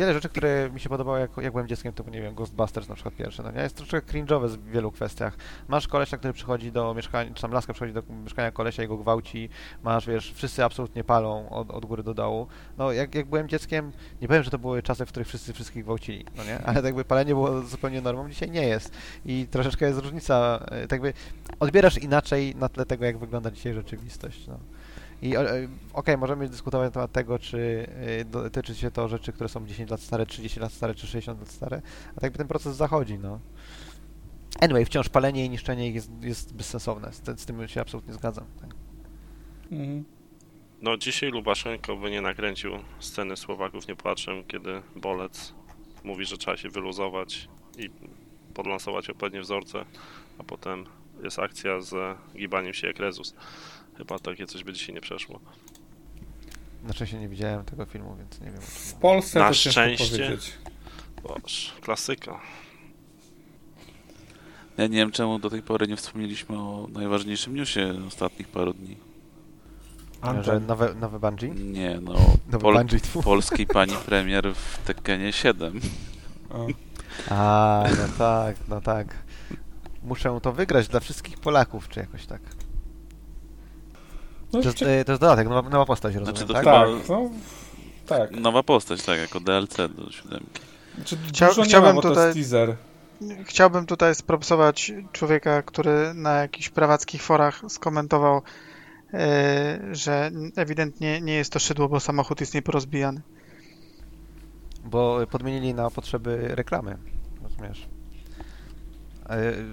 wiele 0.01 0.15
rzeczy, 0.15 0.29
które 0.29 0.71
mi 0.71 0.81
się 0.81 0.89
podobały, 0.89 1.21
jak, 1.21 1.31
jak 1.37 1.53
byłem 1.53 1.69
dzieckiem, 1.69 1.93
to 1.93 2.11
nie 2.11 2.23
wiem, 2.23 2.35
Ghostbusters 2.35 2.89
na 2.89 2.95
przykład 2.95 3.15
pierwszy, 3.15 3.43
no 3.43 3.51
nie? 3.51 3.61
Jest 3.61 3.77
troszeczkę 3.77 4.13
cringe'owe 4.13 4.49
w 4.49 4.71
wielu 4.71 4.93
kwestiach. 4.93 5.37
Masz 5.69 5.89
kolesia, 5.89 6.17
który 6.17 6.33
przychodzi 6.33 6.73
do 6.73 6.95
mieszkania, 6.95 7.35
czy 7.35 7.43
tam 7.43 7.53
laska 7.53 7.73
przychodzi 7.73 7.95
do 7.95 8.03
mieszkania 8.25 8.51
kolesia 8.51 8.83
i 8.83 8.89
go 8.89 8.97
gwałci, 8.97 9.49
masz, 9.83 10.07
wiesz, 10.07 10.33
wszyscy 10.33 10.65
absolutnie 10.65 11.05
palą 11.05 11.49
od, 11.49 11.71
od 11.71 11.87
góry 11.87 12.03
do 12.03 12.15
dołu. 12.15 12.47
No, 12.79 12.93
jak, 12.93 13.15
jak 13.15 13.27
byłem 13.27 13.49
dzieckiem, 13.49 13.93
nie 14.23 14.29
powiem, 14.29 14.43
że 14.43 14.51
to 14.51 14.59
były 14.59 14.83
czasy, 14.83 15.07
w 15.07 15.09
których 15.09 15.29
wszyscy 15.29 15.53
wszystkich 15.53 15.85
gwałcili, 15.85 16.25
no 16.37 16.45
nie? 16.45 16.59
Ale 16.59 16.75
tak 16.75 16.85
jakby 16.85 17.05
palenie 17.05 17.35
było 17.35 17.63
zupełnie 17.63 18.01
normą, 18.01 18.29
dzisiaj 18.29 18.51
nie 18.51 18.67
jest. 18.67 18.93
I 19.27 19.47
troszeczkę 19.51 19.87
jest 19.87 19.99
różnica, 19.99 20.67
e, 20.71 20.81
tak 20.81 20.93
jakby 20.93 21.13
odbierasz 21.61 21.99
inaczej 21.99 22.57
na 22.57 22.69
tle 22.69 22.87
tego, 22.87 23.05
jak 23.05 23.19
wygląda 23.19 23.51
dzisiaj 23.51 23.75
rzeczywistość, 23.75 24.47
no. 24.47 24.59
I 25.23 25.37
e, 25.37 25.41
okej, 25.41 25.69
okay, 25.93 26.17
możemy 26.17 26.49
dyskutować 26.49 26.87
na 26.87 26.91
temat 26.91 27.13
tego, 27.13 27.39
czy 27.39 27.87
e, 28.21 28.25
dotyczy 28.25 28.75
się 28.75 28.91
to 28.91 29.09
rzeczy, 29.09 29.33
które 29.33 29.49
są 29.49 29.67
10 29.67 29.91
lat 29.91 30.01
stare, 30.01 30.27
30 30.27 30.61
lat 30.61 30.73
stare, 30.73 30.95
czy 30.95 31.07
60 31.07 31.41
lat 31.41 31.49
stare, 31.49 31.83
a 32.11 32.15
tak 32.15 32.23
jakby 32.23 32.39
ten 32.39 32.49
proces 32.49 32.77
zachodzi, 32.77 33.19
no. 33.19 33.41
Anyway, 34.61 34.85
wciąż 34.85 35.09
palenie 35.09 35.45
i 35.45 35.51
niszczenie 35.51 35.89
ich 35.89 35.95
jest, 35.95 36.11
jest 36.23 36.55
bezsensowne, 36.55 37.13
z, 37.13 37.41
z 37.41 37.47
tym 37.47 37.69
się 37.69 37.81
absolutnie 37.81 38.15
zgadzam. 38.15 38.45
Tak. 38.61 38.71
Mhm. 39.73 40.05
No 40.83 40.97
dzisiaj 40.97 41.31
Lubaszenko 41.31 41.97
by 41.97 42.11
nie 42.11 42.21
nakręcił 42.21 42.73
sceny 42.99 43.37
Słowaków 43.37 43.89
nie 43.89 43.97
płaczem, 43.97 44.45
kiedy 44.45 44.83
Bolec 44.97 45.55
mówi, 46.05 46.25
że 46.25 46.37
trzeba 46.37 46.57
się 46.57 46.69
wyluzować 46.69 47.49
i 47.79 47.91
podlansować 48.55 49.11
odpowiednie 49.11 49.41
wzorce, 49.41 49.85
a 50.39 50.45
potem 50.45 50.87
jest 51.23 51.39
akcja 51.39 51.81
z 51.81 52.19
gibaniem 52.37 52.75
się 52.75 52.87
jak 52.87 52.99
Rezus. 52.99 53.35
Chyba 53.99 54.19
takie 54.19 54.47
coś 54.47 54.65
by 54.65 54.73
dzisiaj 54.73 54.95
nie 54.95 55.01
przeszło. 55.01 55.41
Na 56.85 56.93
szczęście 56.93 57.19
nie 57.19 57.29
widziałem 57.29 57.65
tego 57.65 57.87
filmu, 57.87 58.17
więc 58.17 58.41
nie 58.41 58.51
wiem. 58.51 58.61
W 58.61 58.95
Polsce 58.95 59.39
Na 59.39 59.49
to 59.49 59.55
szczęście. 59.55 60.05
powiedzieć. 60.19 60.53
Boż, 61.23 61.73
klasyka. 61.81 62.41
Ja 64.79 64.87
nie 64.87 64.97
wiem, 64.97 65.11
czemu 65.11 65.39
do 65.39 65.51
tej 65.51 65.63
pory 65.63 65.89
nie 65.89 65.97
wspomnieliśmy 65.97 66.59
o 66.59 66.87
najważniejszym 66.93 67.55
newsie 67.55 67.95
ostatnich 68.09 68.49
paru 68.49 68.73
dni. 68.73 68.97
Anten. 70.21 70.45
Że 70.45 70.61
nowe, 70.61 70.95
nowe 70.95 71.19
Bungie? 71.19 71.49
Nie, 71.49 72.01
no. 72.01 72.15
Pol 72.61 72.85
polskiej 73.25 73.67
pani 73.79 73.93
premier 74.07 74.55
w 74.55 74.79
Tekkenie 74.85 75.33
7. 75.33 75.81
A, 77.31 77.85
no 77.91 78.09
tak, 78.19 78.57
no 78.69 78.81
tak. 78.81 79.15
Muszę 80.03 80.39
to 80.43 80.53
wygrać 80.53 80.89
dla 80.89 81.01
wszystkich 81.01 81.39
Polaków, 81.39 81.89
czy 81.89 82.01
jakoś 82.01 82.27
tak. 82.27 82.41
No 84.53 84.61
to, 84.61 84.69
jest, 84.69 84.79
czy... 84.79 84.85
to 84.85 85.13
jest 85.13 85.23
dodatek, 85.23 85.49
nowa, 85.49 85.69
nowa 85.69 85.87
postać, 85.87 86.15
rozumiem, 86.15 86.37
znaczy, 86.37 86.53
tak? 86.53 86.65
Tak, 86.65 86.89
no, 87.09 87.31
tak. 88.07 88.31
Nowa 88.31 88.63
postać, 88.63 89.03
tak, 89.03 89.19
jako 89.19 89.41
DLC 89.41 89.77
do 89.77 90.11
siódemki. 90.11 90.63
Znaczy, 90.95 91.17
Chcia, 91.29 91.49
chciałbym 91.65 91.97
ma, 91.97 92.03
tutaj... 92.03 92.35
teaser. 92.35 92.77
Chciałbym 93.45 93.87
tutaj 93.87 94.15
spropsować 94.15 94.93
człowieka, 95.13 95.63
który 95.63 96.15
na 96.15 96.33
jakichś 96.33 96.69
prawackich 96.69 97.23
forach 97.23 97.63
skomentował, 97.69 98.43
yy, 99.13 99.19
że 99.95 100.31
ewidentnie 100.57 101.21
nie 101.21 101.35
jest 101.35 101.53
to 101.53 101.59
szydło, 101.59 101.89
bo 101.89 102.01
samochód 102.01 102.41
jest 102.41 102.55
nieporozbijany. 102.55 103.21
Bo 104.85 105.19
podmienili 105.31 105.75
na 105.75 105.91
potrzeby 105.91 106.49
reklamy, 106.49 106.97
rozumiesz? 107.43 107.89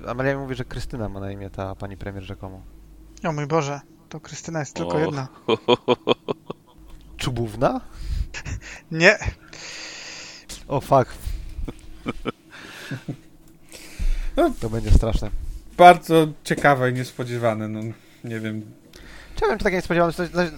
Yy, 0.04 0.10
Amelia 0.10 0.40
mówi, 0.40 0.56
że 0.56 0.66
Krystyna 0.66 1.10
ma 1.10 1.20
na 1.20 1.32
imię 1.32 1.50
ta 1.50 1.76
pani 1.76 1.98
premier 1.98 2.24
rzekomo. 2.24 2.62
O 3.24 3.32
mój 3.32 3.48
Boże. 3.48 3.82
To 4.10 4.20
Krystyna 4.20 4.60
jest 4.60 4.74
tylko 4.74 4.96
o. 4.96 5.00
jedna. 5.00 5.28
Czubówna? 7.18 7.82
Nie. 8.92 9.18
O 10.68 10.82
fuck. 10.82 11.14
No, 14.38 14.52
to 14.60 14.70
będzie 14.70 14.92
straszne. 14.92 15.30
Bardzo 15.78 16.28
ciekawe 16.44 16.92
i 16.92 16.94
niespodziewane, 16.94 17.68
no 17.68 17.80
nie 18.24 18.40
wiem. 18.40 18.72
Czemu 19.36 19.58
czy 19.58 19.64
takie 19.64 19.76
niespodziewane? 19.76 20.14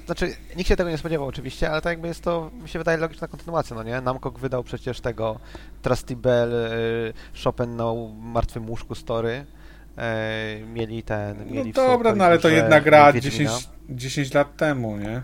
Znaczy, 0.05 0.35
nikt 0.55 0.69
się 0.69 0.75
tego 0.75 0.89
nie 0.89 0.97
spodziewał 0.97 1.27
oczywiście, 1.27 1.71
ale 1.71 1.81
tak 1.81 1.91
jakby 1.91 2.07
jest 2.07 2.23
to, 2.23 2.51
mi 2.63 2.69
się 2.69 2.79
wydaje, 2.79 2.97
logiczna 2.97 3.27
kontynuacja, 3.27 3.75
no 3.75 3.83
nie? 3.83 4.01
Namcock 4.01 4.39
wydał 4.39 4.63
przecież 4.63 5.01
tego 5.01 5.39
Trusty 5.81 6.15
Bell, 6.15 6.53
y, 6.53 7.13
Chopin 7.43 7.75
na 7.75 7.85
martwym 8.21 8.69
łóżku 8.69 8.95
story 8.95 9.45
e, 9.99 10.59
mieli 10.73 11.03
ten... 11.03 11.37
No 11.37 11.53
mieli 11.53 11.73
dobra, 11.73 12.15
no 12.15 12.23
ale 12.23 12.39
to 12.39 12.49
jedna 12.49 12.81
gra 12.81 13.13
10, 13.13 13.49
10 13.89 14.33
lat 14.33 14.57
temu, 14.57 14.97
nie? 14.97 15.21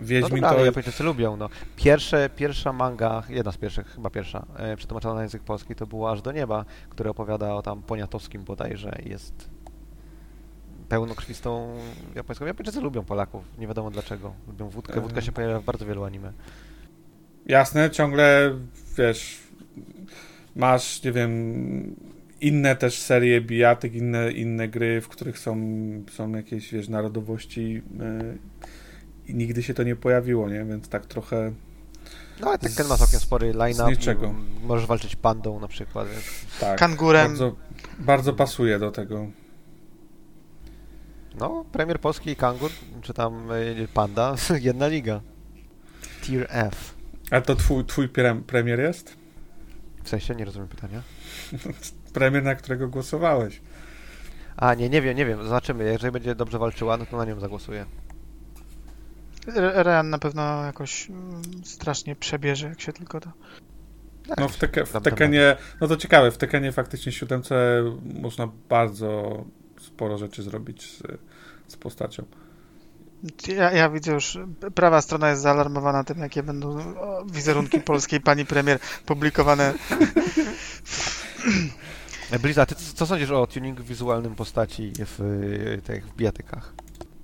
Wiedźmin 0.00 0.40
no 0.40 0.48
dobra, 0.48 0.60
to... 0.60 0.64
Japończycy 0.64 1.04
lubią, 1.04 1.36
no. 1.36 1.48
Pierwsze, 1.76 2.30
pierwsza 2.36 2.72
manga, 2.72 3.22
jedna 3.28 3.52
z 3.52 3.56
pierwszych, 3.56 3.86
chyba 3.86 4.10
pierwsza, 4.10 4.46
e, 4.56 4.76
przetłumaczona 4.76 5.14
na 5.14 5.22
język 5.22 5.42
polski, 5.42 5.74
to 5.74 5.86
było 5.86 6.10
Aż 6.10 6.22
do 6.22 6.32
nieba, 6.32 6.64
które 6.88 7.10
opowiada 7.10 7.54
o 7.54 7.62
tam 7.62 7.82
poniatowskim 7.82 8.44
bodajże 8.44 8.98
jest 9.04 9.50
pełnokrwistą 10.88 11.76
japońską. 12.14 12.46
Japończycy 12.46 12.80
lubią 12.80 13.04
Polaków, 13.04 13.44
nie 13.58 13.66
wiadomo 13.66 13.90
dlaczego. 13.90 14.34
Lubią 14.46 14.68
wódkę, 14.68 15.00
wódka 15.00 15.20
się 15.20 15.32
pojawia 15.32 15.60
w 15.60 15.64
bardzo 15.64 15.86
wielu 15.86 16.04
anime. 16.04 16.32
Jasne, 17.46 17.90
ciągle, 17.90 18.54
wiesz, 18.98 19.40
masz, 20.56 21.02
nie 21.02 21.12
wiem, 21.12 21.96
inne 22.44 22.76
też 22.76 22.98
serie 22.98 23.40
bijatyk, 23.40 23.94
inne, 23.94 24.32
inne 24.32 24.68
gry, 24.68 25.00
w 25.00 25.08
których 25.08 25.38
są, 25.38 25.56
są 26.10 26.32
jakieś, 26.32 26.72
wiesz, 26.72 26.88
narodowości 26.88 27.72
yy, 27.72 28.38
i 29.26 29.34
nigdy 29.34 29.62
się 29.62 29.74
to 29.74 29.82
nie 29.82 29.96
pojawiło, 29.96 30.48
nie? 30.48 30.64
Więc 30.64 30.88
tak 30.88 31.06
trochę... 31.06 31.52
No 32.40 32.48
ale 32.48 32.58
Tekken 32.58 32.86
ma 32.86 32.96
całkiem 32.96 33.20
spory 33.20 33.52
line-up. 33.52 33.90
niczego. 33.90 34.34
Możesz 34.62 34.86
walczyć 34.86 35.16
pandą 35.16 35.60
na 35.60 35.68
przykład. 35.68 36.08
Więc... 36.08 36.24
Tak, 36.60 36.78
Kangurem. 36.78 37.28
bardzo, 37.28 37.56
bardzo 37.98 38.32
pasuje 38.32 38.78
do 38.78 38.90
tego. 38.90 39.26
No, 41.38 41.64
premier 41.72 42.00
polski 42.00 42.30
i 42.30 42.36
Kangur, 42.36 42.70
czy 43.02 43.14
tam 43.14 43.50
y, 43.52 43.88
Panda, 43.94 44.34
jedna 44.60 44.88
liga. 44.88 45.20
Tier 46.22 46.46
F. 46.50 46.94
A 47.30 47.40
to 47.40 47.54
twój, 47.56 47.84
twój 47.84 48.08
pre, 48.08 48.42
premier 48.46 48.80
jest? 48.80 49.16
W 50.04 50.08
sensie, 50.08 50.34
nie 50.34 50.44
rozumiem 50.44 50.68
pytania. 50.68 51.02
Premier, 52.14 52.44
na 52.44 52.54
którego 52.54 52.88
głosowałeś. 52.88 53.60
A, 54.56 54.74
nie, 54.74 54.88
nie 54.88 55.02
wiem, 55.02 55.16
nie 55.16 55.26
wiem, 55.26 55.44
zobaczymy. 55.44 55.84
Jeżeli 55.84 56.12
będzie 56.12 56.34
dobrze 56.34 56.58
walczyła, 56.58 56.96
no 56.96 57.06
to 57.06 57.16
na 57.16 57.24
nią 57.24 57.40
zagłosuję. 57.40 57.86
Re- 59.46 59.82
Rean 59.82 60.10
na 60.10 60.18
pewno 60.18 60.64
jakoś 60.64 61.10
mm, 61.10 61.42
strasznie 61.64 62.16
przebierze, 62.16 62.68
jak 62.68 62.80
się 62.80 62.92
tylko 62.92 63.20
da. 63.20 63.32
Tak, 64.28 64.38
No 64.38 64.48
w, 64.48 64.56
teke, 64.56 64.86
w 64.86 65.02
Tekenie, 65.02 65.56
no 65.80 65.88
to 65.88 65.96
ciekawe, 65.96 66.30
w 66.30 66.38
Tekenie 66.38 66.72
faktycznie 66.72 67.12
siódemce 67.12 67.82
można 68.20 68.48
bardzo 68.68 69.44
sporo 69.80 70.18
rzeczy 70.18 70.42
zrobić 70.42 70.96
z, 70.96 71.02
z 71.72 71.76
postacią. 71.76 72.24
Ja, 73.48 73.72
ja 73.72 73.90
widzę 73.90 74.12
już, 74.12 74.38
prawa 74.74 75.02
strona 75.02 75.30
jest 75.30 75.42
zaalarmowana 75.42 76.04
tym, 76.04 76.18
jakie 76.18 76.42
będą 76.42 76.94
wizerunki 77.32 77.80
polskiej 77.90 78.20
pani 78.20 78.46
premier 78.46 78.78
publikowane. 79.06 79.74
E, 82.30 82.38
Bliza, 82.38 82.66
ty 82.66 82.74
co, 82.74 83.06
sądzisz 83.06 83.30
o 83.30 83.46
tuningu 83.46 83.82
wizualnym 83.82 84.34
postaci 84.34 84.92
w 84.98 85.20
y, 85.20 85.82
tych 85.84 86.06
w 86.06 86.14
bijatykach? 86.16 86.72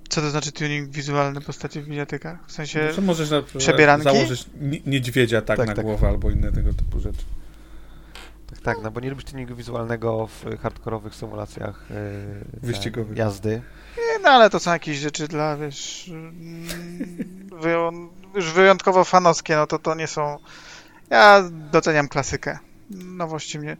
Co 0.09 0.21
to 0.21 0.29
znaczy 0.29 0.51
tuning 0.51 0.89
wizualny 0.89 1.41
postaci 1.41 1.81
w 1.81 1.87
miniatykach? 1.87 2.37
W 2.47 2.51
sensie, 2.51 2.93
Że 2.93 3.01
możesz 3.01 3.29
na 3.31 3.41
przebieranki? 3.41 4.03
założyć 4.03 4.45
ni- 4.61 4.81
niedźwiedzia 4.85 5.41
tak, 5.41 5.57
Tak, 5.57 5.67
na 5.67 5.73
tak. 5.75 5.85
głowę 5.85 6.07
albo 6.07 6.31
inne 6.31 6.51
tego 6.51 6.73
typu 6.73 6.99
rzeczy. 6.99 7.23
Tak, 8.49 8.59
tak, 8.61 8.77
no 8.83 8.91
bo 8.91 8.99
nie 8.99 9.09
lubisz 9.09 9.25
tuningu 9.25 9.55
wizualnego 9.55 10.27
w 10.27 10.57
hardkorowych 10.61 11.15
symulacjach 11.15 11.91
y, 11.91 12.59
Wyścigowych. 12.67 13.17
jazdy. 13.17 13.61
nie, 13.97 14.19
no 14.23 14.29
ale 14.29 14.49
to 14.49 14.59
są 14.59 14.71
jakieś 14.73 14.97
rzeczy 14.97 15.27
dla, 15.27 15.57
wiesz, 15.57 16.09
mm, 16.09 16.67
wyją, 17.61 18.09
już 18.35 18.51
wyjątkowo 18.51 19.03
fanowskie, 19.03 19.55
no 19.55 19.67
to 19.67 19.79
to 19.79 19.95
nie 19.95 20.07
są... 20.07 20.37
Ja 21.09 21.43
doceniam 21.71 22.07
klasykę. 22.07 22.59
Nowości 22.89 23.59
mnie 23.59 23.77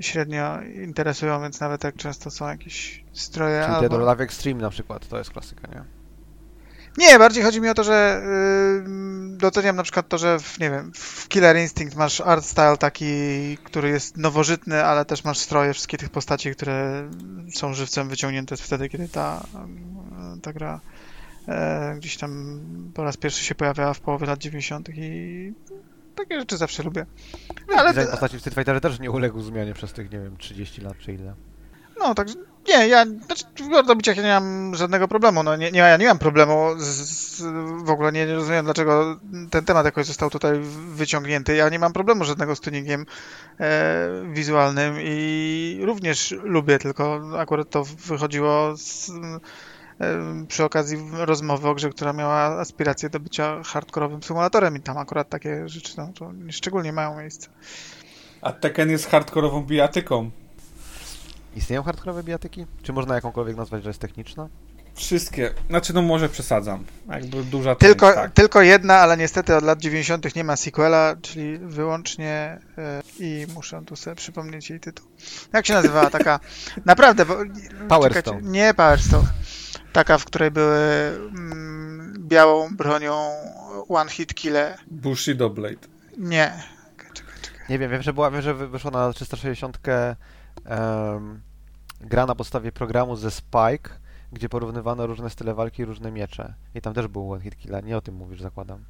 średnio 0.00 0.62
interesują, 0.62 1.42
więc 1.42 1.60
nawet 1.60 1.84
jak 1.84 1.96
często 1.96 2.30
są 2.30 2.48
jakieś 2.48 3.04
stroje 3.12 3.60
Czyli 3.60 3.74
albo... 3.74 3.98
Dead 3.98 4.20
Extreme 4.20 4.60
na 4.60 4.70
przykład, 4.70 5.08
to 5.08 5.18
jest 5.18 5.30
klasyka, 5.30 5.68
nie? 5.74 5.84
Nie, 6.98 7.18
bardziej 7.18 7.42
chodzi 7.42 7.60
mi 7.60 7.68
o 7.68 7.74
to, 7.74 7.84
że 7.84 8.22
yy, 8.84 9.36
doceniam 9.36 9.76
na 9.76 9.82
przykład 9.82 10.08
to, 10.08 10.18
że 10.18 10.38
w, 10.38 10.58
nie 10.60 10.70
wiem, 10.70 10.92
w 10.94 11.28
Killer 11.28 11.56
Instinct 11.56 11.96
masz 11.96 12.20
art 12.20 12.44
style 12.44 12.76
taki, 12.76 13.06
który 13.64 13.88
jest 13.88 14.16
nowożytny, 14.16 14.84
ale 14.84 15.04
też 15.04 15.24
masz 15.24 15.38
stroje 15.38 15.72
wszystkie 15.72 15.98
tych 15.98 16.10
postaci, 16.10 16.50
które 16.50 17.08
są 17.54 17.74
żywcem 17.74 18.08
wyciągnięte 18.08 18.56
wtedy, 18.56 18.88
kiedy 18.88 19.08
ta, 19.08 19.46
ta 20.42 20.52
gra 20.52 20.80
e, 21.48 21.94
gdzieś 21.96 22.16
tam 22.16 22.60
po 22.94 23.04
raz 23.04 23.16
pierwszy 23.16 23.44
się 23.44 23.54
pojawiała 23.54 23.94
w 23.94 24.00
połowie 24.00 24.26
lat 24.26 24.38
90. 24.38 24.88
i 24.88 25.52
takie 26.16 26.40
rzeczy 26.40 26.56
zawsze 26.56 26.82
lubię. 26.82 27.06
Ale 27.76 27.94
Design 27.94 28.10
postaci 28.10 28.36
w 28.36 28.40
Street 28.40 28.54
Fighterze 28.54 28.80
też 28.80 29.00
nie 29.00 29.10
uległ 29.10 29.40
zmianie 29.40 29.74
przez 29.74 29.92
tych, 29.92 30.10
nie 30.10 30.18
wiem, 30.18 30.36
30 30.36 30.80
lat 30.80 30.98
czy 30.98 31.12
ile. 31.12 31.34
No, 31.98 32.14
także 32.14 32.34
nie, 32.68 32.88
ja 32.88 33.04
znaczy, 33.26 33.44
w 33.64 33.68
gordobiciach 33.68 34.16
ja 34.16 34.22
nie 34.22 34.28
mam 34.28 34.74
żadnego 34.74 35.08
problemu. 35.08 35.42
No, 35.42 35.56
nie, 35.56 35.72
nie, 35.72 35.78
ja 35.78 35.96
nie 35.96 36.06
mam 36.06 36.18
problemu 36.18 36.74
z, 36.78 36.86
z, 36.86 37.42
w 37.84 37.90
ogóle 37.90 38.12
nie, 38.12 38.26
nie 38.26 38.34
rozumiem, 38.34 38.64
dlaczego 38.64 39.20
ten 39.50 39.64
temat 39.64 39.84
jakoś 39.84 40.06
został 40.06 40.30
tutaj 40.30 40.60
wyciągnięty. 40.88 41.56
Ja 41.56 41.68
nie 41.68 41.78
mam 41.78 41.92
problemu 41.92 42.24
żadnego 42.24 42.56
z 42.56 42.60
tuningiem 42.60 43.06
e, 43.60 44.08
wizualnym 44.32 44.94
i 45.00 45.80
również 45.82 46.34
lubię, 46.42 46.78
tylko 46.78 47.20
akurat 47.38 47.70
to 47.70 47.84
wychodziło 47.84 48.76
z, 48.76 49.10
przy 50.48 50.64
okazji 50.64 50.98
rozmowy 51.12 51.68
o 51.68 51.74
grze, 51.74 51.90
która 51.90 52.12
miała 52.12 52.60
aspiracje 52.60 53.10
do 53.10 53.20
bycia 53.20 53.62
hardkorowym 53.64 54.22
symulatorem 54.22 54.76
i 54.76 54.80
tam 54.80 54.98
akurat 54.98 55.28
takie 55.28 55.68
rzeczy 55.68 55.94
no, 55.96 56.10
to 56.14 56.32
szczególnie 56.50 56.92
mają 56.92 57.20
miejsce. 57.20 57.48
A 58.40 58.52
Tekken 58.52 58.90
jest 58.90 59.06
hardkorową 59.06 59.62
bijatyką. 59.62 60.30
Istnieją 61.56 61.82
hardkorowe 61.82 62.22
bijatyki? 62.22 62.66
Czy 62.82 62.92
można 62.92 63.14
jakąkolwiek 63.14 63.56
nazwać, 63.56 63.82
że 63.82 63.90
jest 63.90 64.00
techniczna? 64.00 64.48
Wszystkie. 64.94 65.54
Znaczy, 65.68 65.92
no 65.94 66.02
może 66.02 66.28
przesadzam. 66.28 66.84
Jakby 67.08 67.44
duża 67.44 67.74
Tylko, 67.74 68.06
część, 68.06 68.18
tak. 68.18 68.32
tylko 68.32 68.62
jedna, 68.62 68.94
ale 68.94 69.16
niestety 69.16 69.56
od 69.56 69.64
lat 69.64 69.78
90. 69.78 70.36
nie 70.36 70.44
ma 70.44 70.56
sequela, 70.56 71.16
czyli 71.22 71.58
wyłącznie 71.58 72.58
e, 72.78 73.02
i 73.18 73.46
muszę 73.54 73.82
tu 73.86 73.96
sobie 73.96 74.16
przypomnieć 74.16 74.70
jej 74.70 74.80
tytuł. 74.80 75.06
Jak 75.52 75.66
się 75.66 75.74
nazywała 75.74 76.10
taka? 76.10 76.40
Naprawdę, 76.84 77.26
bo, 77.26 77.36
Power 77.88 78.20
Stone. 78.20 78.42
Nie 78.42 78.74
Power 78.74 79.02
Stone. 79.02 79.26
Taka, 79.96 80.18
w 80.18 80.24
której 80.24 80.50
były 80.50 80.76
mm, 80.76 82.14
białą 82.18 82.76
bronią 82.76 83.30
one 83.88 84.10
hit 84.10 84.34
kille. 84.34 84.78
Bushido 84.90 85.50
Blade. 85.50 85.88
Nie. 86.18 86.62
Czekaj, 86.96 87.12
czekaj, 87.14 87.34
czekaj. 87.42 87.60
Nie 87.68 87.78
wiem, 87.78 87.90
wiem, 87.90 88.02
że 88.02 88.12
była, 88.12 88.30
wiem, 88.30 88.42
że 88.42 88.54
wy- 88.54 88.68
wyszła 88.68 88.90
na 88.90 89.12
360 89.12 89.78
em, 89.88 91.42
gra 92.00 92.26
na 92.26 92.34
podstawie 92.34 92.72
programu 92.72 93.16
ze 93.16 93.30
Spike, 93.30 93.90
gdzie 94.32 94.48
porównywano 94.48 95.06
różne 95.06 95.30
style 95.30 95.54
walki 95.54 95.82
i 95.82 95.84
różne 95.84 96.12
miecze. 96.12 96.54
I 96.74 96.80
tam 96.80 96.94
też 96.94 97.06
był 97.06 97.32
One 97.32 97.42
Hit 97.42 97.56
Killer. 97.56 97.84
Nie 97.84 97.96
o 97.96 98.00
tym 98.00 98.14
mówisz, 98.14 98.42
zakładam. 98.42 98.84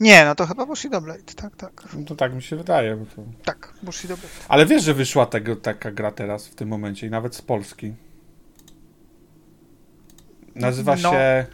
Nie, 0.00 0.24
no 0.24 0.34
to 0.34 0.46
chyba 0.46 0.66
Bushido 0.66 1.00
Blade. 1.00 1.34
Tak, 1.36 1.56
tak. 1.56 1.82
No 1.94 2.04
to 2.06 2.14
tak 2.16 2.34
mi 2.34 2.42
się 2.42 2.56
wydaje. 2.56 2.96
Bo 2.96 3.06
to... 3.06 3.22
Tak, 3.44 3.74
Bushido 3.82 4.16
Blade. 4.16 4.34
Ale 4.48 4.66
wiesz, 4.66 4.84
że 4.84 4.94
wyszła 4.94 5.26
tego, 5.26 5.56
taka 5.56 5.90
gra 5.90 6.10
teraz 6.12 6.46
w 6.48 6.54
tym 6.54 6.68
momencie 6.68 7.06
i 7.06 7.10
nawet 7.10 7.34
z 7.36 7.42
Polski. 7.42 7.94
Nazywa 10.54 10.92
No. 11.02 11.10
się. 11.10 11.46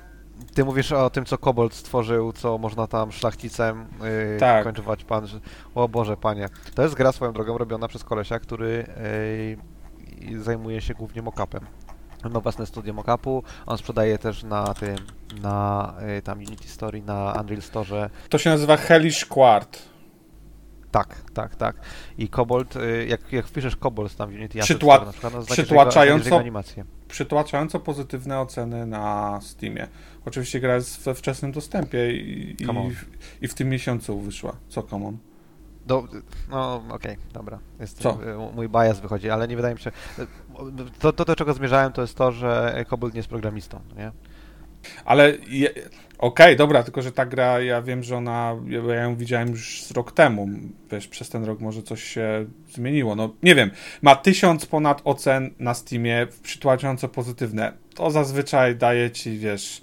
Ty 0.54 0.64
mówisz 0.64 0.92
o 0.92 1.10
tym, 1.10 1.24
co 1.24 1.38
Kobold 1.38 1.74
stworzył, 1.74 2.32
co 2.32 2.58
można 2.58 2.86
tam 2.86 3.12
szlachcicem 3.12 3.86
yy, 4.32 4.40
Tak. 4.40 4.64
kończować 4.64 5.04
pan. 5.04 5.26
Że... 5.26 5.40
O 5.74 5.88
Boże, 5.88 6.16
panie. 6.16 6.48
To 6.74 6.82
jest 6.82 6.94
gra 6.94 7.12
swoją 7.12 7.32
drogą 7.32 7.58
robiona 7.58 7.88
przez 7.88 8.04
kolesia, 8.04 8.38
który 8.38 8.86
yy, 10.20 10.42
zajmuje 10.42 10.80
się 10.80 10.94
głównie 10.94 11.22
mock-upem. 11.22 11.60
On 12.24 12.32
ma 12.32 12.40
własne 12.40 12.66
studio 12.66 12.94
mock-upu, 12.94 13.42
on 13.66 13.78
sprzedaje 13.78 14.18
też 14.18 14.42
na 14.42 14.74
tym, 14.74 14.96
na 15.42 15.94
yy, 16.06 16.22
tam 16.22 16.38
Unity 16.38 16.68
Story, 16.68 17.02
na 17.02 17.36
Unreal 17.40 17.62
Store. 17.62 18.10
To 18.28 18.38
się 18.38 18.50
nazywa 18.50 18.76
Hellish 18.76 19.24
Quart. 19.24 19.78
Tak, 20.90 21.16
tak, 21.34 21.56
tak. 21.56 21.76
I 22.18 22.28
Kobold, 22.28 22.74
yy, 22.74 23.06
jak, 23.06 23.32
jak 23.32 23.46
wpiszesz 23.46 23.76
Kobold 23.76 24.16
tam 24.16 24.30
w 24.30 24.34
Unity 24.34 24.58
Przytła- 24.58 24.94
Store 24.94 25.06
na 25.06 25.12
przykład, 25.12 25.32
no, 25.34 25.42
znajdziesz 25.42 25.66
przytłaczająco- 25.66 26.00
jego- 26.00 26.06
znajdziesz 26.06 26.24
jego 26.26 26.38
animację. 26.38 26.84
Przytłaczająco 27.08 27.80
pozytywne 27.80 28.40
oceny 28.40 28.86
na 28.86 29.38
Steamie. 29.42 29.88
Oczywiście 30.24 30.60
gra 30.60 30.74
jest 30.74 31.04
we 31.04 31.14
wczesnym 31.14 31.52
dostępie 31.52 32.12
i, 32.12 32.56
i, 32.62 32.66
on. 32.66 32.76
i 33.42 33.48
w 33.48 33.54
tym 33.54 33.68
miesiącu 33.68 34.20
wyszła. 34.20 34.56
Co 34.68 34.82
common? 34.82 35.18
Do, 35.86 36.08
no, 36.50 36.82
okej, 36.88 37.16
dobra. 37.32 37.58
Jest, 37.80 37.98
Co? 37.98 38.18
y, 38.50 38.54
Mój 38.54 38.68
bias 38.68 39.00
wychodzi, 39.00 39.30
ale 39.30 39.48
nie 39.48 39.56
wydaje 39.56 39.74
mi 39.74 39.80
się. 39.80 39.92
To, 40.98 41.12
to, 41.12 41.24
do 41.24 41.36
czego 41.36 41.54
zmierzałem, 41.54 41.92
to 41.92 42.02
jest 42.02 42.14
to, 42.14 42.32
że 42.32 42.84
Kobold 42.88 43.14
nie 43.14 43.18
jest 43.18 43.28
programistą, 43.28 43.80
nie? 43.96 44.12
Ale 45.04 45.32
je... 45.48 45.70
okej, 46.18 46.56
dobra, 46.56 46.82
tylko 46.82 47.02
że 47.02 47.12
ta 47.12 47.26
gra, 47.26 47.60
ja 47.60 47.82
wiem, 47.82 48.02
że 48.02 48.16
ona, 48.16 48.56
ja 48.88 49.02
ją 49.02 49.16
widziałem 49.16 49.48
już 49.48 49.82
z 49.82 49.90
rok 49.90 50.12
temu. 50.12 50.48
Wiesz, 50.92 51.08
przez 51.08 51.28
ten 51.28 51.44
rok 51.44 51.60
może 51.60 51.82
coś 51.82 52.04
się 52.04 52.46
zmieniło. 52.70 53.14
No 53.14 53.34
nie 53.42 53.54
wiem, 53.54 53.70
ma 54.02 54.16
tysiąc 54.16 54.66
ponad 54.66 55.00
ocen 55.04 55.50
na 55.58 55.74
Steamie, 55.74 56.26
przytłaczająco 56.42 57.08
pozytywne. 57.08 57.72
To 57.94 58.10
zazwyczaj 58.10 58.76
daje 58.76 59.10
ci, 59.10 59.38
wiesz. 59.38 59.82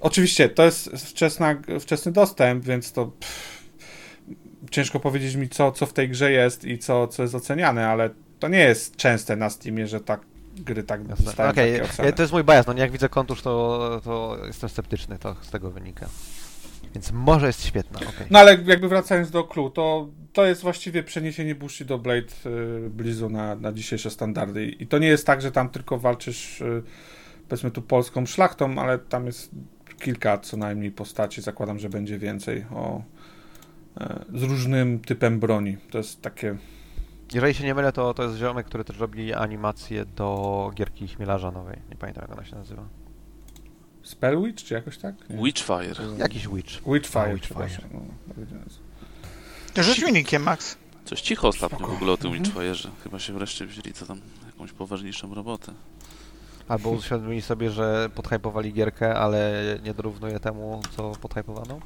Oczywiście, 0.00 0.48
to 0.48 0.64
jest 0.64 0.88
wczesna, 0.88 1.56
wczesny 1.80 2.12
dostęp, 2.12 2.64
więc 2.64 2.92
to. 2.92 3.12
Ciężko 4.70 5.00
powiedzieć 5.00 5.34
mi, 5.34 5.48
co, 5.48 5.72
co 5.72 5.86
w 5.86 5.92
tej 5.92 6.08
grze 6.08 6.32
jest 6.32 6.64
i 6.64 6.78
co, 6.78 7.08
co 7.08 7.22
jest 7.22 7.34
oceniane, 7.34 7.88
ale 7.88 8.10
to 8.38 8.48
nie 8.48 8.58
jest 8.58 8.96
częste 8.96 9.36
na 9.36 9.50
Steamie, 9.50 9.86
że 9.86 10.00
tak 10.00 10.20
gry 10.56 10.82
tak 10.82 11.00
takie 11.36 11.82
oceny. 11.84 12.08
ja- 12.08 12.12
to 12.12 12.22
jest 12.22 12.32
mój 12.32 12.44
bias, 12.44 12.66
no 12.66 12.72
nie 12.72 12.80
jak 12.80 12.90
widzę 12.90 13.08
kontusz, 13.08 13.42
to, 13.42 14.00
to 14.04 14.38
jestem 14.46 14.68
sceptyczny, 14.68 15.18
to 15.18 15.36
z 15.42 15.50
tego 15.50 15.70
wynika. 15.70 16.08
Więc 16.94 17.12
może 17.12 17.46
jest 17.46 17.66
świetna, 17.66 18.00
okej. 18.00 18.26
No 18.30 18.38
ale 18.38 18.58
jakby 18.64 18.88
wracając 18.88 19.30
do 19.30 19.44
Clue, 19.44 19.70
to, 19.70 20.08
to 20.32 20.44
jest 20.44 20.62
właściwie 20.62 21.02
przeniesienie 21.02 21.54
Bushido 21.54 21.98
Blade 21.98 22.26
y, 22.86 22.90
Blizu 22.90 23.30
na, 23.30 23.54
na 23.54 23.72
dzisiejsze 23.72 24.10
standardy. 24.10 24.66
I 24.66 24.86
to 24.86 24.98
nie 24.98 25.08
jest 25.08 25.26
tak, 25.26 25.42
że 25.42 25.52
tam 25.52 25.68
tylko 25.68 25.98
walczysz 25.98 26.60
y, 26.60 26.82
powiedzmy 27.48 27.70
tu 27.70 27.82
polską 27.82 28.26
szlachtą, 28.26 28.78
ale 28.78 28.98
tam 28.98 29.26
jest 29.26 29.50
kilka 30.00 30.38
co 30.38 30.56
najmniej 30.56 30.90
postaci. 30.90 31.42
Zakładam, 31.42 31.78
że 31.78 31.88
będzie 31.88 32.18
więcej 32.18 32.64
o, 32.70 33.02
y, 34.00 34.38
z 34.38 34.42
różnym 34.42 34.98
typem 35.00 35.40
broni. 35.40 35.76
To 35.90 35.98
jest 35.98 36.22
takie 36.22 36.56
Jeżeli 37.34 37.54
się 37.54 37.64
nie 37.64 37.74
mylę, 37.74 37.92
to, 37.92 38.14
to 38.14 38.22
jest 38.22 38.36
ziomek, 38.36 38.66
który 38.66 38.84
też 38.84 38.98
robi 38.98 39.34
animację 39.34 40.04
do 40.04 40.70
gierki 40.74 41.08
Chmielarza 41.08 41.50
nowej. 41.50 41.78
Nie 41.90 41.96
pamiętam, 41.96 42.22
jak 42.28 42.32
ona 42.38 42.44
się 42.44 42.56
nazywa. 42.56 42.82
Spellwitch, 44.02 44.64
czy 44.64 44.74
jakoś 44.74 44.98
tak? 44.98 45.14
Nie. 45.30 45.36
Witchfire. 45.36 45.94
Jakiś 46.18 46.48
Witch. 46.48 46.70
Witchfire, 46.86 47.34
Witchfire. 47.34 47.88
No. 49.76 49.82
Rzuć 49.82 50.02
mi 50.04 50.12
nikiem, 50.12 50.42
Max. 50.42 50.76
Coś 51.04 51.20
cicho 51.20 51.48
ostatnio 51.48 51.78
Spoko. 51.78 51.92
w 51.92 51.96
ogóle 51.96 52.12
o 52.12 52.16
tym 52.16 52.32
Mhm. 52.32 52.44
Witchfire'ze. 52.44 52.88
Chyba 53.04 53.18
się 53.18 53.32
wreszcie 53.32 53.66
wzięli 53.66 53.92
co 53.92 54.06
tam, 54.06 54.20
jakąś 54.46 54.72
poważniejszą 54.72 55.34
robotę. 55.34 55.72
Albo 56.68 56.90
uświadomili 56.90 57.42
sobie, 57.42 57.70
że 57.70 58.10
podhypowali 58.14 58.72
gierkę, 58.72 59.14
ale 59.14 59.52
nie 59.84 59.94
dorównuje 59.94 60.40
temu, 60.40 60.82
co 60.96 61.12
podhypowano. 61.20 61.78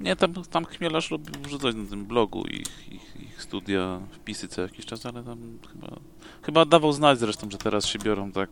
Nie, 0.00 0.16
tam, 0.16 0.34
tam 0.34 0.64
Chmielarz 0.64 1.10
robił 1.10 1.34
wrzucać 1.42 1.74
na 1.74 1.90
tym 1.90 2.06
blogu 2.06 2.44
ich, 2.46 2.92
ich, 2.92 3.16
ich 3.20 3.42
studia, 3.42 4.00
wpisy 4.10 4.48
co 4.48 4.62
jakiś 4.62 4.86
czas, 4.86 5.06
ale 5.06 5.22
tam 5.22 5.58
chyba, 5.72 5.96
chyba 6.42 6.64
dawał 6.64 6.92
znać 6.92 7.18
zresztą, 7.18 7.50
że 7.50 7.58
teraz 7.58 7.86
się 7.86 7.98
biorą 7.98 8.32
tak 8.32 8.50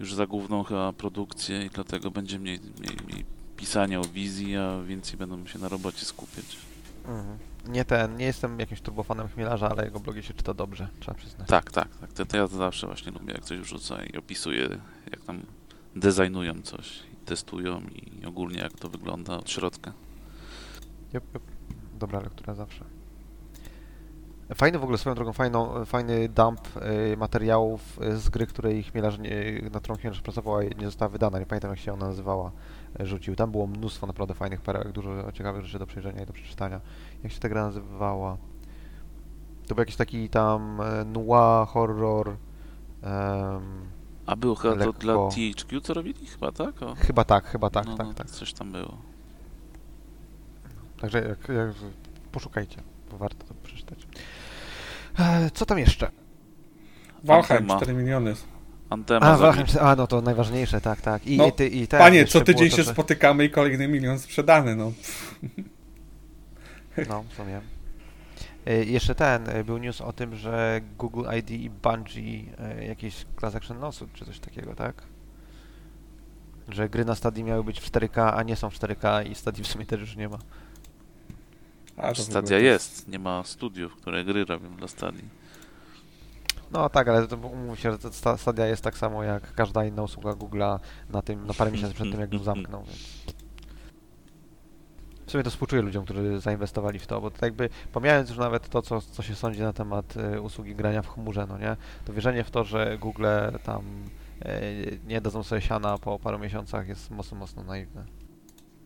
już 0.00 0.14
za 0.14 0.26
główną 0.26 0.62
chyba 0.62 0.92
produkcję 0.92 1.66
i 1.66 1.70
dlatego 1.70 2.10
będzie 2.10 2.38
mniej, 2.38 2.60
mniej, 2.80 2.96
mniej 3.08 3.24
pisania 3.56 4.00
o 4.00 4.04
wizji, 4.04 4.56
a 4.56 4.82
więcej 4.82 5.16
będą 5.16 5.46
się 5.46 5.58
na 5.58 5.68
robocie 5.68 6.04
skupiać. 6.04 6.56
Mhm. 7.08 7.38
Nie 7.66 7.84
ten, 7.84 8.16
nie 8.16 8.24
jestem 8.24 8.60
jakimś 8.60 8.80
turbofanem 8.80 9.28
Chmielarza, 9.28 9.70
ale 9.70 9.84
jego 9.84 10.00
blogi 10.00 10.22
się 10.22 10.34
czyta 10.34 10.54
dobrze, 10.54 10.88
trzeba 11.00 11.14
przyznać. 11.14 11.48
Tak, 11.48 11.72
tak, 11.72 11.96
tak. 11.96 12.12
To, 12.12 12.26
to 12.26 12.36
ja 12.36 12.46
zawsze 12.46 12.86
właśnie 12.86 13.12
lubię, 13.12 13.32
jak 13.32 13.44
coś 13.44 13.58
wrzuca 13.58 14.04
i 14.04 14.16
opisuje, 14.16 14.68
jak 15.10 15.20
tam 15.20 15.42
designują 15.96 16.62
coś, 16.62 17.00
i 17.12 17.16
testują 17.26 17.80
i 17.80 18.26
ogólnie 18.26 18.58
jak 18.58 18.72
to 18.72 18.88
wygląda 18.88 19.36
od 19.36 19.50
środka. 19.50 19.92
Jop, 21.12 21.24
jop. 21.34 21.42
Dobra 21.98 22.20
lektura 22.20 22.54
zawsze. 22.54 22.84
Fajny 24.54 24.78
w 24.78 24.82
ogóle, 24.82 24.98
swoją 24.98 25.14
drogą, 25.16 25.32
fajną, 25.32 25.84
fajny 25.84 26.28
dump 26.28 26.60
y, 27.12 27.16
materiałów 27.16 27.98
y, 28.02 28.16
z 28.16 28.28
gry, 28.28 28.46
której 28.46 28.82
Chmielarz, 28.82 29.18
nie, 29.18 29.30
na 29.72 29.80
którą 29.80 29.96
Chmielarz 29.96 30.20
pracował, 30.20 30.56
a 30.56 30.62
nie 30.62 30.84
została 30.86 31.08
wydana. 31.08 31.38
Nie 31.38 31.46
pamiętam, 31.46 31.70
jak 31.70 31.78
się 31.78 31.92
ona 31.92 32.06
nazywała. 32.06 32.50
y, 33.00 33.06
Rzucił. 33.06 33.36
Tam 33.36 33.50
było 33.50 33.66
mnóstwo 33.66 34.06
naprawdę 34.06 34.34
fajnych 34.34 34.60
perełek, 34.60 34.92
dużo 34.92 35.32
ciekawych 35.32 35.64
rzeczy 35.64 35.78
do 35.78 35.86
przejrzenia 35.86 36.22
i 36.22 36.26
do 36.26 36.32
przeczytania. 36.32 36.80
Jak 37.22 37.32
się 37.32 37.40
ta 37.40 37.48
gra 37.48 37.62
nazywała? 37.62 38.36
To 39.68 39.74
był 39.74 39.82
jakiś 39.82 39.96
taki 39.96 40.28
tam 40.28 40.80
noir, 41.06 41.66
horror. 41.66 42.28
em, 42.28 43.62
A 44.26 44.36
było 44.36 44.54
chyba 44.54 44.84
to 44.84 44.92
dla 44.92 45.14
THQ, 45.28 45.80
co 45.80 45.94
robili? 45.94 46.26
Chyba 46.26 46.52
tak? 46.52 46.82
O. 46.82 46.94
chyba 46.94 47.24
tak, 47.24 47.44
chyba 47.44 47.70
tak, 47.70 47.86
no, 47.86 47.96
tak, 47.96 48.06
no, 48.06 48.14
tak. 48.14 48.30
Coś 48.30 48.52
tam 48.52 48.72
było. 48.72 48.96
Także 51.02 51.18
jak, 51.28 51.48
jak, 51.48 51.68
poszukajcie, 52.32 52.82
bo 53.10 53.18
warto 53.18 53.46
to 53.46 53.54
przeczytać. 53.62 54.06
E, 55.18 55.50
co 55.54 55.66
tam 55.66 55.78
jeszcze? 55.78 56.10
Valheim, 57.24 57.62
Antema. 57.62 57.76
4 57.76 57.94
miliony. 57.94 58.34
Antema 58.90 59.26
A, 59.80 59.90
a 59.90 59.96
no 59.96 60.06
to 60.06 60.20
najważniejsze, 60.20 60.80
tak, 60.80 61.00
tak. 61.00 61.26
I, 61.26 61.36
No, 61.36 61.46
i, 61.46 61.52
ty, 61.52 61.68
i 61.68 61.88
ten, 61.88 62.00
Panie, 62.00 62.24
co 62.24 62.40
tydzień 62.40 62.70
się 62.70 62.76
to, 62.76 62.82
że- 62.82 62.92
spotykamy 62.92 63.44
i 63.44 63.50
kolejny 63.50 63.88
milion 63.88 64.18
sprzedany, 64.18 64.76
no. 64.76 64.92
No, 67.08 67.24
w 67.28 67.34
sumie. 67.34 67.60
E, 68.66 68.84
Jeszcze 68.84 69.14
ten, 69.14 69.48
e, 69.48 69.64
był 69.64 69.78
news 69.78 70.00
o 70.00 70.12
tym, 70.12 70.36
że 70.36 70.80
Google 70.98 71.24
ID 71.38 71.50
i 71.50 71.70
Bungie 71.70 72.44
jakieś 72.88 73.26
class 73.40 73.54
action 73.54 73.78
lawsuit 73.80 74.12
czy 74.12 74.24
coś 74.24 74.38
takiego, 74.38 74.74
tak? 74.74 75.02
Że 76.68 76.88
gry 76.88 77.04
na 77.04 77.14
Stadii 77.14 77.44
miały 77.44 77.64
być 77.64 77.80
w 77.80 77.90
4K, 77.90 78.32
a 78.36 78.42
nie 78.42 78.56
są 78.56 78.70
w 78.70 78.74
4K 78.78 79.30
i 79.30 79.34
Stadii 79.34 79.64
w 79.64 79.66
sumie 79.66 79.86
też 79.86 80.00
już 80.00 80.16
nie 80.16 80.28
ma. 80.28 80.38
A, 82.02 82.14
Stadia 82.14 82.58
jest, 82.58 83.08
nie 83.08 83.18
ma 83.18 83.42
studiów, 83.44 83.96
które 83.96 84.24
gry 84.24 84.44
robią 84.44 84.76
dla 84.76 84.88
Stadii. 84.88 85.28
No 86.72 86.88
tak, 86.88 87.08
ale 87.08 87.26
to 87.26 87.36
umówmy 87.36 87.76
się, 87.76 87.92
że 87.92 88.36
Stadia 88.36 88.66
jest 88.66 88.82
tak 88.82 88.98
samo 88.98 89.22
jak 89.22 89.54
każda 89.54 89.84
inna 89.84 90.02
usługa 90.02 90.30
Google'a 90.30 90.78
na 91.10 91.22
tym, 91.22 91.46
na 91.46 91.54
parę 91.54 91.70
miesięcy 91.70 91.94
przed 91.94 92.10
tym, 92.10 92.20
jak 92.20 92.32
ją 92.32 92.38
zamknął, 92.38 92.84
więc... 92.88 93.22
W 95.26 95.30
sumie 95.30 95.44
to 95.44 95.50
współczuję 95.50 95.82
ludziom, 95.82 96.04
którzy 96.04 96.40
zainwestowali 96.40 96.98
w 96.98 97.06
to, 97.06 97.20
bo 97.20 97.30
to 97.30 97.46
jakby, 97.46 97.68
pomijając 97.92 98.28
już 98.28 98.38
nawet 98.38 98.68
to, 98.68 98.82
co, 98.82 99.00
co 99.00 99.22
się 99.22 99.34
sądzi 99.34 99.60
na 99.60 99.72
temat 99.72 100.16
e, 100.16 100.40
usługi 100.40 100.74
grania 100.74 101.02
w 101.02 101.08
chmurze, 101.08 101.46
no 101.48 101.58
nie, 101.58 101.76
to 102.04 102.12
wierzenie 102.12 102.44
w 102.44 102.50
to, 102.50 102.64
że 102.64 102.98
Google 102.98 103.26
tam 103.62 103.82
e, 104.44 104.60
nie 105.06 105.20
dadzą 105.20 105.42
sobie 105.42 105.60
siana 105.60 105.98
po 105.98 106.18
paru 106.18 106.38
miesiącach 106.38 106.88
jest 106.88 107.10
mocno, 107.10 107.38
mocno 107.38 107.62
naiwne. 107.62 108.21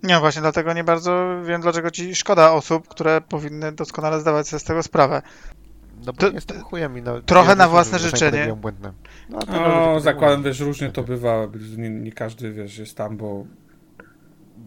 Nie, 0.03 0.18
właśnie 0.18 0.42
dlatego 0.42 0.72
nie 0.72 0.84
bardzo 0.84 1.26
wiem, 1.44 1.61
dlaczego 1.61 1.90
ci 1.90 2.14
szkoda 2.14 2.53
osób, 2.53 2.88
które 2.88 3.20
powinny 3.20 3.72
doskonale 3.72 4.20
zdawać 4.20 4.49
sobie 4.49 4.61
z 4.61 4.64
tego 4.64 4.82
sprawę. 4.82 5.22
No 6.07 6.12
bo 6.12 6.18
To- 6.18 6.30
jestem 6.30 6.61
chujem 6.61 6.99
i 6.99 7.03
no, 7.03 7.20
trochę 7.20 7.51
nie 7.51 7.57
na 7.57 7.68
własne 7.68 7.99
czasami 7.99 8.11
życzenie. 8.11 8.57
No, 8.62 8.72
No, 9.28 9.38
podejmują. 9.38 10.01
zakładam, 10.01 10.42
wiesz, 10.42 10.61
różnie 10.61 10.90
to 10.92 11.03
bywa. 11.03 11.47
Nie, 11.76 11.90
nie 11.90 12.12
każdy, 12.12 12.53
wiesz, 12.53 12.78
jest 12.78 12.97
tam, 12.97 13.16
bo, 13.16 13.47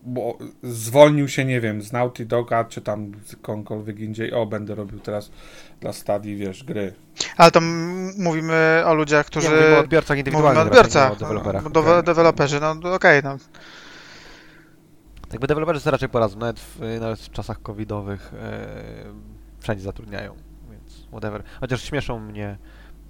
bo 0.03 0.37
zwolnił 0.63 1.27
się, 1.27 1.45
nie 1.45 1.61
wiem, 1.61 1.81
z 1.81 1.91
Naughty 1.91 2.25
Doga, 2.25 2.63
czy 2.63 2.81
tam 2.81 3.11
z 3.25 3.35
kogokolwiek 3.35 3.99
indziej. 3.99 4.33
O, 4.33 4.45
będę 4.45 4.75
robił 4.75 4.99
teraz 4.99 5.31
dla 5.81 5.93
Stadii, 5.93 6.35
wiesz, 6.35 6.63
gry. 6.63 6.93
Ale 7.37 7.51
to 7.51 7.59
mówimy 8.17 8.83
o 8.85 8.93
ludziach, 8.93 9.25
którzy... 9.25 9.47
Nie, 9.49 9.55
mówimy 9.55 9.75
o 9.75 9.79
odbiorcach 9.79 10.17
Mówimy 10.17 10.19
indywidualnych, 10.19 10.61
o 10.61 10.69
raczej, 10.69 10.73
nie 10.73 10.79
odbiorcach, 10.79 11.11
o 11.11 11.15
deweloperach. 11.15 11.63
no, 11.63 11.69
do, 11.69 12.03
deweloperzy, 12.03 12.59
no 12.59 12.93
okej, 12.93 13.21
no. 13.23 13.37
Jakby 15.31 15.47
deweloperzy 15.47 15.79
sobie 15.79 15.91
raczej 15.91 16.09
poradzą, 16.09 16.37
nawet 16.37 16.59
w, 16.59 16.79
nawet 16.99 17.19
w 17.19 17.31
czasach 17.31 17.61
covidowych 17.61 18.33
e, 18.33 18.67
wszędzie 19.59 19.83
zatrudniają, 19.83 20.35
więc 20.71 21.07
whatever. 21.07 21.43
Chociaż 21.59 21.83
śmieszą 21.83 22.19
mnie 22.19 22.57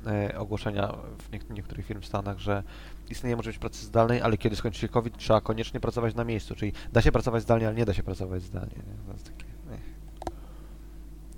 e, 0.07 0.39
ogłoszenia 0.39 0.95
w 1.17 1.31
niek- 1.31 1.53
niektórych 1.53 1.85
firm 1.85 2.01
w 2.01 2.05
Stanach, 2.05 2.39
że 2.39 2.63
istnieje 3.09 3.35
możliwość 3.35 3.59
pracy 3.59 3.85
zdalnej, 3.85 4.21
ale 4.21 4.37
kiedy 4.37 4.55
skończy 4.55 4.79
się 4.79 4.87
COVID, 4.87 5.17
trzeba 5.17 5.41
koniecznie 5.41 5.79
pracować 5.79 6.15
na 6.15 6.23
miejscu, 6.23 6.55
czyli 6.55 6.73
da 6.93 7.01
się 7.01 7.11
pracować 7.11 7.43
zdalnie, 7.43 7.67
ale 7.67 7.75
nie 7.75 7.85
da 7.85 7.93
się 7.93 8.03
pracować 8.03 8.41
zdalnie. 8.41 8.75
Nie? 8.75 9.05
To 9.07 9.13
jest 9.13 9.25
takie. 9.25 9.49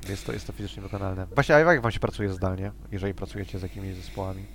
Jest 0.10 0.26
to, 0.26 0.34
jest 0.34 0.48
to 0.48 0.54
fizycznie 0.54 0.84
wykonalne. 0.84 1.28
Właśnie, 1.36 1.56
a 1.56 1.60
jak 1.60 1.82
wam 1.82 1.92
się 1.92 2.00
pracuje 2.00 2.34
zdalnie, 2.34 2.72
jeżeli 2.92 3.14
pracujecie 3.14 3.60
z 3.60 3.62
jakimiś 3.62 3.96
zespołami? 3.96 4.46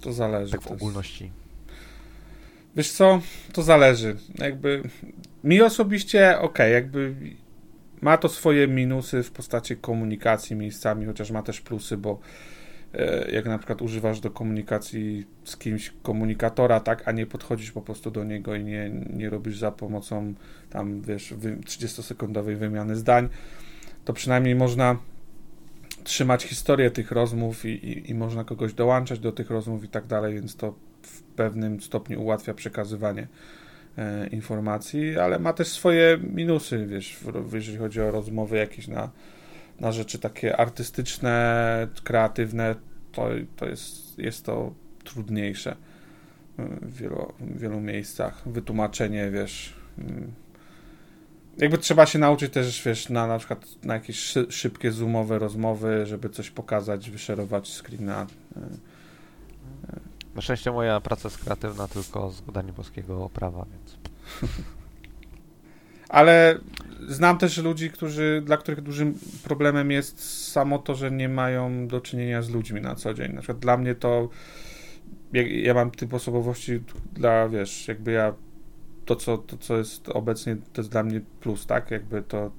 To 0.00 0.12
zależy. 0.12 0.52
Tak 0.52 0.62
w 0.62 0.72
ogólności. 0.72 1.32
Wiesz 2.76 2.92
co, 2.92 3.20
to 3.52 3.62
zależy. 3.62 4.16
Jakby 4.34 4.82
mi 5.46 5.62
osobiście, 5.62 6.38
okej, 6.38 6.72
jakby 6.72 7.14
ma 8.00 8.16
to 8.16 8.28
swoje 8.28 8.68
minusy 8.68 9.22
w 9.22 9.30
postaci 9.30 9.76
komunikacji 9.76 10.56
miejscami, 10.56 11.06
chociaż 11.06 11.30
ma 11.30 11.42
też 11.42 11.60
plusy, 11.60 11.96
bo 11.96 12.18
e, 12.94 13.30
jak 13.30 13.44
na 13.44 13.58
przykład 13.58 13.82
używasz 13.82 14.20
do 14.20 14.30
komunikacji 14.30 15.26
z 15.44 15.56
kimś 15.56 15.92
komunikatora, 16.02 16.80
tak, 16.80 17.08
a 17.08 17.12
nie 17.12 17.26
podchodzisz 17.26 17.72
po 17.72 17.82
prostu 17.82 18.10
do 18.10 18.24
niego 18.24 18.54
i 18.54 18.64
nie, 18.64 18.90
nie 19.10 19.30
robisz 19.30 19.58
za 19.58 19.70
pomocą 19.70 20.34
tam, 20.70 21.02
wiesz, 21.02 21.34
wy- 21.34 21.56
30-sekundowej 21.56 22.56
wymiany 22.56 22.96
zdań, 22.96 23.28
to 24.04 24.12
przynajmniej 24.12 24.54
można 24.54 24.98
trzymać 26.04 26.44
historię 26.44 26.90
tych 26.90 27.12
rozmów 27.12 27.64
i, 27.64 27.68
i, 27.68 28.10
i 28.10 28.14
można 28.14 28.44
kogoś 28.44 28.74
dołączać 28.74 29.18
do 29.18 29.32
tych 29.32 29.50
rozmów 29.50 29.84
i 29.84 29.88
tak 29.88 30.06
dalej, 30.06 30.34
więc 30.34 30.56
to 30.56 30.74
w 31.02 31.22
pewnym 31.22 31.80
stopniu 31.80 32.22
ułatwia 32.22 32.54
przekazywanie 32.54 33.28
informacji, 34.30 35.18
ale 35.18 35.38
ma 35.38 35.52
też 35.52 35.68
swoje 35.68 36.18
minusy, 36.34 36.86
wiesz, 36.86 37.18
jeżeli 37.52 37.78
chodzi 37.78 38.00
o 38.00 38.10
rozmowy 38.10 38.56
jakieś 38.56 38.88
na, 38.88 39.10
na 39.80 39.92
rzeczy 39.92 40.18
takie 40.18 40.56
artystyczne, 40.56 41.88
kreatywne, 42.04 42.74
to, 43.12 43.28
to 43.56 43.66
jest, 43.66 44.18
jest 44.18 44.44
to 44.44 44.74
trudniejsze 45.04 45.76
e, 46.58 46.68
w 46.82 46.96
wielu, 46.96 47.32
w 47.40 47.58
wielu 47.60 47.80
miejscach. 47.80 48.42
Wytłumaczenie, 48.46 49.30
wiesz, 49.30 49.74
mm, 49.98 50.32
jakby 51.58 51.78
trzeba 51.78 52.06
się 52.06 52.18
nauczyć 52.18 52.52
też, 52.52 52.82
wiesz, 52.82 53.08
na, 53.08 53.26
na 53.26 53.38
przykład 53.38 53.84
na 53.84 53.94
jakieś 53.94 54.18
szy, 54.18 54.46
szybkie 54.50 54.92
zoomowe 54.92 55.38
rozmowy, 55.38 56.06
żeby 56.06 56.28
coś 56.28 56.50
pokazać, 56.50 57.10
wyszerować 57.10 57.68
screena. 57.68 58.26
Na 60.36 60.42
szczęście 60.42 60.72
moja 60.72 61.00
praca 61.00 61.28
jest 61.28 61.44
kreatywna 61.44 61.88
tylko 61.88 62.30
z 62.30 62.42
udaniem 62.48 62.74
polskiego 62.74 63.30
prawa, 63.34 63.66
więc... 63.70 63.98
Ale 66.08 66.58
znam 67.08 67.38
też 67.38 67.58
ludzi, 67.58 67.90
którzy, 67.90 68.42
dla 68.44 68.56
których 68.56 68.80
dużym 68.80 69.14
problemem 69.44 69.90
jest 69.90 70.48
samo 70.52 70.78
to, 70.78 70.94
że 70.94 71.10
nie 71.10 71.28
mają 71.28 71.88
do 71.88 72.00
czynienia 72.00 72.42
z 72.42 72.50
ludźmi 72.50 72.80
na 72.80 72.94
co 72.94 73.14
dzień. 73.14 73.32
Na 73.32 73.40
przykład 73.40 73.58
dla 73.58 73.76
mnie 73.76 73.94
to, 73.94 74.28
ja, 75.32 75.42
ja 75.48 75.74
mam 75.74 75.90
typ 75.90 76.14
osobowości 76.14 76.82
dla, 77.12 77.48
wiesz, 77.48 77.88
jakby 77.88 78.12
ja, 78.12 78.34
to 79.04 79.16
co, 79.16 79.38
to 79.38 79.56
co 79.56 79.78
jest 79.78 80.08
obecnie, 80.08 80.56
to 80.72 80.80
jest 80.80 80.90
dla 80.90 81.02
mnie 81.02 81.20
plus, 81.40 81.66
tak? 81.66 81.90
Jakby 81.90 82.22
to 82.22 82.50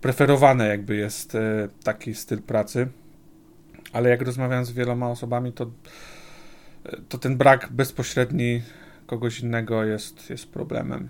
preferowane 0.00 0.68
jakby 0.68 0.96
jest 0.96 1.34
e, 1.34 1.68
taki 1.84 2.14
styl 2.14 2.42
pracy. 2.42 2.88
Ale 3.92 4.10
jak 4.10 4.22
rozmawiam 4.22 4.64
z 4.64 4.72
wieloma 4.72 5.10
osobami, 5.10 5.52
to, 5.52 5.70
to 7.08 7.18
ten 7.18 7.36
brak 7.36 7.68
bezpośredni 7.72 8.62
kogoś 9.06 9.40
innego 9.40 9.84
jest, 9.84 10.30
jest 10.30 10.48
problemem. 10.52 11.08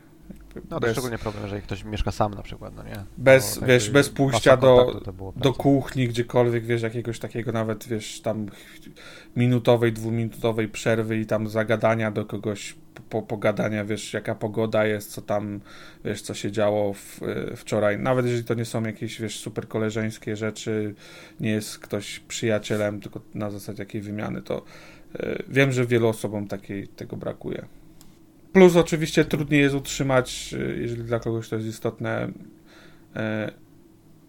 No 0.71 0.77
to 0.77 0.81
bez, 0.81 0.93
szczególnie 0.93 1.19
problem, 1.19 1.45
jeżeli 1.45 1.63
ktoś 1.63 1.85
mieszka 1.85 2.13
sam 2.13 2.35
na 2.35 2.43
przykład, 2.43 2.77
no 2.77 2.83
nie? 2.83 3.05
bez, 3.19 3.55
To 3.55 3.67
wiesz, 3.67 3.91
bez 3.91 4.09
pójścia 4.09 4.57
do, 4.57 5.01
do 5.37 5.53
kuchni, 5.53 6.09
gdziekolwiek, 6.09 6.65
wiesz, 6.67 6.83
jakiegoś 6.83 7.19
takiego 7.19 7.53
nawet, 7.53 7.89
wiesz, 7.89 8.21
tam 8.21 8.47
minutowej, 9.37 9.93
dwuminutowej 9.93 10.69
przerwy 10.69 11.19
i 11.19 11.27
tam 11.27 11.49
zagadania 11.49 12.11
do 12.11 12.25
kogoś, 12.25 12.77
po, 13.11 13.23
pogadania, 13.23 13.85
wiesz, 13.85 14.13
jaka 14.13 14.35
pogoda 14.35 14.87
jest, 14.87 15.11
co 15.11 15.23
tam, 15.23 15.61
wiesz, 16.05 16.23
co 16.23 16.35
się 16.35 16.53
działo 16.53 16.93
w, 16.93 17.23
e, 17.23 17.57
wczoraj. 17.57 17.99
Nawet 17.99 18.27
jeżeli 18.27 18.45
to 18.45 18.55
nie 18.55 18.65
są 18.65 18.83
jakieś, 18.83 19.21
wiesz, 19.21 19.41
super 19.41 19.69
koleżeńskie 19.69 20.37
rzeczy, 20.37 20.95
nie 21.41 21.51
jest 21.51 21.79
ktoś 21.79 22.21
przyjacielem, 22.21 23.01
tylko 23.01 23.21
na 23.35 23.51
zasadzie 23.51 23.83
jakiej 23.83 24.01
wymiany, 24.01 24.43
to 24.43 24.63
wiem, 25.49 25.73
że 25.73 25.87
wielu 25.87 26.09
osobom 26.09 26.49
takiej, 26.49 26.89
tego 26.89 27.17
brakuje. 27.17 27.65
Plus 28.53 28.77
oczywiście 28.77 29.25
trudniej 29.25 29.61
jest 29.61 29.75
utrzymać, 29.75 30.55
e, 30.59 30.77
jeżeli 30.77 31.03
dla 31.05 31.19
kogoś 31.21 31.49
to 31.49 31.57
jest 31.57 31.69
istotne, 31.69 32.29
e, 33.17 33.51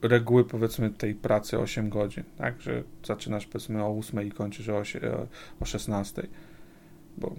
reguły 0.02 0.46
powiedzmy 0.46 0.90
tej 0.90 1.16
pracy 1.16 1.60
8 1.60 1.90
godzin, 1.90 2.24
tak? 2.38 2.62
Że 2.62 2.84
zaczynasz 3.04 3.46
powiedzmy 3.46 3.84
o 3.84 3.98
8 3.98 4.22
i 4.28 4.32
kończysz 4.32 4.70
o, 4.70 4.74
osie- 4.82 5.14
o- 5.16 5.28
o 5.60 5.66
16. 5.66 6.28
Bo 7.18 7.36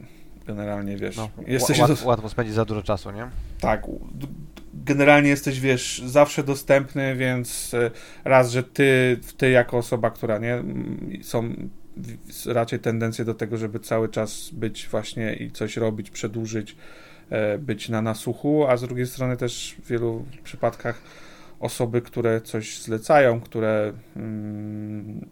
generalnie 0.47 0.97
wiesz, 0.97 1.17
No, 1.17 1.31
jesteś 1.47 1.79
do- 1.79 1.83
łat, 1.85 2.03
łatwo 2.05 2.29
spędzić 2.29 2.55
za 2.55 2.65
dużo 2.65 2.83
czasu, 2.83 3.11
nie? 3.11 3.29
tak, 3.61 3.83
generalnie 4.75 5.29
jesteś, 5.29 5.61
wiesz, 5.61 6.03
zawsze 6.07 6.43
dostępny, 6.45 7.17
więc 7.17 7.75
e, 7.75 7.91
raz, 8.25 8.51
że 8.51 8.62
ty, 8.62 9.21
ty 9.37 9.51
jako 9.51 9.77
osoba, 9.79 10.11
która 10.11 10.39
nie, 10.39 10.62
są 11.23 11.55
raczej 12.47 12.78
tendencje 12.78 13.24
do 13.24 13.35
tego, 13.35 13.56
żeby 13.56 13.81
cały 13.81 14.09
czas 14.09 14.51
być 14.52 14.89
właśnie 14.90 15.35
i 15.35 15.51
coś 15.51 15.77
robić, 15.77 16.10
przedłużyć, 16.10 16.77
e, 17.31 17.59
być 17.59 17.89
na 17.89 18.02
nasłuchu, 18.02 18.66
a 18.66 18.77
z 18.77 18.82
drugiej 18.82 19.06
strony 19.06 19.36
też 19.36 19.77
w 19.85 19.89
wielu 19.89 20.24
przypadkach 20.44 21.02
osoby, 21.60 22.02
które 22.02 22.40
coś 22.40 22.82
zlecają, 22.82 23.40
które 23.40 23.93
mm, 24.16 25.27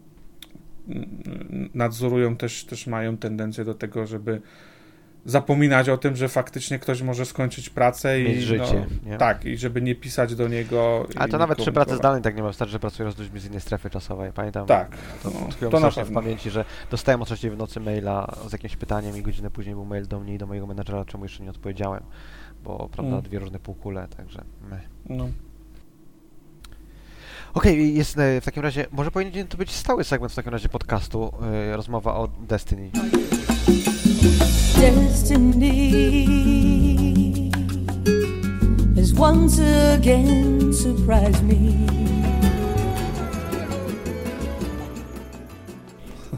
nadzorują, 1.73 2.35
też, 2.35 2.65
też 2.65 2.87
mają 2.87 3.17
tendencję 3.17 3.65
do 3.65 3.73
tego, 3.73 4.07
żeby 4.07 4.41
zapominać 5.25 5.89
o 5.89 5.97
tym, 5.97 6.15
że 6.15 6.29
faktycznie 6.29 6.79
ktoś 6.79 7.01
może 7.01 7.25
skończyć 7.25 7.69
pracę 7.69 8.19
Mieć 8.23 8.37
i 8.37 8.41
życie, 8.41 8.85
no, 9.05 9.17
tak, 9.17 9.45
i 9.45 9.57
żeby 9.57 9.81
nie 9.81 9.95
pisać 9.95 10.35
do 10.35 10.47
niego. 10.47 11.07
Ale 11.15 11.29
to 11.29 11.37
nawet 11.37 11.57
przy 11.57 11.71
pracy 11.71 11.95
zdalnej 11.95 12.21
tak 12.21 12.35
nie 12.35 12.41
ma, 12.41 12.47
wystarczy, 12.47 12.71
że 12.71 12.79
pracujesz 12.79 13.13
z 13.13 13.17
ludźmi 13.17 13.39
z 13.39 13.45
innej 13.45 13.61
strefy 13.61 13.89
czasowej. 13.89 14.31
Pamiętam, 14.31 14.67
Tak, 14.67 14.97
to, 15.23 15.29
no, 15.61 15.69
to 15.69 15.69
na 15.69 15.77
strasznie 15.77 16.03
w 16.03 16.05
pewno. 16.05 16.21
pamięci, 16.21 16.49
że 16.49 16.65
dostałem 16.91 17.21
o 17.21 17.25
trzeciej 17.25 17.51
w 17.51 17.57
nocy 17.57 17.79
maila 17.79 18.35
z 18.47 18.51
jakimś 18.53 18.75
pytaniem 18.75 19.17
i 19.17 19.21
godzinę 19.21 19.49
później 19.51 19.75
był 19.75 19.85
mail 19.85 20.07
do 20.07 20.19
mnie 20.19 20.35
i 20.35 20.37
do 20.37 20.47
mojego 20.47 20.67
menedżera, 20.67 21.05
czemu 21.05 21.25
jeszcze 21.25 21.43
nie 21.43 21.49
odpowiedziałem, 21.49 22.03
bo 22.63 22.89
prawda, 22.91 23.11
Mm. 23.11 23.21
dwie 23.21 23.39
różne 23.39 23.59
półkule, 23.59 24.07
także 24.17 24.43
meh. 24.69 24.81
No. 25.09 25.29
Okej, 27.53 27.95
jest 27.95 28.19
e, 28.19 28.41
w 28.41 28.45
takim 28.45 28.63
razie, 28.63 28.85
może 28.91 29.11
powinien 29.11 29.47
to 29.47 29.57
być 29.57 29.71
stały 29.71 30.03
segment 30.03 30.31
w 30.31 30.35
takim 30.35 30.51
razie 30.51 30.69
podcastu, 30.69 31.31
e, 31.71 31.75
rozmowa 31.77 32.13
o 32.15 32.27
Destiny. 32.27 32.91
Destiny 34.79 35.91
has 38.95 39.13
once 39.19 39.59
again 39.93 40.73
surprised 40.73 41.43
me. 41.43 41.55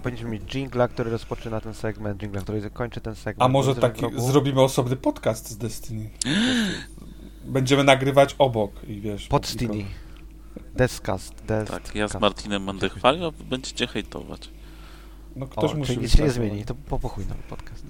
Powinniśmy 0.04 0.30
mieć 0.30 0.44
jingla, 0.56 0.88
który 0.88 1.12
rozpoczyna 1.12 1.62
ten 1.62 1.74
segment, 1.74 2.22
jingla, 2.22 2.42
który 2.42 2.70
kończy 2.70 3.02
ten 3.02 3.16
segment. 3.16 3.42
A 3.42 3.48
może 3.48 3.76
taki 3.76 4.06
zrobimy 4.18 4.62
osobny 4.62 4.96
podcast 4.96 5.50
z 5.50 5.58
Destiny. 5.58 6.10
Będziemy 7.46 7.84
nagrywać 7.84 8.36
obok 8.38 8.72
i 8.88 9.02
wiesz. 9.02 9.28
Podstini. 9.28 9.86
Descast. 10.76 11.34
Des 11.48 11.70
Tak, 11.70 11.96
ja 11.96 12.08
z 12.08 12.20
Martinem 12.20 12.66
będę 12.66 12.90
chwalił, 12.90 13.26
a 13.26 13.32
będziecie 13.50 13.88
hejtować. 13.88 14.50
No 15.36 15.48
ktoś 15.48 15.72
o, 15.74 15.78
musi 15.78 15.94
czyli 15.94 16.04
nic 16.04 16.18
się 16.18 16.24
nie 16.24 16.30
zmieni, 16.30 16.66
to 16.66 16.76
po 16.76 17.00
pochuj 17.00 17.26
nowy 17.26 17.44
podcast. 17.50 17.86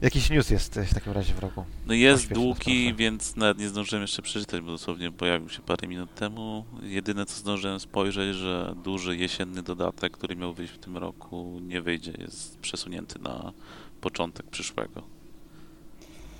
Jakiś 0.00 0.30
news 0.30 0.50
jest 0.50 0.76
e, 0.76 0.84
w 0.84 0.94
takim 0.94 1.12
razie 1.12 1.34
w 1.34 1.38
roku. 1.38 1.64
No 1.86 1.94
jest 1.94 2.32
długi, 2.32 2.94
więc 2.94 3.36
nawet 3.36 3.58
nie 3.58 3.68
zdążyłem 3.68 4.02
jeszcze 4.02 4.22
przeczytać, 4.22 4.60
bo 4.60 4.70
dosłownie 4.70 5.12
pojawił 5.12 5.48
się 5.48 5.62
parę 5.62 5.88
minut 5.88 6.14
temu. 6.14 6.64
Jedyne 6.82 7.26
co 7.26 7.34
zdążyłem 7.34 7.80
spojrzeć, 7.80 8.36
że 8.36 8.74
duży 8.84 9.16
jesienny 9.16 9.62
dodatek, 9.62 10.12
który 10.12 10.36
miał 10.36 10.54
wyjść 10.54 10.72
w 10.72 10.78
tym 10.78 10.96
roku, 10.96 11.60
nie 11.62 11.82
wyjdzie, 11.82 12.12
jest 12.18 12.58
przesunięty 12.58 13.18
na 13.18 13.52
początek 14.00 14.46
przyszłego. 14.46 15.02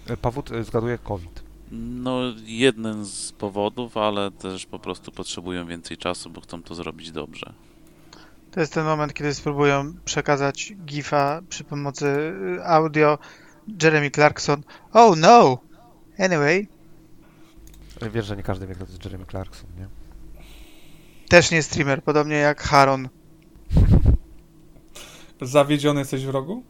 E, 0.06 0.16
Powód 0.16 0.52
e, 0.52 0.64
zgaduję 0.64 0.98
COVID. 0.98 1.42
No, 1.72 2.20
jeden 2.44 3.04
z 3.04 3.32
powodów, 3.32 3.96
ale 3.96 4.30
też 4.30 4.66
po 4.66 4.78
prostu 4.78 5.12
potrzebują 5.12 5.66
więcej 5.66 5.96
czasu, 5.96 6.30
bo 6.30 6.40
chcą 6.40 6.62
to 6.62 6.74
zrobić 6.74 7.10
dobrze. 7.10 7.52
To 8.50 8.60
jest 8.60 8.74
ten 8.74 8.84
moment, 8.84 9.14
kiedy 9.14 9.34
spróbują 9.34 9.94
przekazać 10.04 10.72
GIFa 10.84 11.40
przy 11.48 11.64
pomocy 11.64 12.06
y, 12.06 12.64
audio. 12.64 13.18
Jeremy 13.82 14.10
Clarkson. 14.10 14.62
Oh 14.92 15.16
no! 15.16 15.58
Anyway, 16.18 16.66
Wiesz, 18.12 18.26
że 18.26 18.36
nie 18.36 18.42
każdy 18.42 18.66
wie, 18.66 18.74
kto 18.74 18.86
to 18.86 18.92
jest 18.92 19.04
Jeremy 19.04 19.26
Clarkson, 19.26 19.70
nie? 19.78 19.88
też 21.28 21.50
nie 21.50 21.62
streamer, 21.62 22.02
podobnie 22.02 22.36
jak 22.36 22.60
Haron. 22.62 23.08
Zawiedziony 25.40 26.00
jesteś 26.00 26.24
w 26.26 26.28
rogu? 26.28 26.62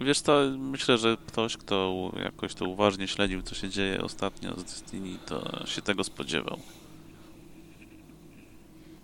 Wiesz 0.00 0.20
to 0.22 0.40
myślę, 0.58 0.98
że 0.98 1.16
ktoś, 1.26 1.56
kto 1.56 2.10
jakoś 2.24 2.54
to 2.54 2.64
uważnie 2.64 3.08
śledził, 3.08 3.42
co 3.42 3.54
się 3.54 3.68
dzieje 3.68 4.00
ostatnio 4.02 4.60
z 4.60 4.64
Destiny, 4.64 5.18
to 5.26 5.66
się 5.66 5.82
tego 5.82 6.04
spodziewał. 6.04 6.58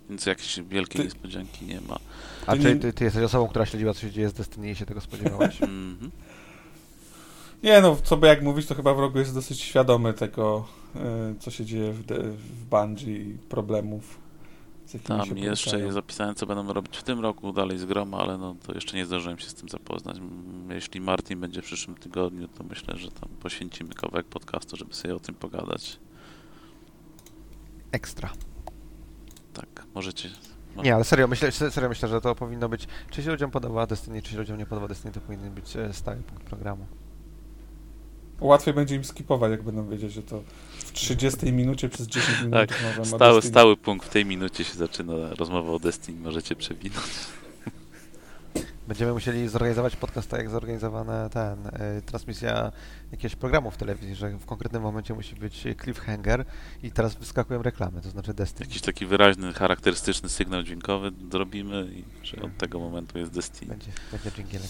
Więc 0.09 0.25
jakiejś 0.25 0.59
wielkiej 0.61 0.97
Ty- 0.97 1.03
niespodzianki 1.03 1.65
nie 1.65 1.81
ma. 1.81 1.99
A 2.47 2.55
nie- 2.55 2.75
ty, 2.75 2.93
ty 2.93 3.03
jesteś 3.03 3.23
osobą, 3.23 3.47
która 3.47 3.65
śledziła, 3.65 3.93
co 3.93 4.01
się 4.01 4.11
dzieje 4.11 4.29
z 4.29 4.33
Destiny 4.33 4.71
i 4.71 4.75
się 4.75 4.85
tego 4.85 5.01
spodziewałeś? 5.01 5.61
Mhm. 5.61 6.11
Nie 7.63 7.81
no, 7.81 7.95
co 8.03 8.17
by 8.17 8.27
jak 8.27 8.41
mówić, 8.43 8.67
to 8.67 8.75
chyba 8.75 8.93
w 8.93 8.99
rogu 8.99 9.19
jest 9.19 9.33
dosyć 9.33 9.61
świadomy 9.61 10.13
tego, 10.13 10.65
e, 10.95 11.35
co 11.39 11.51
się 11.51 11.65
dzieje 11.65 11.93
w, 11.93 12.03
w 12.37 12.65
Bungie 12.65 13.17
i 13.17 13.37
problemów. 13.49 14.19
Z 14.85 15.03
Tam 15.03 15.25
się 15.25 15.39
jeszcze 15.39 15.65
borykają. 15.65 15.85
jest 15.85 15.93
zapisane, 15.95 16.35
co 16.35 16.45
będą 16.45 16.73
robić 16.73 16.97
w 16.97 17.03
tym 17.03 17.19
roku, 17.19 17.53
dalej 17.53 17.77
z 17.77 17.85
groma, 17.85 18.17
ale 18.17 18.37
no 18.37 18.55
to 18.67 18.73
jeszcze 18.73 18.97
nie 18.97 19.05
zdążyłem 19.05 19.37
się 19.37 19.49
z 19.49 19.53
tym 19.53 19.69
zapoznać. 19.69 20.17
Jeśli 20.69 21.01
Martin 21.01 21.39
będzie 21.39 21.61
w 21.61 21.65
przyszłym 21.65 21.97
tygodniu, 21.97 22.47
to 22.47 22.63
myślę, 22.63 22.97
że 22.97 23.11
tam 23.11 23.29
poświęcimy 23.29 23.93
kawałek 23.93 24.25
podcastu, 24.27 24.75
żeby 24.77 24.93
sobie 24.93 25.15
o 25.15 25.19
tym 25.19 25.35
pogadać. 25.35 25.99
Ekstra. 27.91 28.29
Tak, 29.53 29.85
możecie. 29.95 30.29
mo- 30.75 30.83
Nie, 30.83 30.95
ale 30.95 31.03
serio 31.03 31.27
myślę, 31.27 31.51
se- 31.51 31.71
serio 31.71 31.89
myślę, 31.89 32.09
że 32.09 32.21
to 32.21 32.35
powinno 32.35 32.69
być. 32.69 32.87
Czy 33.11 33.23
się 33.23 33.31
ludziom 33.31 33.51
podoba 33.51 33.85
Destiny, 33.87 34.21
czy 34.21 34.31
się 34.31 34.37
ludziom 34.37 34.57
nie 34.57 34.65
podoba 34.65 34.87
Destiny, 34.87 35.11
to 35.13 35.21
powinien 35.21 35.53
być 35.53 35.75
e, 35.77 35.93
stały 35.93 36.17
punkt 36.17 36.43
programu. 36.43 36.85
Łatwiej 38.43 38.73
będzie 38.73 38.95
im 38.95 39.03
skipować, 39.03 39.51
jak 39.51 39.63
będą 39.63 39.89
wiedzieć, 39.89 40.13
że 40.13 40.23
to 40.23 40.43
w 40.77 40.91
30 40.91 41.53
minucie 41.53 41.89
przez 41.89 42.07
10 42.07 42.39
minut 42.39 42.53
Tak, 42.53 42.69
rozmawiam 42.71 43.01
o 43.01 43.05
Stały, 43.05 43.41
stały 43.41 43.77
punkt 43.77 44.05
w 44.05 44.09
tej 44.09 44.25
minucie 44.25 44.63
się 44.63 44.73
zaczyna 44.73 45.13
rozmowa 45.39 45.71
o 45.71 45.79
Destiny, 45.79 46.21
możecie 46.21 46.55
przewinąć. 46.55 47.05
Będziemy 48.87 49.13
musieli 49.13 49.47
zorganizować 49.47 49.95
podcast 49.95 50.29
tak 50.29 50.39
jak 50.39 50.49
zorganizowana 50.49 51.29
ten, 51.29 51.67
y, 51.67 52.01
transmisja 52.01 52.71
jakiegoś 53.11 53.35
programu 53.35 53.71
w 53.71 53.77
telewizji, 53.77 54.15
że 54.15 54.29
w 54.29 54.45
konkretnym 54.45 54.81
momencie 54.81 55.13
musi 55.13 55.35
być 55.35 55.63
cliffhanger 55.81 56.45
i 56.83 56.91
teraz 56.91 57.15
wyskakują 57.15 57.61
reklamy, 57.61 58.01
to 58.01 58.09
znaczy 58.09 58.33
Destiny. 58.33 58.65
Jakiś 58.67 58.81
taki 58.81 59.05
wyraźny, 59.05 59.53
charakterystyczny 59.53 60.29
sygnał 60.29 60.63
dźwiękowy 60.63 61.11
zrobimy 61.31 61.87
i 61.93 62.03
że 62.25 62.41
od 62.41 62.57
tego 62.57 62.79
momentu 62.79 63.19
jest 63.19 63.31
Destiny. 63.31 63.69
Będzie, 63.69 63.91
będzie 64.11 64.31
dżingielek. 64.31 64.69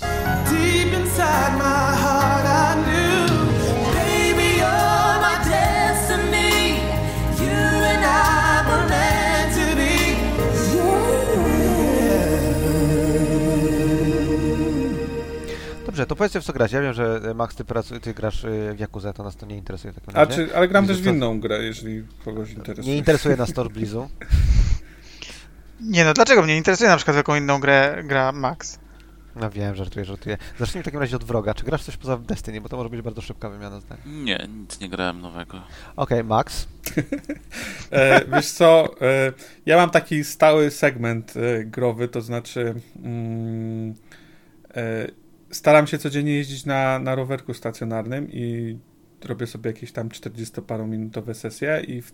Dobrze, 15.93 16.05
to 16.05 16.15
powiedzcie 16.15 16.41
w 16.41 16.43
co 16.43 16.53
grać. 16.53 16.71
Ja 16.71 16.81
wiem, 16.81 16.93
że 16.93 17.21
e, 17.23 17.33
Max, 17.33 17.55
ty, 17.55 17.65
pracuj, 17.65 17.99
ty 17.99 18.13
grasz 18.13 18.43
y, 18.43 18.73
w 18.75 18.79
Yakuza, 18.79 19.13
to 19.13 19.23
nas 19.23 19.35
to 19.35 19.45
nie 19.45 19.57
interesuje 19.57 19.93
w 19.93 19.95
takim 19.95 20.09
A 20.15 20.25
razie. 20.25 20.47
czy, 20.47 20.55
ale 20.55 20.67
gram 20.67 20.87
też 20.87 21.01
w 21.01 21.07
inną 21.07 21.39
grę, 21.39 21.63
jeżeli 21.63 22.03
kogoś 22.25 22.51
interesuje. 22.51 22.93
Nie 22.93 22.97
interesuje 22.97 23.35
nas 23.35 23.53
Tor 23.53 23.71
Blizu. 23.71 24.09
Nie 25.81 26.05
no, 26.05 26.13
dlaczego 26.13 26.43
mnie 26.43 26.57
interesuje 26.57 26.89
na 26.89 26.95
przykład 26.95 27.15
w 27.15 27.17
jaką 27.17 27.35
inną 27.35 27.59
grę 27.59 28.03
gra 28.03 28.31
Max? 28.31 28.79
No 29.35 29.49
wiem, 29.49 29.75
żartuję, 29.75 30.05
żartuję. 30.05 30.37
Zacznijmy 30.59 30.83
w 30.83 30.85
takim 30.85 30.99
razie 30.99 31.15
od 31.15 31.23
wroga. 31.23 31.53
Czy 31.53 31.65
grasz 31.65 31.83
coś 31.83 31.97
poza 31.97 32.17
Destiny, 32.17 32.61
bo 32.61 32.69
to 32.69 32.77
może 32.77 32.89
być 32.89 33.01
bardzo 33.01 33.21
szybka 33.21 33.49
wymiana 33.49 33.79
zdań. 33.79 33.97
Nie, 34.05 34.47
nic 34.59 34.79
nie 34.79 34.89
grałem 34.89 35.21
nowego. 35.21 35.61
Okej, 35.95 36.23
Max. 36.23 36.67
E, 37.91 38.25
wiesz 38.25 38.51
co, 38.51 39.01
e, 39.01 39.33
ja 39.65 39.77
mam 39.77 39.89
taki 39.89 40.23
stały 40.23 40.71
segment 40.71 41.33
e, 41.37 41.65
growy, 41.65 42.07
to 42.07 42.21
znaczy 42.21 42.73
mm, 43.03 43.93
e, 44.75 45.22
staram 45.53 45.87
się 45.87 45.97
codziennie 45.97 46.33
jeździć 46.33 46.65
na, 46.65 46.99
na 46.99 47.15
rowerku 47.15 47.53
stacjonarnym 47.53 48.31
i 48.31 48.77
robię 49.25 49.47
sobie 49.47 49.71
jakieś 49.71 49.91
tam 49.91 50.09
40-parominutowe 50.09 51.33
sesje 51.33 51.83
i 51.87 52.01
w, 52.01 52.13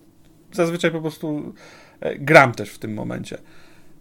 zazwyczaj 0.51 0.91
po 0.91 1.01
prostu 1.01 1.53
e, 2.01 2.15
gram 2.15 2.51
też 2.51 2.69
w 2.69 2.79
tym 2.79 2.93
momencie. 2.93 3.37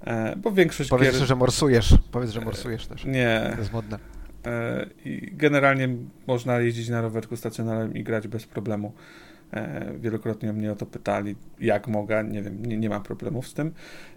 E, 0.07 0.37
bo 0.37 0.53
większość 0.53 0.91
Powiedz, 0.91 1.19
gier... 1.19 1.27
że 1.27 1.37
morsujesz. 1.37 1.95
Powiedz, 2.13 2.31
że 2.31 2.41
morsujesz 2.41 2.87
też. 2.87 3.05
Nie. 3.05 3.51
To 3.53 3.59
jest 3.59 3.73
modne. 3.73 3.99
E, 4.47 4.87
I 5.05 5.31
generalnie 5.33 5.89
można 6.27 6.61
jeździć 6.61 6.89
na 6.89 7.01
rowerku 7.01 7.37
stacjonarnym 7.37 7.95
i 7.95 8.05
grać 8.05 8.29
bez 8.29 8.47
problemu. 8.47 8.93
Wielokrotnie 10.01 10.53
mnie 10.53 10.73
o 10.73 10.77
to 10.77 10.87
pytali, 10.87 11.37
jak 11.61 11.89
mogę, 11.89 12.25
nie 12.25 12.43
wiem, 12.43 12.67
nie, 12.67 12.79
nie 12.79 12.89
mam 12.89 13.03
problemów 13.03 13.49
z 13.49 13.55
tym. 13.55 13.73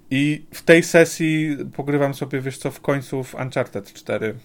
I 0.09 0.45
w 0.53 0.61
tej 0.61 0.83
sesji 0.83 1.57
pogrywam 1.75 2.13
sobie, 2.13 2.41
wiesz 2.41 2.57
co, 2.57 2.71
w 2.71 2.81
końcu 2.81 3.23
w 3.23 3.35
Uncharted 3.35 3.93
4. 3.93 4.35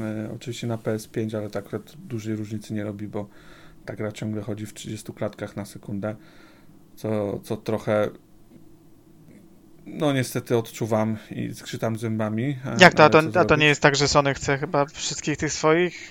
E, 0.00 0.30
Oczywiście 0.34 0.66
na 0.66 0.76
PS5, 0.76 1.36
ale 1.36 1.50
tak 1.50 1.66
akurat 1.66 1.96
dużej 1.96 2.36
różnicy 2.36 2.74
nie 2.74 2.84
robi, 2.84 3.08
bo 3.08 3.28
ta 3.84 3.96
gra 3.96 4.12
ciągle 4.12 4.42
chodzi 4.42 4.66
w 4.66 4.74
30 4.74 5.12
klatkach 5.12 5.56
na 5.56 5.64
sekundę, 5.64 6.16
co, 6.96 7.40
co 7.42 7.56
trochę 7.56 8.10
no 9.86 10.12
niestety 10.12 10.56
odczuwam 10.58 11.16
i 11.30 11.52
zgrzytam 11.52 11.96
zębami. 11.98 12.44
e, 12.44 12.76
Jak 12.80 12.94
to? 12.94 13.04
A 13.04 13.10
to, 13.10 13.22
a 13.40 13.44
to 13.44 13.56
nie 13.56 13.66
jest 13.66 13.80
tak, 13.82 13.96
że 13.96 14.08
Sony 14.08 14.34
chce 14.34 14.58
chyba 14.58 14.84
wszystkich 14.86 15.36
tych 15.36 15.52
swoich 15.52 16.10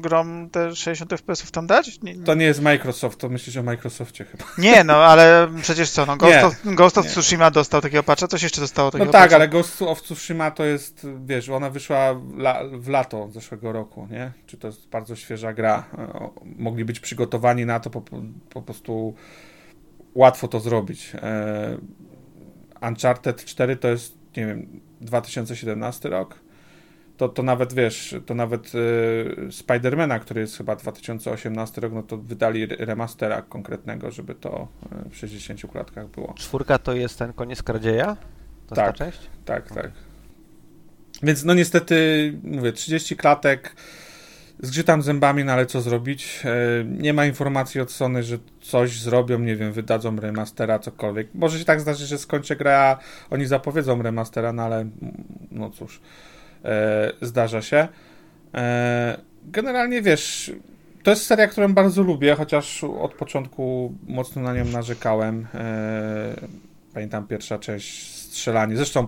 grom 0.00 0.50
te 0.50 0.76
60 0.76 1.10
FPS-ów 1.10 1.50
tam 1.50 1.66
dać? 1.66 2.00
Nie, 2.02 2.14
To 2.14 2.34
nie 2.34 2.44
jest 2.44 2.62
Microsoft, 2.62 3.18
to 3.18 3.28
myślisz 3.28 3.56
o 3.56 3.62
Microsoftie 3.62 4.24
chyba. 4.24 4.44
nie 4.58 4.84
no, 4.84 4.94
ale 4.96 5.48
przecież 5.62 5.90
co, 5.90 6.06
no 6.06 6.16
Ghost, 6.16 6.32
Nie, 6.34 6.46
of, 6.46 6.54
Ghost 6.64 6.98
of 6.98 7.04
nie. 7.04 7.10
Tsushima 7.10 7.50
dostał 7.50 7.80
takiego 7.80 8.02
patcha, 8.02 8.26
coś 8.28 8.42
jeszcze 8.42 8.60
dostało 8.60 8.90
takiego 8.90 9.04
No 9.06 9.12
tak, 9.12 9.22
patcha? 9.22 9.36
ale 9.36 9.48
Ghost 9.48 9.82
of 9.82 10.02
Tsushima 10.02 10.50
to 10.50 10.64
jest, 10.64 11.06
wiesz, 11.26 11.48
ona 11.48 11.70
wyszła 11.70 12.14
w, 12.14 12.38
la, 12.38 12.60
w 12.72 12.88
lato 12.88 13.28
zeszłego 13.30 13.72
roku, 13.72 14.08
nie? 14.10 14.32
Czy 14.46 14.56
to 14.56 14.66
jest 14.66 14.88
bardzo 14.88 15.16
świeża 15.16 15.52
gra. 15.52 15.84
Mogli 16.58 16.84
być 16.84 17.00
przygotowani 17.00 17.66
na 17.66 17.80
to, 17.80 17.90
po, 17.90 18.02
po 18.50 18.62
prostu 18.62 19.14
łatwo 20.14 20.48
to 20.48 20.60
zrobić. 20.60 21.12
Uncharted 22.88 23.44
4 23.44 23.76
to 23.76 23.88
jest, 23.88 24.14
nie 24.36 24.46
wiem, 24.46 24.80
2017 25.00 26.08
rok. 26.08 26.38
To, 27.16 27.28
to 27.28 27.42
nawet, 27.42 27.72
wiesz, 27.72 28.14
to 28.26 28.34
nawet 28.34 28.72
e, 29.48 29.52
Spidermana, 29.52 30.18
który 30.18 30.40
jest 30.40 30.56
chyba 30.56 30.76
2018 30.76 31.80
rok, 31.80 31.92
no 31.92 32.02
to 32.02 32.16
wydali 32.16 32.62
re- 32.62 32.76
remastera 32.78 33.42
konkretnego, 33.42 34.10
żeby 34.10 34.34
to 34.34 34.68
e, 35.06 35.10
w 35.10 35.16
60 35.16 35.60
klatkach 35.72 36.08
było. 36.08 36.34
Czwórka 36.36 36.78
to 36.78 36.92
jest 36.94 37.18
ten 37.18 37.32
koniec 37.32 37.62
kradzieja? 37.62 38.16
To 38.66 38.74
Tak. 38.74 38.86
ta 38.86 39.04
część? 39.04 39.18
Tak, 39.44 39.72
tak. 39.74 39.90
Więc 41.22 41.44
no 41.44 41.54
niestety, 41.54 41.94
mówię, 42.42 42.72
30 42.72 43.16
klatek, 43.16 43.76
zgrzytam 44.62 45.02
zębami, 45.02 45.44
no 45.44 45.52
ale 45.52 45.66
co 45.66 45.80
zrobić? 45.80 46.42
E, 46.44 46.84
Nie 46.84 47.12
ma 47.12 47.26
informacji 47.26 47.80
od 47.80 47.90
Sony, 47.92 48.22
że 48.22 48.38
coś 48.60 49.00
zrobią, 49.00 49.38
nie 49.38 49.56
wiem, 49.56 49.72
wydadzą 49.72 50.16
remastera, 50.16 50.78
cokolwiek. 50.78 51.28
Może 51.34 51.58
się 51.58 51.64
tak 51.64 51.80
zdarzyć, 51.80 52.08
że 52.08 52.18
skończę 52.18 52.56
grę, 52.56 52.78
a 52.78 52.98
oni 53.30 53.46
zapowiedzą 53.46 54.02
remastera, 54.02 54.52
no 54.52 54.62
ale 54.62 54.86
no 55.50 55.70
cóż, 55.70 56.00
e, 56.64 57.12
zdarza 57.20 57.62
się. 57.62 57.88
E, 58.54 59.18
Generalnie 59.44 60.02
wiesz, 60.02 60.52
to 61.02 61.10
jest 61.10 61.26
seria, 61.26 61.46
którą 61.46 61.74
bardzo 61.74 62.02
lubię, 62.02 62.34
chociaż 62.34 62.84
od 62.84 63.14
początku 63.14 63.94
mocno 64.06 64.42
na 64.42 64.54
nią 64.54 64.64
narzekałem. 64.64 65.46
Pamiętam 66.94 67.26
pierwsza 67.26 67.58
część 67.58 68.14
strzelanie. 68.16 68.76
Zresztą 68.76 69.06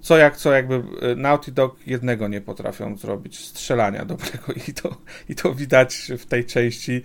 co 0.00 0.18
jak 0.18 0.36
co, 0.36 0.52
jakby 0.52 0.74
e, 0.74 1.14
Naughty 1.16 1.52
Dog 1.52 1.76
jednego 1.86 2.28
nie 2.28 2.40
potrafią 2.40 2.96
zrobić, 2.96 3.38
strzelania 3.38 4.04
dobrego 4.04 4.52
i 4.68 4.72
to, 4.72 4.96
i 5.28 5.34
to 5.34 5.54
widać 5.54 6.12
w 6.18 6.26
tej 6.26 6.44
części. 6.44 7.02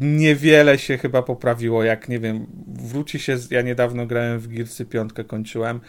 Niewiele 0.00 0.78
się 0.78 0.98
chyba 0.98 1.22
poprawiło, 1.22 1.84
jak 1.84 2.08
nie 2.08 2.18
wiem, 2.18 2.46
wróci 2.66 3.18
się, 3.18 3.36
ja 3.50 3.62
niedawno 3.62 4.06
grałem 4.06 4.38
w 4.38 4.48
Gearsy 4.48 4.84
5, 4.86 5.12
kończyłem 5.26 5.80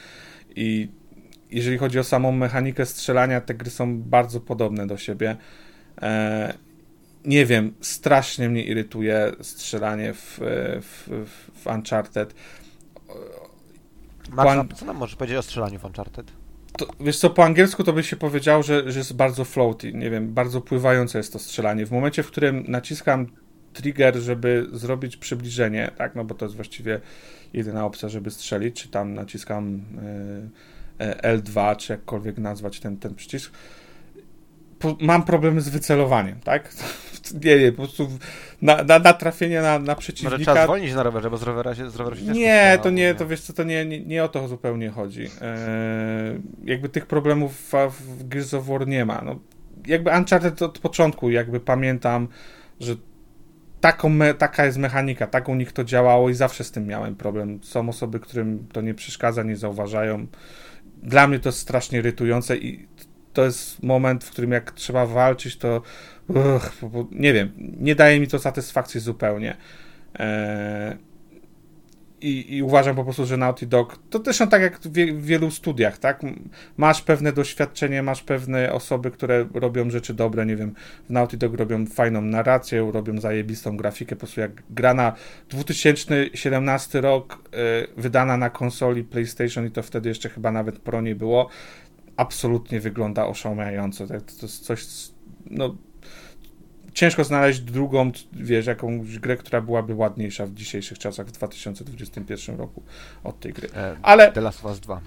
i 0.56 0.90
jeżeli 1.52 1.78
chodzi 1.78 2.00
o 2.00 2.04
samą 2.04 2.32
mechanikę 2.32 2.86
strzelania, 2.86 3.42
te 3.42 3.54
gry 3.54 3.70
są 3.70 4.02
bardzo 4.02 4.40
podobne 4.40 4.88
do 4.88 4.98
siebie. 4.98 5.38
E, 6.02 6.54
nie 7.26 7.46
wiem, 7.46 7.74
strasznie 7.82 8.50
mnie 8.50 8.64
irytuje 8.64 9.32
strzelanie 9.42 10.14
w, 10.14 10.40
w, 10.82 11.10
w, 11.26 11.62
w 11.62 11.68
Uncharted. 11.68 12.34
Max, 14.32 14.48
Pan- 14.48 14.70
co 14.76 14.86
nam 14.86 14.98
możesz 14.98 15.16
powiedzieć 15.16 15.38
o 15.38 15.42
strzelaniu 15.42 15.80
w 15.80 15.86
Uncharted? 15.86 16.32
To, 16.78 16.88
wiesz 17.00 17.18
co, 17.18 17.30
po 17.30 17.46
angielsku 17.46 17.84
to 17.84 17.94
by 17.94 18.04
się 18.04 18.16
powiedział, 18.16 18.64
że, 18.64 18.92
że 18.92 19.00
jest 19.00 19.16
bardzo 19.16 19.46
floaty, 19.46 19.94
nie 19.94 20.10
wiem, 20.10 20.34
bardzo 20.34 20.62
pływające 20.62 21.18
jest 21.18 21.34
to 21.34 21.40
strzelanie. 21.40 21.86
W 21.86 21.92
momencie, 21.92 22.24
w 22.24 22.28
którym 22.28 22.66
naciskam 22.68 23.28
trigger, 23.74 24.18
żeby 24.18 24.68
zrobić 24.72 25.18
przybliżenie, 25.18 25.92
tak, 25.98 26.16
no 26.16 26.24
bo 26.24 26.36
to 26.36 26.46
jest 26.46 26.56
właściwie 26.56 27.00
jedyna 27.54 27.86
opcja, 27.86 28.10
żeby 28.10 28.32
strzelić, 28.32 28.82
czy 28.82 28.90
tam 28.90 29.14
naciskam 29.14 29.76
y, 31.00 31.04
y, 31.06 31.38
L2, 31.38 31.78
czy 31.78 31.94
jakkolwiek 31.94 32.38
nazwać 32.38 32.80
ten, 32.80 32.98
ten 32.98 33.16
przycisk, 33.16 33.54
mam 35.02 35.24
problem 35.24 35.62
z 35.62 35.70
wycelowaniem, 35.70 36.40
tak? 36.40 36.74
Nie, 37.44 37.60
nie, 37.60 37.72
po 37.72 37.78
prostu 37.78 38.10
na, 38.62 38.84
na, 38.84 39.00
na 39.00 39.14
trafienie 39.14 39.62
na, 39.62 39.80
na 39.80 39.80
Może 39.80 39.96
przeciwnika... 39.96 40.38
trzeba 40.38 40.64
zwolnić 40.64 40.94
na 40.94 41.04
rowerze, 41.04 41.30
bo 41.30 41.38
z 41.38 41.44
rowera 41.44 41.76
się, 41.76 41.90
z 41.90 41.96
roweru 41.96 42.16
się 42.16 42.24
Nie, 42.24 42.80
to 42.84 42.90
nie, 42.90 43.16
to 43.16 43.28
wiesz 43.28 43.42
co, 43.42 43.54
to 43.54 43.64
nie, 43.64 43.86
nie, 43.86 44.00
nie 44.06 44.24
o 44.24 44.28
to 44.28 44.48
zupełnie 44.48 44.90
chodzi. 44.90 45.24
Eee, 45.24 46.42
jakby 46.64 46.90
tych 46.90 47.06
problemów 47.06 47.54
w, 47.54 47.74
w 47.92 48.28
Gears 48.28 48.54
of 48.54 48.66
War 48.66 48.88
nie 48.88 49.06
ma. 49.06 49.22
No, 49.26 49.40
jakby 49.88 50.12
Uncharted 50.12 50.62
od 50.62 50.80
początku 50.80 51.30
jakby 51.30 51.60
pamiętam, 51.60 52.28
że 52.80 52.96
taką 53.82 54.10
me, 54.10 54.34
taka 54.34 54.66
jest 54.66 54.78
mechanika, 54.78 55.28
tak 55.28 55.50
u 55.50 55.56
nich 55.56 55.72
to 55.72 55.84
działało 55.84 56.30
i 56.30 56.34
zawsze 56.34 56.64
z 56.64 56.72
tym 56.72 56.88
miałem 56.88 57.16
problem. 57.16 57.60
Są 57.64 57.90
osoby, 57.90 58.20
którym 58.20 58.68
to 58.72 58.82
nie 58.82 58.94
przeszkadza, 58.94 59.44
nie 59.44 59.56
zauważają. 59.56 60.28
Dla 61.04 61.28
mnie 61.28 61.40
to 61.40 61.50
jest 61.50 61.60
strasznie 61.60 62.00
irytujące 62.00 62.58
i 62.58 62.88
to 63.34 63.46
jest 63.46 63.84
moment, 63.84 64.24
w 64.24 64.32
którym 64.32 64.52
jak 64.52 64.72
trzeba 64.72 65.06
walczyć, 65.06 65.58
to 65.58 65.82
uch, 66.30 66.92
nie 67.12 67.34
wiem, 67.34 67.52
nie 67.58 67.96
daje 67.96 68.20
mi 68.20 68.28
to 68.28 68.40
satysfakcji 68.40 69.00
zupełnie. 69.00 69.58
Eee, 70.20 70.98
i, 72.22 72.56
I 72.56 72.64
uważam 72.64 72.96
po 72.96 73.04
prostu, 73.04 73.26
że 73.26 73.38
Naughty 73.38 73.66
Dog 73.66 74.00
to 74.10 74.20
też 74.20 74.38
tak 74.38 74.62
jak 74.62 74.80
w, 74.80 74.94
wie, 74.94 75.14
w 75.14 75.26
wielu 75.26 75.52
studiach, 75.52 75.98
tak? 75.98 76.22
Masz 76.78 77.02
pewne 77.02 77.34
doświadczenie, 77.34 78.04
masz 78.04 78.24
pewne 78.24 78.74
osoby, 78.74 79.12
które 79.12 79.46
robią 79.54 79.90
rzeczy 79.90 80.14
dobre, 80.14 80.46
nie 80.46 80.56
wiem, 80.56 80.74
w 81.08 81.10
Naughty 81.10 81.38
Dog 81.38 81.54
robią 81.54 81.86
fajną 81.86 82.22
narrację, 82.22 82.92
robią 82.94 83.20
zajebistą 83.20 83.78
grafikę, 83.78 84.16
po 84.16 84.20
prostu 84.20 84.42
jak 84.42 84.64
gra 84.70 84.94
na 84.94 85.16
2017 85.50 87.02
rok, 87.02 87.50
y, 87.96 88.02
wydana 88.02 88.38
na 88.38 88.50
konsoli 88.50 89.04
PlayStation 89.04 89.68
i 89.68 89.72
to 89.72 89.84
wtedy 89.84 90.10
jeszcze 90.10 90.30
chyba 90.30 90.52
nawet 90.52 90.80
Pro 90.80 91.02
nie 91.02 91.16
było, 91.16 91.50
absolutnie 92.18 92.80
wygląda 92.80 93.26
oszałamiająco. 93.26 94.08
Tak? 94.08 94.22
To 94.22 94.46
jest 94.46 94.66
coś, 94.66 94.86
no 95.46 95.76
ciężko 96.94 97.24
znaleźć 97.24 97.60
drugą, 97.60 98.12
wiesz, 98.34 98.66
jakąś 98.66 99.20
grę, 99.20 99.38
która 99.38 99.62
byłaby 99.62 99.94
ładniejsza 99.94 100.46
w 100.46 100.54
dzisiejszych 100.54 101.00
czasach, 101.00 101.28
w 101.28 101.32
2021 101.32 102.58
roku 102.58 102.84
od 103.24 103.40
tej 103.40 103.54
gry. 103.54 103.70
E, 103.76 103.96
Ale, 104.02 104.32
The 104.32 104.42
Last 104.42 104.60
of 104.60 104.66
Us 104.66 104.80
2. 104.80 105.02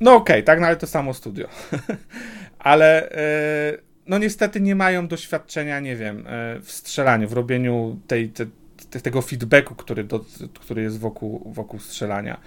no 0.00 0.14
okej, 0.14 0.44
tak, 0.44 0.60
no 0.60 0.66
ale 0.66 0.76
to 0.76 0.86
samo 0.86 1.14
studio. 1.14 1.48
ale, 2.58 3.10
e, 3.10 3.78
no 4.06 4.18
niestety 4.18 4.60
nie 4.60 4.74
mają 4.74 5.08
doświadczenia, 5.08 5.80
nie 5.80 5.96
wiem, 5.96 6.26
e, 6.26 6.60
w 6.60 6.72
strzelaniu, 6.72 7.28
w 7.28 7.32
robieniu 7.32 8.00
tej, 8.06 8.28
te, 8.28 8.46
te, 8.90 9.00
tego 9.00 9.22
feedbacku, 9.22 9.74
który, 9.74 10.04
do, 10.04 10.24
który 10.60 10.82
jest 10.82 10.98
wokół, 10.98 11.52
wokół 11.52 11.80
strzelania. 11.80 12.40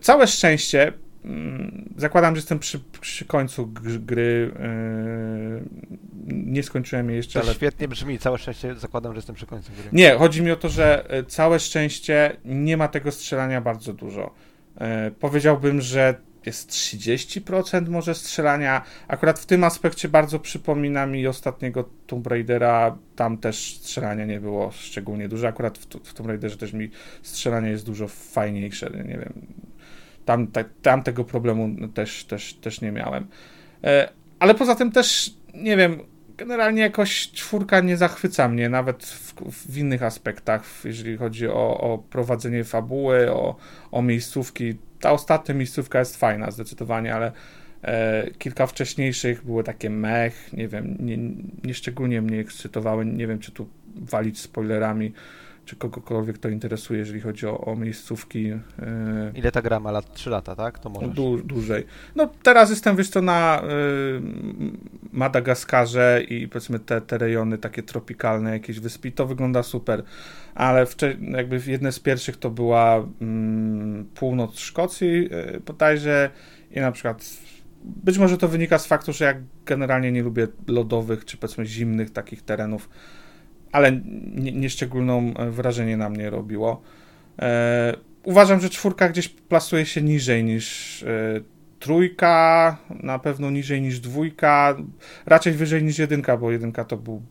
Całe 0.00 0.26
szczęście, 0.26 0.92
zakładam, 1.96 2.34
że 2.34 2.38
jestem 2.38 2.58
przy, 2.58 2.80
przy 3.00 3.24
końcu 3.24 3.66
gry, 4.00 4.52
e, 4.58 5.60
nie 6.26 6.62
skończyłem 6.62 7.08
jej 7.08 7.16
jeszcze, 7.16 7.40
To 7.40 7.46
ale 7.46 7.54
świetnie 7.54 7.88
brzmi, 7.88 8.18
całe 8.18 8.38
szczęście 8.38 8.74
zakładam, 8.74 9.12
że 9.12 9.18
jestem 9.18 9.34
przy 9.34 9.46
końcu 9.46 9.72
gry. 9.72 9.84
nie, 9.92 10.14
chodzi 10.14 10.42
mi 10.42 10.50
o 10.50 10.56
to, 10.56 10.68
że 10.68 11.10
e, 11.10 11.24
całe 11.24 11.60
szczęście 11.60 12.36
nie 12.44 12.76
ma 12.76 12.88
tego 12.88 13.12
strzelania 13.12 13.60
bardzo 13.60 13.92
dużo. 13.92 14.34
E, 14.80 15.10
powiedziałbym, 15.10 15.80
że 15.80 16.14
jest 16.46 16.70
30% 16.70 17.88
może 17.88 18.14
strzelania. 18.14 18.82
Akurat 19.08 19.38
w 19.38 19.46
tym 19.46 19.64
aspekcie 19.64 20.08
bardzo 20.08 20.38
przypomina 20.38 21.06
mi 21.06 21.26
ostatniego 21.26 21.88
Tomb 22.06 22.26
Raidera. 22.26 22.98
Tam 23.16 23.38
też 23.38 23.76
strzelania 23.76 24.24
nie 24.24 24.40
było 24.40 24.70
szczególnie 24.70 25.28
dużo. 25.28 25.48
Akurat 25.48 25.78
w, 25.78 25.86
w 25.86 26.14
Tomb 26.14 26.28
Raiderze 26.28 26.56
też 26.56 26.72
mi 26.72 26.90
strzelanie 27.22 27.70
jest 27.70 27.86
dużo 27.86 28.08
fajniejsze. 28.08 28.90
Nie 28.90 29.18
wiem. 29.18 29.32
Tam, 30.24 30.46
tam 30.82 31.02
tego 31.02 31.24
problemu 31.24 31.88
też, 31.88 32.24
też, 32.24 32.54
też 32.54 32.80
nie 32.80 32.92
miałem. 32.92 33.26
E, 33.84 34.08
ale 34.38 34.54
poza 34.54 34.74
tym 34.74 34.92
też, 34.92 35.34
nie 35.54 35.76
wiem, 35.76 35.98
generalnie 36.36 36.82
jakoś 36.82 37.30
czwórka 37.30 37.80
nie 37.80 37.96
zachwyca 37.96 38.48
mnie, 38.48 38.68
nawet 38.68 39.06
w, 39.06 39.34
w 39.72 39.78
innych 39.78 40.02
aspektach, 40.02 40.64
jeżeli 40.84 41.16
chodzi 41.16 41.48
o, 41.48 41.80
o 41.80 41.98
prowadzenie 41.98 42.64
fabuły, 42.64 43.32
o, 43.32 43.56
o 43.90 44.02
miejscówki. 44.02 44.74
Ta 45.00 45.12
ostatnia 45.12 45.54
miejscówka 45.54 45.98
jest 45.98 46.16
fajna 46.16 46.50
zdecydowanie, 46.50 47.14
ale 47.14 47.32
E, 47.84 48.30
kilka 48.38 48.66
wcześniejszych 48.66 49.44
były 49.44 49.64
takie 49.64 49.90
mech, 49.90 50.52
nie 50.52 50.68
wiem, 50.68 50.96
nie, 51.00 51.18
nie 51.64 51.74
szczególnie 51.74 52.22
mnie 52.22 52.40
ekscytowały, 52.40 53.06
nie 53.06 53.26
wiem 53.26 53.38
czy 53.38 53.52
tu 53.52 53.68
walić 53.96 54.40
spoilerami, 54.40 55.12
czy 55.70 55.76
kogokolwiek 55.76 56.38
to 56.38 56.48
interesuje, 56.48 56.98
jeżeli 56.98 57.20
chodzi 57.20 57.46
o, 57.46 57.60
o 57.60 57.76
miejscówki. 57.76 58.50
E, 58.50 58.60
Ile 59.34 59.52
ta 59.52 59.62
gra 59.62 59.80
ma 59.80 59.90
lat? 59.90 60.14
3 60.14 60.30
lata, 60.30 60.56
tak? 60.56 60.78
To 60.78 60.90
możesz. 60.90 61.10
Dłu, 61.10 61.38
dłużej. 61.38 61.86
No 62.16 62.30
teraz 62.42 62.70
jestem, 62.70 62.96
wiesz 62.96 63.08
co, 63.08 63.22
na 63.22 63.62
y, 63.62 63.66
Madagaskarze 65.12 66.22
i 66.28 66.48
powiedzmy 66.48 66.78
te, 66.78 67.00
te 67.00 67.18
rejony 67.18 67.58
takie 67.58 67.82
tropikalne, 67.82 68.50
jakieś 68.50 68.80
wyspy, 68.80 69.08
i 69.08 69.12
to 69.12 69.26
wygląda 69.26 69.62
super, 69.62 70.02
ale 70.54 70.84
wcze- 70.84 71.34
jakby 71.36 71.60
jedne 71.66 71.92
z 71.92 72.00
pierwszych 72.00 72.36
to 72.36 72.50
była 72.50 73.04
mm, 73.20 74.06
północ 74.14 74.58
Szkocji 74.58 75.28
y, 75.56 75.60
bodajże 75.60 76.30
i 76.70 76.80
na 76.80 76.92
przykład 76.92 77.24
być 77.84 78.18
może 78.18 78.38
to 78.38 78.48
wynika 78.48 78.78
z 78.78 78.86
faktu, 78.86 79.12
że 79.12 79.24
ja 79.24 79.34
generalnie 79.66 80.12
nie 80.12 80.22
lubię 80.22 80.48
lodowych 80.66 81.24
czy 81.24 81.36
powiedzmy 81.36 81.66
zimnych 81.66 82.10
takich 82.10 82.42
terenów, 82.42 82.88
ale 83.72 83.92
nie, 84.34 84.52
nie 84.52 84.70
szczególną 84.70 85.34
e, 85.34 85.50
wrażenie 85.50 85.96
na 85.96 86.08
mnie 86.08 86.30
robiło. 86.30 86.82
E, 87.38 87.94
uważam, 88.24 88.60
że 88.60 88.70
czwórka 88.70 89.08
gdzieś 89.08 89.28
plasuje 89.28 89.86
się 89.86 90.02
niżej 90.02 90.44
niż 90.44 91.02
e, 91.02 91.40
trójka, 91.78 92.76
na 92.90 93.18
pewno 93.18 93.50
niżej 93.50 93.82
niż 93.82 94.00
dwójka, 94.00 94.76
raczej 95.26 95.52
wyżej 95.52 95.82
niż 95.82 95.98
jedynka, 95.98 96.36
bo 96.36 96.50
jedynka 96.50 96.84
to 96.84 96.96
był 96.96 97.22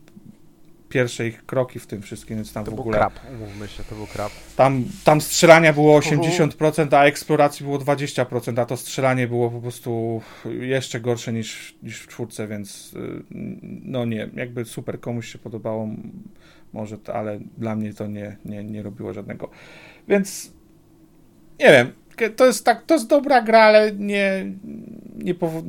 pierwsze 0.90 1.26
ich 1.26 1.46
kroki 1.46 1.78
w 1.78 1.86
tym 1.86 2.02
wszystkim, 2.02 2.36
więc 2.36 2.52
tam 2.52 2.64
To 2.64 2.70
w 2.70 2.74
był 2.74 2.80
ogóle 2.80 2.98
krab, 2.98 3.12
umówmy 3.34 3.68
się, 3.68 3.84
to 3.84 3.94
był 3.94 4.06
krab. 4.06 4.32
tam, 4.56 4.84
tam 5.04 5.20
strzelania 5.20 5.72
było 5.72 6.00
80%, 6.00 6.96
a 6.96 7.04
eksploracji 7.04 7.66
było 7.66 7.78
20%, 7.78 8.60
a 8.60 8.66
to 8.66 8.76
strzelanie 8.76 9.28
było 9.28 9.50
po 9.50 9.60
prostu 9.60 10.22
jeszcze 10.60 11.00
gorsze 11.00 11.32
niż, 11.32 11.74
niż 11.82 12.00
w 12.00 12.08
czwórce, 12.08 12.48
więc 12.48 12.94
y, 12.94 13.22
no 13.84 14.04
nie, 14.04 14.30
jakby 14.34 14.64
super, 14.64 15.00
komuś 15.00 15.32
się 15.32 15.38
podobało, 15.38 15.88
może, 16.72 16.98
to, 16.98 17.14
ale 17.14 17.40
dla 17.58 17.76
mnie 17.76 17.94
to 17.94 18.06
nie, 18.06 18.36
nie, 18.44 18.64
nie 18.64 18.82
robiło 18.82 19.12
żadnego. 19.12 19.50
Więc 20.08 20.52
nie 21.60 21.70
wiem, 21.70 21.92
to 22.28 22.46
jest 22.46 22.64
tak, 22.64 22.82
to 22.86 22.94
jest 22.94 23.06
dobra 23.06 23.42
gra, 23.42 23.60
ale 23.60 23.92
nie, 23.92 24.52
nie, 25.16 25.34
powo- 25.34 25.62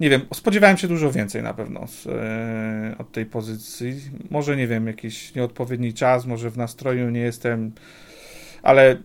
nie 0.00 0.10
wiem, 0.10 0.20
spodziewałem 0.34 0.76
się 0.76 0.88
dużo 0.88 1.12
więcej 1.12 1.42
na 1.42 1.54
pewno 1.54 1.86
z, 1.86 2.06
e, 2.06 2.94
od 2.98 3.12
tej 3.12 3.26
pozycji. 3.26 4.00
Może 4.30 4.56
nie 4.56 4.66
wiem, 4.66 4.86
jakiś 4.86 5.34
nieodpowiedni 5.34 5.92
czas, 5.92 6.26
może 6.26 6.50
w 6.50 6.56
nastroju 6.56 7.10
nie 7.10 7.20
jestem, 7.20 7.72
ale 8.62 8.96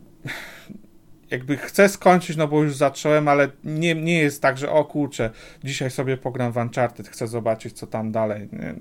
jakby 1.31 1.57
chcę 1.57 1.89
skończyć, 1.89 2.38
no 2.38 2.48
bo 2.48 2.64
już 2.64 2.76
zacząłem, 2.76 3.27
ale 3.27 3.49
nie, 3.64 3.95
nie 3.95 4.19
jest 4.19 4.41
tak, 4.41 4.57
że 4.57 4.72
o 4.72 4.85
kurczę, 4.85 5.30
dzisiaj 5.64 5.91
sobie 5.91 6.18
pogram 6.18 6.52
w 6.52 6.57
Uncharted, 6.57 7.07
chcę 7.07 7.27
zobaczyć, 7.27 7.73
co 7.73 7.88
tam 7.88 8.11
dalej. 8.11 8.49
Nie, 8.52 8.76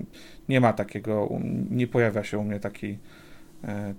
nie 0.49 0.61
ma 0.61 0.73
takiego, 0.73 1.29
nie 1.69 1.87
pojawia 1.87 2.23
się 2.23 2.37
u 2.37 2.43
mnie 2.43 2.59
taki, 2.59 2.97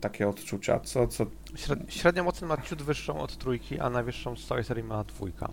takie 0.00 0.28
odczucia, 0.28 0.80
co, 0.80 1.06
co 1.06 1.26
Śred- 1.54 1.84
Średnią 1.88 2.26
ocenę 2.26 2.56
ma 2.56 2.62
ciut 2.62 2.82
wyższą 2.82 3.18
od 3.20 3.36
trójki, 3.38 3.80
a 3.80 3.90
najwyższą 3.90 4.36
z 4.36 4.46
całej 4.46 4.64
serii 4.64 4.84
ma 4.84 5.04
dwójka. 5.04 5.48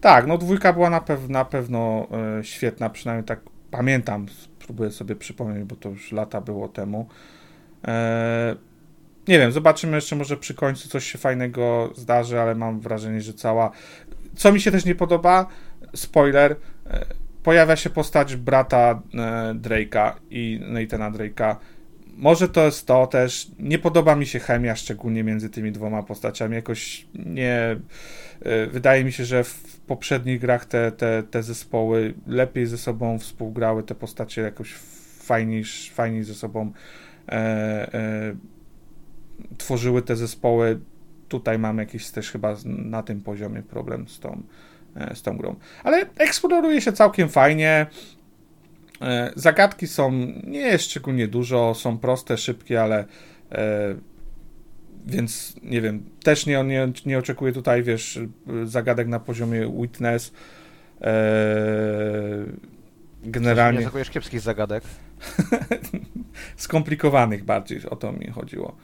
Tak, 0.00 0.26
no 0.26 0.38
dwójka 0.38 0.72
była 0.72 0.90
na, 0.90 1.00
pew- 1.00 1.28
na 1.28 1.44
pewno 1.44 2.06
e, 2.38 2.44
świetna, 2.44 2.90
przynajmniej 2.90 3.24
tak 3.24 3.40
pamiętam, 3.70 4.26
spróbuję 4.28 4.90
sobie 4.90 5.16
przypomnieć, 5.16 5.64
bo 5.64 5.76
to 5.76 5.88
już 5.88 6.12
lata 6.12 6.40
było 6.40 6.68
temu. 6.68 7.08
E, 7.84 8.56
nie 9.28 9.38
wiem, 9.38 9.52
zobaczymy 9.52 9.96
jeszcze, 9.96 10.16
może 10.16 10.36
przy 10.36 10.54
końcu 10.54 10.88
coś 10.88 11.12
się 11.12 11.18
fajnego 11.18 11.90
zdarzy, 11.96 12.40
ale 12.40 12.54
mam 12.54 12.80
wrażenie, 12.80 13.20
że 13.20 13.34
cała... 13.34 13.70
Co 14.36 14.52
mi 14.52 14.60
się 14.60 14.70
też 14.70 14.84
nie 14.84 14.94
podoba, 14.94 15.46
spoiler, 15.94 16.56
e, 16.86 17.04
pojawia 17.42 17.76
się 17.76 17.90
postać 17.90 18.36
brata 18.36 19.02
e, 19.14 19.18
Drake'a 19.54 20.12
i 20.30 20.60
Nathana 20.62 21.10
Drake'a. 21.10 21.56
Może 22.16 22.48
to 22.48 22.64
jest 22.64 22.86
to 22.86 23.06
też. 23.06 23.50
Nie 23.58 23.78
podoba 23.78 24.16
mi 24.16 24.26
się 24.26 24.38
chemia, 24.38 24.76
szczególnie 24.76 25.24
między 25.24 25.50
tymi 25.50 25.72
dwoma 25.72 26.02
postaciami. 26.02 26.54
Jakoś 26.54 27.06
nie. 27.14 27.76
e, 28.42 28.66
Wydaje 28.66 29.04
mi 29.04 29.12
się, 29.12 29.24
że 29.24 29.44
w 29.44 29.80
poprzednich 29.86 30.40
grach 30.40 30.64
te, 30.64 30.92
te, 30.92 31.22
te 31.22 31.42
zespoły 31.42 32.14
lepiej 32.26 32.66
ze 32.66 32.78
sobą 32.78 33.18
współgrały, 33.18 33.82
te 33.82 33.94
postacie 33.94 34.42
jakoś 34.42 34.74
fajniej, 35.22 35.64
fajniej 35.92 36.24
ze 36.24 36.34
sobą 36.34 36.72
e, 37.28 37.32
e, 37.94 38.34
tworzyły 39.58 40.02
te 40.02 40.16
zespoły. 40.16 40.80
Tutaj 41.28 41.58
mam 41.58 41.78
jakiś 41.78 42.10
też 42.10 42.30
chyba 42.30 42.56
na 42.64 43.02
tym 43.02 43.20
poziomie 43.20 43.62
problem 43.62 44.08
z 44.08 44.20
tą, 44.20 44.42
e, 44.96 45.16
z 45.16 45.22
tą 45.22 45.36
grą. 45.36 45.56
Ale 45.84 46.06
eksploruje 46.16 46.80
się 46.80 46.92
całkiem 46.92 47.28
fajnie. 47.28 47.86
E, 49.02 49.32
Zagadki 49.36 49.86
są 49.86 50.12
nie 50.44 50.60
jest 50.60 50.84
szczególnie 50.84 51.28
dużo, 51.28 51.74
są 51.74 51.98
proste, 51.98 52.38
szybkie, 52.38 52.82
ale 52.82 53.04
e, 53.52 53.94
więc 55.06 55.56
nie 55.62 55.80
wiem, 55.80 56.04
też 56.24 56.46
nie, 56.46 56.64
nie, 56.64 56.88
nie 57.06 57.18
oczekuję 57.18 57.52
tutaj, 57.52 57.82
wiesz, 57.82 58.20
zagadek 58.64 59.08
na 59.08 59.20
poziomie 59.20 59.72
Witness. 59.80 60.32
E, 61.00 61.12
Nie 63.22 63.30
generalnie 63.30 63.80
oczekujesz 63.80 64.10
kiepskich 64.10 64.40
zagadek. 64.40 64.84
skomplikowanych 66.56 67.44
bardziej, 67.44 67.80
o 67.90 67.96
to 67.96 68.12
mi 68.12 68.26
chodziło. 68.26 68.76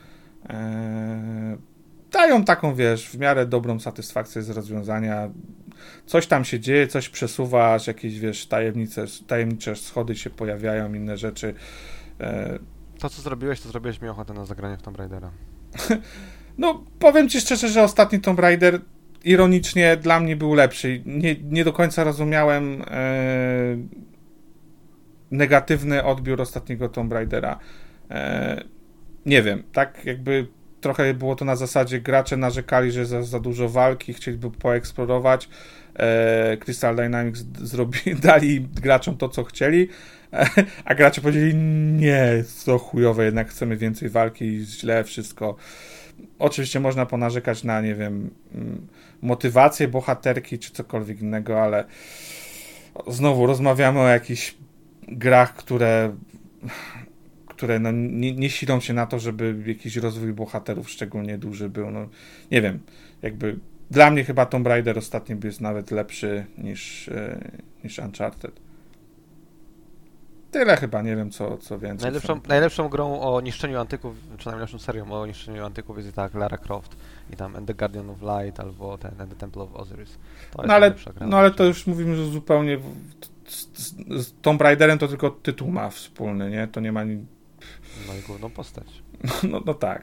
Dają 2.13 2.45
taką, 2.45 2.75
wiesz, 2.75 3.09
w 3.09 3.19
miarę 3.19 3.47
dobrą 3.47 3.81
satysfakcję 3.81 4.43
z 4.43 4.51
rozwiązania. 4.51 5.31
Coś 6.07 6.27
tam 6.27 6.45
się 6.45 6.61
dzieje, 6.61 6.87
coś 6.87 7.09
przesuwasz, 7.09 7.87
jakieś, 7.87 8.19
wiesz, 8.21 8.47
tajemnice, 8.47 9.05
tajemnicze 9.27 9.77
schody 9.77 10.17
się 10.17 10.31
pojawiają, 10.31 10.95
inne 10.95 11.17
rzeczy. 11.17 11.55
E, 12.21 12.59
To, 12.99 13.11
co 13.11 13.23
zrobiłeś, 13.23 13.61
to 13.61 13.69
zrobiłeś 13.69 14.01
mi 14.01 14.09
ochotę 14.09 14.35
na 14.35 14.45
zagranie 14.45 14.77
w 14.77 14.83
Tomb 14.83 14.99
Raidera. 14.99 15.31
No, 16.59 16.85
powiem 16.99 17.29
ci 17.29 17.41
szczerze, 17.41 17.69
że 17.69 17.83
ostatni 17.83 18.21
Tomb 18.21 18.39
Raider 18.41 18.81
ironicznie 19.25 19.97
dla 19.97 20.21
mnie 20.21 20.37
był 20.37 20.55
lepszy. 20.55 21.03
Nie, 21.07 21.37
nie 21.43 21.65
do 21.65 21.73
końca 21.73 22.05
rozumiałem 22.05 22.83
e, 22.83 23.77
negatywny 25.31 26.05
odbiór 26.05 26.41
ostatniego 26.41 26.89
Tomb 26.89 27.13
Raidera. 27.13 27.59
E, 28.11 28.65
nie 29.27 29.43
wiem, 29.43 29.63
tak 29.73 30.05
jakby 30.05 30.47
trochę 30.81 31.15
było 31.15 31.37
to 31.37 31.45
na 31.45 31.57
zasadzie 31.57 32.01
gracze 32.01 32.37
narzekali, 32.37 32.93
że 32.93 33.07
za, 33.07 33.23
za 33.23 33.41
dużo 33.41 33.69
walki, 33.69 34.15
chcieliby 34.15 34.51
poeksplorować. 34.51 35.49
E, 35.99 36.57
Crystal 36.57 36.97
Dynamics 36.97 37.45
zrobi, 37.63 37.99
dali 38.23 38.61
graczom 38.61 39.17
to, 39.17 39.29
co 39.29 39.45
chcieli, 39.45 39.89
e, 40.33 40.47
a 40.85 40.95
gracze 40.95 41.21
powiedzieli, 41.21 41.55
nie, 41.55 42.45
to 42.65 42.79
chujowe, 42.79 43.25
jednak 43.25 43.49
chcemy 43.49 43.77
więcej 43.77 44.09
walki, 44.09 44.61
źle 44.61 45.05
wszystko. 45.05 45.57
Oczywiście 46.39 46.81
można 46.81 47.07
ponarzekać 47.07 47.65
na, 47.65 47.81
nie 47.81 47.95
wiem, 47.95 48.31
mm, 48.55 48.87
motywację 49.23 49.89
bohaterki 49.89 50.59
czy 50.59 50.73
cokolwiek 50.73 51.21
innego, 51.21 51.63
ale 51.63 51.85
znowu 53.07 53.47
rozmawiamy 53.47 54.01
o 54.01 54.09
jakichś 54.09 54.55
grach, 55.09 55.55
które, 55.55 56.17
które 57.59 57.79
no 57.79 57.91
nie, 57.93 58.33
nie 58.33 58.51
silą 58.51 58.81
się 58.81 58.95
na 58.95 59.07
to, 59.07 59.19
żeby 59.19 59.57
jakiś 59.67 59.97
rozwój 59.97 60.33
bohaterów 60.33 60.91
szczególnie 60.91 61.39
duży 61.39 61.69
był. 61.69 61.91
No, 61.91 62.09
nie 62.51 62.63
wiem, 62.63 62.81
jakby 63.23 63.59
dla 63.91 64.11
mnie 64.11 64.25
chyba 64.25 64.47
Tomb 64.47 64.67
Raider 64.67 64.99
ostatni 64.99 65.37
jest 65.45 65.61
nawet 65.61 65.91
lepszy 65.91 66.47
niż, 66.59 67.09
e, 67.09 67.51
niż 67.85 67.99
Uncharted. 67.99 68.61
Tyle 70.51 70.77
chyba, 70.77 71.03
nie 71.03 71.17
wiem 71.17 71.31
co, 71.31 71.59
co 71.59 71.79
więcej. 71.79 72.05
Najlepszą, 72.05 72.41
najlepszą 72.49 72.89
grą 72.89 73.21
o 73.21 73.41
niszczeniu 73.41 73.81
antyków, 73.81 74.17
czy 74.39 74.49
najlepszą 74.49 74.79
serią 74.79 75.13
o 75.13 75.27
niszczeniu 75.27 75.65
antyków 75.65 75.97
jest 75.97 76.09
i 76.09 76.13
tak 76.13 76.35
Lara 76.35 76.59
Croft 76.59 76.97
i 77.33 77.37
tam 77.37 77.57
And 77.57 77.67
the 77.67 77.75
Guardian 77.75 78.11
of 78.11 78.19
Light 78.23 78.61
albo 78.61 78.99
ten 78.99 79.21
And 79.21 79.31
the 79.31 79.37
Temple 79.37 79.63
of 79.63 79.75
Osiris. 79.75 80.19
No 80.67 80.75
ale, 80.75 80.95
no 81.21 81.39
ale 81.39 81.51
to 81.51 81.65
już 81.65 81.87
mówimy, 81.87 82.17
że 82.17 82.27
zupełnie 82.27 82.79
z, 83.47 83.69
z, 83.79 83.95
z 84.27 84.33
Tomb 84.43 84.61
Raiderem 84.61 84.99
to 84.99 85.09
tylko 85.09 85.31
tytuł 85.31 85.71
ma 85.71 85.91
wspólny, 85.91 86.51
nie? 86.51 86.69
To 86.69 86.81
nie 86.81 86.93
ma. 86.93 87.05
No 88.07 88.15
i 88.15 88.21
główną 88.27 88.51
postać. 88.51 88.87
No, 89.51 89.61
no 89.67 89.75
tak. 89.75 90.03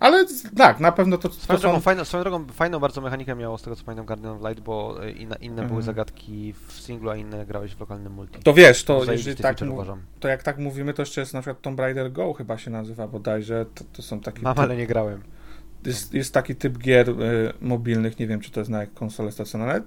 Ale 0.00 0.24
tak, 0.56 0.80
na 0.80 0.92
pewno 0.92 1.18
to, 1.18 1.28
to 1.28 1.34
Swoją 1.34 1.58
drogą, 1.58 1.76
są... 1.76 1.80
fajną, 1.80 2.04
swoją 2.04 2.22
drogą, 2.24 2.46
fajną 2.52 2.78
bardzo 2.78 3.00
mechanikę 3.00 3.34
miało 3.34 3.58
z 3.58 3.62
tego 3.62 3.76
co 3.76 3.84
pamiętam 3.84 4.06
Guardian 4.06 4.32
of 4.36 4.48
Light, 4.48 4.60
bo 4.64 5.04
y, 5.04 5.10
inne, 5.10 5.36
inne 5.40 5.56
były 5.56 5.66
Mhm. 5.66 5.82
zagadki 5.82 6.54
w 6.66 6.72
singlu, 6.72 7.10
a 7.10 7.16
inne 7.16 7.46
grałeś 7.46 7.74
w 7.74 7.80
lokalnym 7.80 8.12
multi. 8.12 8.38
To 8.42 8.54
wiesz, 8.54 8.84
to 8.84 9.04
Zajebisty 9.04 9.30
jeżeli 9.30 9.42
tak, 9.42 9.60
mu- 9.60 9.74
uważam. 9.74 10.02
to 10.20 10.28
jak 10.28 10.42
tak 10.42 10.58
mówimy, 10.58 10.94
to 10.94 11.02
jeszcze 11.02 11.20
jest 11.20 11.34
na 11.34 11.40
przykład 11.40 11.60
Tomb 11.62 11.80
Raider 11.80 12.12
Go 12.12 12.32
chyba 12.32 12.58
się 12.58 12.70
nazywa 12.70 13.08
bodajże, 13.08 13.66
to, 13.74 13.84
to 13.92 14.02
są 14.02 14.20
takie... 14.20 14.42
Mam, 14.42 14.54
typ, 14.54 14.62
ale 14.64 14.76
nie 14.76 14.86
grałem. 14.86 15.22
jest, 15.86 16.14
jest 16.14 16.34
taki 16.34 16.56
typ 16.56 16.78
gier 16.78 17.10
y, 17.10 17.52
mobilnych, 17.60 18.18
nie 18.18 18.26
wiem 18.26 18.40
czy 18.40 18.50
to 18.50 18.60
jest 18.60 18.70
na 18.70 18.86
konsolę 18.86 19.32
stacjonarne, 19.32 19.74
ale 19.74 19.82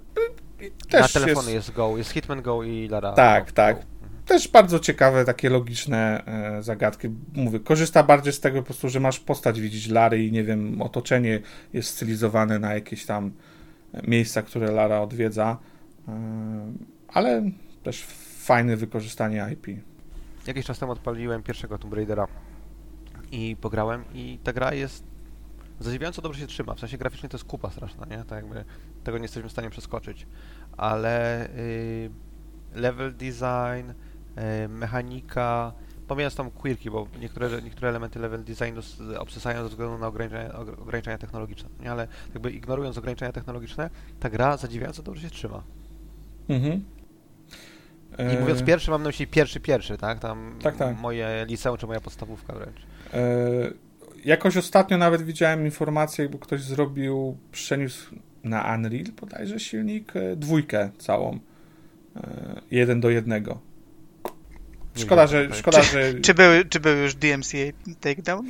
y, 0.65 0.71
też 0.89 1.01
Na 1.01 1.21
telefony 1.21 1.51
jest, 1.51 1.67
jest 1.67 1.77
Go, 1.77 1.97
jest 1.97 2.11
Hitman 2.11 2.41
Go 2.41 2.63
i 2.63 2.87
Lara 2.87 3.11
Tak, 3.13 3.51
tak. 3.51 3.75
Go. 3.77 3.83
Też 4.25 4.47
bardzo 4.47 4.79
ciekawe, 4.79 5.25
takie 5.25 5.49
logiczne 5.49 6.25
e, 6.25 6.63
zagadki. 6.63 7.07
Mówię, 7.33 7.59
korzysta 7.59 8.03
bardziej 8.03 8.33
z 8.33 8.39
tego 8.39 8.59
po 8.59 8.65
prostu, 8.65 8.89
że 8.89 8.99
masz 8.99 9.19
postać 9.19 9.61
widzieć 9.61 9.87
Lary 9.87 10.25
i 10.25 10.31
nie 10.31 10.43
wiem, 10.43 10.81
otoczenie 10.81 11.39
jest 11.73 11.89
stylizowane 11.89 12.59
na 12.59 12.73
jakieś 12.73 13.05
tam 13.05 13.31
miejsca, 14.03 14.41
które 14.41 14.71
Lara 14.71 15.01
odwiedza. 15.01 15.57
ale 17.07 17.51
też 17.83 18.05
fajne 18.39 18.77
wykorzystanie 18.77 19.47
IP. 19.53 19.67
Jakiś 20.47 20.65
czas 20.65 20.79
temu 20.79 20.91
odpaliłem 20.91 21.43
pierwszego 21.43 21.77
Tomb 21.77 21.93
Raidera 21.93 22.27
i 23.31 23.55
pograłem 23.61 24.03
i 24.13 24.39
ta 24.43 24.53
gra 24.53 24.73
jest 24.73 25.03
zadziwiająco 25.79 26.21
dobrze 26.21 26.39
się 26.39 26.47
trzyma. 26.47 26.73
W 26.73 26.79
sensie 26.79 26.97
graficznie 26.97 27.29
to 27.29 27.37
jest 27.37 27.45
kupa 27.45 27.69
straszna, 27.71 28.05
nie? 28.05 28.23
Tak 28.23 28.43
jakby 28.43 28.65
tego 29.03 29.17
nie 29.17 29.23
jesteśmy 29.23 29.49
w 29.49 29.51
stanie 29.51 29.69
przeskoczyć. 29.69 30.27
Ale 30.77 31.47
y, 31.49 32.09
level 32.75 33.15
design, 33.15 33.91
mechanika, 34.69 35.73
pomijając 36.07 36.35
tam 36.35 36.51
quirki, 36.51 36.91
bo 36.91 37.07
niektóre, 37.19 37.61
niektóre 37.61 37.89
elementy 37.89 38.19
level 38.19 38.43
designu 38.43 38.81
obsesają 39.19 39.63
ze 39.63 39.69
względu 39.69 39.97
na 39.97 40.07
ograniczenia, 40.07 40.49
ogr- 40.49 40.81
ograniczenia 40.81 41.17
technologiczne, 41.17 41.69
nie? 41.79 41.91
Ale 41.91 42.07
jakby 42.33 42.51
ignorując 42.51 42.97
ograniczenia 42.97 43.31
technologiczne, 43.31 43.89
ta 44.19 44.29
gra 44.29 44.57
zadziwiająco 44.57 45.03
dobrze 45.03 45.21
się 45.21 45.29
trzyma. 45.29 45.63
Mhm. 46.49 46.83
I 48.35 48.39
mówiąc 48.39 48.61
E, 48.61 48.63
pierwszy, 48.63 48.91
mam 48.91 49.03
na 49.03 49.09
myśli 49.09 49.27
pierwszy, 49.27 49.59
pierwszy, 49.59 49.97
tak? 49.97 50.19
Tam 50.19 50.55
Tak, 50.61 50.75
tak. 50.77 50.97
moje 50.99 51.45
liceum 51.47 51.77
czy 51.77 51.87
moja 51.87 51.99
podstawówka 51.99 52.53
wręcz. 52.53 52.77
E, 53.13 53.19
jakoś 54.25 54.57
ostatnio 54.57 54.97
nawet 54.97 55.21
widziałem 55.21 55.65
informację, 55.65 56.23
jakby 56.25 56.39
ktoś 56.39 56.61
zrobił, 56.61 57.37
przeniósł 57.51 58.15
na 58.43 58.75
Unreal 58.75 59.05
bodajże 59.21 59.59
silnik, 59.59 60.15
e, 60.15 60.35
dwójkę 60.35 60.89
całą. 60.97 61.39
E, 62.15 62.61
jeden 62.71 62.99
do 63.01 63.09
jednego. 63.09 63.59
Szkoda, 64.95 65.27
że, 65.27 65.49
szkoda, 65.53 65.83
że 65.83 66.13
Czy 66.13 66.33
były, 66.33 66.65
czy 66.65 66.79
były 66.79 66.95
już 67.01 67.15
DMCA 67.15 67.57
takedown? 68.01 68.45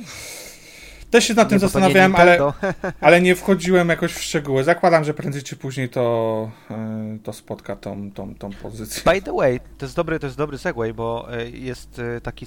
Też 1.16 1.24
się 1.24 1.34
nad 1.34 1.48
tym 1.48 1.56
Nie, 1.56 1.60
zastanawiałem, 1.60 2.16
ale, 2.16 2.38
ale 3.00 3.20
nie 3.20 3.34
wchodziłem 3.34 3.88
jakoś 3.88 4.12
w 4.12 4.22
szczegóły. 4.22 4.64
Zakładam, 4.64 5.04
że 5.04 5.14
prędzej 5.14 5.42
czy 5.42 5.56
później 5.56 5.88
to, 5.88 6.50
e, 6.70 7.18
to 7.22 7.32
spotka 7.32 7.76
tą, 7.76 8.10
tą, 8.10 8.34
tą 8.34 8.50
pozycję. 8.50 9.12
By 9.12 9.22
the 9.22 9.32
way, 9.32 9.60
to 9.78 9.84
jest 9.86 9.96
dobry, 9.96 10.18
to 10.18 10.26
jest 10.26 10.36
dobry 10.38 10.58
segue, 10.58 10.94
bo 10.94 11.28
e, 11.32 11.50
jest 11.50 11.98
e, 11.98 12.20
taki 12.20 12.46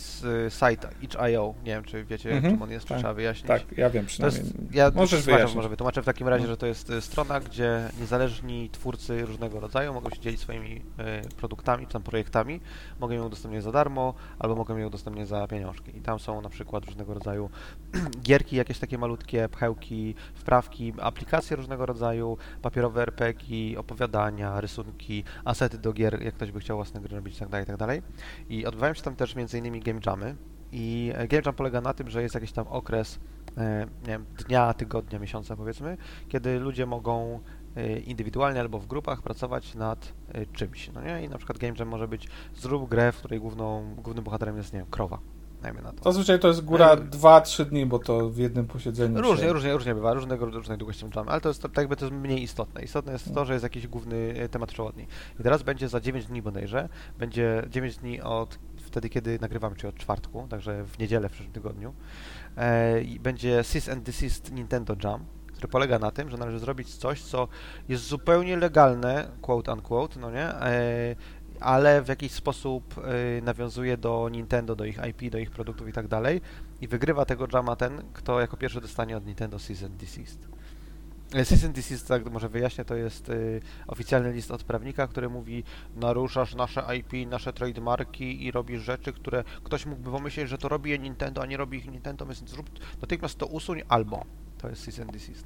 site 0.49 0.87
itch.io, 1.01 1.53
nie 1.65 1.71
wiem 1.71 1.83
czy 1.83 2.05
wiecie 2.05 2.31
Mhm, 2.31 2.53
czym 2.53 2.61
on 2.61 2.71
jest, 2.71 2.85
czy 2.85 2.89
tak, 2.89 2.97
trzeba 2.97 3.13
wyjaśnić. 3.13 3.47
Tak, 3.47 3.61
ja 3.77 3.89
wiem 3.89 4.05
przynajmniej. 4.05 4.43
jest, 4.43 4.55
ja 4.71 4.91
Możesz 4.95 5.21
wyjaśnić. 5.21 5.55
może 5.55 5.69
wytłumaczę 5.69 6.01
w 6.01 6.05
takim 6.05 6.27
razie, 6.27 6.47
że 6.47 6.57
to 6.57 6.65
jest 6.65 6.89
e, 6.89 7.01
strona, 7.01 7.39
gdzie 7.39 7.89
niezależni 7.99 8.69
twórcy 8.69 9.25
różnego 9.25 9.59
rodzaju 9.59 9.93
mogą 9.93 10.09
się 10.09 10.19
dzielić 10.19 10.39
swoimi 10.39 10.81
produktami, 11.37 11.87
czy 11.87 11.93
tam 11.93 12.03
projektami, 12.03 12.59
mogą 12.99 13.13
ją 13.13 13.25
udostępniać 13.25 13.63
za 13.63 13.71
darmo, 13.71 14.13
albo 14.39 14.55
mogą 14.55 14.77
ją 14.77 14.87
udostępniać 14.87 15.27
za 15.27 15.47
pieniążki. 15.47 15.97
I 15.97 16.01
tam 16.01 16.19
są 16.19 16.41
na 16.41 16.49
przykład 16.49 16.85
różnego 16.85 17.13
rodzaju 17.13 17.49
gierki 18.27 18.55
jakieś 18.60 18.80
takie 18.80 18.98
malutkie, 18.98 19.49
pchełki, 19.49 20.15
wprawki, 20.34 20.94
aplikacje 21.02 21.57
różnego 21.57 21.86
rodzaju, 21.86 22.38
papierowe 22.61 23.02
RPG, 23.02 23.80
opowiadania, 23.80 24.61
rysunki, 24.61 25.23
asety 25.45 25.77
do 25.77 25.94
gier, 25.94 26.22
jak 26.22 26.34
ktoś 26.34 26.52
by 26.52 26.60
chciał 26.60 26.77
własne 26.77 27.02
gry 27.02 27.15
robić, 27.15 27.41
itd., 27.41 27.60
itd. 27.60 28.02
I 28.49 28.65
odbywają 28.65 28.94
się 28.94 29.02
tam 29.02 29.15
też 29.15 29.36
m.in. 29.38 29.80
game 29.80 29.99
jamy. 30.06 30.36
I 30.72 31.11
e, 31.15 31.27
game 31.27 31.41
jam 31.45 31.56
polega 31.56 31.81
na 31.81 31.94
tym, 31.94 32.10
że 32.10 32.22
jest 32.22 32.36
jakiś 32.36 32.52
tam 32.52 32.68
okres 32.68 33.19
e, 33.57 33.88
wiem, 34.06 34.26
dnia, 34.48 34.73
tygodnia, 34.73 35.19
miesiąca 35.19 35.56
powiedzmy, 35.56 35.98
kiedy 36.27 36.60
ludzie 36.60 36.86
mogą 36.86 37.40
e, 37.76 37.99
indywidualnie 37.99 38.60
albo 38.60 38.80
w 38.80 38.88
grupach 38.88 39.22
pracować 39.22 39.76
nad 39.76 40.14
czymś, 40.53 40.91
no 40.91 41.02
nie? 41.02 41.23
I 41.23 41.30
na 41.30 41.38
przykład 41.38 41.57
game 41.57 41.73
jam 41.80 41.88
może 41.88 42.07
być 42.07 42.27
zrób 42.56 42.90
grę, 42.90 43.11
w 43.11 43.18
której 43.18 43.40
główną, 43.40 43.95
głównym 43.95 44.23
bohaterem 44.23 44.57
jest, 44.57 44.73
nie 44.73 44.80
wiem, 44.80 44.90
krowa, 44.90 45.19
na 45.61 45.91
to. 45.94 46.03
Zazwyczaj 46.03 46.40
to 46.40 46.48
jest 46.48 46.65
góra 46.65 46.86
Ale- 46.86 47.02
2-3 47.02 47.65
dni, 47.65 47.86
bo 47.86 47.99
to 47.99 48.30
w 48.30 48.38
jednym 48.38 48.68
posiedzeniu. 48.68 49.22
Różnie, 49.22 49.45
się- 49.45 49.53
różnie, 49.53 49.73
różnie 49.73 49.95
bywa, 49.95 50.14
różnego, 50.14 50.45
różnej 50.45 50.77
długości 50.77 51.06
jamy, 51.15 51.31
ale 51.31 51.41
to 51.41 51.49
jest 51.49 51.61
tak 51.61 51.77
jakby 51.77 51.95
to 51.95 52.06
jest 52.06 52.18
mniej 52.18 52.44
istotne. 52.44 52.84
Istotne 52.84 53.11
jest 53.14 53.34
to, 53.34 53.45
że 53.45 53.53
jest 53.53 53.64
jakiś 53.64 53.88
główny 53.88 54.34
e, 54.38 54.49
temat 54.49 54.72
przewodni. 54.72 55.07
I 55.40 55.44
teraz 55.44 55.64
będzie 55.64 55.90
za 55.90 55.99
9 55.99 56.26
dni 56.26 56.41
bodajże, 56.41 56.90
będzie 57.19 57.64
9 57.69 57.98
dni 57.98 58.22
od 58.22 58.60
wtedy, 58.77 59.10
kiedy 59.10 59.40
nagrywamy, 59.41 59.76
czyli 59.76 59.90
od 59.90 59.95
czwartku, 59.95 60.48
także 60.49 60.84
w 60.84 60.99
niedzielę 60.99 61.30
w 61.30 61.31
przyszłym 61.31 61.53
tygodniu, 61.53 61.94
e, 62.57 63.02
będzie 63.19 63.64
Cease 63.64 63.91
and 63.91 64.03
Desist 64.03 64.52
Nintendo 64.52 64.95
Jam, 65.03 65.26
który 65.48 65.68
polega 65.68 65.99
na 65.99 66.11
tym, 66.11 66.30
że 66.30 66.38
należy 66.38 66.60
zrobić 66.60 66.95
coś, 66.95 67.22
co 67.22 67.48
jest 67.90 68.03
zupełnie 68.03 68.57
legalne, 68.57 69.31
quote 69.41 69.73
unquote, 69.73 70.19
no 70.19 70.31
nie, 70.31 70.44
e, 70.45 71.15
ale 71.60 72.02
w 72.02 72.07
jakiś 72.07 72.31
sposób 72.31 72.95
e, 72.98 73.41
nawiązuje 73.41 73.98
do 73.98 74.30
Nintendo, 74.31 74.76
do 74.76 74.86
ich 74.86 74.99
IP, 75.10 75.31
do 75.31 75.38
ich 75.38 75.52
produktów 75.52 75.88
i 75.90 75.94
tak 75.94 76.07
dalej 76.07 76.41
i 76.81 76.88
wygrywa 76.88 77.26
tego 77.26 77.48
jama 77.53 77.76
ten, 77.76 78.02
kto 78.14 78.40
jako 78.40 78.57
pierwszy 78.57 78.81
dostanie 78.81 79.18
od 79.18 79.26
Nintendo 79.26 79.57
Desist. 79.90 80.48
E, 81.34 81.45
Cease 81.45 81.65
and 81.65 81.76
Desist, 81.76 82.07
tak 82.07 82.31
może 82.31 82.49
wyjaśnię, 82.49 82.86
to 82.86 82.95
jest 82.95 83.30
y, 83.30 83.61
oficjalny 83.88 84.34
list 84.34 84.52
od 84.52 84.64
prawnika, 84.64 85.07
który 85.07 85.30
mówi 85.30 85.64
naruszasz 85.95 86.56
nasze 86.56 86.84
IP, 86.98 87.30
nasze 87.30 87.53
trademarki 87.53 88.45
i 88.45 88.52
robisz 88.52 88.81
rzeczy, 88.81 89.14
które 89.14 89.44
ktoś 89.64 89.86
mógłby 89.86 90.11
pomyśleć, 90.11 90.49
że 90.49 90.57
to 90.57 90.69
robi 90.69 90.91
je 90.91 90.99
Nintendo, 90.99 91.41
a 91.41 91.45
nie 91.45 91.57
robi 91.57 91.77
ich 91.77 91.91
Nintendo, 91.91 92.26
więc 92.26 92.49
zrób 92.49 92.69
natychmiast 93.02 93.38
to 93.38 93.45
usuń 93.45 93.81
albo. 93.88 94.26
To 94.57 94.69
jest 94.69 94.99
and 94.99 95.11
Desist. 95.11 95.45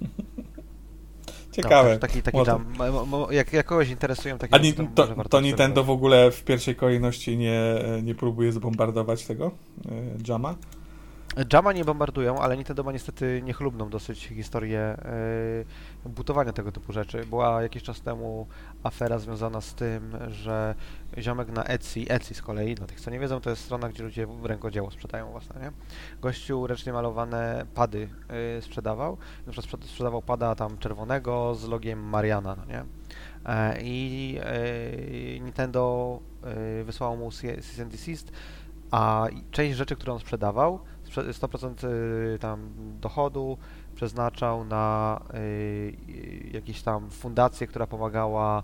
Ciekawe. 1.62 1.92
No, 1.92 1.98
taki 1.98 2.22
taki 2.22 2.38
mo- 3.06 3.32
Jak, 3.32 3.52
jak 3.52 3.66
kogoś 3.66 3.88
interesują 3.90 4.38
takie 4.38 4.54
A 4.54 4.58
ni- 4.58 4.72
to, 4.72 5.06
warto 5.06 5.28
to 5.28 5.40
Nintendo 5.40 5.84
w 5.84 5.90
ogóle 5.90 6.30
w 6.30 6.44
pierwszej 6.44 6.76
kolejności 6.76 7.36
nie, 7.36 7.60
nie 8.02 8.14
próbuje 8.14 8.52
zbombardować 8.52 9.24
tego 9.26 9.46
e, 9.46 9.90
Jama? 10.28 10.54
Jama 11.52 11.72
nie 11.72 11.84
bombardują, 11.84 12.38
ale 12.38 12.56
Nintendo 12.56 12.82
ma 12.82 12.92
niestety 12.92 13.40
niechlubną 13.44 13.90
dosyć 13.90 14.26
historię 14.26 14.96
yy, 16.04 16.10
butowania 16.10 16.52
tego 16.52 16.72
typu 16.72 16.92
rzeczy. 16.92 17.26
Była 17.26 17.62
jakiś 17.62 17.82
czas 17.82 18.00
temu 18.00 18.46
afera 18.82 19.18
związana 19.18 19.60
z 19.60 19.74
tym, 19.74 20.16
że 20.28 20.74
ziomek 21.18 21.48
na 21.48 21.64
Etsy, 21.64 22.00
Etsy 22.08 22.34
z 22.34 22.42
kolei, 22.42 22.74
dla 22.74 22.86
tych 22.86 23.00
co 23.00 23.10
nie 23.10 23.18
wiedzą, 23.18 23.40
to 23.40 23.50
jest 23.50 23.64
strona, 23.64 23.88
gdzie 23.88 24.04
ludzie 24.04 24.26
rękodzieło 24.42 24.90
sprzedają 24.90 25.30
własne, 25.30 25.60
nie? 25.60 25.72
Gościu 26.20 26.66
ręcznie 26.66 26.92
malowane 26.92 27.66
pady 27.74 28.08
yy, 28.56 28.62
sprzedawał. 28.62 29.16
Na 29.46 29.52
przykład 29.52 29.80
sprzed- 29.80 29.88
sprzedawał 29.88 30.22
pada 30.22 30.54
tam 30.54 30.78
czerwonego 30.78 31.54
z 31.54 31.68
logiem 31.68 31.98
Mariana, 32.00 32.56
no 32.56 32.64
nie? 32.64 32.84
E, 33.46 33.82
I 33.82 34.32
yy, 34.32 35.40
Nintendo 35.40 36.20
yy, 36.78 36.84
wysłało 36.84 37.16
mu 37.16 37.30
desist, 37.78 38.32
a 38.90 39.26
część 39.50 39.76
rzeczy, 39.76 39.96
które 39.96 40.12
on 40.12 40.18
sprzedawał, 40.18 40.76
sprze- 40.76 40.97
100% 41.10 41.84
y, 42.34 42.38
tam 42.38 42.70
dochodu 43.00 43.58
przeznaczał 43.94 44.64
na 44.64 45.20
y, 45.34 45.36
y, 45.38 46.50
jakieś 46.52 46.82
tam 46.82 47.10
fundację, 47.10 47.66
która 47.66 47.86
pomagała 47.86 48.62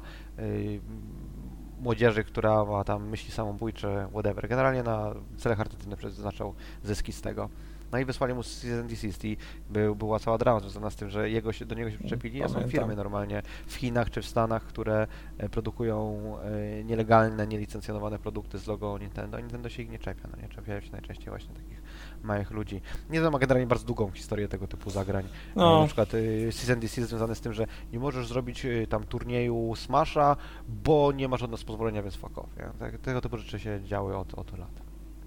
młodzieży, 1.80 2.24
która 2.24 2.64
ma 2.64 2.84
tam 2.84 3.08
myśli 3.08 3.30
samobójcze, 3.30 4.08
whatever. 4.10 4.48
Generalnie 4.48 4.82
na 4.82 5.14
cele 5.36 5.56
charytatywne 5.56 5.96
przeznaczał 5.96 6.54
zyski 6.82 7.12
z 7.12 7.20
tego. 7.20 7.48
No 7.94 7.98
i 7.98 8.04
wysłali 8.04 8.34
mu 8.34 8.42
cease 8.42 8.80
and 8.80 8.90
desist 8.90 9.24
i 9.24 9.36
był, 9.70 9.96
była 9.96 10.18
cała 10.18 10.38
drama 10.38 10.60
związana 10.60 10.90
z 10.90 10.96
tym, 10.96 11.10
że 11.10 11.30
jego 11.30 11.52
się, 11.52 11.64
do 11.64 11.74
niego 11.74 11.90
się 11.90 11.98
przyczepili, 11.98 12.42
a 12.42 12.48
są 12.48 12.68
firmy 12.68 12.96
normalnie 12.96 13.42
w 13.66 13.74
Chinach 13.74 14.10
czy 14.10 14.22
w 14.22 14.26
Stanach, 14.26 14.62
które 14.62 15.06
e, 15.38 15.48
produkują 15.48 16.22
e, 16.40 16.84
nielegalne, 16.84 17.46
nielicencjonowane 17.46 18.18
produkty 18.18 18.58
z 18.58 18.66
logo 18.66 18.98
Nintendo. 18.98 19.40
Nintendo 19.40 19.68
się 19.68 19.82
ich 19.82 19.90
nie 19.90 19.98
czepia, 19.98 20.28
no 20.32 20.42
nie 20.42 20.48
czepiają 20.48 20.80
się 20.80 20.92
najczęściej 20.92 21.28
właśnie 21.28 21.54
takich 21.54 21.82
małych 22.24 22.50
ludzi. 22.50 22.80
Nintendo 23.02 23.30
ma 23.30 23.38
generalnie 23.38 23.66
bardzo 23.66 23.86
długą 23.86 24.10
historię 24.10 24.48
tego 24.48 24.66
typu 24.66 24.90
zagrań. 24.90 25.24
No. 25.56 25.76
E, 25.76 25.80
Na 25.80 25.86
przykład 25.86 26.14
y, 26.14 26.50
Cease 26.52 26.72
and 26.72 26.82
Desist 26.82 27.08
związane 27.08 27.34
z 27.34 27.40
tym, 27.40 27.52
że 27.52 27.66
nie 27.92 27.98
możesz 27.98 28.28
zrobić 28.28 28.64
y, 28.64 28.86
tam 28.90 29.04
turnieju 29.04 29.72
Smasha, 29.76 30.36
bo 30.68 31.12
nie 31.12 31.28
masz 31.28 31.42
od 31.42 31.50
nas 31.50 31.64
pozwolenia, 31.64 32.02
więc 32.02 32.14
fuck 32.14 32.38
off. 32.38 32.56
Nie? 32.56 32.64
Tak, 32.78 32.98
tego 32.98 33.20
typu 33.20 33.38
rzeczy 33.38 33.58
się 33.58 33.80
działy 33.84 34.16
od, 34.16 34.34
od 34.34 34.58
lat. 34.58 34.80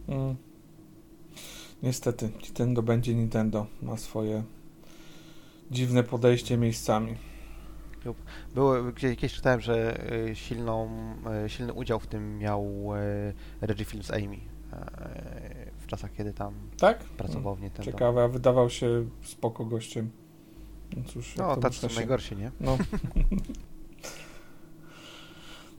Mm. 0.08 0.36
Niestety, 1.84 2.30
Nintendo 2.44 2.84
będzie 2.84 3.16
Nintendo. 3.16 3.66
Ma 3.82 3.98
swoje 3.98 4.44
dziwne 5.72 6.04
podejście 6.04 6.58
miejscami. 6.58 7.16
Było, 8.56 8.84
gdzie, 8.84 9.16
kiedyś 9.16 9.34
czytałem, 9.34 9.62
że 9.62 10.00
silną, 10.34 10.90
silny 11.48 11.74
udział 11.74 12.00
w 12.00 12.08
tym 12.08 12.38
miał 12.38 12.90
Reggie 13.62 13.86
Films 13.86 14.12
Amy 14.12 14.38
w 15.88 15.90
czasach, 15.90 16.14
kiedy 16.14 16.34
tam 16.34 16.54
Tak? 16.80 17.00
pracował 17.04 17.56
w 17.56 17.62
Nintendo. 17.62 17.92
Ciekawe, 17.92 18.24
a 18.24 18.28
wydawał 18.28 18.70
się 18.70 19.06
spoko 19.24 19.66
gościem. 19.66 20.10
No 20.98 21.04
cóż, 21.04 21.36
No, 21.36 21.56
to 21.56 21.62
tacy 21.62 21.80
są 21.80 21.88
się- 21.90 21.96
najgorsi, 21.96 22.36
nie? 22.36 22.52
No. 22.60 22.78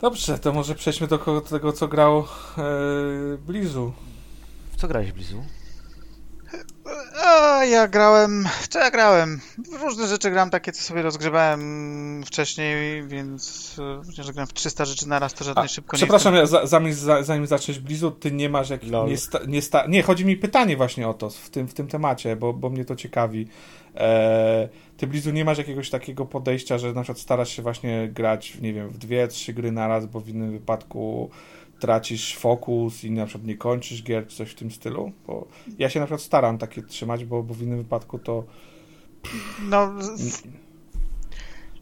Dobrze, 0.01 0.39
to 0.39 0.53
może 0.53 0.75
przejdźmy 0.75 1.07
do 1.07 1.41
tego, 1.41 1.73
co 1.73 1.89
grał 1.89 2.19
e, 2.19 2.25
Blizu. 3.47 3.93
W 4.71 4.77
co 4.77 4.89
grałeś, 4.89 5.13
Blizu? 5.13 5.43
A 7.25 7.65
ja 7.65 7.89
grałem. 7.89 8.49
Co 8.69 8.79
ja 8.79 8.91
grałem? 8.91 9.41
Różne 9.81 10.07
rzeczy 10.07 10.31
gram 10.31 10.51
takie, 10.51 10.73
co 10.73 10.83
sobie 10.83 11.03
rozgrzewałem 11.03 12.23
wcześniej, 12.27 13.07
więc 13.07 13.77
e, 13.79 14.03
chociaż 14.07 14.33
grałem 14.33 14.47
w 14.47 14.53
300 14.53 14.85
rzeczy 14.85 15.09
naraz, 15.09 15.35
to 15.35 15.45
żadnej 15.45 15.65
A, 15.65 15.69
szybko 15.69 15.97
nie 15.97 15.99
przepraszam, 15.99 16.35
ja, 16.35 16.47
za, 16.47 16.67
zanim, 16.67 16.93
za, 16.93 17.23
zanim 17.23 17.47
zaczniesz 17.47 17.79
Blizu, 17.79 18.11
ty 18.11 18.33
nie 18.33 18.49
masz 18.49 18.71
jak 18.71 18.85
Lol. 18.85 19.09
nie, 19.09 19.17
sta, 19.17 19.39
nie, 19.47 19.63
sta, 19.63 19.87
nie, 19.87 20.03
chodzi 20.03 20.25
mi 20.27 20.37
pytanie 20.37 20.77
właśnie 20.77 21.09
o 21.09 21.15
to 21.15 21.31
w 21.31 21.51
tym, 21.51 21.69
w 21.69 21.75
tym 21.75 21.89
temacie, 21.89 22.37
bo, 22.37 22.53
bo 22.53 22.71
mnie 22.71 22.85
to 22.85 22.97
ciekawi. 22.97 23.49
E, 23.95 24.69
ty 24.97 25.07
Blizu 25.07 25.31
nie 25.31 25.45
masz 25.45 25.59
jakiegoś 25.59 25.91
takiego 25.91 26.27
podejścia, 26.27 26.79
że 26.79 26.93
na 26.93 27.03
przykład 27.03 27.19
starasz 27.19 27.57
się 27.57 27.63
właśnie 27.63 28.09
grać, 28.09 28.53
w, 28.53 28.63
nie 28.63 28.73
wiem, 28.73 28.89
w 28.89 28.99
dwie, 28.99 29.29
trzy 29.29 29.53
gry 29.53 29.73
na 29.73 29.89
raz, 29.89 30.07
bo 30.07 30.21
w 30.21 30.29
innym 30.29 30.53
wypadku 30.53 31.31
tracisz 31.79 32.37
fokus 32.37 33.05
i 33.05 33.11
na 33.11 33.27
przykład 33.27 33.47
nie 33.47 33.57
kończysz 33.57 34.03
gier, 34.03 34.27
czy 34.27 34.37
coś 34.37 34.51
w 34.51 34.55
tym 34.55 34.71
stylu? 34.71 35.13
Bo 35.27 35.49
ja 35.79 35.91
się 35.91 36.01
na 36.01 36.07
przykład 36.07 36.23
staram 36.23 36.59
takie 36.59 36.83
trzymać, 36.83 37.25
bo, 37.25 37.43
bo 37.43 37.55
w 37.55 37.63
innym 37.63 37.79
wypadku 37.79 38.19
to... 38.19 38.45
No, 39.63 39.93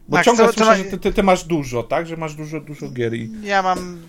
Bo 0.07 0.17
Max, 0.17 0.25
ciągle 0.25 0.45
co- 0.45 0.53
słyszę, 0.53 0.77
że 0.77 0.83
ty, 0.83 0.97
ty, 0.97 1.13
ty 1.13 1.23
masz 1.23 1.43
dużo, 1.43 1.83
tak? 1.83 2.07
Że 2.07 2.17
masz 2.17 2.35
dużo, 2.35 2.59
dużo 2.59 2.89
gier 2.89 3.13
i... 3.13 3.31
ja 3.43 3.61
mam 3.61 4.01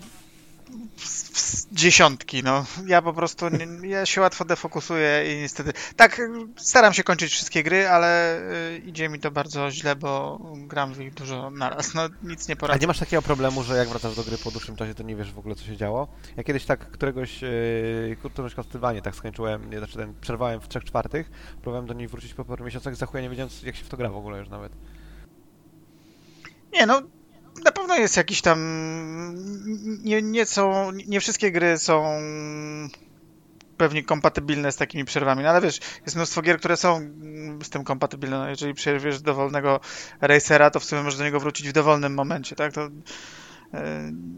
dziesiątki, 1.71 2.43
no. 2.43 2.65
Ja 2.85 3.01
po 3.01 3.13
prostu, 3.13 3.45
nie, 3.49 3.87
ja 3.87 4.05
się 4.05 4.21
łatwo 4.21 4.45
defokusuję 4.45 5.33
i 5.33 5.41
niestety... 5.41 5.73
Tak, 5.95 6.21
staram 6.57 6.93
się 6.93 7.03
kończyć 7.03 7.31
wszystkie 7.31 7.63
gry, 7.63 7.87
ale 7.87 8.39
y, 8.71 8.77
idzie 8.77 9.09
mi 9.09 9.19
to 9.19 9.31
bardzo 9.31 9.71
źle, 9.71 9.95
bo 9.95 10.39
gram 10.55 10.93
w 10.93 10.99
nich 10.99 11.13
dużo 11.13 11.49
naraz. 11.49 11.93
No, 11.93 12.01
nic 12.23 12.47
nie 12.47 12.53
A 12.53 12.57
poradzę. 12.57 12.79
nie 12.79 12.87
masz 12.87 12.99
takiego 12.99 13.21
problemu, 13.21 13.63
że 13.63 13.77
jak 13.77 13.87
wracasz 13.87 14.15
do 14.15 14.23
gry 14.23 14.37
po 14.37 14.51
dłuższym 14.51 14.75
czasie, 14.75 14.93
to 14.95 15.03
nie 15.03 15.15
wiesz 15.15 15.31
w 15.31 15.39
ogóle, 15.39 15.55
co 15.55 15.63
się 15.63 15.77
działo? 15.77 16.07
Ja 16.37 16.43
kiedyś 16.43 16.65
tak 16.65 16.91
któregoś, 16.91 17.41
yy, 17.41 18.17
któregoś 18.19 18.55
Castlevania 18.55 19.01
tak 19.01 19.15
skończyłem, 19.15 19.69
nie, 19.69 19.77
znaczy 19.77 19.97
ten, 19.97 20.13
przerwałem 20.21 20.61
w 20.61 20.67
trzech 20.67 20.83
czwartych, 20.83 21.31
próbowałem 21.61 21.87
do 21.87 21.93
niej 21.93 22.07
wrócić 22.07 22.33
po 22.33 22.45
paru 22.45 22.65
miesiącach, 22.65 22.95
za 22.95 23.05
chuja 23.05 23.23
nie 23.23 23.29
wiedziałem, 23.29 23.49
jak 23.63 23.75
się 23.75 23.83
w 23.85 23.89
to 23.89 23.97
gra 23.97 24.09
w 24.09 24.17
ogóle 24.17 24.39
już 24.39 24.49
nawet. 24.49 24.71
Nie, 26.73 26.85
no, 26.85 27.01
na 27.65 27.71
pewno 27.71 27.95
jest 27.97 28.17
jakiś 28.17 28.41
tam... 28.41 28.59
Nie, 30.03 30.21
nie 30.21 30.45
są... 30.45 30.91
Nie 30.91 31.19
wszystkie 31.19 31.51
gry 31.51 31.77
są 31.77 32.21
pewnie 33.77 34.03
kompatybilne 34.03 34.71
z 34.71 34.75
takimi 34.75 35.05
przerwami, 35.05 35.43
no 35.43 35.49
ale 35.49 35.61
wiesz, 35.61 35.79
jest 36.05 36.15
mnóstwo 36.15 36.41
gier, 36.41 36.59
które 36.59 36.77
są 36.77 37.01
z 37.63 37.69
tym 37.69 37.83
kompatybilne. 37.83 38.37
No, 38.37 38.49
jeżeli 38.49 38.73
przerwiesz 38.73 39.21
dowolnego 39.21 39.79
racera, 40.21 40.71
to 40.71 40.79
w 40.79 40.83
sumie 40.83 41.03
możesz 41.03 41.17
do 41.17 41.23
niego 41.23 41.39
wrócić 41.39 41.69
w 41.69 41.73
dowolnym 41.73 42.13
momencie, 42.13 42.55
tak? 42.55 42.73
To 42.73 42.89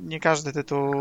nie 0.03 0.19
każdy 0.19 0.53
tytuł 0.53 0.93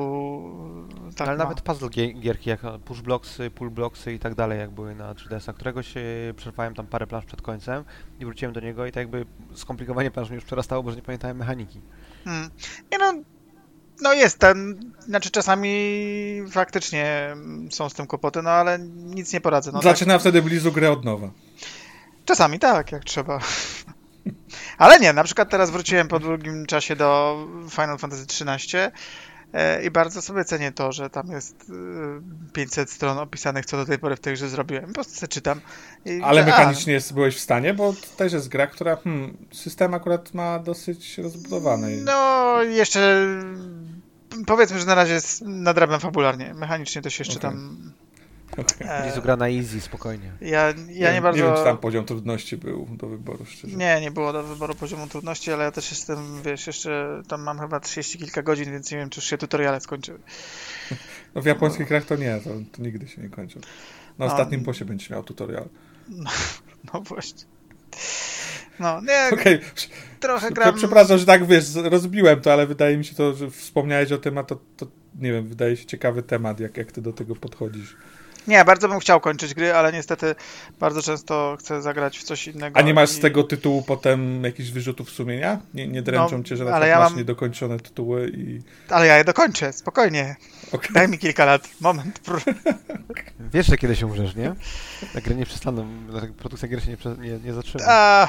tak 1.17 1.29
Ale 1.29 1.37
ma. 1.37 1.45
nawet 1.45 1.61
puzzle 1.61 1.89
gie- 1.89 2.21
gierki, 2.21 2.51
jak 2.51 2.61
push 2.85 3.01
blocksy, 3.01 3.51
pull 3.51 3.71
blocksy 3.71 4.13
i 4.13 4.19
tak 4.19 4.35
dalej, 4.35 4.59
jak 4.59 4.71
były 4.71 4.95
na 4.95 5.15
3DS-a, 5.15 5.53
któregoś 5.53 5.95
yy, 5.95 6.35
przerwałem 6.37 6.75
tam 6.75 6.87
parę 6.87 7.07
plansz 7.07 7.25
przed 7.25 7.43
końcem 7.43 7.85
i 8.21 8.25
wróciłem 8.25 8.55
do 8.55 8.61
niego 8.61 8.87
i 8.87 8.93
tak 8.93 9.01
jakby 9.01 9.27
skomplikowanie 9.55 10.11
plansz 10.11 10.31
mi 10.31 10.35
już 10.35 10.45
przerastało, 10.45 10.83
bo 10.83 10.91
już 10.91 10.97
nie 10.97 11.03
pamiętałem 11.03 11.37
mechaniki. 11.37 11.81
Hmm. 12.25 12.51
Nie 12.93 12.99
no, 12.99 13.13
no 14.01 14.13
jest 14.13 14.39
ten, 14.39 14.81
znaczy 14.99 15.31
czasami 15.31 15.73
faktycznie 16.51 17.29
mm, 17.33 17.73
są 17.73 17.89
z 17.89 17.95
tym 17.95 18.07
kłopoty, 18.07 18.43
no 18.43 18.51
ale 18.51 18.79
nic 18.95 19.33
nie 19.33 19.41
poradzę. 19.41 19.73
No, 19.73 19.79
tak. 19.81 19.93
Zaczyna 19.93 20.19
wtedy 20.19 20.43
Blizu 20.43 20.73
grę 20.73 20.91
od 20.91 21.05
nowa. 21.05 21.31
Czasami 22.25 22.59
tak, 22.59 22.93
jak 22.93 23.05
trzeba. 23.05 23.41
Ale 24.81 25.01
nie, 25.01 25.13
na 25.13 25.25
przykład 25.25 25.51
teraz 25.51 25.71
wróciłem 25.71 26.09
po 26.09 26.19
długim 26.19 26.67
czasie 26.67 26.97
do 26.97 27.39
Final 27.71 27.99
Fantasy 27.99 28.23
XIII 28.23 28.81
e, 29.53 29.83
i 29.83 29.91
bardzo 29.91 30.23
sobie 30.23 30.45
cenię 30.45 30.73
to, 30.73 30.93
że 30.93 31.11
tam 31.11 31.31
jest 31.31 31.71
e, 32.49 32.53
500 32.53 32.91
stron 32.91 33.19
opisanych, 33.19 33.67
co 33.67 33.77
do 33.77 33.87
tej 33.87 33.99
pory 33.99 34.17
w 34.17 34.21
tej 34.21 34.35
grze 34.35 34.49
zrobiłem. 34.49 34.87
Po 34.87 34.93
prostu 34.93 35.27
czytam. 35.27 35.61
I 36.05 36.21
Ale 36.25 36.45
mechanicznie 36.45 36.93
jest, 36.93 37.15
byłeś 37.15 37.37
w 37.37 37.41
stanie, 37.41 37.75
bo 37.75 37.93
to 37.93 38.07
też 38.17 38.33
jest 38.33 38.49
gra, 38.49 38.67
która 38.67 38.97
hmm, 38.97 39.37
system 39.53 39.95
akurat 39.95 40.35
ma 40.35 40.59
dosyć 40.59 41.19
rozbudowany. 41.19 41.97
No, 42.05 42.63
jeszcze 42.63 43.27
powiedzmy, 44.47 44.79
że 44.79 44.87
na 44.87 44.95
razie 44.95 45.13
jest 45.13 45.43
nadrabiam 45.43 46.01
fabularnie. 46.01 46.55
Mechanicznie 46.55 47.03
to 47.03 47.11
się 47.11 47.21
jeszcze 47.21 47.39
Okej. 47.39 47.51
tam... 47.51 47.93
Okej. 48.53 48.87
E, 48.89 49.07
Lizu 49.07 49.23
gra 49.23 49.37
na 49.37 49.49
easy, 49.49 49.81
spokojnie. 49.81 50.33
ja, 50.41 50.75
ja 50.89 51.13
nie, 51.13 51.23
bardzo... 51.23 51.39
Nie 51.43 51.49
wiem, 51.49 51.57
czy 51.57 51.65
tam 51.65 51.79
poziom 51.79 52.05
trudności 52.05 52.57
był 52.57 52.87
do 52.97 53.07
wyboru, 53.07 53.45
szczerze. 53.47 53.77
Nie, 53.77 54.01
nie 54.01 54.11
było 54.11 54.33
do 54.33 54.43
wyboru 54.43 54.75
poziomu 54.75 55.07
trudności, 55.07 55.53
ale 55.53 55.65
ja 55.65 55.71
też 55.71 55.91
jestem, 55.91 56.43
wiesz, 56.43 56.67
jeszcze 56.67 57.23
tam 57.29 57.43
mam 57.43 57.59
chyba 57.61 57.81
30 57.81 58.19
kilka 58.19 58.43
godzin, 58.43 58.65
więc 58.73 58.91
nie 58.91 58.99
wiem, 58.99 59.11
czy 59.11 59.21
już 59.21 59.25
się 59.31 59.39
tutoriale 59.39 59.81
skończyły. 59.81 60.19
No 61.35 61.43
w 61.43 61.45
japońskich 61.47 61.89
grach 61.89 62.05
to 62.05 62.17
nie, 62.17 62.41
to, 62.45 62.51
to 62.73 62.83
nigdy 62.83 63.09
się 63.09 63.23
nie 63.23 63.29
kończy. 63.29 63.59
Na 64.19 64.27
No. 64.27 64.33
ostatnim 64.33 64.61
bosie 64.63 64.85
będziesz 64.85 65.11
miał 65.11 65.23
tutorial. 65.25 65.69
No 66.09 67.01
właśnie. 67.09 67.45
No, 68.81 69.01
nie, 69.01 69.31
Okej, 69.33 69.61
trochę 70.21 70.51
gram... 70.51 70.75
przepraszam, 70.75 71.19
że 71.19 71.27
tak 71.27 71.47
wiesz, 71.47 71.75
rozbiłem 71.75 72.41
to, 72.41 72.53
ale 72.53 72.67
wydaje 72.67 72.97
mi 72.97 73.05
się 73.05 73.15
to, 73.15 73.35
że 73.35 73.51
wspomniałeś 73.51 74.13
o 74.13 74.19
tym, 74.19 74.39
a 74.39 74.45
to, 74.45 74.59
to 74.77 74.87
nie 75.19 75.33
wiem, 75.33 75.49
wydaje 75.49 75.77
się 75.77 75.87
ciekawy 75.87 76.23
temat, 76.23 76.61
jak, 76.61 76.77
jak 76.77 76.93
ty 76.93 77.03
do 77.03 77.13
tego 77.13 77.37
podchodzisz. 77.37 77.97
Nie, 78.49 78.65
bardzo 78.65 78.89
bym 78.89 78.99
chciał 79.01 79.21
kończyć 79.21 79.55
gry, 79.55 79.73
ale 79.75 79.93
niestety 79.93 80.35
bardzo 80.81 81.03
często 81.03 81.57
chcę 81.61 81.83
zagrać 81.83 82.19
w 82.19 82.23
coś 82.23 82.47
innego. 82.49 82.79
A 82.79 82.83
nie 82.83 82.95
masz 82.95 83.11
z 83.11 83.19
i- 83.19 83.21
tego 83.21 83.43
tytułu 83.45 83.83
potem 83.83 84.45
jakichś 84.45 84.71
wyrzutów 84.71 85.11
sumienia? 85.11 85.61
Nie, 85.75 85.89
nie 85.89 86.03
dręczą 86.03 86.39
No, 86.39 86.45
cię, 86.45 86.57
że 86.57 86.65
na 86.65 86.71
ale 86.73 86.89
ja 86.89 86.99
masz 86.99 87.11
mam- 87.11 87.19
niedokończone 87.19 87.81
tytuły 87.81 88.33
i... 88.37 88.61
Ale 88.89 89.07
ja 89.07 89.19
je 89.19 89.25
dokończę, 89.25 89.73
spokojnie. 89.73 90.37
Okej. 90.73 90.91
Daj 90.95 91.09
mi 91.09 91.19
kilka 91.19 91.45
lat. 91.45 91.69
Moment. 91.81 92.21
Wiesz, 93.55 93.67
że 93.67 93.77
kiedyś 93.77 94.03
umrzesz, 94.03 94.35
nie? 94.37 94.55
Ta 95.15 95.21
gry 95.21 95.35
nie 95.35 95.47
przestaną, 95.47 95.89
ta 96.21 96.27
produkcja 96.39 96.69
gier 96.69 96.83
się 96.85 96.91
nie, 96.91 97.29
nie, 97.31 97.39
nie 97.39 97.53
zatrzyma. 97.53 97.85
A, 97.89 98.29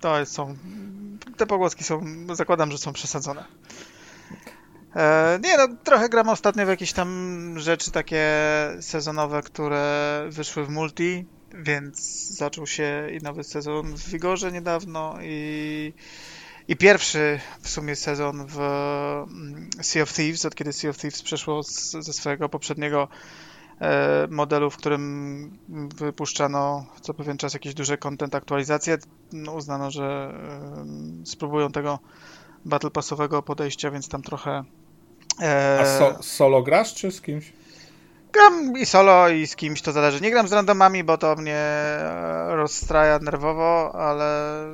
to 0.00 0.26
są... 0.26 0.56
Te 1.36 1.46
pogłoski 1.46 1.84
są... 1.84 2.04
Zakładam, 2.32 2.70
że 2.72 2.78
są 2.78 2.92
przesadzone. 2.92 3.44
E, 4.96 5.38
nie 5.42 5.56
no, 5.56 5.68
trochę 5.84 6.08
gram 6.08 6.28
ostatnio 6.28 6.66
w 6.66 6.68
jakieś 6.68 6.92
tam 6.92 7.54
rzeczy 7.58 7.90
takie 7.90 8.26
sezonowe, 8.80 9.42
które 9.42 10.24
wyszły 10.28 10.64
w 10.64 10.70
multi, 10.70 11.24
więc 11.54 12.28
zaczął 12.36 12.66
się 12.66 13.08
i 13.12 13.18
nowy 13.18 13.44
sezon 13.44 13.96
w 13.96 14.08
Wigorze 14.08 14.52
niedawno 14.52 15.14
i, 15.22 15.92
i 16.68 16.76
pierwszy 16.76 17.40
w 17.60 17.68
sumie 17.68 17.96
sezon 17.96 18.46
w 18.46 18.58
mm, 18.58 19.70
Sea 19.82 20.02
of 20.02 20.12
Thieves, 20.12 20.44
od 20.44 20.54
kiedy 20.54 20.72
Sea 20.72 20.90
of 20.90 20.96
Thieves 20.96 21.22
przeszło 21.22 21.62
z, 21.62 21.90
ze 21.90 22.12
swojego 22.12 22.48
poprzedniego 22.48 23.08
e, 23.80 24.26
modelu, 24.30 24.70
w 24.70 24.76
którym 24.76 25.58
wypuszczano 25.96 26.86
co 27.00 27.14
pewien 27.14 27.36
czas 27.36 27.54
jakieś 27.54 27.74
duże 27.74 27.98
content 27.98 28.34
aktualizacje. 28.34 28.98
No, 29.32 29.52
uznano, 29.52 29.90
że 29.90 30.34
spróbują 31.24 31.72
tego 31.72 31.98
battle 32.64 32.90
passowego 32.90 33.42
podejścia, 33.42 33.90
więc 33.90 34.08
tam 34.08 34.22
trochę 34.22 34.64
A 35.80 35.84
so, 35.98 36.22
solo 36.22 36.62
grasz, 36.62 36.94
czy 36.94 37.12
z 37.12 37.20
kimś? 37.20 37.52
Gram 38.32 38.72
i 38.78 38.86
solo, 38.86 39.28
i 39.28 39.46
z 39.46 39.56
kimś, 39.56 39.82
to 39.82 39.92
zależy. 39.92 40.20
Nie 40.20 40.30
gram 40.30 40.48
z 40.48 40.52
randomami, 40.52 41.04
bo 41.04 41.18
to 41.18 41.36
mnie 41.36 41.56
e, 41.56 42.56
rozstraja 42.56 43.18
nerwowo, 43.18 43.94
ale 43.94 44.64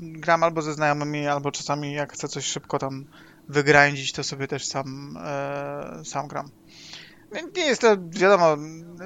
gram 0.00 0.42
albo 0.42 0.62
ze 0.62 0.74
znajomymi, 0.74 1.26
albo 1.26 1.52
czasami 1.52 1.92
jak 1.92 2.12
chcę 2.12 2.28
coś 2.28 2.44
szybko 2.44 2.78
tam 2.78 3.04
wygrindzić, 3.48 4.12
to 4.12 4.24
sobie 4.24 4.48
też 4.48 4.66
sam, 4.66 5.18
e, 5.24 6.02
sam 6.04 6.28
gram. 6.28 6.50
Nie- 7.56 7.62
jest 7.62 7.80
to, 7.80 7.96
wiadomo, 8.08 8.56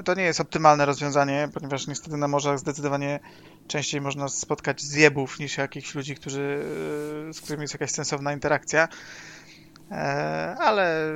to 0.05 0.15
nie 0.15 0.23
jest 0.23 0.41
optymalne 0.41 0.87
rozwiązanie, 0.87 1.49
ponieważ 1.55 1.87
niestety 1.87 2.17
na 2.17 2.29
morzach 2.29 2.59
zdecydowanie 2.59 3.21
częściej 3.69 4.01
można 4.01 4.29
spotkać 4.29 4.83
zjebów 4.83 5.39
niż 5.39 5.57
jakichś 5.57 5.95
ludzi, 5.95 6.15
którzy, 6.15 6.65
e, 7.29 7.33
z 7.33 7.41
którymi 7.41 7.63
jest 7.63 7.75
jakaś 7.75 7.91
sensowna 7.91 8.33
interakcja. 8.33 8.89
E, 9.93 10.57
ale, 10.59 11.13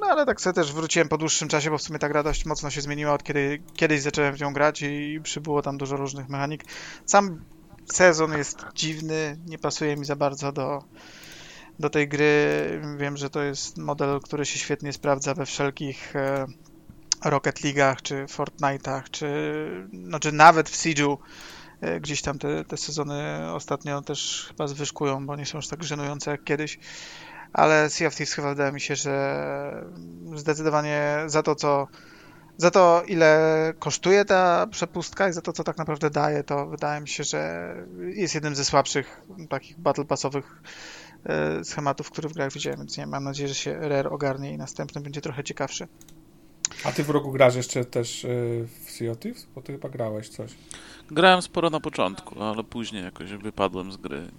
no 0.00 0.06
ale 0.06 0.26
tak 0.26 0.40
sobie 0.40 0.54
też 0.54 0.72
wróciłem 0.72 1.08
po 1.08 1.18
dłuższym 1.18 1.48
czasie, 1.48 1.70
bo 1.70 1.78
w 1.78 1.82
sumie 1.82 1.98
ta 1.98 2.08
gra 2.08 2.22
dość 2.22 2.46
mocno 2.46 2.70
się 2.70 2.80
zmieniła 2.80 3.12
od 3.14 3.22
kiedy 3.22 3.62
kiedyś 3.76 4.00
zacząłem 4.00 4.34
w 4.34 4.40
nią 4.40 4.52
grać 4.52 4.82
i 4.82 5.20
przybyło 5.22 5.62
tam 5.62 5.78
dużo 5.78 5.96
różnych 5.96 6.28
mechanik. 6.28 6.64
Sam 7.06 7.44
sezon 7.92 8.38
jest 8.38 8.64
dziwny, 8.74 9.36
nie 9.46 9.58
pasuje 9.58 9.96
mi 9.96 10.04
za 10.04 10.16
bardzo 10.16 10.52
do, 10.52 10.84
do 11.78 11.90
tej 11.90 12.08
gry. 12.08 12.44
Wiem, 12.96 13.16
że 13.16 13.30
to 13.30 13.42
jest 13.42 13.78
model, 13.78 14.20
który 14.20 14.46
się 14.46 14.58
świetnie 14.58 14.92
sprawdza 14.92 15.34
we 15.34 15.46
wszelkich 15.46 16.16
e, 16.16 16.46
Rocket 17.24 17.60
League'ach, 17.60 17.96
czy 18.02 18.24
Fortnite'ach, 18.24 19.02
czy, 19.10 19.28
no, 19.92 20.20
czy 20.20 20.32
nawet 20.32 20.70
w 20.70 20.74
Siege'u. 20.74 21.16
E, 21.80 22.00
Gdzieś 22.00 22.22
tam 22.22 22.38
te, 22.38 22.64
te 22.64 22.76
sezony 22.76 23.52
ostatnio 23.52 24.02
też 24.02 24.44
chyba 24.48 24.66
zwyżkują, 24.66 25.26
bo 25.26 25.36
nie 25.36 25.46
są 25.46 25.58
już 25.58 25.68
tak 25.68 25.84
żenujące 25.84 26.30
jak 26.30 26.44
kiedyś 26.44 26.78
ale 27.52 27.90
Sea 27.90 28.08
of 28.08 28.14
Thieves 28.14 28.34
chyba 28.34 28.48
wydaje 28.48 28.72
mi 28.72 28.80
się, 28.80 28.96
że 28.96 29.84
zdecydowanie 30.34 31.22
za 31.26 31.42
to, 31.42 31.54
co 31.54 31.88
za 32.56 32.70
to, 32.70 33.02
ile 33.06 33.74
kosztuje 33.78 34.24
ta 34.24 34.66
przepustka 34.70 35.28
i 35.28 35.32
za 35.32 35.40
to, 35.40 35.52
co 35.52 35.64
tak 35.64 35.78
naprawdę 35.78 36.10
daje, 36.10 36.44
to 36.44 36.66
wydaje 36.66 37.00
mi 37.00 37.08
się, 37.08 37.24
że 37.24 37.74
jest 38.14 38.34
jednym 38.34 38.54
ze 38.54 38.64
słabszych 38.64 39.22
takich 39.48 39.78
battle 39.78 40.04
passowych 40.04 40.62
e, 41.24 41.64
schematów, 41.64 42.10
które 42.10 42.28
w 42.28 42.32
grach 42.32 42.52
widziałem, 42.52 42.78
więc 42.78 42.98
nie, 42.98 43.06
mam 43.06 43.24
nadzieję, 43.24 43.48
że 43.48 43.54
się 43.54 43.88
Rare 43.88 44.06
ogarnie 44.06 44.52
i 44.52 44.58
następny 44.58 45.00
będzie 45.00 45.20
trochę 45.20 45.44
ciekawszy. 45.44 45.88
A 46.84 46.92
ty 46.92 47.04
w 47.04 47.10
rogu 47.10 47.32
grasz 47.32 47.54
jeszcze 47.54 47.84
też 47.84 48.24
y, 48.24 48.68
w 48.84 48.90
Sea 48.90 49.12
of 49.12 49.18
Thieves? 49.18 49.46
Bo 49.54 49.62
ty 49.62 49.72
chyba 49.72 49.88
grałeś 49.88 50.28
coś. 50.28 50.54
Grałem 51.10 51.42
sporo 51.42 51.70
na 51.70 51.80
początku, 51.80 52.42
ale 52.42 52.64
później 52.64 53.04
jakoś 53.04 53.32
wypadłem 53.32 53.92
z 53.92 53.96
gry. 53.96 54.30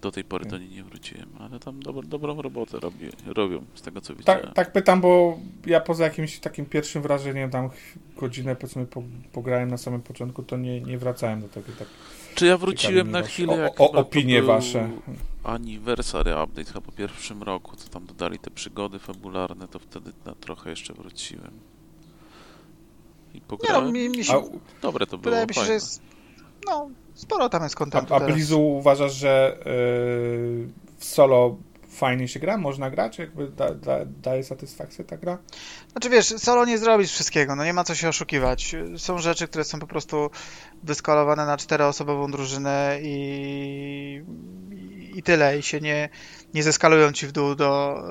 Do 0.00 0.10
tej 0.12 0.24
pory 0.24 0.44
do 0.46 0.58
niej 0.58 0.68
nie 0.68 0.84
wróciłem, 0.84 1.28
ale 1.40 1.58
tam 1.60 1.80
dob- 1.80 2.06
dobrą 2.06 2.42
robotę 2.42 2.80
robi, 2.80 3.08
robią, 3.26 3.64
z 3.74 3.82
tego 3.82 4.00
co 4.00 4.08
Tak, 4.08 4.18
widziałem. 4.18 4.52
tak 4.54 4.72
pytam, 4.72 5.00
bo 5.00 5.38
ja 5.66 5.80
poza 5.80 6.04
jakimś 6.04 6.38
takim 6.38 6.66
pierwszym 6.66 7.02
wrażeniem, 7.02 7.50
tam 7.50 7.70
godzinę 8.16 8.56
powiedzmy 8.56 8.86
po, 8.86 9.02
pograłem 9.32 9.70
na 9.70 9.76
samym 9.76 10.02
początku, 10.02 10.42
to 10.42 10.56
nie, 10.56 10.80
nie 10.80 10.98
wracałem 10.98 11.40
do 11.40 11.48
tego. 11.48 11.66
Tak. 11.78 11.88
Czy 12.34 12.46
ja 12.46 12.58
wróciłem 12.58 13.10
na 13.10 13.22
chwilę, 13.22 13.52
o- 13.52 13.56
jak 13.58 13.80
o- 13.80 13.88
to 13.88 13.92
opinie 13.98 14.42
wasze. 14.42 14.90
Anniversary 15.44 16.30
update 16.44 16.64
chyba 16.64 16.80
po 16.80 16.92
pierwszym 16.92 17.42
roku, 17.42 17.76
co 17.76 17.88
tam 17.88 18.06
dodali 18.06 18.38
te 18.38 18.50
przygody 18.50 18.98
fabularne, 18.98 19.68
to 19.68 19.78
wtedy 19.78 20.12
na 20.24 20.34
trochę 20.34 20.70
jeszcze 20.70 20.94
wróciłem. 20.94 21.50
I 23.34 23.34
Nie 23.34 23.40
no, 23.40 23.46
pograłem. 23.56 23.92
mi, 23.92 24.08
mi 24.08 24.24
się, 24.24 24.32
A, 24.36 24.42
Dobre 24.82 25.06
to 25.06 25.18
było, 25.18 25.24
wydaje 25.30 25.46
mi 25.46 25.54
się, 25.54 25.64
że 25.64 25.72
jest, 25.72 26.02
no, 26.66 26.90
sporo 27.14 27.48
tam 27.48 27.62
jest 27.62 27.76
kontentu 27.76 28.14
a, 28.14 28.16
a. 28.16 28.20
Blizu 28.20 28.60
uważasz, 28.60 29.12
że 29.12 29.56
yy, 29.58 29.64
w 30.98 31.04
solo 31.04 31.56
fajnie 31.88 32.28
się 32.28 32.40
gra? 32.40 32.58
Można 32.58 32.90
grać? 32.90 33.18
Jakby 33.18 33.48
da, 33.48 33.74
da, 33.74 33.98
daje 34.22 34.44
satysfakcję 34.44 35.04
ta 35.04 35.16
gra? 35.16 35.38
Znaczy 35.96 36.10
wiesz, 36.10 36.26
solo 36.26 36.64
nie 36.64 36.78
zrobisz 36.78 37.12
wszystkiego, 37.12 37.56
no 37.56 37.64
nie 37.64 37.72
ma 37.72 37.84
co 37.84 37.94
się 37.94 38.08
oszukiwać. 38.08 38.76
Są 38.96 39.18
rzeczy, 39.18 39.48
które 39.48 39.64
są 39.64 39.78
po 39.78 39.86
prostu 39.86 40.30
wyskalowane 40.82 41.46
na 41.46 41.56
czteroosobową 41.56 42.30
drużynę 42.30 42.98
i, 43.02 44.22
i 45.14 45.22
tyle, 45.22 45.58
i 45.58 45.62
się 45.62 45.80
nie, 45.80 46.08
nie 46.54 46.62
zeskalują 46.62 47.12
ci 47.12 47.26
w 47.26 47.32
dół 47.32 47.54
do, 47.54 48.02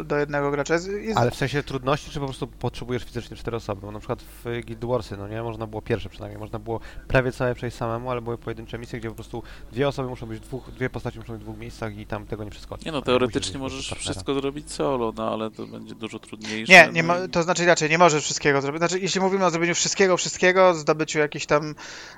e, 0.00 0.04
do 0.04 0.16
jednego 0.16 0.50
gracza. 0.50 0.74
Jest, 0.74 0.88
jest, 0.88 1.18
Ale 1.18 1.30
w 1.30 1.34
sensie 1.34 1.62
trudności, 1.62 2.10
czy 2.10 2.20
po 2.20 2.26
prostu 2.26 2.46
potrzebujesz 2.46 3.04
fizycznie 3.04 3.36
cztery 3.36 3.56
osoby? 3.56 3.80
Bo 3.80 3.92
na 3.92 3.98
przykład 3.98 4.22
w 4.22 4.44
Guild 4.66 4.84
Warsy, 4.84 5.16
no 5.16 5.28
nie, 5.28 5.42
można 5.42 5.66
było 5.66 5.82
pierwsze 5.82 6.08
przynajmniej, 6.08 6.40
można 6.40 6.58
było 6.58 6.80
prawie 7.08 7.32
całe 7.32 7.54
przejść 7.54 7.76
samemu, 7.76 8.10
ale 8.10 8.20
były 8.20 8.38
pojedyncze 8.38 8.78
misje, 8.78 8.98
gdzie 8.98 9.08
po 9.08 9.14
prostu 9.14 9.42
dwie 9.72 9.88
osoby 9.88 10.08
muszą 10.08 10.26
być 10.26 10.38
w 10.38 10.42
dwóch, 10.42 10.70
dwie 10.70 10.90
postaci 10.90 11.18
muszą 11.18 11.32
być 11.32 11.42
w 11.42 11.44
dwóch 11.44 11.58
miejscach 11.58 11.96
i 11.96 12.06
tam 12.06 12.26
tego 12.26 12.44
nie 12.44 12.50
przeskoczyć. 12.50 12.86
Nie 12.86 12.92
no, 12.92 13.02
teoretycznie 13.02 13.58
możesz 13.58 13.94
wszystko 13.98 14.34
zrobić 14.34 14.72
solo, 14.72 15.12
no 15.16 15.32
ale 15.32 15.50
to 15.50 15.66
będzie 15.66 15.94
dużo 15.94 16.18
trudniejsze. 16.18 16.72
Nie, 16.72 16.92
nie 16.92 17.02
no 17.02 17.24
i- 17.24 17.28
to 17.32 17.42
znaczy 17.42 17.62
inaczej, 17.62 17.90
nie 17.90 17.98
możesz 17.98 18.24
wszystkiego 18.24 18.60
zrobić. 18.60 18.80
Znaczy, 18.80 18.98
jeśli 19.00 19.20
mówimy 19.20 19.44
o 19.44 19.50
zrobieniu 19.50 19.74
wszystkiego, 19.74 20.16
wszystkiego, 20.16 20.74
zdobyciu 20.74 21.18
jakichś 21.18 21.46
tam 21.46 21.74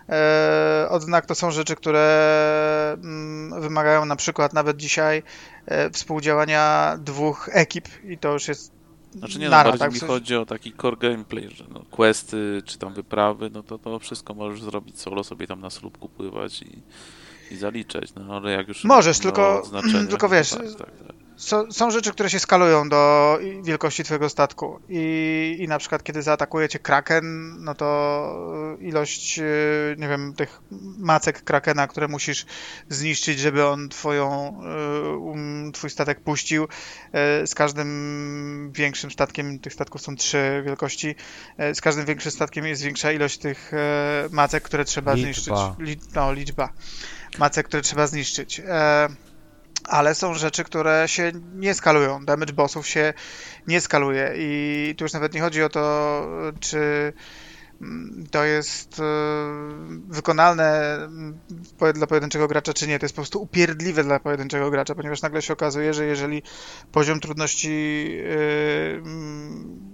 e, 0.09 0.86
odznak, 0.91 1.27
to 1.27 1.35
są 1.35 1.51
rzeczy, 1.51 1.77
które 1.77 2.97
mm, 3.03 3.61
wymagają 3.61 4.05
na 4.05 4.16
przykład 4.16 4.53
nawet 4.53 4.77
dzisiaj 4.77 5.23
e, 5.66 5.91
współdziałania 5.91 6.97
dwóch 6.99 7.49
ekip 7.53 7.89
i 8.05 8.19
to 8.19 8.32
już 8.32 8.49
jest 8.49 8.74
Znaczy 9.15 9.39
nie, 9.39 9.45
no, 9.45 9.51
nara, 9.51 9.70
bardziej 9.70 9.78
tak? 9.78 9.93
Mi 9.93 9.99
sensie- 9.99 10.12
chodzi 10.12 10.36
o 10.36 10.47
taki 10.47 10.73
core 10.73 10.97
gameplay, 10.97 11.49
że 11.51 11.65
no, 11.70 11.81
questy 11.91 12.62
czy 12.65 12.78
tam 12.78 12.95
wyprawy, 12.95 13.51
no 13.51 13.62
to 13.62 13.78
to 13.78 13.99
wszystko 13.99 14.35
możesz 14.35 14.62
zrobić 14.62 15.01
solo, 15.01 15.24
sobie 15.24 15.47
tam 15.47 15.61
na 15.61 15.70
słupku 15.70 16.09
pływać 16.09 16.62
i, 16.62 16.82
i 17.51 17.57
zaliczać, 17.57 18.15
no 18.15 18.37
ale 18.37 18.53
jak 18.53 18.69
już... 18.69 18.85
Możesz, 18.85 19.19
tylko- 19.19 19.62
tylko 20.11 20.29
wiesz, 20.29 20.51
Tak, 20.51 20.61
tak, 20.79 20.99
tak. 21.07 21.25
Są, 21.37 21.73
są 21.73 21.91
rzeczy, 21.91 22.12
które 22.12 22.31
się 22.31 22.39
skalują 22.39 22.89
do 22.89 23.39
wielkości 23.62 24.05
twojego 24.05 24.29
statku 24.29 24.81
i, 24.89 25.57
i 25.61 25.69
na 25.69 25.79
przykład 25.79 26.03
kiedy 26.03 26.23
zaatakuje 26.23 26.69
cię 26.69 26.79
kraken, 26.79 27.55
no 27.65 27.75
to 27.75 28.77
ilość, 28.81 29.39
e, 29.39 29.43
nie 29.99 30.09
wiem, 30.09 30.35
tych 30.35 30.61
macek 30.99 31.45
krakena, 31.45 31.87
które 31.87 32.09
musisz 32.09 32.47
zniszczyć, 32.89 33.39
żeby 33.39 33.66
on 33.66 33.89
twoją, 33.89 34.61
e, 34.65 35.16
um, 35.16 35.73
twój 35.73 35.91
statek 35.91 36.21
puścił, 36.21 36.69
e, 37.12 37.47
z 37.47 37.55
każdym 37.55 38.71
większym 38.73 39.11
statkiem, 39.11 39.59
tych 39.59 39.73
statków 39.73 40.01
są 40.01 40.16
trzy 40.16 40.62
wielkości, 40.66 41.15
e, 41.59 41.75
z 41.75 41.81
każdym 41.81 42.05
większym 42.05 42.33
statkiem 42.33 42.66
jest 42.66 42.83
większa 42.83 43.12
ilość 43.12 43.39
tych 43.39 43.75
e, 43.75 44.29
macek, 44.31 44.62
które 44.62 44.85
trzeba 44.85 45.15
Liczba. 45.15 45.25
zniszczyć. 45.33 45.55
Li, 45.79 45.97
no, 46.15 46.33
liczba 46.33 46.73
macek, 47.39 47.69
które 47.69 47.82
trzeba 47.82 48.06
zniszczyć. 48.06 48.61
E, 48.61 49.09
ale 49.85 50.15
są 50.15 50.35
rzeczy, 50.35 50.65
które 50.65 51.05
się 51.06 51.32
nie 51.55 51.74
skalują. 51.74 52.24
Damage 52.24 52.52
bossów 52.52 52.89
się 52.89 53.12
nie 53.66 53.81
skaluje 53.81 54.32
i 54.36 54.94
tu 54.98 55.05
już 55.05 55.12
nawet 55.12 55.35
nie 55.35 55.40
chodzi 55.40 55.62
o 55.62 55.69
to, 55.69 56.27
czy 56.61 57.12
mm, 57.81 58.27
to 58.31 58.44
jest 58.44 59.01
e, 59.01 59.05
wykonalne 60.09 60.94
mm, 60.94 61.39
dla 61.94 62.06
pojedynczego 62.06 62.48
gracza, 62.48 62.73
czy 62.73 62.86
nie. 62.86 62.98
To 62.98 63.05
jest 63.05 63.15
po 63.15 63.23
prostu 63.23 63.43
upierdliwe 63.43 64.05
dla 64.05 64.20
pojedynczego 64.20 64.70
gracza, 64.70 64.94
ponieważ 64.94 65.23
nagle 65.23 65.43
się 65.43 65.52
okazuje, 65.52 65.94
że 65.94 66.05
jeżeli 66.05 66.43
poziom 66.93 67.20
trudności 67.20 68.09
e, 68.20 68.97
mm, 68.97 69.85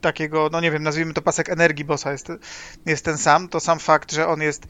takiego, 0.00 0.48
no 0.52 0.60
nie 0.60 0.70
wiem, 0.70 0.82
nazwijmy 0.82 1.14
to 1.14 1.22
pasek 1.22 1.48
energii 1.48 1.84
bossa 1.84 2.12
jest, 2.12 2.28
jest 2.86 3.04
ten 3.04 3.18
sam, 3.18 3.48
to 3.48 3.60
sam 3.60 3.78
fakt, 3.78 4.12
że 4.12 4.28
on 4.28 4.42
jest 4.42 4.66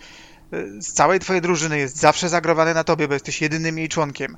z 0.78 0.92
całej 0.92 1.20
twojej 1.20 1.42
drużyny 1.42 1.78
jest 1.78 1.96
zawsze 1.96 2.28
zagrowany 2.28 2.74
na 2.74 2.84
tobie, 2.84 3.08
bo 3.08 3.14
jesteś 3.14 3.42
jedynym 3.42 3.78
jej 3.78 3.88
członkiem. 3.88 4.36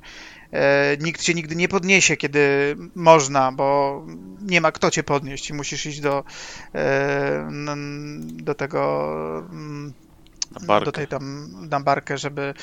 E, 0.51 0.97
nikt 0.97 1.21
cię 1.21 1.33
nigdy 1.33 1.55
nie 1.55 1.67
podniesie, 1.67 2.17
kiedy 2.17 2.75
można, 2.95 3.51
bo 3.51 4.01
nie 4.41 4.61
ma 4.61 4.71
kto 4.71 4.91
cię 4.91 5.03
podnieść 5.03 5.49
i 5.49 5.53
musisz 5.53 5.85
iść 5.85 5.99
do, 5.99 6.23
e, 6.75 7.49
do 8.23 8.55
tego 8.55 9.13
mm, 9.51 9.93
do 10.85 10.91
tej 10.91 11.07
tam 11.07 11.49
na 11.69 11.79
barkę, 11.79 12.17
żeby, 12.17 12.53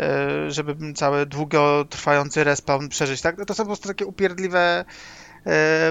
e, 0.00 0.50
żeby 0.50 0.92
cały 0.94 1.26
długotrwający 1.26 2.44
respawn 2.44 2.88
przeżyć. 2.88 3.20
Tak? 3.20 3.44
To 3.44 3.54
są 3.54 3.62
po 3.62 3.66
prostu 3.66 3.88
takie 3.88 4.06
upierdliwe 4.06 4.84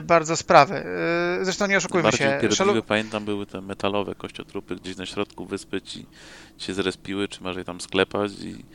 bardzo 0.04 0.36
sprawy. 0.38 0.76
E, 0.76 1.46
Zresztą 1.46 1.68
nie 1.68 1.78
oszukujmy 1.78 2.04
Bardziej 2.04 2.28
się. 2.28 2.48
Shalu- 2.50 2.82
pamiętam, 2.82 3.26
były 3.26 3.46
te 3.46 3.62
metalowe 3.62 4.16
kościotrupy 4.16 4.76
gdzieś 4.76 4.98
na 4.98 5.06
środku 5.06 5.46
wyspy 5.46 5.82
ci 5.82 6.06
się 6.58 6.74
zrespiły, 6.74 7.28
czy 7.28 7.44
masz 7.44 7.58
je 7.58 7.64
tam 7.64 7.82
sklepać 7.82 8.32
i 8.32 8.66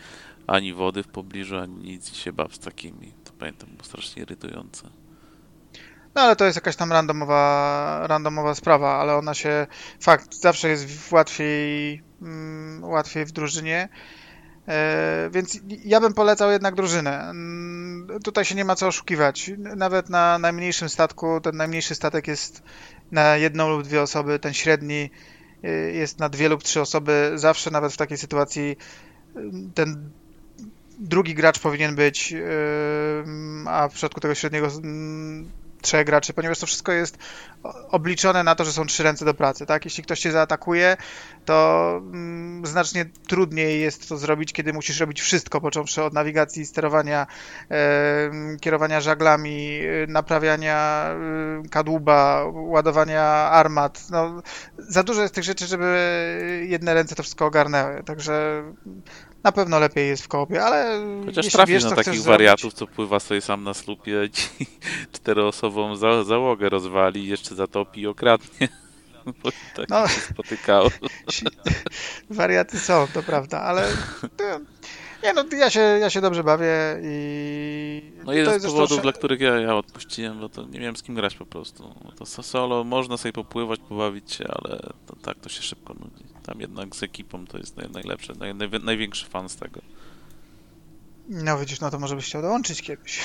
ani 0.47 0.75
wody 0.75 1.03
w 1.03 1.09
pobliżu, 1.09 1.59
ani 1.59 1.75
nic 1.77 2.13
i 2.13 2.15
się 2.17 2.33
baw 2.33 2.55
z 2.55 2.59
takimi. 2.59 3.13
To 3.25 3.33
pamiętam, 3.39 3.69
było 3.69 3.85
strasznie 3.85 4.23
irytujące. 4.23 4.89
No 6.15 6.23
ale 6.23 6.37
to 6.37 6.45
jest 6.45 6.57
jakaś 6.57 6.77
tam 6.77 6.93
randomowa, 6.93 8.01
randomowa 8.07 8.55
sprawa, 8.55 8.95
ale 9.01 9.17
ona 9.17 9.35
się, 9.35 9.67
fakt, 10.01 10.35
zawsze 10.35 10.69
jest 10.69 11.13
łatwiej, 11.13 12.03
mm, 12.23 12.85
łatwiej 12.85 13.25
w 13.25 13.33
drużynie. 13.33 13.89
E, 14.69 15.31
więc 15.33 15.61
ja 15.85 16.01
bym 16.01 16.15
polecał 16.15 16.51
jednak 16.51 16.75
drużynę. 16.75 17.33
Tutaj 18.25 18.45
się 18.45 18.55
nie 18.55 18.65
ma 18.65 18.77
co 18.77 18.87
oszukiwać. 18.87 19.51
Nawet 19.59 20.11
na 20.11 20.39
najmniejszym 20.39 20.89
statku, 20.89 21.41
ten 21.41 21.57
najmniejszy 21.57 21.95
statek 21.95 22.27
jest 22.27 22.63
na 23.13 23.37
jedną 23.37 23.69
lub 23.69 23.83
dwie 23.83 24.03
osoby, 24.03 24.39
ten 24.39 24.55
średni 24.55 25.11
y, 25.65 25.93
jest 25.95 26.19
na 26.19 26.29
dwie 26.29 26.49
lub 26.49 26.63
trzy 26.63 26.81
osoby. 26.81 27.33
Zawsze 27.35 27.71
nawet 27.71 27.93
w 27.93 27.97
takiej 27.97 28.19
sytuacji 28.19 28.77
y, 29.37 29.41
ten 29.75 30.11
drugi 30.99 31.35
gracz 31.35 31.59
powinien 31.59 31.95
być, 31.95 32.33
y, 32.33 32.45
a 33.67 33.89
w 33.89 33.93
przypadku 33.93 34.21
tego 34.21 34.35
średniego 34.35 34.67
mm, 34.67 35.51
trzech 35.83 36.07
graczy, 36.07 36.33
ponieważ 36.33 36.59
to 36.59 36.67
wszystko 36.67 36.93
jest 36.93 37.19
obliczone 37.91 38.43
na 38.43 38.55
to, 38.55 38.65
że 38.65 38.73
są 38.73 38.87
trzy 38.87 39.03
ręce 39.03 39.25
do 39.25 39.35
pracy, 39.35 39.67
tak? 39.67 39.85
Jeśli 39.85 40.05
ktoś 40.05 40.21
cię 40.21 40.33
zaatakuje, 40.33 40.97
to 41.45 41.93
mm, 41.97 42.67
znacznie 42.67 43.05
trudniej 43.29 43.81
jest 43.81 44.09
to 44.09 44.17
zrobić, 44.17 44.53
kiedy 44.53 44.73
musisz 44.73 45.01
robić 45.01 45.21
wszystko, 45.21 45.61
począwszy 45.61 46.03
od 46.03 46.13
nawigacji, 46.13 46.67
sterowania, 46.67 47.27
kierowania 48.61 49.01
żaglami, 49.01 49.81
y, 49.83 50.07
naprawiania 50.09 51.11
y, 51.65 51.69
kadłuba, 51.69 52.45
ładowania 52.53 53.25
armat. 53.51 54.11
No, 54.11 54.43
za 54.79 55.03
dużo 55.03 55.23
jest 55.23 55.35
tych 55.35 55.45
rzeczy, 55.45 55.67
żeby 55.67 56.67
jedne 56.69 56.95
ręce 56.95 57.15
to 57.15 57.23
wszystko 57.23 57.47
ogarnęły, 57.47 58.03
także 58.05 58.63
na 59.45 59.53
pewno 59.53 59.79
lepiej 59.79 60.09
jest 60.09 60.25
w 60.25 60.29
koopie, 60.29 60.65
ale 60.65 61.01
Chociaż 61.27 61.49
trafisz 61.49 61.73
wiesz, 61.75 61.85
na 61.85 61.97
takich 61.97 62.23
wariatów, 62.23 62.73
co 62.75 62.87
pływa 62.87 63.21
sobie 63.21 63.41
sam 63.41 63.65
na 63.65 63.75
slupie 63.75 64.25
i 64.25 64.31
ci 64.37 64.49
czteroosobową 65.13 65.97
za 65.97 66.25
załogę 66.25 66.69
rozwali, 66.69 67.27
jeszcze 67.27 67.55
zatopi 67.55 68.01
i 68.01 68.07
okradnie. 68.07 68.69
Bo 69.43 69.51
tak 69.77 69.89
No. 69.89 70.09
się 70.09 70.21
spotykało. 70.21 70.89
Wariaty 72.31 72.79
są, 72.79 73.07
to 73.15 73.23
prawda, 73.23 73.61
ale 73.61 73.89
nie 75.23 75.33
no, 75.33 75.45
ja 75.57 75.71
się, 75.71 75.81
ja 75.81 76.11
się 76.11 76.21
dobrze 76.21 76.45
bawię 76.45 76.99
i 77.03 78.13
No 78.25 78.33
jeden 78.33 78.53
jest 78.53 78.59
z 78.59 78.63
zresztą 78.63 78.77
powodów, 78.77 78.97
sze- 78.99 79.03
dla 79.03 79.13
których 79.13 79.41
ja, 79.41 79.55
ja 79.61 79.77
odpuściłem, 79.77 80.41
bo 80.41 80.49
to 80.49 80.63
nie 80.67 80.81
miałem 80.81 80.97
z 80.97 81.03
kim 81.03 81.15
grać 81.15 81.35
po 81.35 81.47
prostu. 81.47 81.95
No 82.05 82.13
To 82.13 82.27
so- 82.27 82.43
solo 82.43 82.85
można 82.85 83.17
sobie 83.17 83.33
popływać, 83.33 83.81
pobawić 83.89 84.33
się, 84.33 84.45
ale 84.49 84.79
to, 85.07 85.17
tak 85.23 85.41
to 85.41 85.49
się 85.49 85.63
szybko 85.63 85.95
nudzi. 85.95 86.25
Tam 86.43 86.61
jednak 86.61 86.97
z 86.97 87.03
ekipą 87.03 87.47
to 87.47 87.59
jest 87.59 87.77
naj, 87.77 87.91
najlepsze, 87.91 88.33
naj, 88.35 88.55
naj, 88.55 88.69
największy 88.83 89.27
fan 89.27 89.49
z 89.49 89.57
tego. 89.57 89.81
No 91.29 91.59
widzisz, 91.59 91.81
no 91.81 91.91
to 91.91 91.99
może 91.99 92.17
byś 92.17 92.25
chciał 92.27 92.43
dołączyć 92.43 92.83
kiedyś. 92.83 93.21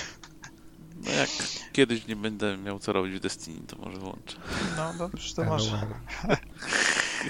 No 1.05 1.11
jak 1.11 1.29
kiedyś 1.71 2.07
nie 2.07 2.15
będę 2.15 2.57
miał 2.57 2.79
co 2.79 2.93
robić 2.93 3.15
w 3.15 3.19
Destiny, 3.19 3.67
to 3.67 3.75
może 3.77 3.97
włączę. 3.97 4.37
No 4.77 4.93
dobrze, 4.93 5.35
to 5.35 5.41
Hello, 5.41 5.57
może. 5.57 5.77
hello. 5.77 6.35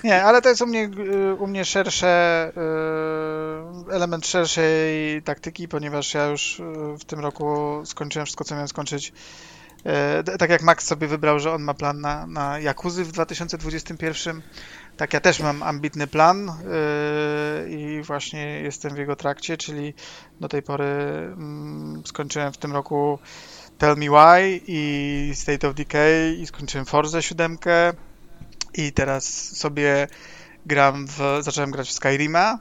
Nie, 0.03 0.23
ale 0.23 0.41
to 0.41 0.49
jest 0.49 0.61
u 0.61 0.67
mnie, 0.67 0.89
y, 1.29 1.35
u 1.35 1.47
mnie 1.47 1.65
szersze, 1.65 2.51
y, 3.87 3.93
element 3.93 4.27
szerszej 4.27 5.21
taktyki, 5.23 5.67
ponieważ 5.67 6.13
ja 6.13 6.25
już 6.25 6.59
y, 6.59 6.63
w 6.99 7.05
tym 7.05 7.19
roku 7.19 7.81
skończyłem 7.85 8.25
wszystko, 8.25 8.43
co 8.43 8.55
miałem 8.55 8.67
skończyć. 8.67 9.13
Tak 10.39 10.49
jak 10.49 10.61
Max 10.61 10.85
sobie 10.85 11.07
wybrał, 11.07 11.39
że 11.39 11.53
on 11.53 11.63
ma 11.63 11.73
plan 11.73 12.01
na, 12.01 12.27
na 12.27 12.59
Jakuzy 12.59 13.03
w 13.03 13.11
2021, 13.11 14.41
Tak, 14.97 15.13
ja 15.13 15.19
też 15.19 15.39
mam 15.39 15.63
ambitny 15.63 16.07
plan 16.07 16.45
yy, 16.45 17.69
i 17.69 18.01
właśnie 18.01 18.59
jestem 18.59 18.95
w 18.95 18.97
jego 18.97 19.15
trakcie, 19.15 19.57
czyli 19.57 19.93
do 20.39 20.47
tej 20.47 20.61
pory 20.61 20.85
mm, 20.85 22.01
skończyłem 22.05 22.53
w 22.53 22.57
tym 22.57 22.73
roku 22.73 23.19
Tell 23.77 23.97
Me 23.97 24.05
Why 24.05 24.61
i 24.67 25.31
State 25.35 25.67
of 25.67 25.75
Decay 25.75 26.35
i 26.39 26.47
skończyłem 26.47 26.85
Forza 26.85 27.21
7 27.21 27.57
i 28.73 28.91
teraz 28.91 29.25
sobie 29.57 30.07
gram 30.65 31.07
w, 31.07 31.19
zacząłem 31.41 31.71
grać 31.71 31.89
w 31.89 31.93
Skyrima 31.93 32.59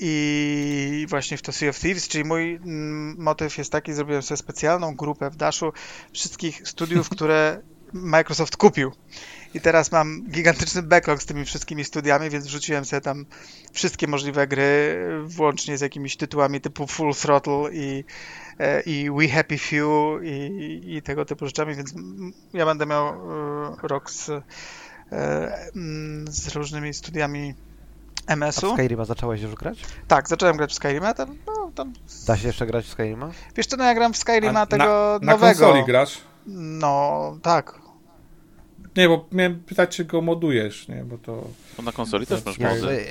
i 0.00 1.06
właśnie 1.08 1.36
w 1.36 1.42
to 1.42 1.52
Sea 1.52 1.70
of 1.70 1.78
Thieves, 1.78 2.08
czyli 2.08 2.24
mój 2.24 2.54
mm, 2.54 3.16
motyw 3.18 3.58
jest 3.58 3.72
taki, 3.72 3.92
zrobiłem 3.92 4.22
sobie 4.22 4.38
specjalną 4.38 4.96
grupę 4.96 5.30
w 5.30 5.36
Dashu 5.36 5.72
wszystkich 6.12 6.68
studiów, 6.68 7.08
które 7.08 7.62
Microsoft 7.92 8.56
kupił. 8.56 8.92
I 9.58 9.60
teraz 9.60 9.92
mam 9.92 10.22
gigantyczny 10.30 10.82
backlog 10.82 11.22
z 11.22 11.26
tymi 11.26 11.44
wszystkimi 11.44 11.84
studiami, 11.84 12.30
więc 12.30 12.46
wrzuciłem 12.46 12.84
sobie 12.84 13.00
tam 13.00 13.26
wszystkie 13.72 14.06
możliwe 14.06 14.46
gry, 14.46 14.98
włącznie 15.24 15.78
z 15.78 15.80
jakimiś 15.80 16.16
tytułami 16.16 16.60
typu 16.60 16.86
Full 16.86 17.14
Throttle 17.14 17.68
i, 17.72 18.04
e, 18.58 18.80
i 18.80 19.10
We 19.10 19.28
Happy 19.28 19.58
Few 19.58 20.22
i, 20.22 20.96
i 20.96 21.02
tego 21.02 21.24
typu 21.24 21.46
rzeczami, 21.46 21.74
więc 21.74 21.94
ja 22.52 22.66
będę 22.66 22.86
miał 22.86 23.06
e, 23.08 23.76
rok 23.82 24.10
z, 24.10 24.28
e, 25.12 25.70
z 26.28 26.54
różnymi 26.54 26.94
studiami 26.94 27.54
A 28.26 28.30
w 28.30 28.32
MS-u. 28.32 28.72
Skyrima 28.72 29.04
zacząłeś 29.04 29.42
już 29.42 29.54
grać? 29.54 29.84
Tak, 30.08 30.28
zacząłem 30.28 30.56
grać 30.56 30.70
w 30.70 30.74
Skyrima, 30.74 31.14
tam, 31.14 31.36
no, 31.46 31.70
tam, 31.74 31.92
Da 32.26 32.36
się 32.36 32.46
jeszcze 32.46 32.66
grać 32.66 32.84
w 32.84 32.90
Skyrima? 32.90 33.30
wiesz 33.56 33.66
co, 33.66 33.76
no 33.76 33.84
ja 33.84 33.94
gram 33.94 34.12
w 34.12 34.16
Skyrima 34.16 34.60
A 34.60 34.66
tego 34.66 35.18
na, 35.22 35.26
na 35.26 35.32
nowego. 35.32 35.60
konsoli 35.60 35.84
grasz? 35.84 36.20
No, 36.46 37.38
tak. 37.42 37.87
Nie, 38.98 39.08
bo 39.08 39.28
miałem 39.32 39.60
pytać, 39.60 39.96
czy 39.96 40.04
go 40.04 40.20
modujesz, 40.20 40.88
nie? 40.88 41.04
Bo 41.04 41.18
to... 41.18 41.48
Bo 41.76 41.82
na 41.82 41.92
konsoli 41.92 42.26
też 42.26 42.44
masz 42.44 42.58
Ja, 42.58 42.74
mody. 42.74 43.04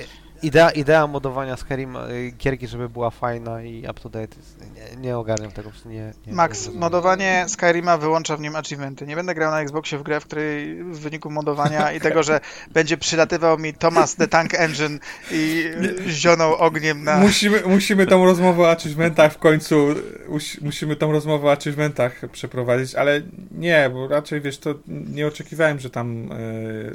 Y, 0.44 0.46
idea, 0.46 0.70
idea 0.70 1.06
modowania 1.06 1.56
Skyrima, 1.56 2.08
y, 2.08 2.32
gierki, 2.38 2.66
żeby 2.66 2.88
była 2.88 3.10
fajna 3.10 3.62
i 3.62 3.86
up 3.90 4.00
to 4.00 4.08
date, 4.08 4.36
jest, 4.36 4.58
nie, 4.74 4.96
nie 4.96 5.18
ogarniam 5.18 5.52
tego, 5.52 5.70
nie, 5.86 6.12
nie 6.26 6.32
Max, 6.32 6.68
nie 6.68 6.78
modowanie 6.78 7.44
Skyrima 7.48 7.98
wyłącza 7.98 8.36
w 8.36 8.40
nim 8.40 8.56
achievementy. 8.56 9.06
Nie 9.06 9.16
będę 9.16 9.34
grał 9.34 9.50
na 9.50 9.60
Xboxie 9.60 9.98
w 9.98 10.02
grę, 10.02 10.20
w 10.20 10.24
której 10.24 10.84
w 10.84 10.98
wyniku 10.98 11.30
modowania 11.30 11.92
i 11.92 12.00
tego, 12.00 12.22
że 12.22 12.40
będzie 12.74 12.96
przylatywał 12.96 13.58
mi 13.58 13.74
Thomas 13.74 14.16
the 14.16 14.28
Tank 14.28 14.54
Engine 14.54 14.98
i 15.30 15.64
zionął 16.06 16.54
ogniem 16.54 17.04
na... 17.04 17.16
Musimy, 17.16 17.62
musimy 17.66 18.06
tą 18.06 18.24
rozmowę 18.24 18.62
o 18.62 18.70
achievementach 18.70 19.32
w 19.32 19.38
końcu, 19.38 19.94
musi- 20.28 20.64
musimy 20.64 20.96
tą 20.96 21.12
rozmowę 21.12 21.46
o 21.46 21.52
achievementach 21.52 22.20
przeprowadzić, 22.32 22.94
ale 22.94 23.22
nie, 23.50 23.90
bo 23.92 24.08
raczej, 24.08 24.40
wiesz, 24.40 24.58
to 24.58 24.74
nie 24.88 25.26
oczekiwałem, 25.26 25.80
że 25.80 25.90
tam 25.90 26.32
e, 26.32 26.36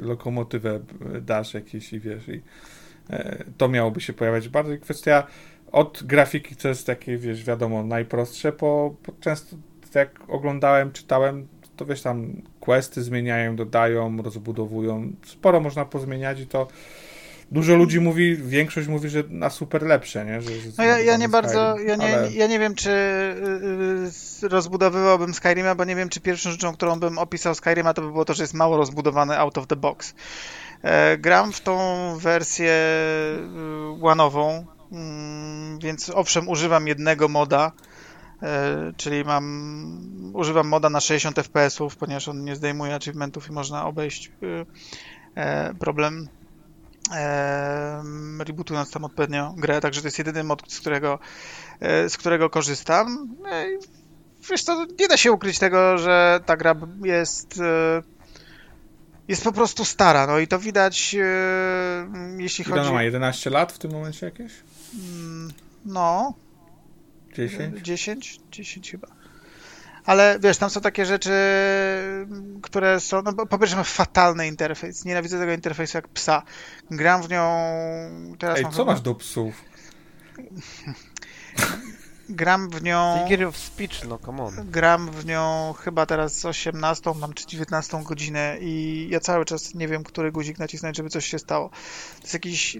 lokomotywę 0.00 0.80
dasz 1.20 1.54
jakieś 1.54 1.92
i 1.92 2.00
wiesz, 2.00 2.28
i 2.28 2.42
to 3.56 3.68
miałoby 3.68 4.00
się 4.00 4.12
pojawiać. 4.12 4.48
Bardziej 4.48 4.80
kwestia 4.80 5.26
od 5.72 6.02
grafiki, 6.04 6.56
co 6.56 6.68
jest 6.68 6.86
takie, 6.86 7.18
wiesz, 7.18 7.44
wiadomo, 7.44 7.82
najprostsze, 7.84 8.52
po, 8.52 8.94
po 9.02 9.12
często 9.20 9.56
jak 9.94 10.10
oglądałem, 10.28 10.92
czytałem, 10.92 11.48
to 11.76 11.86
wiesz, 11.86 12.02
tam 12.02 12.42
questy 12.60 13.02
zmieniają, 13.02 13.56
dodają, 13.56 14.22
rozbudowują, 14.22 15.12
sporo 15.24 15.60
można 15.60 15.84
pozmieniać 15.84 16.40
i 16.40 16.46
to 16.46 16.68
Dużo 17.52 17.76
ludzi 17.76 18.00
mówi, 18.00 18.36
większość 18.36 18.88
mówi, 18.88 19.08
że 19.08 19.24
na 19.28 19.50
super 19.50 19.82
lepsze, 19.82 20.24
nie? 20.24 20.40
Że, 20.40 20.50
że 20.50 20.68
No 20.78 20.84
ja, 20.84 20.98
ja 20.98 21.04
nie 21.04 21.10
Skyrim, 21.12 21.30
bardzo, 21.30 21.78
ja 21.78 21.96
nie, 21.96 22.16
ale- 22.16 22.32
ja 22.32 22.46
nie 22.46 22.58
wiem, 22.58 22.74
czy 22.74 22.90
y, 22.90 24.44
y, 24.44 24.48
rozbudowywałbym 24.48 25.34
Skyrima, 25.34 25.74
bo 25.74 25.84
nie 25.84 25.96
wiem, 25.96 26.08
czy 26.08 26.20
pierwszą 26.20 26.50
rzeczą, 26.50 26.72
którą 26.72 27.00
bym 27.00 27.18
opisał 27.18 27.54
Skyrima, 27.54 27.94
to 27.94 28.02
by 28.02 28.08
było 28.08 28.24
to, 28.24 28.34
że 28.34 28.42
jest 28.42 28.54
mało 28.54 28.76
rozbudowany 28.76 29.38
out 29.38 29.58
of 29.58 29.66
the 29.66 29.76
box. 29.76 30.14
E, 30.84 31.18
gram 31.18 31.52
w 31.52 31.60
tą 31.60 31.78
wersję 32.18 32.74
łanową, 33.98 34.66
mm, 34.92 35.78
więc 35.78 36.10
owszem, 36.10 36.48
używam 36.48 36.88
jednego 36.88 37.28
moda, 37.28 37.72
e, 38.42 38.92
czyli 38.96 39.24
mam, 39.24 40.32
używam 40.34 40.68
moda 40.68 40.90
na 40.90 41.00
60 41.00 41.38
fps-ów, 41.38 41.96
ponieważ 41.96 42.28
on 42.28 42.44
nie 42.44 42.56
zdejmuje 42.56 42.94
achievementów 42.94 43.48
i 43.48 43.52
można 43.52 43.86
obejść 43.86 44.32
y, 44.42 44.66
e, 45.34 45.74
problem 45.74 46.28
em, 47.12 48.42
rebootując 48.42 48.90
tam 48.90 49.04
odpowiednio 49.04 49.54
grę, 49.56 49.80
także 49.80 50.00
to 50.00 50.06
jest 50.06 50.18
jedyny 50.18 50.44
mod, 50.44 50.72
z 50.72 50.80
którego, 50.80 51.18
e, 51.80 52.08
z 52.08 52.16
którego 52.16 52.50
korzystam. 52.50 53.28
No 53.42 53.48
Wiesz 54.50 54.62
co, 54.62 54.86
nie 55.00 55.08
da 55.08 55.16
się 55.16 55.32
ukryć 55.32 55.58
tego, 55.58 55.98
że 55.98 56.40
ta 56.46 56.56
gra 56.56 56.74
jest 57.04 57.60
e, 57.60 58.02
jest 59.28 59.44
po 59.44 59.52
prostu 59.52 59.84
stara, 59.84 60.26
no 60.26 60.38
i 60.38 60.46
to 60.48 60.58
widać 60.58 61.16
e, 61.20 61.26
jeśli 62.38 62.64
Ile 62.64 62.70
chodzi... 62.74 62.80
ona 62.88 62.92
ma 62.92 63.02
11 63.02 63.50
lat 63.50 63.72
w 63.72 63.78
tym 63.78 63.90
momencie 63.90 64.26
jakieś? 64.26 64.52
Mm, 64.94 65.52
No, 65.84 66.34
10? 67.36 67.80
10? 67.82 68.40
10 68.50 68.90
chyba. 68.90 69.08
Ale 70.04 70.38
wiesz, 70.40 70.58
tam 70.58 70.70
są 70.70 70.80
takie 70.80 71.06
rzeczy, 71.06 71.32
które 72.62 73.00
są. 73.00 73.22
No, 73.22 73.46
po 73.46 73.58
pierwsze, 73.58 73.76
ma 73.76 73.84
fatalny 73.84 74.46
interfejs. 74.46 75.04
Nienawidzę 75.04 75.38
tego 75.38 75.52
interfejsu 75.52 75.98
jak 75.98 76.08
psa. 76.08 76.42
Gram 76.90 77.22
w 77.22 77.28
nią. 77.28 77.46
Teraz 78.38 78.58
Ej, 78.58 78.64
co 78.64 78.70
chyba- 78.70 78.84
masz 78.84 79.00
do 79.00 79.14
psów? 79.14 79.54
Gram 82.28 82.70
w 82.70 82.82
nią. 82.82 83.26
Gear 83.28 83.44
of 83.44 83.56
Speech, 83.56 84.04
no 84.08 84.18
come 84.18 84.42
on. 84.42 84.70
Gram 84.70 85.10
w 85.10 85.26
nią 85.26 85.74
chyba 85.78 86.06
teraz 86.06 86.44
18, 86.44 87.12
mam 87.20 87.32
czy 87.32 87.46
19 87.46 88.02
godzinę 88.04 88.56
i 88.60 89.06
ja 89.10 89.20
cały 89.20 89.44
czas 89.44 89.74
nie 89.74 89.88
wiem, 89.88 90.04
który 90.04 90.32
guzik 90.32 90.58
nacisnąć, 90.58 90.96
żeby 90.96 91.08
coś 91.08 91.26
się 91.26 91.38
stało. 91.38 91.68
To 91.68 92.22
jest 92.22 92.34
jakiś 92.34 92.76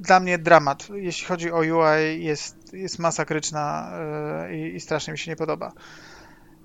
dla 0.00 0.20
mnie 0.20 0.38
dramat. 0.38 0.88
Jeśli 0.94 1.26
chodzi 1.26 1.52
o 1.52 1.58
UI, 1.58 2.24
jest, 2.24 2.72
jest 2.72 2.98
masakryczna 2.98 3.92
e, 3.92 4.56
i, 4.56 4.74
i 4.74 4.80
strasznie 4.80 5.12
mi 5.12 5.18
się 5.18 5.30
nie 5.30 5.36
podoba. 5.36 5.72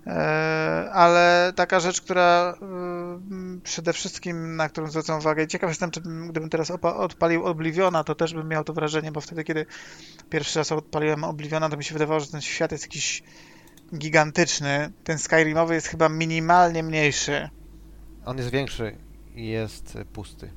E, 0.06 0.90
Ale 0.92 1.52
taka 1.56 1.80
rzecz, 1.80 2.00
która 2.00 2.54
e, 2.62 3.60
przede 3.62 3.92
wszystkim, 3.92 4.56
na 4.56 4.68
którą 4.68 4.86
zwracam 4.90 5.18
uwagę, 5.18 5.46
ciekaw 5.46 5.70
jestem, 5.70 5.90
czy 5.90 6.00
bym, 6.00 6.28
gdybym 6.28 6.50
teraz 6.50 6.70
odpalił 6.82 7.44
Obliviona, 7.44 8.04
to 8.04 8.14
też 8.14 8.34
bym 8.34 8.48
miał 8.48 8.64
to 8.64 8.72
wrażenie, 8.72 9.12
bo 9.12 9.20
wtedy, 9.20 9.44
kiedy 9.44 9.66
pierwszy 10.30 10.58
raz 10.58 10.72
odpaliłem 10.72 11.24
Obliviona, 11.24 11.68
to 11.68 11.76
mi 11.76 11.84
się 11.84 11.92
wydawało, 11.92 12.20
że 12.20 12.26
ten 12.26 12.40
świat 12.40 12.72
jest 12.72 12.84
jakiś 12.84 13.22
gigantyczny. 13.98 14.92
Ten 15.04 15.18
Skyrimowy 15.18 15.74
jest 15.74 15.86
chyba 15.86 16.08
minimalnie 16.08 16.82
mniejszy. 16.82 17.48
On 18.24 18.38
jest 18.38 18.50
większy 18.50 18.96
i 19.34 19.48
jest 19.48 19.96
y, 19.96 20.04
pusty. 20.04 20.50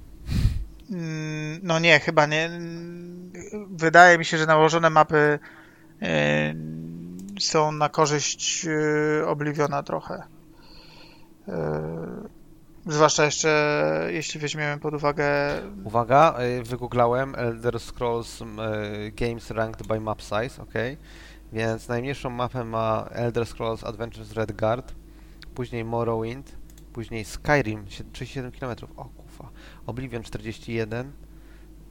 Mm, 0.91 1.59
No 1.63 1.80
nie, 1.80 1.99
chyba 1.99 2.26
nie. 2.26 2.45
Mm, 2.45 3.31
Wydaje 3.71 4.17
mi 4.17 4.26
się, 4.26 4.38
że 4.38 4.45
nałożone 4.45 4.89
mapy 4.89 5.39
e, 6.01 6.53
są 7.40 7.72
na 7.72 7.90
korzyść 7.90 8.66
e, 9.22 9.28
Obliviona 9.28 9.84
trochę. 9.84 10.24
E, 11.48 12.40
Zwłaszcza 12.86 13.26
jeszcze 13.26 14.07
jeśli 14.11 14.40
weźmiemy 14.40 14.80
pod 14.82 14.94
uwagę. 14.94 15.26
Uwaga, 15.84 16.36
y, 16.60 16.64
wygooglałem 16.64 17.36
Elder 17.38 17.80
Scrolls 17.80 18.40
Games 19.14 19.52
Ranked 19.52 19.88
by 19.88 19.99
Map 19.99 20.22
Size, 20.22 20.61
ok? 20.61 20.74
Więc 21.53 21.88
najmniejszą 21.88 22.30
mapę 22.30 22.64
ma 22.64 23.06
Elder 23.11 23.45
Scrolls 23.45 23.84
Adventures 23.84 24.34
Redguard, 24.34 24.94
później 25.56 25.86
Morrowind, 25.86 26.56
później 26.94 27.26
Skyrim, 27.26 27.86
sie- 27.90 28.03
37 28.11 28.52
km, 28.52 28.76
o 28.98 29.06
kufa, 29.06 29.49
Oblivion 29.86 30.24
41, 30.24 31.11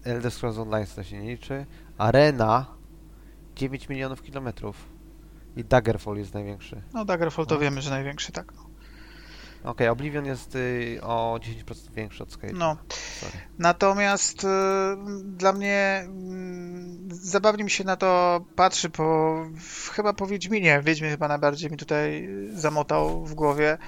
Elder 0.05 0.33
Scrolls 0.33 0.59
Online 0.59 0.87
to 0.97 1.03
się 1.05 1.19
nie 1.19 1.31
liczy, 1.31 1.67
Arena 1.99 2.67
9 3.57 3.89
milionów 3.89 4.23
kilometrów 4.23 4.77
i 5.59 5.65
Daggerfall 5.65 6.17
jest 6.17 6.35
największy. 6.35 6.83
No, 6.95 7.05
Daggerfall 7.05 7.47
to 7.47 7.55
No. 7.55 7.61
wiemy, 7.61 7.83
że 7.83 7.91
największy, 7.91 8.33
tak. 8.33 8.53
Okej, 9.65 9.89
Oblivion 9.89 10.27
jest 10.27 10.55
y, 10.57 10.99
o 11.03 11.39
10% 11.43 11.93
większy 11.95 12.23
od 12.23 12.33
Skyrim. 12.33 12.59
No. 12.59 12.77
Sorry. 13.21 13.33
Natomiast 13.59 14.45
y, 14.45 14.47
dla 15.25 15.53
mnie 15.53 16.01
mm, 16.05 17.09
zabawnie 17.11 17.65
mi 17.65 17.71
się 17.71 17.85
na 17.85 17.97
to 17.97 18.41
patrzy 18.57 18.91
po 18.91 19.37
w- 19.61 19.89
chyba 19.91 20.13
po 20.13 20.27
Wiedźminie. 20.27 20.81
Wiedźmin 20.85 21.11
chyba 21.11 21.29
najbardziej 21.29 21.71
mi 21.71 21.77
tutaj 21.77 22.29
zamotał 22.53 23.25
w 23.27 23.35
głowie, 23.35 23.79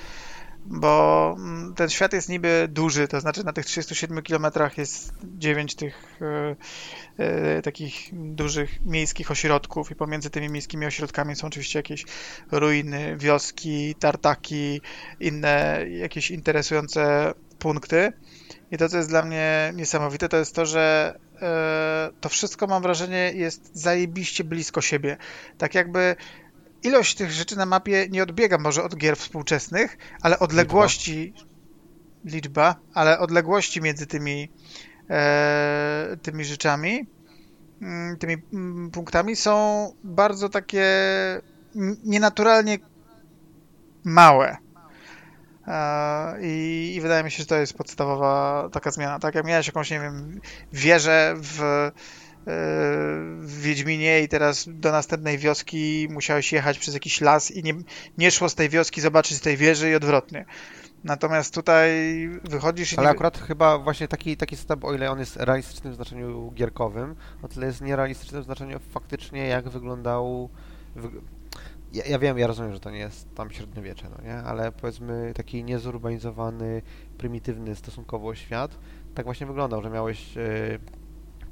bo 0.66 1.34
mm, 1.38 1.74
ten 1.74 1.88
świat 1.88 2.12
jest 2.12 2.28
niby 2.28 2.66
duży, 2.70 3.08
to 3.08 3.20
znaczy 3.20 3.44
na 3.44 3.52
tych 3.52 3.66
37 3.66 4.22
kilometrach 4.22 4.78
jest 4.78 5.12
9 5.24 5.74
tych 5.74 6.18
y, 6.22 6.24
y, 6.24 6.56
takich 7.62 8.10
dużych 8.12 8.84
miejskich 8.84 9.30
ośrodków 9.30 9.90
i 9.90 9.94
pomiędzy 9.94 10.30
tymi 10.30 10.48
miejskimi 10.48 10.86
ośrodkami 10.86 11.36
są 11.36 11.46
oczywiście 11.46 11.78
jakieś 11.78 12.04
ruiny, 12.52 13.16
wioski, 13.16 13.94
tartaki, 13.94 14.80
inne 15.20 15.84
jakieś 15.88 16.30
interesujące 16.30 17.34
punkty. 17.58 18.12
I 18.70 18.78
to, 18.78 18.88
co 18.88 18.96
jest 18.96 19.08
dla 19.08 19.22
mnie 19.22 19.72
niesamowite, 19.76 20.28
to 20.28 20.36
jest 20.36 20.54
to, 20.54 20.66
że 20.66 21.14
e, 21.42 22.10
to 22.20 22.28
wszystko, 22.28 22.66
mam 22.66 22.82
wrażenie, 22.82 23.32
jest 23.34 23.70
zajebiście 23.72 24.44
blisko 24.44 24.80
siebie. 24.80 25.16
Tak 25.58 25.74
jakby 25.74 26.16
ilość 26.82 27.14
tych 27.14 27.30
rzeczy 27.30 27.56
na 27.56 27.66
mapie 27.66 28.06
nie 28.10 28.22
odbiega 28.22 28.58
może 28.58 28.82
od 28.82 28.96
gier 28.96 29.16
współczesnych, 29.16 29.98
ale 30.22 30.38
odległości 30.38 31.34
liczba, 32.24 32.76
ale 32.94 33.18
odległości 33.18 33.80
między 33.80 34.06
tymi, 34.06 34.42
e, 34.42 34.89
tymi 36.22 36.44
rzeczami, 36.44 37.06
mm, 37.82 38.16
tymi 38.16 38.36
mm, 38.52 38.90
punktami 38.90 39.36
są 39.36 39.86
bardzo 40.04 40.48
takie 40.48 40.86
nienaturalnie 42.04 42.78
małe. 44.04 44.56
E, 45.66 46.36
I, 46.42 46.92
I 46.96 47.00
wydaje 47.00 47.24
mi 47.24 47.30
się, 47.30 47.38
że 47.38 47.46
to 47.46 47.56
jest 47.56 47.74
podstawowa 47.74 48.68
taka 48.72 48.90
zmiana. 48.90 49.18
Tak 49.18 49.34
jak 49.34 49.46
miałeś 49.46 49.66
jakąś, 49.66 49.90
nie 49.90 50.00
wiem, 50.00 50.40
wieżę 50.72 51.34
w, 51.36 51.62
e, 51.62 51.92
w 53.38 53.60
Wiedźminie 53.62 54.20
i 54.20 54.28
teraz 54.28 54.64
do 54.68 54.92
następnej 54.92 55.38
wioski 55.38 56.08
musiałeś 56.10 56.52
jechać 56.52 56.78
przez 56.78 56.94
jakiś 56.94 57.20
las 57.20 57.50
i 57.50 57.62
nie, 57.62 57.74
nie 58.18 58.30
szło 58.30 58.48
z 58.48 58.54
tej 58.54 58.68
wioski 58.68 59.00
zobaczyć 59.00 59.40
tej 59.40 59.56
wieży 59.56 59.90
i 59.90 59.94
odwrotnie. 59.94 60.44
Natomiast 61.04 61.54
tutaj 61.54 61.90
wychodzisz 62.44 62.92
i 62.92 62.96
Ale 62.96 63.06
nie... 63.06 63.10
akurat 63.10 63.38
chyba 63.38 63.78
właśnie 63.78 64.08
taki, 64.08 64.36
taki 64.36 64.56
setup, 64.56 64.84
o 64.84 64.94
ile 64.94 65.10
on 65.10 65.18
jest 65.18 65.36
realistyczny 65.36 65.90
w 65.90 65.94
znaczeniu 65.94 66.52
gierkowym, 66.52 67.16
o 67.42 67.48
tyle 67.48 67.66
jest 67.66 67.80
nierealistyczny 67.80 68.40
w 68.40 68.44
znaczeniu 68.44 68.78
faktycznie 68.78 69.46
jak 69.46 69.68
wyglądał... 69.68 70.50
Wyg... 70.96 71.12
Ja, 71.92 72.04
ja 72.04 72.18
wiem, 72.18 72.38
ja 72.38 72.46
rozumiem, 72.46 72.72
że 72.72 72.80
to 72.80 72.90
nie 72.90 72.98
jest 72.98 73.34
tam 73.34 73.50
średniowiecze, 73.50 74.08
no 74.10 74.24
nie? 74.24 74.36
Ale 74.36 74.72
powiedzmy 74.72 75.32
taki 75.36 75.64
niezurbanizowany, 75.64 76.82
prymitywny 77.18 77.76
stosunkowo 77.76 78.34
świat, 78.34 78.78
tak 79.14 79.24
właśnie 79.24 79.46
wyglądał, 79.46 79.82
że 79.82 79.90
miałeś 79.90 80.36
e, 80.36 80.40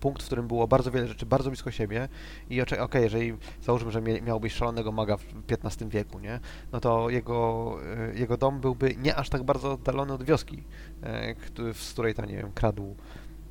punkt, 0.00 0.22
w 0.22 0.26
którym 0.26 0.48
było 0.48 0.68
bardzo 0.68 0.90
wiele 0.90 1.08
rzeczy 1.08 1.26
bardzo 1.26 1.50
blisko 1.50 1.70
siebie 1.70 2.08
i 2.50 2.60
okej, 2.60 3.02
jeżeli 3.02 3.36
załóżmy, 3.62 3.90
że 3.90 4.02
miałbyś 4.02 4.52
szalonego 4.52 4.92
maga 4.92 5.16
w 5.16 5.24
XV 5.48 5.88
wieku, 5.88 6.18
nie? 6.18 6.40
No 6.72 6.80
to 6.80 7.10
jego, 7.10 7.78
e, 8.12 8.18
jego 8.18 8.36
dom 8.36 8.60
byłby 8.60 8.96
nie 8.96 9.16
aż 9.16 9.28
tak 9.28 9.42
bardzo 9.42 9.72
oddalony 9.72 10.12
od 10.12 10.22
wioski, 10.22 10.64
e, 11.02 11.34
z 11.74 11.92
której 11.92 12.14
tam, 12.14 12.26
nie 12.26 12.36
wiem, 12.36 12.52
kradł 12.52 12.96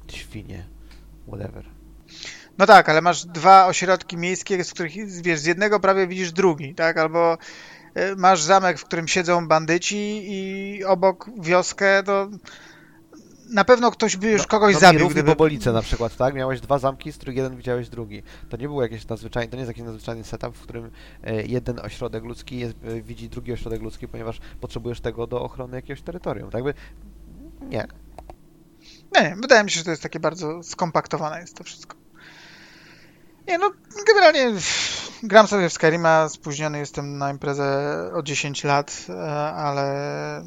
świnie, 0.07 0.67
whatever. 1.27 1.65
No 2.57 2.65
tak, 2.65 2.89
ale 2.89 3.01
masz 3.01 3.25
dwa 3.25 3.67
ośrodki 3.67 4.17
miejskie, 4.17 4.63
z 4.63 4.73
których 4.73 4.93
wiesz, 5.21 5.39
z 5.39 5.45
jednego 5.45 5.79
prawie 5.79 6.07
widzisz 6.07 6.31
drugi, 6.31 6.75
tak? 6.75 6.97
Albo 6.97 7.37
e, 7.93 8.15
masz 8.15 8.41
zamek, 8.41 8.79
w 8.79 8.85
którym 8.85 9.07
siedzą 9.07 9.47
bandyci 9.47 10.23
i 10.25 10.83
obok 10.85 11.29
wioskę, 11.39 12.03
to 12.03 12.29
na 13.49 13.65
pewno 13.65 13.91
ktoś 13.91 14.17
by 14.17 14.31
już 14.31 14.47
kogoś 14.47 14.73
no, 14.73 14.79
zabił, 14.79 15.09
gdyby... 15.09 15.31
Bobolice 15.31 15.71
na 15.71 15.81
przykład, 15.81 16.15
tak? 16.15 16.33
Miałeś 16.33 16.61
dwa 16.61 16.79
zamki, 16.79 17.11
z 17.11 17.15
których 17.15 17.35
jeden 17.35 17.57
widziałeś 17.57 17.89
drugi. 17.89 18.23
To 18.49 18.57
nie 18.57 18.67
było 18.67 18.83
jakieś 18.83 19.07
nadzwyczajne, 19.07 19.51
to 19.51 19.55
nie 19.55 19.61
jest 19.61 19.67
jakiś 19.67 19.83
nadzwyczajny 19.83 20.23
setup, 20.23 20.55
w 20.55 20.61
którym 20.61 20.91
e, 21.23 21.43
jeden 21.43 21.79
ośrodek 21.79 22.23
ludzki 22.23 22.59
jest, 22.59 22.75
e, 22.83 23.01
widzi 23.01 23.29
drugi 23.29 23.53
ośrodek 23.53 23.81
ludzki, 23.81 24.07
ponieważ 24.07 24.39
potrzebujesz 24.61 25.01
tego 25.01 25.27
do 25.27 25.41
ochrony 25.41 25.75
jakiegoś 25.75 26.01
terytorium. 26.01 26.51
Tak 26.51 26.63
by 26.63 26.73
nie. 27.61 27.87
Nie, 29.15 29.21
nie, 29.21 29.35
wydaje 29.41 29.63
mi 29.63 29.71
się, 29.71 29.77
że 29.77 29.83
to 29.83 29.91
jest 29.91 30.03
takie 30.03 30.19
bardzo 30.19 30.63
skompaktowane 30.63 31.39
jest 31.41 31.57
to 31.57 31.63
wszystko. 31.63 31.97
Nie, 33.47 33.57
no 33.57 33.71
generalnie 34.07 34.59
gram 35.23 35.47
sobie 35.47 35.69
w 35.69 35.73
Skyrima, 35.73 36.29
spóźniony 36.29 36.79
jestem 36.79 37.17
na 37.17 37.31
imprezę 37.31 38.11
o 38.13 38.23
10 38.23 38.63
lat, 38.63 39.05
e, 39.09 39.13
ale 39.53 40.43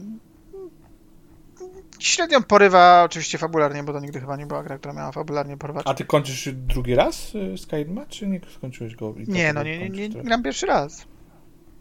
średnio 2.01 2.41
porywa, 2.41 3.03
oczywiście 3.05 3.39
fabularnie, 3.39 3.83
bo 3.83 3.93
to 3.93 4.01
nigdy 4.01 4.21
chyba 4.21 4.37
nie 4.37 4.47
była 4.47 4.63
gra, 4.63 4.79
która 4.79 4.95
miała 4.95 5.13
fabularnie 5.13 5.57
porywać. 5.57 5.87
A 5.87 5.95
ty 5.95 6.05
kończysz 6.05 6.49
drugi 6.53 6.95
raz 6.95 7.35
y, 7.35 7.59
Skyrima, 7.59 8.07
czy 8.07 8.27
nie 8.27 8.41
skończyłeś 8.57 8.95
go? 8.97 9.15
i 9.17 9.31
Nie, 9.33 9.45
tak 9.47 9.55
no 9.55 9.63
nie, 9.63 9.79
nie, 9.79 9.89
nie, 9.91 10.09
teraz? 10.11 10.27
gram 10.27 10.43
pierwszy 10.43 10.67
raz. 10.67 11.05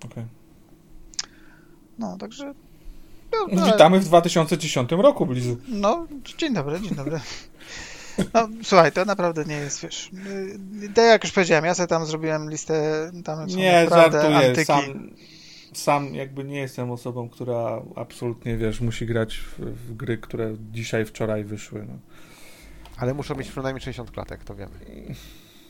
Okej. 0.06 0.24
No, 2.00 2.18
także... 2.18 2.54
No, 3.32 3.48
no, 3.52 3.66
Witamy 3.66 4.00
w 4.00 4.06
2010 4.06 4.92
roku, 4.92 5.26
Blizu. 5.26 5.58
No, 5.68 6.08
dzień 6.38 6.54
dobry, 6.54 6.82
dzień 6.82 6.96
dobry. 6.96 7.20
No, 8.34 8.48
słuchaj, 8.64 8.92
to 8.92 9.06
naprawdę 9.06 9.46
nie 9.46 9.56
jest, 9.56 9.82
wiesz, 9.82 10.10
y, 10.84 10.90
tak 10.96 11.06
jak 11.06 11.24
już 11.24 11.34
powiedziałem, 11.34 11.66
ja 11.66 11.74
sobie 11.76 11.88
tam 11.88 12.06
zrobiłem 12.06 12.50
listę, 12.50 13.12
tam 13.26 13.50
są 13.50 13.58
Nie, 13.58 13.84
naprawdę 13.84 14.22
żartuję. 14.22 14.48
antyki. 14.50 14.66
Sam, 14.66 15.10
sam 15.74 16.16
jakby 16.16 16.44
nie 16.44 16.60
jestem 16.60 16.92
osobą, 16.92 17.30
która 17.30 17.82
absolutnie, 17.96 18.58
wiesz, 18.58 18.82
musi 18.82 19.06
grać 19.06 19.38
w, 19.38 19.60
w 19.60 19.96
gry, 19.96 20.18
które 20.18 20.56
dzisiaj, 20.72 21.06
wczoraj 21.06 21.44
wyszły. 21.44 21.86
No. 21.88 22.00
Ale 22.98 23.14
muszą 23.14 23.36
mieć 23.36 23.50
przynajmniej 23.52 23.82
60 23.82 24.12
klatek, 24.12 24.44
to 24.44 24.56
wiemy. 24.56 24.80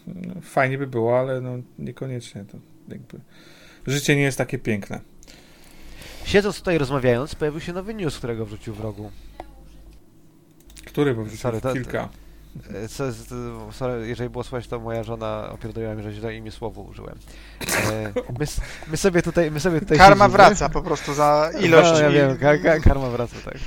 No, 0.08 0.42
Fajnie 0.42 0.78
by 0.78 0.88
było, 0.88 1.20
ale 1.20 1.42
no 1.42 1.58
niekoniecznie. 1.80 2.46
To 2.46 2.58
jakby... 2.88 3.20
Życie 3.88 4.16
nie 4.16 4.22
jest 4.22 4.38
takie 4.38 4.60
piękne. 4.60 5.02
Siedząc 6.26 6.58
tutaj 6.58 6.78
rozmawiając, 6.78 7.36
pojawił 7.36 7.62
się 7.62 7.74
nowy 7.74 7.94
news, 7.94 8.18
którego 8.18 8.46
wrzucił 8.46 8.74
w 8.74 8.80
rogu. 8.80 9.12
Który 10.86 11.16
bo 11.16 11.24
wrzucił 11.24 11.42
Sorry, 11.42 11.62
to- 11.62 11.74
kilka. 11.74 12.10
E, 12.84 12.88
Co 12.88 13.06
jest, 13.06 13.32
e, 13.32 13.74
sorry, 13.74 14.08
jeżeli 14.08 14.30
było 14.30 14.44
słychać, 14.44 14.68
to 14.68 14.80
moja 14.80 15.04
żona 15.04 15.50
opierdoliła 15.52 15.96
mi, 15.96 16.04
że 16.04 16.14
źle 16.14 16.36
imię 16.36 16.52
słowo 16.52 16.82
użyłem. 16.82 17.16
E, 17.92 18.14
my, 18.40 18.46
my 18.88 18.98
sobie 18.98 19.22
tutaj, 19.22 19.52
my 19.52 19.60
sobie 19.60 19.80
tutaj 19.80 19.98
Karma 19.98 20.26
siedzimy. 20.26 20.38
wraca 20.38 20.70
po 20.70 20.82
prostu 20.82 21.14
za 21.14 21.52
ilość. 21.62 21.92
No, 21.92 22.00
ja 22.00 22.10
i- 22.10 22.14
wiem, 22.14 22.38
ka, 22.38 22.58
ka, 22.58 22.80
karma 22.80 23.10
wraca, 23.10 23.36
tak. 23.46 23.58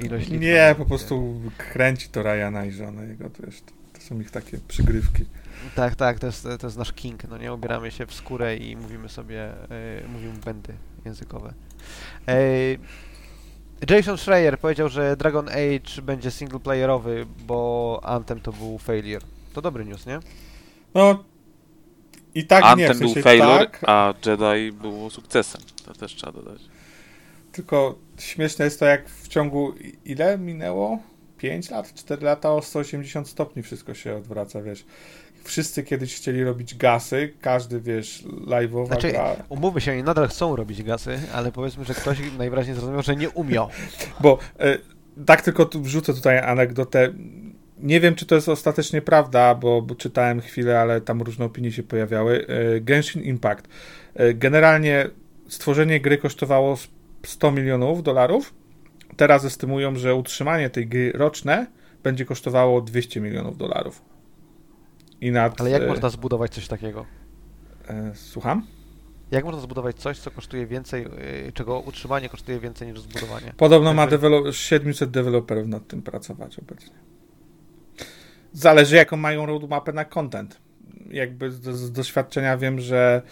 Ilość 0.00 0.28
liczba. 0.28 0.46
Nie, 0.46 0.74
po 0.78 0.84
prostu 0.86 1.40
kręci 1.72 2.08
to 2.08 2.22
Ryana 2.22 2.64
i 2.64 2.72
żonę 2.72 3.06
jego, 3.06 3.30
to, 3.30 3.42
wiesz, 3.46 3.60
to, 3.92 4.00
są 4.00 4.20
ich 4.20 4.30
takie 4.30 4.58
przygrywki. 4.68 5.24
Tak, 5.74 5.94
tak, 5.96 6.18
to 6.18 6.26
jest, 6.26 6.48
to 6.60 6.66
jest 6.66 6.76
nasz 6.78 6.92
king, 6.92 7.24
no 7.28 7.38
nie? 7.38 7.54
Ubieramy 7.54 7.90
się 7.90 8.06
w 8.06 8.14
skórę 8.14 8.56
i 8.56 8.76
mówimy 8.76 9.08
sobie, 9.08 9.44
e, 9.70 10.08
mówimy 10.08 10.32
błędy 10.32 10.72
językowe. 11.04 11.52
E, 12.28 12.34
Jason 13.90 14.18
Schreier 14.18 14.58
powiedział, 14.58 14.88
że 14.88 15.16
Dragon 15.16 15.48
Age 15.48 16.02
będzie 16.02 16.30
singleplayerowy, 16.30 17.26
bo 17.46 18.00
Anthem 18.02 18.40
to 18.40 18.52
był 18.52 18.78
failure. 18.78 19.24
To 19.52 19.62
dobry 19.62 19.84
news, 19.84 20.06
nie? 20.06 20.20
No 20.94 21.24
i 22.34 22.46
tak 22.46 22.64
nie, 22.64 22.70
Anthem 22.70 22.94
w 22.94 22.98
sensie 22.98 23.14
był 23.14 23.22
failure, 23.22 23.58
tak, 23.58 23.80
a 23.86 24.14
Jedi 24.26 24.72
było 24.72 25.10
sukcesem. 25.10 25.60
To 25.84 25.94
też 25.94 26.14
trzeba 26.14 26.32
dodać. 26.32 26.60
tylko 27.52 27.98
śmieszne 28.18 28.64
jest 28.64 28.80
to, 28.80 28.86
jak 28.86 29.08
w 29.08 29.28
ciągu 29.28 29.74
ile 30.04 30.38
minęło? 30.38 30.98
5 31.38 31.70
lat, 31.70 31.94
4 31.94 32.24
lata 32.24 32.52
o 32.52 32.62
180 32.62 33.28
stopni 33.28 33.62
wszystko 33.62 33.94
się 33.94 34.16
odwraca, 34.16 34.62
wiesz. 34.62 34.84
Wszyscy 35.44 35.82
kiedyś 35.82 36.16
chcieli 36.16 36.44
robić 36.44 36.74
gasy, 36.76 37.32
każdy, 37.40 37.80
wiesz, 37.80 38.24
live'owa 38.46 38.86
Znaczy, 38.86 39.10
gra. 39.12 39.36
umówmy 39.48 39.80
się, 39.80 39.92
oni 39.92 40.02
nadal 40.02 40.28
chcą 40.28 40.56
robić 40.56 40.82
gasy, 40.82 41.18
ale 41.34 41.52
powiedzmy, 41.52 41.84
że 41.84 41.94
ktoś 41.94 42.18
najwyraźniej 42.38 42.76
zrozumiał, 42.76 43.02
że 43.02 43.16
nie 43.16 43.30
umiał. 43.30 43.68
Bo 44.20 44.38
e, 44.60 44.78
tak 45.26 45.42
tylko 45.42 45.64
tu 45.64 45.80
wrzucę 45.82 46.14
tutaj 46.14 46.38
anegdotę. 46.38 47.12
Nie 47.78 48.00
wiem, 48.00 48.14
czy 48.14 48.26
to 48.26 48.34
jest 48.34 48.48
ostatecznie 48.48 49.02
prawda, 49.02 49.54
bo, 49.54 49.82
bo 49.82 49.94
czytałem 49.94 50.40
chwilę, 50.40 50.80
ale 50.80 51.00
tam 51.00 51.22
różne 51.22 51.44
opinie 51.44 51.72
się 51.72 51.82
pojawiały. 51.82 52.46
E, 52.46 52.80
Genshin 52.80 53.22
Impact. 53.22 53.68
E, 54.14 54.34
generalnie 54.34 55.08
stworzenie 55.48 56.00
gry 56.00 56.18
kosztowało 56.18 56.72
s- 56.72 56.88
100 57.26 57.50
milionów 57.52 58.02
dolarów. 58.02 58.54
Teraz 59.16 59.44
estymują, 59.44 59.96
że 59.96 60.14
utrzymanie 60.14 60.70
tej 60.70 60.86
gry 60.86 61.12
roczne 61.14 61.66
będzie 62.02 62.24
kosztowało 62.24 62.80
200 62.80 63.20
milionów 63.20 63.56
dolarów. 63.58 64.02
I 65.22 65.30
nad, 65.32 65.60
Ale 65.60 65.70
jak 65.70 65.82
e, 65.82 65.86
można 65.86 66.08
zbudować 66.10 66.54
coś 66.54 66.68
takiego? 66.68 67.06
e, 67.88 68.12
Słucham? 68.14 68.66
Jak 69.30 69.44
można 69.44 69.60
zbudować 69.60 69.96
coś, 69.96 70.18
co 70.18 70.30
kosztuje 70.30 70.66
więcej, 70.66 71.02
yy, 71.44 71.52
czego 71.52 71.80
utrzymanie 71.80 72.28
kosztuje 72.28 72.60
więcej 72.60 72.88
niż 72.88 73.00
zbudowanie? 73.00 73.52
Podobno 73.56 73.94
ma 73.94 74.02
Jakby- 74.02 74.18
dewelo- 74.18 74.52
700 74.52 75.10
deweloperów 75.10 75.66
nad 75.66 75.86
tym 75.88 76.02
pracować 76.02 76.58
obecnie. 76.58 76.94
Zależy, 78.52 78.96
jaką 78.96 79.16
mają 79.16 79.46
roadmapę 79.46 79.92
na 79.92 80.04
content. 80.04 80.60
Jakby 81.10 81.50
z, 81.50 81.62
z 81.62 81.92
doświadczenia 81.92 82.56
wiem, 82.56 82.80
że 82.80 83.22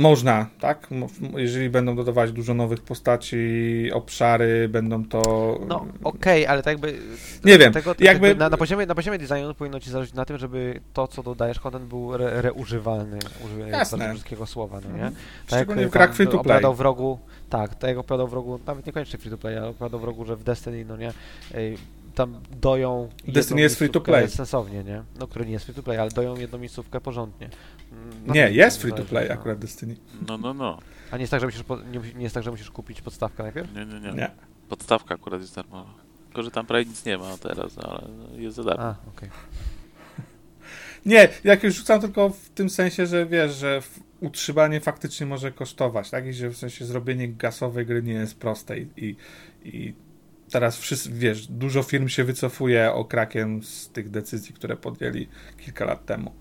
można, 0.00 0.46
tak? 0.60 0.88
Jeżeli 1.36 1.70
będą 1.70 1.96
dodawać 1.96 2.32
dużo 2.32 2.54
nowych 2.54 2.82
postaci, 2.82 3.90
obszary, 3.92 4.68
będą 4.68 5.04
to. 5.04 5.20
No 5.68 5.86
okej, 6.04 6.46
ale 6.46 6.62
tak 6.62 6.72
jakby... 6.72 6.98
Nie 7.44 7.58
wiem, 7.58 7.72
Tego, 7.72 7.90
jakby- 7.90 8.04
jakby... 8.04 8.34
na, 8.34 8.48
na, 8.48 8.56
poziomie, 8.56 8.86
na 8.86 8.94
poziomie 8.94 9.18
designu 9.18 9.54
powinno 9.54 9.80
ci 9.80 9.90
zależeć 9.90 10.14
na 10.14 10.24
tym, 10.24 10.38
żeby 10.38 10.80
to, 10.92 11.08
co 11.08 11.22
dodajesz, 11.22 11.60
content 11.60 11.84
był 11.84 12.14
re, 12.14 12.42
reużywalny, 12.42 13.18
bardzo 13.72 13.98
brzydkiego 13.98 14.46
słowa, 14.46 14.80
no 14.84 14.88
nie? 14.88 14.94
Mhm. 14.94 15.14
Tak 15.14 15.58
Szczególnie 15.58 15.82
jak 15.82 15.90
w 15.90 15.92
grach 15.92 16.14
free 16.14 16.28
to 16.28 16.38
play. 16.38 16.62
w 16.74 16.80
rogu, 16.80 17.18
tak, 17.50 17.74
tak 17.74 17.88
jak 17.88 17.98
opowiadał 17.98 18.28
w 18.28 18.32
rogu, 18.32 18.60
nawet 18.66 18.86
niekoniecznie 18.86 19.18
free 19.18 19.30
to 19.30 19.38
play, 19.38 19.58
ale 19.58 19.68
opowiadał 19.68 20.00
w 20.00 20.04
rogu, 20.04 20.24
że 20.24 20.36
w 20.36 20.44
Destiny, 20.44 20.84
no 20.84 20.96
nie, 20.96 21.12
tam 22.14 22.40
doją 22.60 23.08
Destiny 23.28 23.60
jest 23.60 23.76
free 23.76 23.90
to 23.90 24.00
play. 24.00 24.28
Sensownie, 24.28 24.84
nie? 24.84 25.02
No, 25.20 25.26
który 25.26 25.46
nie 25.46 25.52
jest 25.52 25.64
free 25.64 25.74
to 25.74 25.82
play, 25.82 25.98
ale 25.98 26.10
doją 26.10 26.36
jedną 26.36 26.58
miejscówkę 26.58 27.00
porządnie. 27.00 27.50
Na 28.26 28.34
Nie, 28.34 28.50
jest 28.50 28.82
free 28.82 28.92
to 28.92 29.04
play 29.04 29.28
no. 29.28 29.34
akurat 29.34 29.58
Destiny. 29.58 29.96
No, 30.28 30.38
no, 30.38 30.54
no. 30.54 30.78
A 31.10 31.16
nie 31.16 31.20
jest 31.20 31.30
tak, 31.30 31.40
że 31.40 31.46
musisz, 31.46 31.62
po, 31.62 31.76
nie, 31.76 32.00
nie 32.14 32.22
jest 32.22 32.34
tak, 32.34 32.44
że 32.44 32.50
musisz 32.50 32.70
kupić 32.70 33.02
podstawkę 33.02 33.42
najpierw? 33.42 33.74
Nie, 33.74 33.86
nie, 33.86 34.00
nie. 34.00 34.12
Nie. 34.12 34.30
Podstawka 34.68 35.14
akurat 35.14 35.40
jest 35.40 35.54
darmowa. 35.54 35.94
Tylko, 36.26 36.42
że 36.42 36.50
tam 36.50 36.66
prawie 36.66 36.84
nic 36.84 37.04
nie 37.04 37.18
ma 37.18 37.38
teraz, 37.38 37.78
ale 37.78 38.08
jest 38.36 38.56
za 38.56 38.64
darmo. 38.64 38.84
A, 38.84 38.96
okej. 39.08 39.30
Nie, 41.06 41.28
jak 41.44 41.62
już 41.62 41.74
rzucam 41.74 42.00
tylko 42.00 42.30
w 42.30 42.48
tym 42.48 42.70
sensie, 42.70 43.06
że 43.06 43.26
wiesz, 43.26 43.54
że 43.54 43.80
w, 43.80 44.00
utrzymanie 44.20 44.80
faktycznie 44.80 45.26
może 45.26 45.52
kosztować, 45.52 46.10
tak? 46.10 46.26
I 46.26 46.32
że 46.32 46.48
w 46.48 46.56
sensie 46.56 46.84
zrobienie 46.84 47.28
gasowej 47.28 47.86
gry 47.86 48.02
nie 48.02 48.12
jest 48.12 48.38
proste 48.38 48.78
i, 48.78 48.88
i, 48.96 49.16
i 49.64 49.94
teraz 50.50 50.78
wszyscy, 50.78 51.10
wiesz, 51.12 51.46
dużo 51.46 51.82
firm 51.82 52.08
się 52.08 52.24
wycofuje 52.24 52.92
okrakiem 52.92 53.62
z 53.62 53.88
tych 53.88 54.10
decyzji, 54.10 54.54
które 54.54 54.76
podjęli 54.76 55.28
kilka 55.58 55.84
lat 55.84 56.06
temu. 56.06 56.32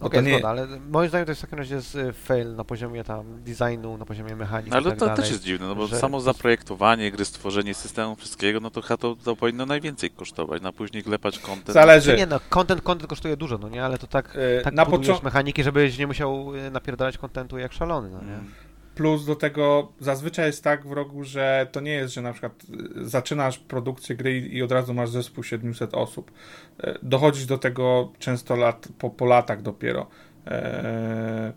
Bo 0.00 0.06
Okej, 0.06 0.20
to 0.20 0.26
nie- 0.26 0.32
zgoda, 0.32 0.48
ale 0.48 0.66
moim 0.90 1.08
zdaniem 1.08 1.26
to 1.26 1.30
jest 1.30 1.40
w 1.40 1.44
takim 1.44 1.58
razie 1.58 1.74
jest 1.74 1.94
y, 1.94 2.12
fail 2.12 2.54
na 2.56 2.64
poziomie 2.64 3.04
tam 3.04 3.42
designu, 3.42 3.98
na 3.98 4.04
poziomie 4.04 4.36
mechaniki 4.36 4.72
Ale 4.76 4.90
tak 4.90 4.98
to 4.98 5.06
dalej. 5.06 5.22
też 5.22 5.30
jest 5.30 5.42
dziwne, 5.44 5.66
no 5.66 5.74
bo 5.74 5.86
że- 5.86 5.98
samo 5.98 6.20
zaprojektowanie 6.20 7.10
gry, 7.12 7.24
stworzenie 7.24 7.74
systemu, 7.74 8.16
wszystkiego, 8.16 8.60
no 8.60 8.70
to 8.70 8.82
chyba 8.82 8.96
to, 8.96 9.16
to 9.24 9.36
powinno 9.36 9.66
najwięcej 9.66 10.10
kosztować, 10.10 10.62
na 10.62 10.72
później 10.72 11.02
klepać 11.02 11.38
content. 11.38 11.72
Zależy. 11.72 12.16
Nie 12.16 12.26
no, 12.26 12.40
content, 12.50 12.82
content 12.82 13.10
kosztuje 13.10 13.36
dużo, 13.36 13.58
no 13.58 13.68
nie, 13.68 13.84
ale 13.84 13.98
to 13.98 14.06
tak, 14.06 14.36
E, 14.58 14.60
tak 14.62 14.74
na 14.74 14.84
budujesz 14.86 15.22
mechaniki, 15.22 15.62
żebyś 15.62 15.98
nie 15.98 16.06
musiał 16.06 16.54
y, 16.56 16.70
napierdalać 16.70 17.18
contentu 17.18 17.58
jak 17.58 17.72
szalony, 17.72 18.10
no 18.10 18.18
nie? 18.22 18.34
Mm. 18.34 18.50
Plus 18.98 19.24
do 19.24 19.36
tego 19.36 19.92
zazwyczaj 20.00 20.46
jest 20.46 20.64
tak 20.64 20.86
w 20.86 20.92
rogu, 20.92 21.24
że 21.24 21.66
to 21.72 21.80
nie 21.80 21.90
jest, 21.90 22.14
że 22.14 22.22
na 22.22 22.32
przykład 22.32 22.52
y, 22.96 23.08
zaczynasz 23.08 23.58
produkcję 23.58 24.16
gry 24.16 24.38
i 24.38 24.62
od 24.62 24.72
razu 24.72 24.94
masz 24.94 25.10
zespół 25.10 25.44
700 25.44 25.94
osób. 25.94 26.30
E, 26.80 26.98
Dochodzisz 27.02 27.46
do 27.46 27.58
tego 27.58 28.12
często 28.18 28.56
lat, 28.56 28.88
po, 28.98 29.10
po 29.10 29.24
latach 29.24 29.62
dopiero. 29.62 30.06
E, 30.46 31.52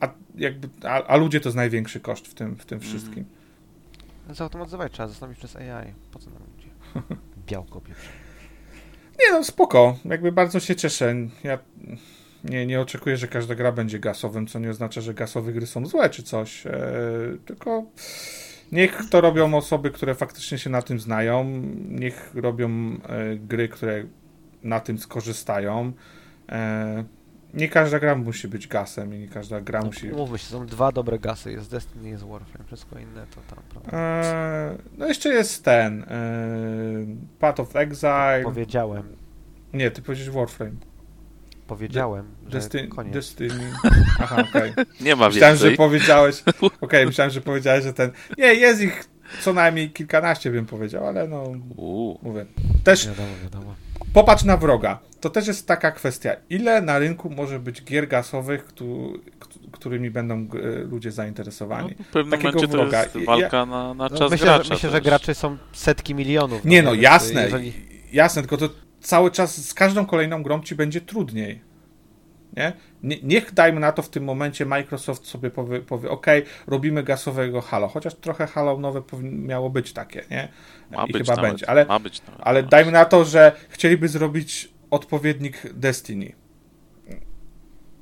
A, 0.00 0.08
jakby, 0.34 0.68
a, 0.84 1.02
a 1.02 1.16
ludzie 1.16 1.40
to 1.40 1.48
jest 1.48 1.56
największy 1.56 2.00
koszt 2.00 2.26
w 2.28 2.34
tym, 2.34 2.56
w 2.56 2.66
tym 2.66 2.80
wszystkim. 2.80 3.24
Zautomatyzować 4.30 4.92
trzeba, 4.92 5.08
zastąpić 5.08 5.38
przez 5.38 5.56
AI. 5.56 5.94
Po 6.12 6.18
co 6.18 6.30
nam 6.30 6.42
ludzie? 6.56 6.68
Białko 7.48 7.80
pieprze. 7.80 8.10
Nie 9.20 9.32
no, 9.32 9.44
spoko. 9.44 9.96
Jakby 10.04 10.32
bardzo 10.32 10.60
się 10.60 10.76
cieszę. 10.76 11.14
Ja 11.44 11.58
nie, 12.44 12.66
nie 12.66 12.80
oczekuję, 12.80 13.16
że 13.16 13.28
każda 13.28 13.54
gra 13.54 13.72
będzie 13.72 13.98
gasowym, 13.98 14.46
co 14.46 14.58
nie 14.58 14.70
oznacza, 14.70 15.00
że 15.00 15.14
gasowe 15.14 15.52
gry 15.52 15.66
są 15.66 15.86
złe 15.86 16.10
czy 16.10 16.22
coś. 16.22 16.66
E, 16.66 16.72
tylko 17.46 17.84
niech 18.72 19.00
to 19.10 19.20
robią 19.20 19.54
osoby, 19.54 19.90
które 19.90 20.14
faktycznie 20.14 20.58
się 20.58 20.70
na 20.70 20.82
tym 20.82 21.00
znają. 21.00 21.62
Niech 21.88 22.30
robią 22.34 22.68
e, 22.68 23.36
gry, 23.36 23.68
które 23.68 24.04
na 24.62 24.80
tym 24.80 24.98
skorzystają. 24.98 25.92
E, 26.48 27.04
nie 27.54 27.68
każda 27.68 27.98
gra 27.98 28.14
musi 28.14 28.48
być 28.48 28.68
gasem 28.68 29.14
i 29.14 29.18
nie 29.18 29.28
każda 29.28 29.60
gra 29.60 29.82
musi... 29.82 30.12
Umówmy 30.12 30.38
się, 30.38 30.44
są 30.44 30.66
dwa 30.66 30.92
dobre 30.92 31.18
gasy, 31.18 31.52
jest 31.52 31.70
Destiny, 31.70 32.08
jest 32.08 32.24
Warframe, 32.24 32.64
wszystko 32.66 32.98
inne 32.98 33.26
to 33.34 33.54
tam, 33.54 33.64
prawda? 33.70 33.98
E, 33.98 34.76
no 34.98 35.06
jeszcze 35.06 35.28
jest 35.28 35.64
ten 35.64 36.02
e, 36.02 36.06
Path 37.38 37.60
of 37.60 37.76
Exile. 37.76 38.40
Powiedziałem, 38.44 39.02
Nie, 39.72 39.90
ty 39.90 40.02
powiedziałeś 40.02 40.34
Warframe. 40.34 40.89
Powiedziałem, 41.74 42.24
że 42.44 42.50
Destiny. 42.50 42.88
koniec. 42.88 43.14
Destiny. 43.14 43.72
Aha, 44.20 44.44
okej. 44.50 44.72
Nie 45.00 45.16
ma 45.16 45.28
Myślałem, 45.28 45.56
że 45.56 45.64
więcej. 45.68 45.76
powiedziałeś. 45.86 46.42
Okej, 46.80 47.06
myślałem, 47.06 47.30
że 47.30 47.40
powiedziałeś, 47.40 47.84
że 47.84 47.92
ten. 47.92 48.10
Nie, 48.38 48.54
jest 48.54 48.80
ich 48.82 49.04
co 49.40 49.52
najmniej 49.52 49.90
kilkanaście, 49.90 50.50
bym 50.50 50.66
powiedział, 50.66 51.06
ale 51.06 51.28
no, 51.28 51.44
Uuu. 51.76 52.18
mówię. 52.22 52.46
Też 52.84 53.08
Wiadomo, 53.08 53.28
wiadomo. 53.42 53.74
popatrz 54.12 54.44
na 54.44 54.56
wroga. 54.56 54.98
To 55.20 55.30
też 55.30 55.46
jest 55.46 55.66
taka 55.66 55.92
kwestia. 55.92 56.36
Ile 56.50 56.82
na 56.82 56.98
rynku 56.98 57.30
może 57.30 57.58
być 57.60 57.84
gier 57.84 58.08
gasowych, 58.08 58.64
któ- 58.64 59.20
któ- 59.38 59.70
którymi 59.70 60.10
będą 60.10 60.34
e, 60.34 60.78
ludzie 60.78 61.08
No, 61.08 61.14
zainteresowani? 61.14 61.94
w 61.94 62.06
pewnym 62.12 62.30
takiego 62.30 62.48
momencie 62.48 62.66
to 62.68 62.82
wroga. 62.82 63.02
jest 63.02 63.16
I- 63.16 63.24
walka 63.24 63.66
na, 63.66 63.94
na 63.94 64.08
No, 64.08 64.18
czas 64.18 64.30
myślę, 64.30 64.46
gracza. 64.46 64.64
że, 64.64 64.74
myślę, 64.74 64.90
że 64.90 64.96
też. 64.96 65.04
graczy 65.04 65.34
są 65.34 65.56
setki 65.72 66.14
milionów. 66.14 66.64
Nie 66.64 66.82
no, 66.82 66.90
więc 66.92 67.02
jasne. 67.02 67.42
Jeżeli... 67.44 67.72
Jasne, 68.12 68.42
tylko 68.42 68.56
to 68.56 68.68
cały 69.00 69.30
czas 69.30 69.68
z 69.68 69.74
każdą 69.74 70.06
kolejną 70.06 70.42
grą 70.42 70.62
ci 70.62 70.74
będzie 70.74 71.00
trudniej. 71.00 71.70
Nie? 72.56 72.72
Nie, 73.02 73.16
niech 73.22 73.54
dajmy 73.54 73.80
na 73.80 73.92
to 73.92 74.02
w 74.02 74.08
tym 74.08 74.24
momencie 74.24 74.66
Microsoft 74.66 75.26
sobie 75.26 75.50
powie, 75.50 75.80
powie 75.80 76.10
ok, 76.10 76.26
robimy 76.66 77.02
gasowego 77.02 77.60
Halo, 77.60 77.88
chociaż 77.88 78.14
trochę 78.14 78.46
Halo 78.46 78.78
nowe 78.78 79.02
miało 79.22 79.70
być 79.70 79.92
takie, 79.92 80.24
nie? 80.30 80.48
Ma 80.90 81.04
I 81.04 81.12
być 81.12 81.22
chyba 81.22 81.36
nawet, 81.36 81.50
będzie, 81.50 81.70
ale, 81.70 81.86
Ma 81.86 81.98
być 81.98 82.22
nawet, 82.22 82.40
ale 82.44 82.62
no. 82.62 82.68
dajmy 82.68 82.92
na 82.92 83.04
to, 83.04 83.24
że 83.24 83.52
chcieliby 83.68 84.08
zrobić 84.08 84.68
odpowiednik 84.90 85.72
Destiny. 85.72 86.32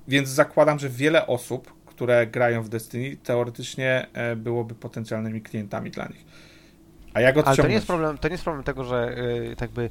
Więc 0.08 0.28
zakładam, 0.28 0.78
że 0.78 0.88
wiele 0.88 1.26
osób, 1.26 1.72
które 1.86 2.26
grają 2.26 2.62
w 2.62 2.68
Destiny, 2.68 3.16
teoretycznie 3.16 4.06
e, 4.12 4.36
byłoby 4.36 4.74
potencjalnymi 4.74 5.42
klientami 5.42 5.90
dla 5.90 6.08
nich. 6.08 6.24
A 7.14 7.20
jak 7.20 7.36
odciągnąć? 7.36 7.58
Ale 7.58 7.66
to 7.66 7.68
nie 7.68 7.74
jest 7.74 7.86
problem, 7.86 8.18
to 8.18 8.28
nie 8.28 8.32
jest 8.32 8.44
problem 8.44 8.64
tego, 8.64 8.84
że 8.84 9.18
y, 9.52 9.56
tak 9.56 9.70
by 9.70 9.90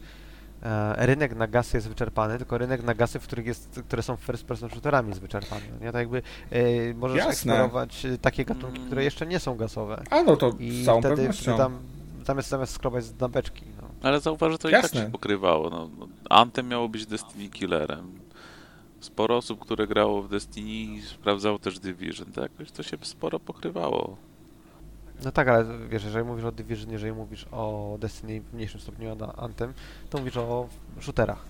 rynek 0.96 1.36
na 1.36 1.48
gasy 1.48 1.78
jest 1.78 1.90
wyczerpany, 1.90 2.38
tylko 2.38 2.58
rynek 2.58 2.84
na 2.84 2.94
gasy, 2.94 3.20
w 3.20 3.24
których 3.24 3.46
jest, 3.46 3.82
które 3.88 4.04
są 4.04 4.16
first 4.16 4.46
person 4.46 4.70
shooterami 4.70 5.10
jest 5.10 5.22
wyczerpany. 5.22 5.62
no 5.80 5.86
Nie? 5.86 5.92
Tak 5.92 6.00
jakby 6.00 6.22
y, 6.54 6.96
możesz 6.98 7.18
Jasne. 7.18 7.32
eksplorować 7.32 8.06
y, 8.06 8.18
takie 8.18 8.46
gatunki, 8.46 8.76
Mm. 8.78 8.86
które 8.88 9.04
jeszcze 9.04 9.28
nie 9.28 9.40
są 9.40 9.56
gasowe. 9.56 10.04
A 10.10 10.24
no 10.24 10.36
to 10.36 10.52
I 10.60 10.86
całą 10.86 11.00
wtedy, 11.02 11.16
pewnością. 11.16 11.42
wtedy 11.44 11.58
tam 11.58 11.78
zamiast, 12.26 12.50
zamiast 12.50 12.74
skrobać 12.74 13.06
z 13.06 13.20
na 13.20 13.30
beczki. 13.30 13.64
No. 13.82 13.88
Ale 14.10 14.20
zauważ, 14.20 14.52
że 14.52 14.58
to 14.58 14.70
i 14.70 14.72
tak 14.72 14.84
Jasne. 14.84 15.02
się 15.06 15.12
pokrywało. 15.12 15.70
No, 15.70 15.90
no, 16.00 16.08
Anthem 16.30 16.68
miało 16.68 16.90
być 16.90 17.06
Destiny 17.06 17.50
Killerem. 17.50 18.12
Sporo 19.00 19.38
osób, 19.38 19.60
które 19.60 19.88
grało 19.88 20.22
w 20.24 20.30
Destiny, 20.30 21.02
sprawdzało 21.06 21.60
też 21.60 21.80
Division. 21.80 22.32
To 22.32 22.42
jakoś 22.42 22.72
to 22.72 22.84
się 22.84 22.98
sporo 23.02 23.40
pokrywało. 23.40 24.18
No 25.24 25.32
tak, 25.32 25.48
ale 25.48 25.66
wiesz, 25.90 26.04
jeżeli 26.04 26.26
mówisz 26.26 26.46
o 26.46 26.52
Division, 26.52 26.92
jeżeli 26.92 27.14
mówisz 27.14 27.46
o 27.52 27.98
Destiny 28.00 28.42
w 28.42 28.54
mniejszym 28.54 28.82
stopniu, 28.82 29.16
na 29.16 29.34
Anthem, 29.34 29.74
to 30.10 30.18
mówisz 30.18 30.38
o 30.38 30.68
shooterach. 31.00 31.46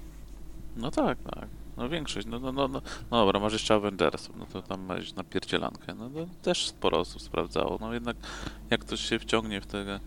No 0.76 0.91
tak, 0.91 1.18
tak. 1.35 1.48
No 1.77 1.89
większość. 1.89 2.27
No, 2.27 2.39
no, 2.39 2.52
no, 2.52 2.68
no, 2.68 2.81
no 3.11 3.26
dobra, 3.26 3.39
masz 3.39 3.53
jeszcze 3.53 3.73
Avengersów, 3.73 4.35
no 4.38 4.45
to 4.45 4.61
tam 4.61 4.81
masz 4.81 5.14
napierdzielankę. 5.14 5.95
No 5.95 6.10
to 6.10 6.26
też 6.41 6.68
sporo 6.68 6.99
osób 6.99 7.22
sprawdzało. 7.22 7.77
No 7.81 7.94
jednak 7.94 8.18
jak 8.69 8.81
ktoś 8.81 8.99
się 8.99 9.19
wciągnie 9.19 9.61
w 9.61 9.65
te 9.65 9.99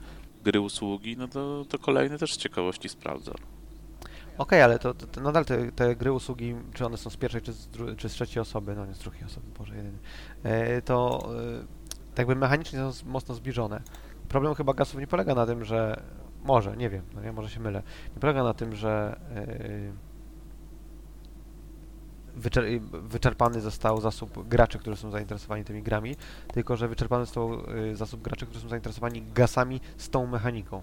gry 0.44 0.60
usługi, 0.60 1.16
no 1.16 1.28
to, 1.28 1.64
to 1.68 1.78
kolejny 1.78 2.18
też 2.18 2.34
z 2.34 2.36
ciekawości 2.36 2.88
sprawdza. 2.88 3.32
Okej, 4.38 4.62
ale 4.62 4.78
to, 4.78 4.94
to, 4.94 5.06
to 5.06 5.20
nadal 5.20 5.44
te, 5.44 5.72
te 5.72 5.96
gry, 5.96 6.12
usługi, 6.12 6.54
czy 6.74 6.86
one 6.86 6.96
są 6.96 7.10
z 7.10 7.16
pierwszej, 7.16 7.42
czy 7.42 7.52
z, 7.52 7.68
czy 7.96 8.08
z 8.08 8.12
trzeciej 8.12 8.40
osoby, 8.40 8.74
no 8.74 8.86
nie 8.86 8.94
z 8.94 8.98
drugiej 8.98 9.24
osoby, 9.24 9.46
Boże, 9.58 9.76
jedyny, 9.76 9.98
e, 10.42 10.82
to 10.82 11.28
e, 11.62 11.79
tak 12.10 12.18
jakby 12.18 12.34
mechanicznie 12.36 12.92
są 12.92 13.08
mocno 13.08 13.34
zbliżone. 13.34 13.82
Problem 14.28 14.54
chyba 14.54 14.74
gasów 14.74 15.00
nie 15.00 15.06
polega 15.06 15.34
na 15.34 15.46
tym, 15.46 15.64
że 15.64 16.02
może, 16.44 16.76
nie 16.76 16.90
wiem, 16.90 17.02
no 17.14 17.32
może 17.32 17.50
się 17.50 17.60
mylę, 17.60 17.82
nie 18.14 18.20
polega 18.20 18.42
na 18.44 18.54
tym, 18.54 18.74
że 18.74 19.20
e, 19.34 20.10
wyczer- 22.40 22.80
wyczerpany 23.02 23.60
został 23.60 24.00
zasób 24.00 24.48
graczy, 24.48 24.78
którzy 24.78 24.96
są 24.96 25.10
zainteresowani 25.10 25.64
tymi 25.64 25.82
grami, 25.82 26.16
tylko 26.52 26.76
że 26.76 26.88
wyczerpany 26.88 27.24
został 27.24 27.54
e, 27.54 27.96
zasób 27.96 28.22
graczy, 28.22 28.46
którzy 28.46 28.60
są 28.60 28.68
zainteresowani 28.68 29.22
gasami 29.22 29.80
z 29.96 30.10
tą 30.10 30.26
mechaniką. 30.26 30.82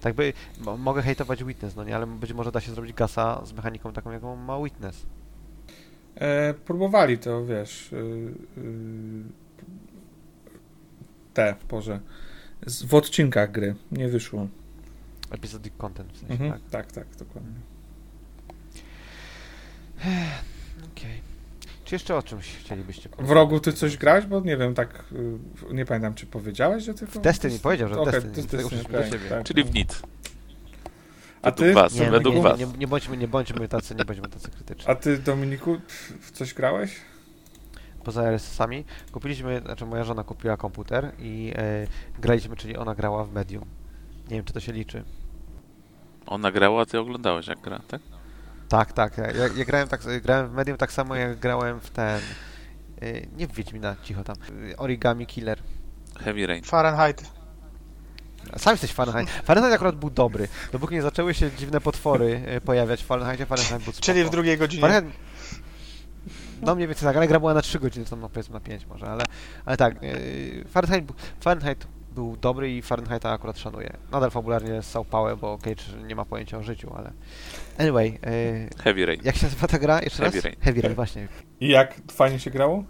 Tak 0.00 0.14
by 0.14 0.32
mo- 0.60 0.76
mogę 0.76 1.02
hejtować 1.02 1.44
Witness, 1.44 1.76
no 1.76 1.84
nie, 1.84 1.96
ale 1.96 2.06
być 2.06 2.32
może 2.32 2.52
da 2.52 2.60
się 2.60 2.72
zrobić 2.72 2.92
gasa 2.92 3.44
z 3.44 3.52
mechaniką 3.52 3.92
taką, 3.92 4.10
jaką 4.10 4.36
ma 4.36 4.62
Witness. 4.62 5.06
E, 6.16 6.54
próbowali 6.54 7.18
to, 7.18 7.46
wiesz. 7.46 7.92
y, 7.92 7.96
y, 7.96 8.62
te, 11.34 11.54
Boże. 11.68 12.00
Z, 12.66 12.82
w 12.82 12.94
odcinkach 12.94 13.50
gry. 13.52 13.74
Nie 13.92 14.08
wyszło. 14.08 14.46
Episodic 15.30 15.72
content 15.78 16.12
w 16.12 16.16
sensie, 16.18 16.32
Mhm. 16.44 16.52
tak. 16.52 16.60
Tak, 16.70 16.92
tak, 16.92 17.06
dokładnie. 17.18 17.52
Okej. 20.92 21.20
Czy 21.84 21.94
jeszcze 21.94 22.16
o 22.16 22.22
czymś 22.22 22.56
chcielibyście 22.56 23.08
W 23.08 23.12
porozmawiać? 23.12 23.34
rogu 23.34 23.60
ty 23.60 23.72
coś 23.72 23.96
grałeś? 23.96 24.26
Bo 24.26 24.40
nie 24.40 24.56
wiem, 24.56 24.74
tak. 24.74 25.04
y, 25.70 25.74
Nie 25.74 25.84
pamiętam, 25.84 26.14
czy 26.14 26.26
powiedziałeś, 26.26 26.84
że 26.84 26.94
tylko. 26.94 27.12
W 27.12 27.22
Destiny, 27.22 27.58
powiedział, 27.58 27.88
że 27.88 28.00
Okej, 28.00 28.12
Destiny, 28.12 28.34
to 28.34 28.40
jest 28.40 28.50
dlatego 28.50 28.68
Destiny, 28.92 29.10
ciebie. 29.18 29.28
tak. 29.30 29.44
Czyli 29.44 29.64
w 29.64 29.74
NIT. 29.74 30.02
A 31.42 31.50
ty? 31.52 31.72
was, 31.72 31.94
Nie, 31.94 32.06
no 32.06 32.10
według 32.12 32.34
nie, 32.34 32.42
was. 32.42 32.58
nie, 32.58 32.66
nie, 32.66 32.86
bądźmy, 32.86 33.16
nie 33.16 33.28
bądźmy 33.28 33.68
tacy, 33.68 33.94
nie 33.94 34.04
bądźmy 34.04 34.28
tacy 34.28 34.50
krytyczni. 34.50 34.84
A 34.92 34.94
ty, 34.94 35.18
Dominiku, 35.18 35.76
w 36.20 36.30
coś 36.30 36.54
grałeś? 36.54 36.96
Poza 38.04 38.22
RSS-ami 38.22 38.84
kupiliśmy, 39.12 39.60
znaczy 39.64 39.86
moja 39.86 40.04
żona 40.04 40.24
kupiła 40.24 40.56
komputer 40.56 41.12
i 41.18 41.52
e, 41.56 41.86
graliśmy, 42.20 42.56
czyli 42.56 42.76
ona 42.76 42.94
grała 42.94 43.24
w 43.24 43.32
Medium. 43.32 43.64
Nie 44.30 44.36
wiem, 44.36 44.44
czy 44.44 44.52
to 44.52 44.60
się 44.60 44.72
liczy. 44.72 45.04
Ona 46.26 46.52
grała, 46.52 46.82
a 46.82 46.86
ty 46.86 46.98
oglądałeś 46.98 47.46
jak 47.46 47.60
gra, 47.60 47.80
tak? 47.88 48.00
Tak, 48.68 48.92
tak. 48.92 49.18
Ja, 49.18 49.26
ja, 49.56 49.64
grałem, 49.64 49.88
tak, 49.88 50.00
grałem 50.22 50.48
w 50.48 50.52
Medium 50.52 50.76
tak 50.78 50.92
samo, 50.92 51.14
jak 51.14 51.38
grałem 51.38 51.80
w 51.80 51.90
ten... 51.90 52.20
e, 53.02 53.26
nie 53.36 53.46
w 53.46 53.52
Wiedźmina, 53.52 53.96
cicho 54.02 54.24
tam. 54.24 54.36
Origami 54.76 55.26
Killer. 55.26 55.62
Heavy 56.20 56.46
Rain. 56.46 56.64
Fahrenheit. 56.64 57.41
Sam 58.56 58.72
jesteś 58.72 58.92
Fahrenheit. 58.92 59.30
Fahrenheit 59.30 59.74
akurat 59.74 59.96
był 59.96 60.10
dobry. 60.10 60.48
Dopóki 60.72 60.94
nie 60.94 61.02
zaczęły 61.02 61.34
się 61.34 61.50
dziwne 61.58 61.80
potwory 61.80 62.42
e, 62.46 62.60
pojawiać 62.60 63.02
w 63.02 63.06
Fahrenheitie, 63.06 63.46
Fahrenheit 63.46 63.82
był 63.84 63.92
spoko. 63.92 64.06
Czyli 64.06 64.24
w 64.24 64.30
drugiej 64.30 64.58
godzinie. 64.58 64.80
Fahrenheit... 64.80 65.14
No 66.62 66.74
mniej 66.74 66.88
więcej 66.88 67.06
tak, 67.06 67.16
ale 67.16 67.28
gra 67.28 67.40
była 67.40 67.54
na 67.54 67.62
3 67.62 67.78
godziny, 67.78 68.06
tam 68.06 68.20
no 68.20 68.28
powiedzmy 68.28 68.54
na 68.54 68.60
5 68.60 68.86
może, 68.86 69.06
ale, 69.06 69.24
ale 69.64 69.76
tak, 69.76 69.94
e, 69.94 69.98
Fahrenheit, 70.68 71.04
był- 71.04 71.14
Fahrenheit 71.40 71.86
był 72.14 72.36
dobry 72.36 72.76
i 72.76 72.82
Fahrenheita 72.82 73.30
akurat 73.32 73.58
szanuję. 73.58 73.92
Nadal 74.12 74.30
fabularnie 74.30 74.82
ssał 74.82 75.04
pałę, 75.04 75.36
bo 75.36 75.58
Cage 75.58 75.82
nie 76.06 76.14
ma 76.16 76.24
pojęcia 76.24 76.58
o 76.58 76.62
życiu, 76.62 76.92
ale... 76.96 77.12
Anyway, 77.78 78.18
e, 78.78 78.82
Heavy 78.82 79.06
Rain. 79.06 79.20
jak 79.24 79.36
się 79.36 79.46
nazywa 79.46 79.68
ta 79.68 79.78
gra? 79.78 80.00
Jeszcze 80.02 80.22
Heavy 80.22 80.36
raz? 80.36 80.44
Rain. 80.44 80.56
Heavy 80.60 80.80
Rain, 80.82 80.94
właśnie. 80.94 81.28
I 81.60 81.68
jak 81.68 81.94
fajnie 82.12 82.38
się 82.38 82.50
grało? 82.50 82.84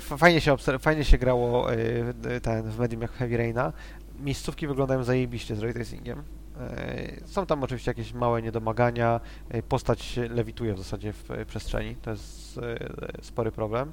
Fajnie 0.00 0.40
się, 0.40 0.52
obser- 0.52 0.80
fajnie 0.80 1.04
się 1.04 1.18
grało 1.18 1.66
w- 1.68 2.40
ten, 2.42 2.62
w 2.70 2.78
medium 2.78 3.02
jak 3.02 3.12
Heavy 3.12 3.36
Raina. 3.36 3.72
Miejscówki 4.20 4.66
wyglądają 4.66 5.04
zajebiście 5.04 5.56
z 5.56 5.62
raytracingiem. 5.62 6.22
E, 6.60 7.26
Są 7.26 7.46
tam 7.46 7.62
oczywiście 7.62 7.90
jakieś 7.90 8.12
małe 8.14 8.42
niedomagania. 8.42 9.20
e, 9.48 9.62
Postać 9.62 10.18
lewituje 10.30 10.74
w 10.74 10.78
zasadzie 10.78 11.12
w 11.12 11.30
e, 11.30 11.46
przestrzeni. 11.46 11.96
To 11.96 12.10
jest 12.10 12.60
spory 13.22 13.52
problem. 13.52 13.92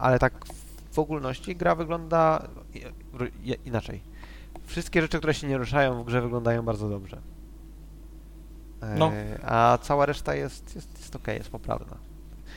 Ale 0.00 0.18
tak 0.18 0.32
w 0.92 0.98
ogólności 0.98 1.56
gra 1.56 1.74
wygląda 1.74 2.48
inaczej. 3.64 4.00
Wszystkie 4.66 5.02
rzeczy, 5.02 5.18
które 5.18 5.34
się 5.34 5.46
nie 5.46 5.58
ruszają 5.58 6.02
w 6.02 6.06
grze 6.06 6.22
wyglądają 6.22 6.62
bardzo 6.62 6.88
dobrze. 6.88 7.20
No. 8.98 9.12
A 9.44 9.78
cała 9.82 10.06
reszta 10.06 10.34
jest, 10.34 10.74
jest, 10.74 10.98
jest 10.98 11.16
ok, 11.16 11.26
jest 11.28 11.50
poprawna. 11.50 11.96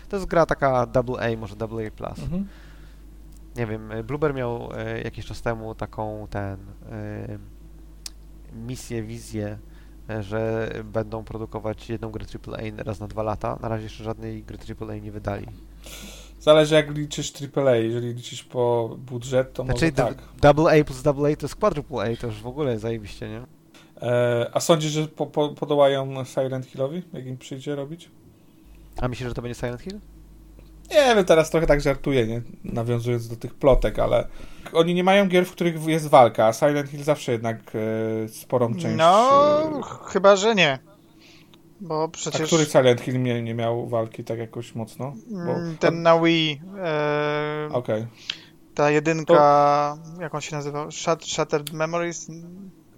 To 0.10 0.16
jest 0.16 0.28
gra 0.28 0.46
taka 0.46 0.86
double 0.86 1.34
A, 1.34 1.38
może 1.38 1.56
double 1.56 1.88
A+. 1.88 1.92
plus. 1.92 2.20
Mhm. 2.20 2.48
Nie 3.58 3.66
wiem, 3.66 3.92
y, 3.92 4.04
Blueber 4.04 4.34
miał 4.34 4.70
e, 4.74 5.02
jakiś 5.02 5.26
czas 5.26 5.42
temu 5.42 5.76
taką 5.76 6.28
ten 6.30 6.58
e, 6.92 7.38
misję, 8.54 9.04
wizję, 9.04 9.58
e, 10.10 10.24
że 10.24 10.72
będą 10.84 11.24
produkować 11.24 11.90
jedną 11.90 12.12
grę 12.12 12.26
AAA 12.48 12.84
raz 12.84 13.00
na 13.00 13.08
dwa 13.08 13.24
lata. 13.24 13.60
Na 13.62 13.70
razie 13.70 13.84
jeszcze 13.84 14.04
żadnej 14.04 14.44
gry 14.44 14.58
AAA 14.82 14.96
nie 14.96 15.12
wydali. 15.12 15.46
Zależy 16.40 16.76
jak 16.76 16.98
liczysz 16.98 17.34
AAA. 17.56 17.76
Jeżeli 17.76 18.14
liczysz 18.14 18.44
po 18.44 18.96
budżet, 19.00 19.54
to 19.54 19.64
Znaczy 19.64 19.86
może 19.86 19.92
tak. 19.92 20.18
double 20.42 20.82
A 20.82 20.84
plus 20.84 21.04
double 21.04 21.32
A 21.32 21.36
to 21.36 21.46
jest 21.46 21.56
quadruple 21.56 22.12
A, 22.14 22.18
to 22.18 22.28
już 22.28 22.42
w 22.42 22.48
ogóle 22.48 22.80
zajebiście, 22.80 23.30
nie? 23.30 23.42
E, 24.02 24.50
a 24.54 24.60
sądzisz, 24.60 24.92
że 24.92 25.08
po, 25.08 25.28
po, 25.28 25.50
podołają 25.50 26.26
Silent 26.26 26.66
Hillowi, 26.66 27.02
jak 27.14 27.26
im 27.26 27.38
przyjdzie 27.38 27.76
robić? 27.76 28.10
A 29.02 29.08
myślisz, 29.08 29.30
że 29.30 29.36
to 29.36 29.42
będzie 29.42 29.60
Silent 29.60 29.82
Hill? 29.82 30.00
Nie 30.92 31.16
wiem, 31.16 31.26
teraz 31.26 31.50
trochę 31.50 31.68
tak 31.68 31.82
żartuję, 31.82 32.28
nie? 32.28 32.42
Nawiązując 32.64 33.28
do 33.28 33.36
tych 33.36 33.54
plotek, 33.56 34.00
ale 34.00 34.28
oni 34.74 34.94
nie 34.94 35.04
mają 35.04 35.28
gier, 35.28 35.46
w 35.46 35.52
których 35.52 35.86
jest 35.86 36.08
walka, 36.08 36.48
a 36.48 36.54
Silent 36.54 36.90
Hill 36.90 37.04
zawsze 37.04 37.32
jednak 37.32 37.60
e, 37.76 38.28
sporą 38.30 38.76
część... 38.76 38.98
No, 38.98 39.30
e, 39.80 39.82
chyba, 40.06 40.36
że 40.36 40.56
nie. 40.56 40.80
Bo 41.82 42.04
a 42.04 42.08
przecież 42.08 42.48
który 42.48 42.66
Silent 42.66 43.02
Hill 43.02 43.24
nie, 43.24 43.42
nie 43.42 43.54
miał 43.54 43.88
walki 43.88 44.24
tak 44.24 44.40
jakoś 44.40 44.76
mocno? 44.76 45.14
Bo, 45.32 45.54
mm, 45.54 45.78
ten 45.78 46.02
na 46.02 46.20
Wii, 46.20 46.62
e, 46.78 47.70
Okej. 47.72 48.08
ta 48.76 48.92
jedynka, 48.92 49.98
jak 50.20 50.36
on 50.36 50.42
się 50.42 50.56
nazywał? 50.56 50.88
Shat- 50.88 51.34
Shattered 51.34 51.74
Memories? 51.74 52.28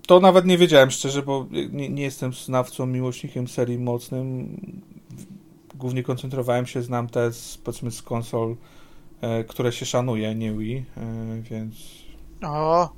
To 0.07 0.19
nawet 0.19 0.45
nie 0.45 0.57
wiedziałem 0.57 0.91
szczerze, 0.91 1.21
bo 1.21 1.45
nie, 1.71 1.89
nie 1.89 2.03
jestem 2.03 2.33
znawcą, 2.33 2.85
miłośnikiem 2.85 3.47
serii 3.47 3.79
mocnym. 3.79 4.57
Głównie 5.79 6.03
koncentrowałem 6.03 6.65
się, 6.65 6.81
znam 6.81 7.07
te 7.09 7.33
z, 7.33 7.57
powiedzmy 7.57 7.91
z 7.91 8.01
konsol, 8.01 8.55
e, 9.21 9.43
które 9.43 9.71
się 9.71 9.85
szanuje, 9.85 10.35
nie 10.35 10.51
Wii, 10.51 10.85
e, 10.97 11.41
więc... 11.41 11.75
O, 12.43 12.89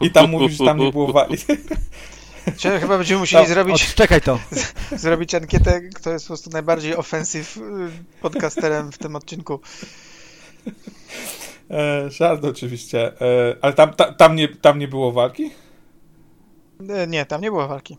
I 0.00 0.10
tam 0.10 0.30
mówisz, 0.30 0.52
że 0.58 0.64
tam 0.64 0.78
nie 0.78 0.92
było 0.92 1.12
walki. 1.12 1.36
Czy 2.58 2.80
chyba 2.80 2.96
będziemy 2.98 3.20
musieli 3.20 3.42
No, 3.42 3.48
zrobić, 3.48 3.82
Odczekaj 3.82 4.20
to! 4.20 4.38
zrobić 4.96 5.34
ankietę, 5.34 5.80
kto 5.80 6.10
jest 6.10 6.24
po 6.24 6.28
prostu 6.28 6.50
najbardziej 6.50 6.96
offensive 6.96 7.56
y, 7.56 7.60
podcasterem 8.22 8.92
w 8.92 8.98
tym 8.98 9.16
odcinku. 9.16 9.60
E, 11.70 12.10
żart 12.10 12.44
oczywiście. 12.44 13.20
E, 13.20 13.56
ale 13.62 13.72
tam, 13.72 13.94
ta, 13.94 14.12
tam, 14.12 14.36
nie, 14.36 14.48
tam 14.48 14.78
nie 14.78 14.88
było 14.88 15.12
walki? 15.12 15.50
E, 16.88 17.06
Nie, 17.06 17.26
tam 17.26 17.40
nie 17.40 17.50
było 17.50 17.68
walki. 17.68 17.96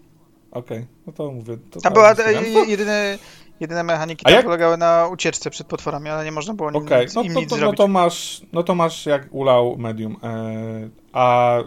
Okej, 0.56 0.86
no 1.08 1.14
to 1.14 1.32
mówię. 1.32 1.58
To 1.72 1.80
Tam 1.82 1.94
była 1.94 2.16
to- 2.16 2.24
jedyne, 2.68 3.18
jedyne 3.60 3.84
mechaniki 3.84 4.26
tam 4.26 4.34
jak- 4.34 4.46
polegały 4.46 4.78
na 4.78 5.08
ucieczce 5.08 5.50
przed 5.50 5.68
potworami, 5.68 6.10
ale 6.10 6.26
nie 6.26 6.32
można 6.32 6.54
było 6.54 6.72
nic, 6.72 6.84
no, 7.16 7.22
im 7.24 7.34
to, 7.34 7.40
nic 7.40 7.50
to, 7.50 7.58
no 7.58 7.74
to 7.74 7.88
masz, 7.88 8.42
no 8.54 8.64
to 8.64 8.76
masz 8.76 9.06
jak 9.06 9.28
ulał 9.32 9.78
medium. 9.78 10.18
E, 10.24 10.90
a 11.14 11.60
y, 11.60 11.64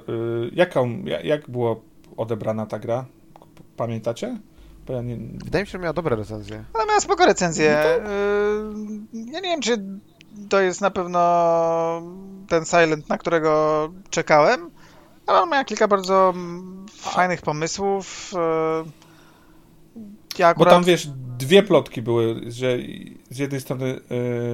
jaką, 0.53 1.03
ja- 1.05 1.21
jak 1.21 1.51
było 1.51 1.81
odebrana 2.17 2.67
ta 2.67 2.79
gra? 2.79 3.05
Pamiętacie? 3.77 4.39
Bo 4.87 4.93
ja 4.93 5.03
nie, 5.03 5.17
Wydaje 5.45 5.63
mi 5.63 5.67
się, 5.67 5.73
że 5.73 5.79
miała 5.79 5.93
dobre 5.93 6.17
recenzje. 6.17 6.65
Ale 6.75 6.87
miała 6.87 7.01
spoko 7.01 7.27
recenzję. 7.27 7.79
No 8.05 8.11
Yy, 9.21 9.23
Ja 9.33 9.41
nie 9.41 9.49
wiem, 9.49 9.61
czy 9.61 9.85
to 10.49 10.61
jest 10.61 10.81
na 10.81 10.91
pewno 10.91 11.21
ten 12.49 12.65
Silent, 12.65 13.09
na 13.09 13.19
którego 13.19 13.89
czekałem, 14.11 14.71
ale 15.29 15.43
on 15.43 15.51
miał 15.51 15.65
kilka 15.65 15.89
bardzo 15.89 16.33
mm, 16.35 16.87
fajnych 16.93 17.43
pomysłów. 17.43 18.33
yy. 18.33 18.91
Ja 20.39 20.47
Bo 20.47 20.51
akurat... 20.51 20.75
tam 20.75 20.85
wiesz, 20.85 21.09
dwie 21.39 21.63
plotki 21.63 22.03
były, 22.03 22.41
że 22.47 22.79
z 23.31 23.39
jednej 23.39 23.61
strony 23.61 24.01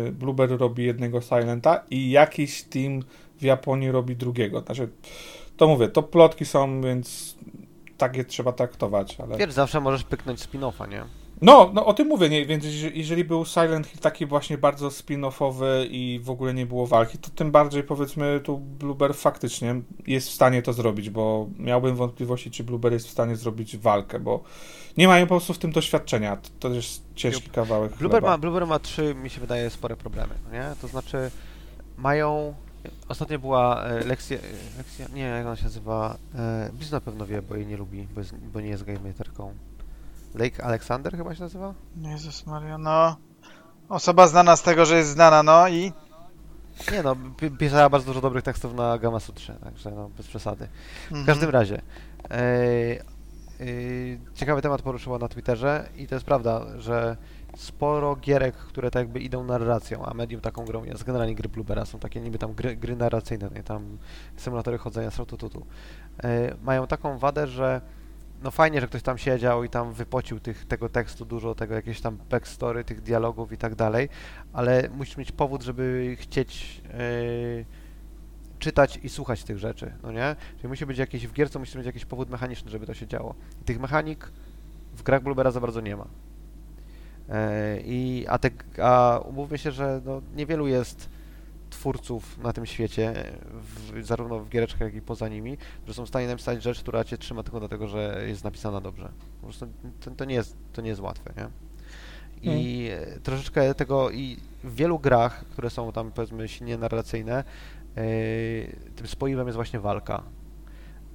y, 0.09 0.13
Blueberry 0.13 0.57
robi 0.57 0.85
jednego 0.85 1.21
Silenta 1.21 1.85
i 1.91 2.11
jakiś 2.11 2.63
team 2.63 3.03
w 3.39 3.43
Japonii 3.43 3.91
robi 3.91 4.17
drugiego. 4.17 4.61
Znaczy, 4.61 4.89
to 5.57 5.69
mówię, 5.69 5.89
to 5.89 6.03
plotki 6.03 6.45
są, 6.45 6.81
więc 6.81 7.37
tak 7.99 8.17
je 8.17 8.25
trzeba 8.25 8.53
traktować, 8.53 9.17
ale... 9.21 9.37
Wiesz, 9.37 9.53
zawsze 9.53 9.81
możesz 9.81 10.05
pyknąć 10.05 10.41
spin-offa, 10.41 10.89
nie? 10.89 11.05
No, 11.43 11.71
no 11.75 11.87
o 11.87 11.95
tym 11.95 12.09
mówię, 12.09 12.29
nie? 12.29 12.47
więc 12.47 12.65
jeżeli- 12.95 13.25
był 13.25 13.45
Silent 13.45 13.87
Hill 13.87 14.01
taki 14.01 14.27
właśnie 14.27 14.59
bardzo 14.59 14.89
spin-offowy 14.89 15.87
i 15.91 16.21
w 16.23 16.31
ogóle 16.31 16.55
nie 16.55 16.67
było 16.67 16.87
walki, 16.87 17.19
to 17.19 17.31
tym 17.31 17.51
bardziej 17.51 17.83
powiedzmy 17.83 18.41
tu 18.45 18.59
Blueber 18.59 19.15
faktycznie 19.15 19.81
jest 20.07 20.29
w 20.29 20.33
stanie 20.33 20.63
to 20.63 20.73
zrobić, 20.73 21.11
bo 21.11 21.49
miałbym 21.59 21.97
wątpliwości, 21.97 22.51
czy 22.51 22.65
Blueber 22.65 22.93
jest 22.93 23.07
w 23.07 23.11
stanie 23.11 23.37
zrobić 23.37 23.77
walkę, 23.77 24.21
bo 24.21 24.41
nie 24.97 25.09
mają 25.09 25.27
po 25.27 25.29
prostu 25.29 25.55
w 25.55 25.59
tym 25.59 25.73
doświadczenia. 25.73 26.37
To, 26.37 26.49
to 26.59 26.69
jest 26.69 27.03
ciężki 27.15 27.51
kawałek 27.51 27.97
Blueber 27.97 28.23
ma, 28.23 28.39
Blueber 28.39 28.67
ma 28.67 28.79
trzy, 28.79 29.15
mi 29.15 29.31
się 29.31 29.41
wydaje, 29.41 29.71
spore 29.71 29.97
problemy, 29.97 30.35
no 30.45 30.53
nie? 30.53 30.65
To 30.81 30.89
znaczy, 30.89 31.31
mają... 31.99 32.55
Ostatnio 33.09 33.39
była 33.39 33.85
e, 33.85 34.05
lekcja, 34.05 34.39
e, 34.39 34.41
lekcja, 34.79 35.07
nie, 35.15 35.23
jak 35.23 35.47
ona 35.47 35.57
się 35.57 35.65
nazywa, 35.65 36.17
e, 36.35 36.71
Biz 36.73 36.91
na 36.91 37.01
pewno 37.01 37.27
wie, 37.27 37.43
bo 37.43 37.57
jej 37.57 37.67
nie 37.67 37.77
lubi, 37.77 38.07
bo, 38.15 38.21
jest, 38.21 38.35
bo 38.37 38.61
nie 38.61 38.69
jest 38.69 38.85
gamematerką. 38.85 39.55
Lake 40.35 40.65
Alexander 40.65 41.17
chyba 41.17 41.35
się 41.35 41.43
nazywa? 41.43 41.75
Jezus 41.97 42.47
Maria, 42.47 42.79
no... 42.79 43.17
Osoba 43.89 44.27
znana 44.27 44.57
z 44.57 44.63
tego, 44.63 44.85
że 44.87 44.97
jest 44.97 45.11
znana, 45.11 45.43
no 45.43 45.69
i... 45.69 45.93
Nie 46.93 47.03
no, 47.03 47.17
pi- 47.37 47.51
pisała 47.51 47.89
bardzo 47.89 48.07
dużo 48.07 48.21
dobrych 48.21 48.45
tekstów 48.45 48.75
na 48.75 48.99
Gamma 48.99 49.21
Sutrze, 49.21 49.55
także 49.65 49.91
no, 49.91 50.09
bez 50.17 50.27
przesady. 50.27 50.69
W 51.07 51.11
Mhm. 51.11 51.27
każdym 51.27 51.51
razie, 51.51 51.81
e, 52.31 52.31
e, 52.31 53.05
ciekawy 54.35 54.63
temat 54.63 54.83
poruszyła 54.83 55.19
na 55.19 55.29
Twitterze 55.29 55.89
i 55.97 56.07
to 56.07 56.15
jest 56.15 56.27
prawda, 56.27 56.61
że 56.79 57.17
sporo 57.57 58.17
gierek, 58.17 58.55
które 58.57 58.91
tak 58.91 59.01
jakby 59.01 59.21
idą 59.21 59.45
narracją, 59.45 60.05
a 60.07 60.15
medium 60.15 60.41
taką 60.41 60.65
grą 60.65 60.85
jest, 60.85 61.05
generalnie 61.05 61.35
gry 61.35 61.49
Bluebera 61.49 61.85
są 61.85 61.99
takie 61.99 62.21
niby 62.21 62.39
tam 62.39 62.55
gry, 62.55 62.77
gry 62.77 62.97
narracyjne, 62.97 63.51
nie, 63.55 63.63
tam 63.63 63.99
symulatory 64.37 64.79
chodzenia 64.79 65.11
z 65.11 65.17
tutu, 65.17 65.67
e, 66.25 66.55
mają 66.63 66.87
taką 66.87 67.19
wadę, 67.19 67.47
że 67.47 67.81
no 68.45 68.51
fajnie, 68.51 68.81
że 68.81 68.87
ktoś 68.87 69.03
tam 69.03 69.19
siedział 69.19 69.65
i 69.65 69.69
tam 69.69 69.93
wypocił 69.93 70.41
tych, 70.41 70.65
tego 70.65 70.89
tekstu 70.89 71.25
dużo, 71.25 71.55
tego 71.55 71.75
jakieś 71.75 72.01
tam 72.01 72.19
backstory, 72.31 72.85
tych 72.85 73.01
dialogów 73.01 73.53
i 73.53 73.57
tak 73.57 73.75
dalej, 73.75 74.09
ale 74.53 74.89
musisz 74.95 75.17
mieć 75.17 75.33
powód, 75.33 75.63
żeby 75.63 76.17
chcieć 76.21 76.83
e, 76.91 76.99
czytać 78.59 79.01
i 79.03 79.09
słuchać 79.09 79.45
tych 79.45 79.59
rzeczy, 79.59 79.93
no 80.03 80.13
nie? 80.13 80.37
Czyli 80.57 80.69
musi 80.69 80.87
być 80.87 80.99
jakiś, 80.99 81.27
w 81.27 81.33
gierce 81.33 81.59
musi 81.59 81.77
być 81.79 81.87
jakiś 81.87 82.05
powód 82.05 82.31
mechaniczny, 82.31 82.71
żeby 82.71 82.87
to 82.87 82.95
się 82.95 83.07
działo. 83.07 83.35
I 83.63 83.65
tych 83.65 83.81
mechanik 83.81 84.33
w 84.97 85.03
grach 85.03 85.23
Bluebera 85.23 85.51
za 85.51 85.61
bardzo 85.61 85.81
nie 85.81 85.97
ma. 85.97 86.07
E, 87.29 87.81
I, 87.81 88.27
a, 88.29 88.39
te, 88.39 88.51
a 88.83 89.21
umówmy 89.25 89.59
się, 89.59 89.71
że 89.71 90.01
no, 90.05 90.23
niewielu 90.37 90.67
jest 90.67 91.09
twórców 91.75 92.39
na 92.39 92.53
tym 92.53 92.67
świecie, 92.67 93.15
w, 93.53 94.05
zarówno 94.07 94.39
w 94.39 94.49
giereczkach, 94.49 94.81
jak 94.81 94.95
i 94.95 95.03
poza 95.03 95.29
nimi, 95.29 95.57
że 95.87 95.95
są 95.95 96.05
w 96.05 96.09
stanie 96.09 96.27
napisać 96.27 96.63
rzecz, 96.63 96.81
która 96.81 97.05
cię 97.05 97.19
trzyma 97.19 97.43
tylko 97.43 97.59
dlatego, 97.59 97.89
że 97.89 98.25
jest 98.29 98.45
napisana 98.45 98.81
dobrze. 98.81 99.13
Po 99.41 99.47
prostu 99.47 99.67
to, 100.01 100.11
to, 100.11 100.25
nie, 100.25 100.35
jest, 100.35 100.57
to 100.73 100.83
nie 100.83 100.89
jest 100.89 101.01
łatwe, 101.01 101.35
nie? 101.37 101.49
I 102.43 102.89
e, 102.91 103.21
troszeczkę 103.21 103.75
tego 103.75 104.11
i 104.11 104.37
w 104.65 104.75
wielu 104.75 104.99
grach, 104.99 105.45
które 105.45 105.71
są 105.71 105.93
tam 105.93 106.13
powiedzmy 106.13 106.49
silnie 106.49 106.79
narracyjne, 106.79 107.45
e, 107.97 108.05
tym 108.97 109.07
spoiwem 109.07 109.47
jest 109.47 109.57
właśnie 109.57 109.81
walka. 109.81 110.23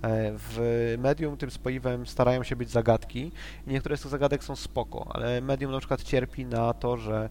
E, 0.01 0.31
W 0.37 0.95
medium 0.97 1.37
tym 1.37 1.51
spoiwem 1.51 2.07
starają 2.07 2.43
się 2.43 2.55
być 2.55 2.69
zagadki 2.69 3.31
niektóre 3.67 3.97
z 3.97 4.01
tych 4.01 4.11
zagadek 4.11 4.43
są 4.43 4.55
spoko, 4.55 5.07
ale 5.09 5.41
medium 5.41 5.71
na 5.71 5.79
przykład 5.79 6.03
cierpi 6.03 6.45
na 6.45 6.73
to, 6.73 6.97
że 6.97 7.29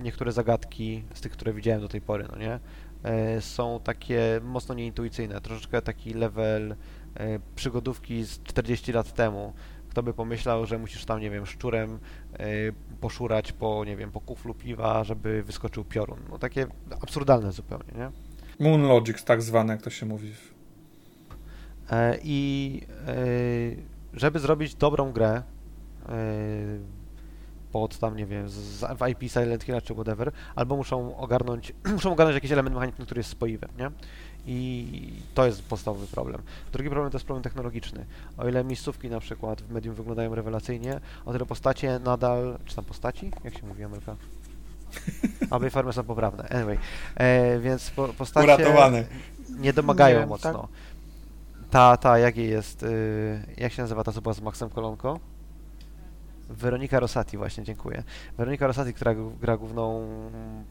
niektóre 0.00 0.32
zagadki 0.32 1.04
z 1.14 1.20
tych, 1.20 1.32
które 1.32 1.52
widziałem 1.52 1.80
do 1.80 1.88
tej 1.88 2.00
pory, 2.00 2.26
no 2.32 2.38
nie, 2.38 2.60
e, 3.02 3.40
są 3.40 3.80
takie 3.84 4.40
mocno 4.42 4.74
nieintuicyjne, 4.74 5.40
troszeczkę 5.40 5.82
taki 5.82 6.14
level 6.14 6.76
e, 7.14 7.38
przygodówki 7.56 8.24
z 8.24 8.42
40 8.42 8.92
lat 8.92 9.12
temu. 9.12 9.52
Kto 9.88 10.02
by 10.02 10.14
pomyślał, 10.14 10.66
że 10.66 10.78
musisz 10.78 11.04
tam, 11.04 11.20
nie 11.20 11.30
wiem, 11.30 11.46
szczurem 11.46 11.98
poszurać 13.00 13.52
po, 13.52 13.84
nie 13.84 13.96
wiem, 13.96 14.12
po 14.12 14.20
kuflu 14.20 14.54
piwa, 14.54 15.04
żeby 15.04 15.42
wyskoczył 15.42 15.84
piorun. 15.84 16.18
No 16.30 16.38
takie 16.38 16.66
absurdalne 17.00 17.52
zupełnie, 17.52 17.92
nie? 17.96 18.10
Moon 18.68 18.82
Logic, 18.82 19.24
tak 19.24 19.42
zwane, 19.42 19.72
jak 19.72 19.82
to 19.82 19.90
się 19.90 20.06
mówi. 20.06 20.32
E, 21.92 22.18
I 22.22 22.80
e, 23.08 23.14
żeby 24.14 24.38
zrobić 24.38 24.74
dobrą 24.74 25.12
grę 25.12 25.42
e, 26.08 26.12
pod 27.72 27.98
tam, 27.98 28.16
nie 28.16 28.26
wiem, 28.26 28.48
z, 28.48 28.80
w 28.80 29.08
IP 29.08 29.30
Silent 29.32 29.64
Hill 29.64 29.82
czy 29.82 29.94
whatever, 29.94 30.32
albo 30.54 30.76
muszą 30.76 31.16
ogarnąć, 31.16 31.72
muszą 31.96 32.12
ogarnąć 32.12 32.34
jakiś 32.34 32.52
element 32.52 32.74
mechaniczny, 32.74 33.04
który 33.04 33.18
jest 33.18 33.30
spoiwy, 33.30 33.68
nie? 33.78 33.90
I 34.46 35.12
to 35.34 35.46
jest 35.46 35.62
podstawowy 35.62 36.06
problem. 36.06 36.42
Drugi 36.72 36.90
problem 36.90 37.10
to 37.10 37.16
jest 37.16 37.26
problem 37.26 37.42
technologiczny. 37.42 38.06
O 38.38 38.48
ile 38.48 38.64
miejscówki 38.64 39.08
na 39.10 39.20
przykład 39.20 39.62
w 39.62 39.70
medium 39.70 39.94
wyglądają 39.94 40.34
rewelacyjnie, 40.34 41.00
o 41.24 41.32
tyle 41.32 41.46
postacie 41.46 41.98
nadal, 41.98 42.58
czy 42.64 42.76
tam 42.76 42.84
postaci? 42.84 43.30
Jak 43.44 43.54
się 43.58 43.66
mówi 43.66 43.84
Ameryka? 43.84 44.16
Aby 45.50 45.70
formy 45.70 45.92
są 45.92 46.04
poprawne. 46.04 46.48
Anyway, 46.48 46.78
e, 47.14 47.58
więc 47.60 47.90
po, 47.90 48.08
postacie 48.08 48.44
Uratowane. 48.44 49.04
nie 49.50 49.72
domagają 49.72 50.20
Nie 50.20 50.26
mocno. 50.26 50.52
tak? 50.52 50.70
Ta, 51.72 51.96
ta, 51.96 52.18
jak 52.18 52.36
jej 52.36 52.50
jest, 52.50 52.82
y, 52.82 53.54
jak 53.56 53.72
się 53.72 53.82
nazywa 53.82 54.04
ta, 54.04 54.12
co 54.12 54.22
była 54.22 54.34
z 54.34 54.40
Maxem 54.40 54.70
Kolonko? 54.70 55.20
Weronika 56.50 57.00
Rosati, 57.00 57.36
właśnie, 57.36 57.64
dziękuję. 57.64 58.02
Weronika 58.38 58.66
Rosati, 58.66 58.94
która 58.94 59.14
gra 59.40 59.56
główną 59.56 60.02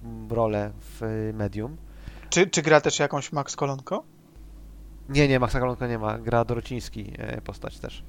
mm, 0.04 0.32
rolę 0.32 0.72
w 0.80 1.04
y, 1.04 1.34
Medium. 1.34 1.78
Czy, 2.30 2.48
czy 2.48 2.62
gra 2.62 2.82
też 2.82 3.00
jakąś 3.00 3.32
Max 3.32 3.56
Kolonko? 3.56 4.04
Nie, 5.10 5.28
nie, 5.28 5.40
Maxa 5.40 5.60
Kolonko 5.60 5.88
nie 5.88 5.98
ma, 5.98 6.18
gra 6.18 6.46
Dorociński 6.46 7.14
e, 7.18 7.42
postać 7.42 7.80
też. 7.80 8.04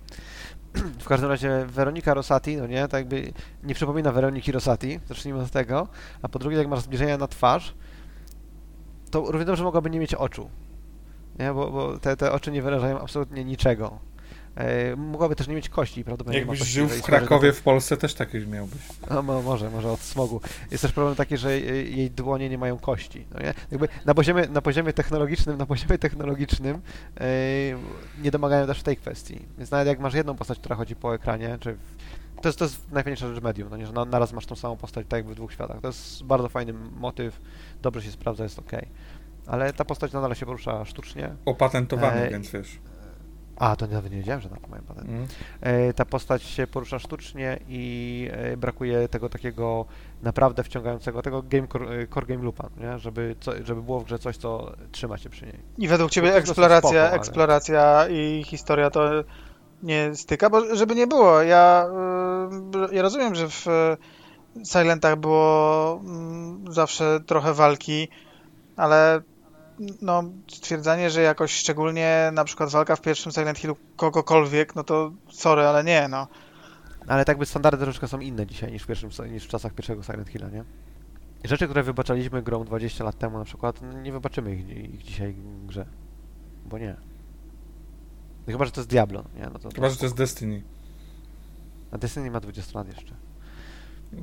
W 1.01 1.09
każdym 1.09 1.29
razie 1.29 1.67
Weronika 1.67 2.15
Rosati, 2.15 2.57
no 2.57 2.67
nie, 2.67 2.89
tak 2.89 3.01
jakby 3.01 3.33
nie 3.63 3.75
przypomina 3.75 4.13
Weroniki 4.13 4.53
Rosati, 4.53 5.01
zacznijmy 5.09 5.41
od 5.41 5.51
tego, 5.51 5.89
a 6.23 6.29
po 6.29 6.39
drugie, 6.39 6.57
jak 6.57 6.69
masz 6.69 6.81
zbliżenia 6.81 7.19
na 7.19 7.29
twarz, 7.29 7.75
to 9.11 9.21
równie 9.21 9.45
dobrze 9.45 9.65
mogłaby 9.65 9.91
nie 9.91 10.01
mieć 10.01 10.15
oczu, 10.15 10.51
nie, 11.39 11.53
bo, 11.53 11.71
bo 11.71 11.99
te, 11.99 12.17
te 12.17 12.33
oczy 12.33 12.53
nie 12.53 12.63
wyrażają 12.63 13.01
absolutnie 13.01 13.45
niczego. 13.45 13.99
E, 14.57 14.97
mogłaby 14.97 15.37
też 15.37 15.49
nie 15.49 15.55
mieć 15.55 15.69
kości, 15.69 16.05
prawdopodobnie 16.05 16.39
Jakbyś 16.39 16.59
kości, 16.59 16.75
żył 16.75 16.89
w 16.89 17.03
Krakowie, 17.03 17.53
w 17.53 17.63
Polsce, 17.63 17.97
też 17.97 18.15
takieś 18.15 18.47
miałbyś. 18.47 18.81
no, 19.11 19.23
mo- 19.23 19.43
może, 19.43 19.71
może 19.71 19.93
od 19.93 20.01
smogu. 20.01 20.41
Jest 20.71 20.83
też 20.83 20.93
problem 20.93 21.17
taki, 21.17 21.37
że 21.37 21.61
jej 21.61 22.11
dłonie 22.11 22.49
nie 22.49 22.59
mają 22.59 22.79
kości. 22.79 23.27
No 23.35 23.41
nie? 23.41 23.55
Jakby 23.71 23.89
na 24.05 24.15
poziomie, 24.15 24.47
na 24.49 24.63
poziomie 24.63 24.93
technologicznym, 24.93 25.59
na 25.59 25.67
poziomie 25.67 25.99
technologicznym 25.99 26.81
yy, 27.21 27.27
nie 28.23 28.31
domagają 28.31 28.67
też 28.67 28.81
w 28.81 28.83
tej 28.83 28.97
kwestii. 28.97 29.41
Więc 29.59 29.71
nawet 29.71 29.87
jak 29.87 30.01
masz 30.01 30.15
jedną 30.15 30.37
postać, 30.37 30.59
która 30.59 30.77
chodzi 30.77 30.97
po 30.97 31.15
ekranie, 31.15 31.59
czy 31.61 31.77
to 32.43 32.49
jest, 32.49 32.59
to 32.59 32.65
jest 32.65 32.93
najfajniejsza 32.93 33.35
rzecz 33.35 33.43
medium, 33.43 33.69
no 33.71 33.77
nie? 33.77 33.87
że 33.87 33.93
na, 33.93 34.05
naraz 34.05 34.33
masz 34.33 34.47
tą 34.47 34.57
samą 34.57 34.77
postać 34.77 35.07
tak 35.09 35.19
jakby 35.19 35.33
w 35.33 35.37
dwóch 35.37 35.53
światach. 35.53 35.81
To 35.81 35.87
jest 35.87 36.25
bardzo 36.25 36.49
fajny 36.49 36.73
motyw, 37.01 37.41
dobrze 37.83 38.03
się 38.03 38.11
sprawdza, 38.11 38.45
jest 38.45 38.59
ok. 38.59 38.73
Ale 39.47 39.73
ta 39.73 39.85
postać 39.85 40.13
nadal 40.13 40.35
się 40.35 40.47
porusza 40.47 40.85
sztucznie. 40.85 41.35
Opatentowany, 41.45 42.21
E, 42.21 42.31
więc 42.31 42.51
wiesz. 42.51 42.79
A, 43.57 43.77
to 43.77 43.87
nawet 43.87 44.13
nie 44.13 44.19
wiedziałem, 44.19 44.41
że 44.41 44.49
tak 44.49 44.69
mają 44.69 44.83
patent. 44.83 45.09
Mm. 45.09 45.27
E, 45.61 45.93
ta 45.93 46.05
postać 46.05 46.43
się 46.43 46.67
porusza 46.67 46.99
sztucznie 46.99 47.59
i 47.69 48.29
e, 48.33 48.57
brakuje 48.57 49.09
tego 49.09 49.29
takiego 49.29 49.87
naprawdę 50.23 50.63
wciągającego, 50.65 51.23
tego 51.23 51.43
game 51.43 51.69
core, 51.69 51.87
e, 51.91 52.07
core 52.07 52.27
game 52.27 52.43
loopa, 52.45 52.69
nie? 52.77 52.99
Żeby, 52.99 53.37
co, 53.41 53.53
żeby 53.65 53.83
było 53.83 54.01
w 54.01 54.05
grze 54.05 54.19
coś, 54.19 54.37
co 54.37 54.73
trzyma 54.93 55.19
się 55.19 55.31
przy 55.31 55.45
niej. 55.45 55.59
I 55.79 55.89
według 55.89 56.11
ciebie 56.11 56.31
to 56.31 56.37
eksploracja, 56.37 56.89
spoko, 56.89 57.01
ale- 57.01 57.13
eksploracja 57.13 58.09
i 58.09 58.45
historia 58.47 58.91
to 58.91 59.11
nie 59.83 60.11
styka, 60.15 60.51
bo 60.51 60.77
żeby 60.77 60.95
nie 60.95 61.07
było, 61.07 61.43
ja, 61.43 61.87
y, 62.91 62.95
ja 62.95 63.03
rozumiem, 63.03 63.35
że 63.35 63.49
w 63.49 63.67
y, 63.67 64.67
Silentach 64.67 65.17
było 65.17 66.01
mm, 66.05 66.73
zawsze 66.73 67.21
trochę 67.27 67.55
walki, 67.55 68.09
ale 68.77 69.21
no, 70.03 70.25
stwierdzanie, 70.49 71.11
że 71.11 71.23
jakoś 71.23 71.53
szczególnie 71.53 72.31
na 72.33 72.45
przykład 72.45 72.71
walka 72.71 72.97
w 72.97 73.01
pierwszym 73.01 73.33
Silent 73.33 73.59
Hillu 73.59 73.77
kogokolwiek, 73.97 74.75
no 74.75 74.85
to 74.85 75.13
sorry, 75.31 75.63
ale 75.63 75.85
nie, 75.85 76.09
no. 76.09 76.29
Ale 77.07 77.25
tak 77.25 77.39
by 77.39 77.47
standardy 77.47 77.85
troszeczkę 77.85 78.09
są 78.09 78.21
inne 78.21 78.47
dzisiaj 78.47 78.73
niż 78.73 78.83
w, 78.83 78.87
pierwszym, 78.87 79.11
niż 79.31 79.45
w 79.45 79.49
czasach 79.49 79.75
pierwszego 79.75 80.03
Silent 80.03 80.29
Hilla, 80.29 80.49
nie? 80.49 80.65
Rzeczy, 81.45 81.65
które 81.65 81.83
wybaczaliśmy 81.83 82.43
grą 82.43 82.65
20 82.65 83.05
lat 83.05 83.19
temu 83.19 83.39
na 83.39 83.45
przykład, 83.45 83.83
no, 83.83 83.93
nie 83.93 84.13
wybaczymy 84.13 84.55
ich, 84.55 84.69
ich 84.95 85.03
dzisiaj 85.03 85.33
w 85.33 85.67
grze. 85.67 85.87
Bo 86.67 86.79
nie. 86.79 86.97
No 88.47 88.53
chyba, 88.53 88.65
że 88.65 88.71
to 88.71 88.81
jest 88.81 88.91
Diablo, 88.91 89.25
nie? 89.37 89.51
No 89.53 89.59
to, 89.59 89.69
Chyba, 89.75 89.91
że 89.91 89.97
to 89.97 90.05
jest 90.05 90.17
Destiny. 90.17 90.63
A 91.91 91.99
Destiny 91.99 92.31
ma 92.31 92.41
20 92.41 92.79
lat 92.79 92.89
jeszcze. 92.89 93.15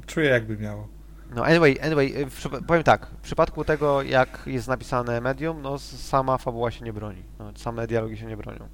Czuję, 0.05 0.29
jakby 0.29 0.57
miało. 0.57 0.87
No 1.35 1.45
anyway, 1.45 1.77
anyway, 1.81 2.25
przypa- 2.25 2.65
powiem 2.65 2.83
tak, 2.83 3.05
w 3.05 3.21
przypadku 3.21 3.65
tego, 3.65 4.01
jak 4.01 4.43
jest 4.45 4.67
napisane 4.67 5.21
medium, 5.21 5.61
no 5.61 5.79
sama 5.79 6.37
fabuła 6.37 6.71
się 6.71 6.85
nie 6.85 6.93
broni. 6.93 7.23
No, 7.39 7.51
same 7.55 7.87
dialogi 7.87 8.17
się 8.17 8.25
nie 8.25 8.37
bronią. 8.37 8.67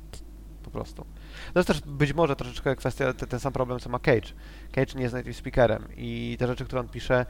Po 0.64 0.72
prostu. 0.72 1.06
To 1.53 1.60
jest 1.60 1.68
też 1.68 1.82
być 1.82 2.14
może 2.14 2.36
troszeczkę 2.36 2.76
kwestia, 2.76 3.14
te, 3.14 3.27
ten 3.27 3.40
sam 3.40 3.53
problem, 3.53 3.80
co 3.80 3.90
ma 3.90 3.99
Cage. 3.99 4.34
Cage 4.72 4.94
nie 4.95 5.02
jest 5.02 5.14
native 5.14 5.38
speakerem 5.38 5.84
i 5.98 6.36
te 6.40 6.48
rzeczy, 6.48 6.65
które 6.65 6.82
on 6.82 6.88
pisze, 6.88 7.26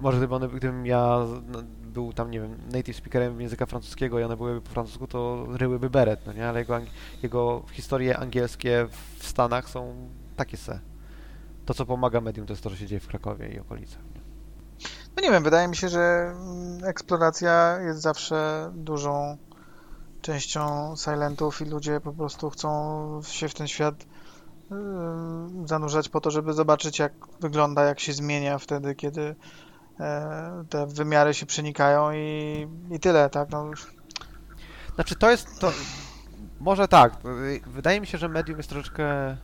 może 0.00 0.18
gdyby 0.18 0.34
one, 0.34 0.48
gdybym 0.48 0.86
ja 0.86 1.18
no, 1.46 1.62
był 1.82 2.12
tam, 2.12 2.30
nie 2.30 2.40
wiem, 2.40 2.56
native 2.72 2.96
speakerem 2.96 3.40
języka 3.40 3.66
francuskiego 3.66 4.20
i 4.20 4.22
one 4.22 4.36
byłyby 4.36 4.60
po 4.60 4.70
francusku, 4.70 5.06
to 5.06 5.46
ryłyby 5.50 5.90
beret, 5.90 6.26
no 6.26 6.32
nie? 6.32 6.48
Ale 6.48 6.58
jego, 6.58 6.80
jego 7.22 7.62
historie 7.72 8.18
angielskie 8.18 8.86
w 9.18 9.26
Stanach 9.26 9.68
są 9.68 10.08
takie 10.36 10.56
se. 10.56 10.80
To, 11.66 11.74
co 11.74 11.86
pomaga 11.86 12.20
medium, 12.20 12.46
to 12.46 12.52
jest 12.52 12.62
to, 12.62 12.70
że 12.70 12.76
się 12.76 12.86
dzieje 12.86 13.00
w 13.00 13.06
Krakowie 13.06 13.48
i 13.48 13.58
okolicach. 13.58 14.05
No 15.16 15.22
nie 15.22 15.30
wiem, 15.30 15.42
wydaje 15.42 15.68
mi 15.68 15.76
się, 15.76 15.88
że 15.88 16.32
mm, 16.36 16.84
eksploracja 16.84 17.78
jest 17.80 18.00
zawsze 18.00 18.70
dużą 18.74 19.36
częścią 20.22 20.94
Silentów 20.96 21.60
i 21.60 21.64
ludzie 21.64 22.00
po 22.00 22.12
prostu 22.12 22.50
chcą 22.50 23.20
się 23.24 23.48
w 23.48 23.54
ten 23.54 23.68
świat 23.68 23.94
ym, 24.72 25.68
zanurzać 25.68 26.08
po 26.08 26.20
to, 26.20 26.30
żeby 26.30 26.52
zobaczyć 26.52 26.98
jak 26.98 27.12
wygląda, 27.40 27.84
jak 27.84 28.00
się 28.00 28.12
zmienia 28.12 28.58
wtedy, 28.58 28.94
kiedy 28.94 29.34
e, 30.00 30.64
te 30.70 30.86
wymiary 30.86 31.34
się 31.34 31.46
przenikają 31.46 32.12
i, 32.12 32.66
i 32.90 33.00
tyle, 33.00 33.30
tak? 33.30 33.50
No, 33.50 33.70
Znaczy 34.94 35.16
to 35.16 35.30
jest 35.30 35.60
to. 35.60 35.72
Może 36.60 36.88
tak. 36.88 37.12
Wydaje 37.66 38.00
mi 38.00 38.06
się, 38.06 38.18
że 38.18 38.28
medium 38.28 38.56
jest 38.58 38.68
troszeczkę 38.68 39.36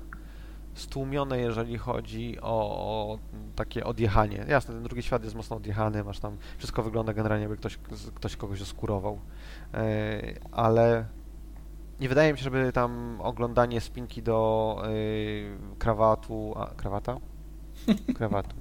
stłumione, 0.75 1.39
jeżeli 1.39 1.79
chodzi 1.79 2.41
o, 2.41 2.77
o 2.77 3.19
takie 3.57 3.85
odjechanie. 3.85 4.45
Jasne, 4.49 4.75
ten 4.75 4.83
drugi 4.83 5.03
świat 5.03 5.25
jest 5.25 5.37
mocno 5.37 5.57
odjechany, 5.57 6.05
masz 6.05 6.21
tam. 6.21 6.37
Wszystko 6.59 6.83
wygląda 6.83 7.13
generalnie, 7.13 7.43
jakby 7.43 7.57
ktoś, 7.57 7.79
ktoś 8.15 8.37
kogoś 8.37 8.63
oskurował. 8.63 9.19
Yy, 9.73 9.81
ale 10.53 11.07
nie 12.01 12.09
wydaje 12.09 12.33
mi 12.33 12.39
się, 12.39 12.45
żeby 12.45 12.73
tam 12.73 13.21
oglądanie 13.21 13.81
spinki 13.81 14.23
do 14.23 14.77
yy, 14.89 15.59
krawatu. 15.79 16.55
A, 16.57 16.67
krawata? 16.67 17.17
Krawatu. 18.17 18.57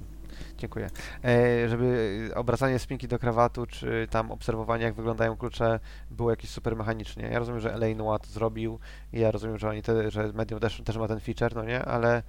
Dziękuję. 0.62 0.90
E, 1.24 1.68
żeby 1.68 2.30
obracanie 2.34 2.78
spinki 2.78 3.08
do 3.08 3.18
krawatu, 3.18 3.66
czy 3.66 4.06
tam 4.10 4.30
obserwowanie, 4.30 4.84
jak 4.84 4.94
wyglądają 4.94 5.36
klucze, 5.36 5.80
było 6.10 6.30
jakieś 6.30 6.50
super 6.50 6.76
mechanicznie. 6.76 7.24
Ja 7.24 7.38
rozumiem, 7.38 7.60
że 7.60 7.74
Elaine 7.74 8.04
Watt 8.04 8.26
zrobił 8.26 8.78
i 9.12 9.20
ja 9.20 9.30
rozumiem, 9.30 9.58
że 9.58 9.68
oni 9.68 9.82
te, 9.82 10.10
że 10.10 10.32
Medium 10.32 10.60
też, 10.60 10.82
też 10.84 10.96
ma 10.96 11.08
ten 11.08 11.20
feature, 11.20 11.54
no 11.54 11.64
nie, 11.64 11.84
ale 11.84 12.22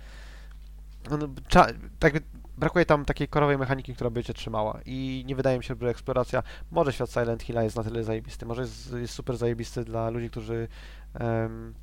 no, 1.09 1.17
no, 1.17 1.27
cza- 1.27 1.73
tak 1.99 2.13
brakuje 2.57 2.85
tam 2.85 3.05
takiej 3.05 3.27
korowej 3.27 3.57
mechaniki, 3.57 3.95
która 3.95 4.09
by 4.09 4.23
cię 4.23 4.33
trzymała 4.33 4.79
i 4.85 5.23
nie 5.27 5.35
wydaje 5.35 5.57
mi 5.57 5.63
się, 5.63 5.75
że 5.81 5.89
eksploracja, 5.89 6.43
może 6.71 6.93
świat 6.93 7.11
Silent 7.11 7.43
Hilla 7.43 7.63
jest 7.63 7.75
na 7.75 7.83
tyle 7.83 8.03
zajebisty, 8.03 8.45
może 8.45 8.61
jest, 8.61 8.93
jest 8.93 9.13
super 9.13 9.37
zajebisty 9.37 9.83
dla 9.83 10.09
ludzi, 10.09 10.29
którzy 10.29 10.67
em, 11.13 11.73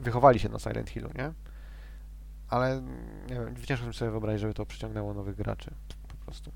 wychowali 0.00 0.38
się 0.38 0.48
na 0.48 0.58
Silent 0.58 0.90
Hillu, 0.90 1.10
nie? 1.14 1.32
Ale 2.48 2.82
nie 3.28 3.34
wiem, 3.34 3.54
ciężko 3.66 3.86
mi 3.86 3.94
sobie 3.94 4.10
wyobrazić, 4.10 4.40
żeby 4.40 4.54
to 4.54 4.66
przyciągnęło 4.66 5.14
nowych 5.14 5.36
graczy, 5.36 5.70
po 6.08 6.24
prostu. 6.24 6.50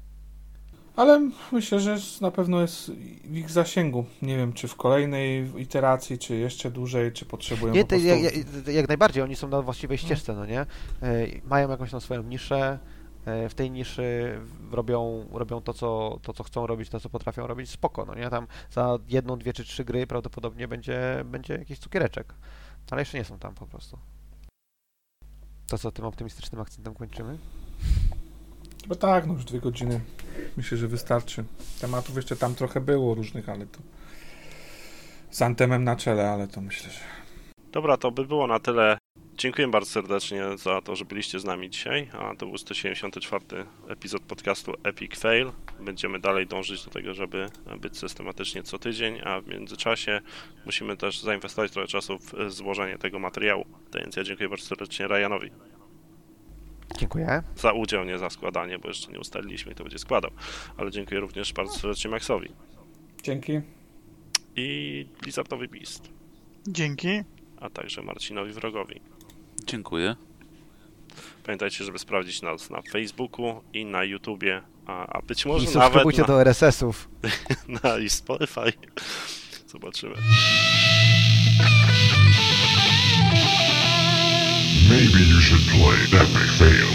Ale 0.96 1.30
myślę, 1.52 1.80
że 1.80 1.96
na 2.20 2.30
pewno 2.30 2.60
jest 2.60 2.90
w 3.24 3.36
ich 3.36 3.50
zasięgu. 3.50 4.04
Nie 4.22 4.36
wiem, 4.36 4.52
czy 4.52 4.68
w 4.68 4.76
kolejnej 4.76 5.60
iteracji, 5.60 6.18
czy 6.18 6.36
jeszcze 6.36 6.70
dłużej, 6.70 7.12
czy 7.12 7.26
potrzebują 7.26 7.74
Nie, 7.74 7.82
po 7.82 7.88
prostu... 7.88 8.06
jak, 8.06 8.22
jak, 8.22 8.66
jak 8.66 8.88
najbardziej, 8.88 9.22
oni 9.22 9.36
są 9.36 9.48
na 9.48 9.62
właściwej 9.62 9.98
ścieżce, 9.98 10.34
no 10.34 10.46
nie? 10.46 10.60
E, 10.60 10.66
Mają 11.44 11.70
jakąś 11.70 11.90
tam 11.90 12.00
swoją 12.00 12.22
niszę, 12.22 12.78
e, 13.24 13.48
w 13.48 13.54
tej 13.54 13.70
niszy 13.70 14.38
robią, 14.70 15.26
robią 15.32 15.60
to, 15.60 15.74
co, 15.74 16.18
to, 16.22 16.32
co 16.32 16.44
chcą 16.44 16.66
robić, 16.66 16.88
to, 16.88 17.00
co 17.00 17.08
potrafią 17.08 17.46
robić, 17.46 17.70
spoko, 17.70 18.04
no 18.04 18.14
nie? 18.14 18.30
Tam 18.30 18.46
za 18.70 18.98
jedną, 19.08 19.36
dwie 19.38 19.52
czy 19.52 19.64
trzy 19.64 19.84
gry 19.84 20.06
prawdopodobnie 20.06 20.68
będzie, 20.68 21.22
będzie 21.24 21.54
jakiś 21.54 21.78
cukiereczek, 21.78 22.34
ale 22.90 23.02
jeszcze 23.02 23.18
nie 23.18 23.24
są 23.24 23.38
tam 23.38 23.54
po 23.54 23.66
prostu. 23.66 23.98
To 25.68 25.78
co, 25.78 25.92
tym 25.92 26.04
optymistycznym 26.04 26.60
akcentem 26.60 26.94
kończymy? 26.94 27.38
Bo 28.86 28.94
tak, 28.94 29.26
no 29.26 29.34
już 29.34 29.44
dwie 29.44 29.60
godziny. 29.60 30.00
Myślę, 30.56 30.78
że 30.78 30.88
wystarczy. 30.88 31.44
Tematów 31.80 32.16
jeszcze 32.16 32.36
tam 32.36 32.54
trochę 32.54 32.80
było 32.80 33.14
różnych, 33.14 33.48
ale 33.48 33.66
to 33.66 33.78
z 35.30 35.42
antemem 35.42 35.84
na 35.84 35.96
czele, 35.96 36.30
ale 36.30 36.48
to 36.48 36.60
myślę, 36.60 36.90
że... 36.90 37.00
Dobra, 37.72 37.96
to 37.96 38.10
by 38.10 38.24
było 38.24 38.46
na 38.46 38.60
tyle 38.60 38.98
Dziękuję 39.38 39.68
bardzo 39.68 39.90
serdecznie 39.90 40.44
za 40.56 40.80
to, 40.80 40.96
że 40.96 41.04
byliście 41.04 41.40
z 41.40 41.44
nami 41.44 41.70
dzisiaj. 41.70 42.08
A 42.12 42.34
to 42.36 42.46
był 42.46 42.58
174 42.58 43.44
epizod 43.88 44.22
podcastu 44.22 44.74
Epic 44.84 45.18
Fail. 45.20 45.52
Będziemy 45.80 46.18
dalej 46.18 46.46
dążyć 46.46 46.84
do 46.84 46.90
tego, 46.90 47.14
żeby 47.14 47.46
być 47.80 47.98
systematycznie 47.98 48.62
co 48.62 48.78
tydzień, 48.78 49.20
a 49.24 49.40
w 49.40 49.46
międzyczasie 49.46 50.20
musimy 50.66 50.96
też 50.96 51.20
zainwestować 51.20 51.70
trochę 51.72 51.88
czasu 51.88 52.18
w 52.18 52.50
złożenie 52.52 52.98
tego 52.98 53.18
materiału. 53.18 53.64
Więc 53.94 54.16
ja 54.16 54.24
dziękuję 54.24 54.48
bardzo 54.48 54.66
serdecznie 54.66 55.08
Ryanowi 55.08 55.50
Dziękuję. 56.98 57.42
za 57.56 57.72
udział, 57.72 58.04
nie 58.04 58.18
za 58.18 58.30
składanie, 58.30 58.78
bo 58.78 58.88
jeszcze 58.88 59.12
nie 59.12 59.20
ustaliliśmy, 59.20 59.74
kto 59.74 59.84
będzie 59.84 59.98
składał. 59.98 60.30
Ale 60.76 60.90
dziękuję 60.90 61.20
również 61.20 61.52
bardzo 61.52 61.74
serdecznie 61.74 62.10
Maxowi 62.10 62.48
Dzięki. 63.22 63.60
i 64.56 65.06
Blizzardowi 65.22 65.68
Beast, 65.68 66.08
Dzięki. 66.68 67.08
a 67.60 67.70
także 67.70 68.02
Marcinowi 68.02 68.52
Wrogowi. 68.52 69.00
Dziękuję. 69.68 70.16
Pamiętajcie, 71.44 71.84
żeby 71.84 71.98
sprawdzić 71.98 72.42
nas 72.42 72.70
na 72.70 72.82
Facebooku 72.82 73.62
i 73.72 73.84
na 73.84 74.04
YouTubie, 74.04 74.62
a, 74.86 75.06
a 75.06 75.22
być 75.22 75.44
I 75.44 75.48
może 75.48 75.64
nawet 75.64 75.82
subskrybujcie 75.82 76.20
na, 76.20 76.26
do 76.26 76.40
RSS-ów. 76.40 77.08
na 77.82 77.98
i 77.98 78.10
Spotify. 78.10 78.72
Zobaczymy. 79.66 80.14
Maybe 84.90 85.20
you 85.34 85.40
should 85.40 85.62
play 85.62 86.20
Epic 86.20 86.58
Fail. 86.58 86.88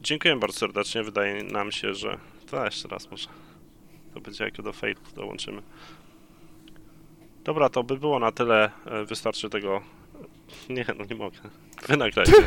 Dziękuję 0.00 0.36
bardzo 0.36 0.58
serdecznie. 0.58 1.02
Wydaje 1.02 1.42
nam 1.44 1.72
się, 1.72 1.94
że. 1.94 2.18
To 2.50 2.64
jeszcze 2.64 2.88
raz 2.88 3.10
może. 3.10 3.28
To 4.14 4.20
będzie 4.20 4.44
jak 4.44 4.62
do 4.62 4.72
failów 4.72 5.14
dołączymy. 5.14 5.62
Dobra, 7.46 7.68
to 7.68 7.84
by 7.84 7.98
było 7.98 8.18
na 8.18 8.32
tyle. 8.32 8.70
E, 8.86 9.04
wystarczy 9.04 9.50
tego. 9.50 9.80
Nie, 10.68 10.84
no 10.98 11.04
nie 11.10 11.16
mogę. 11.16 11.38
Wynagrajcie. 11.88 12.32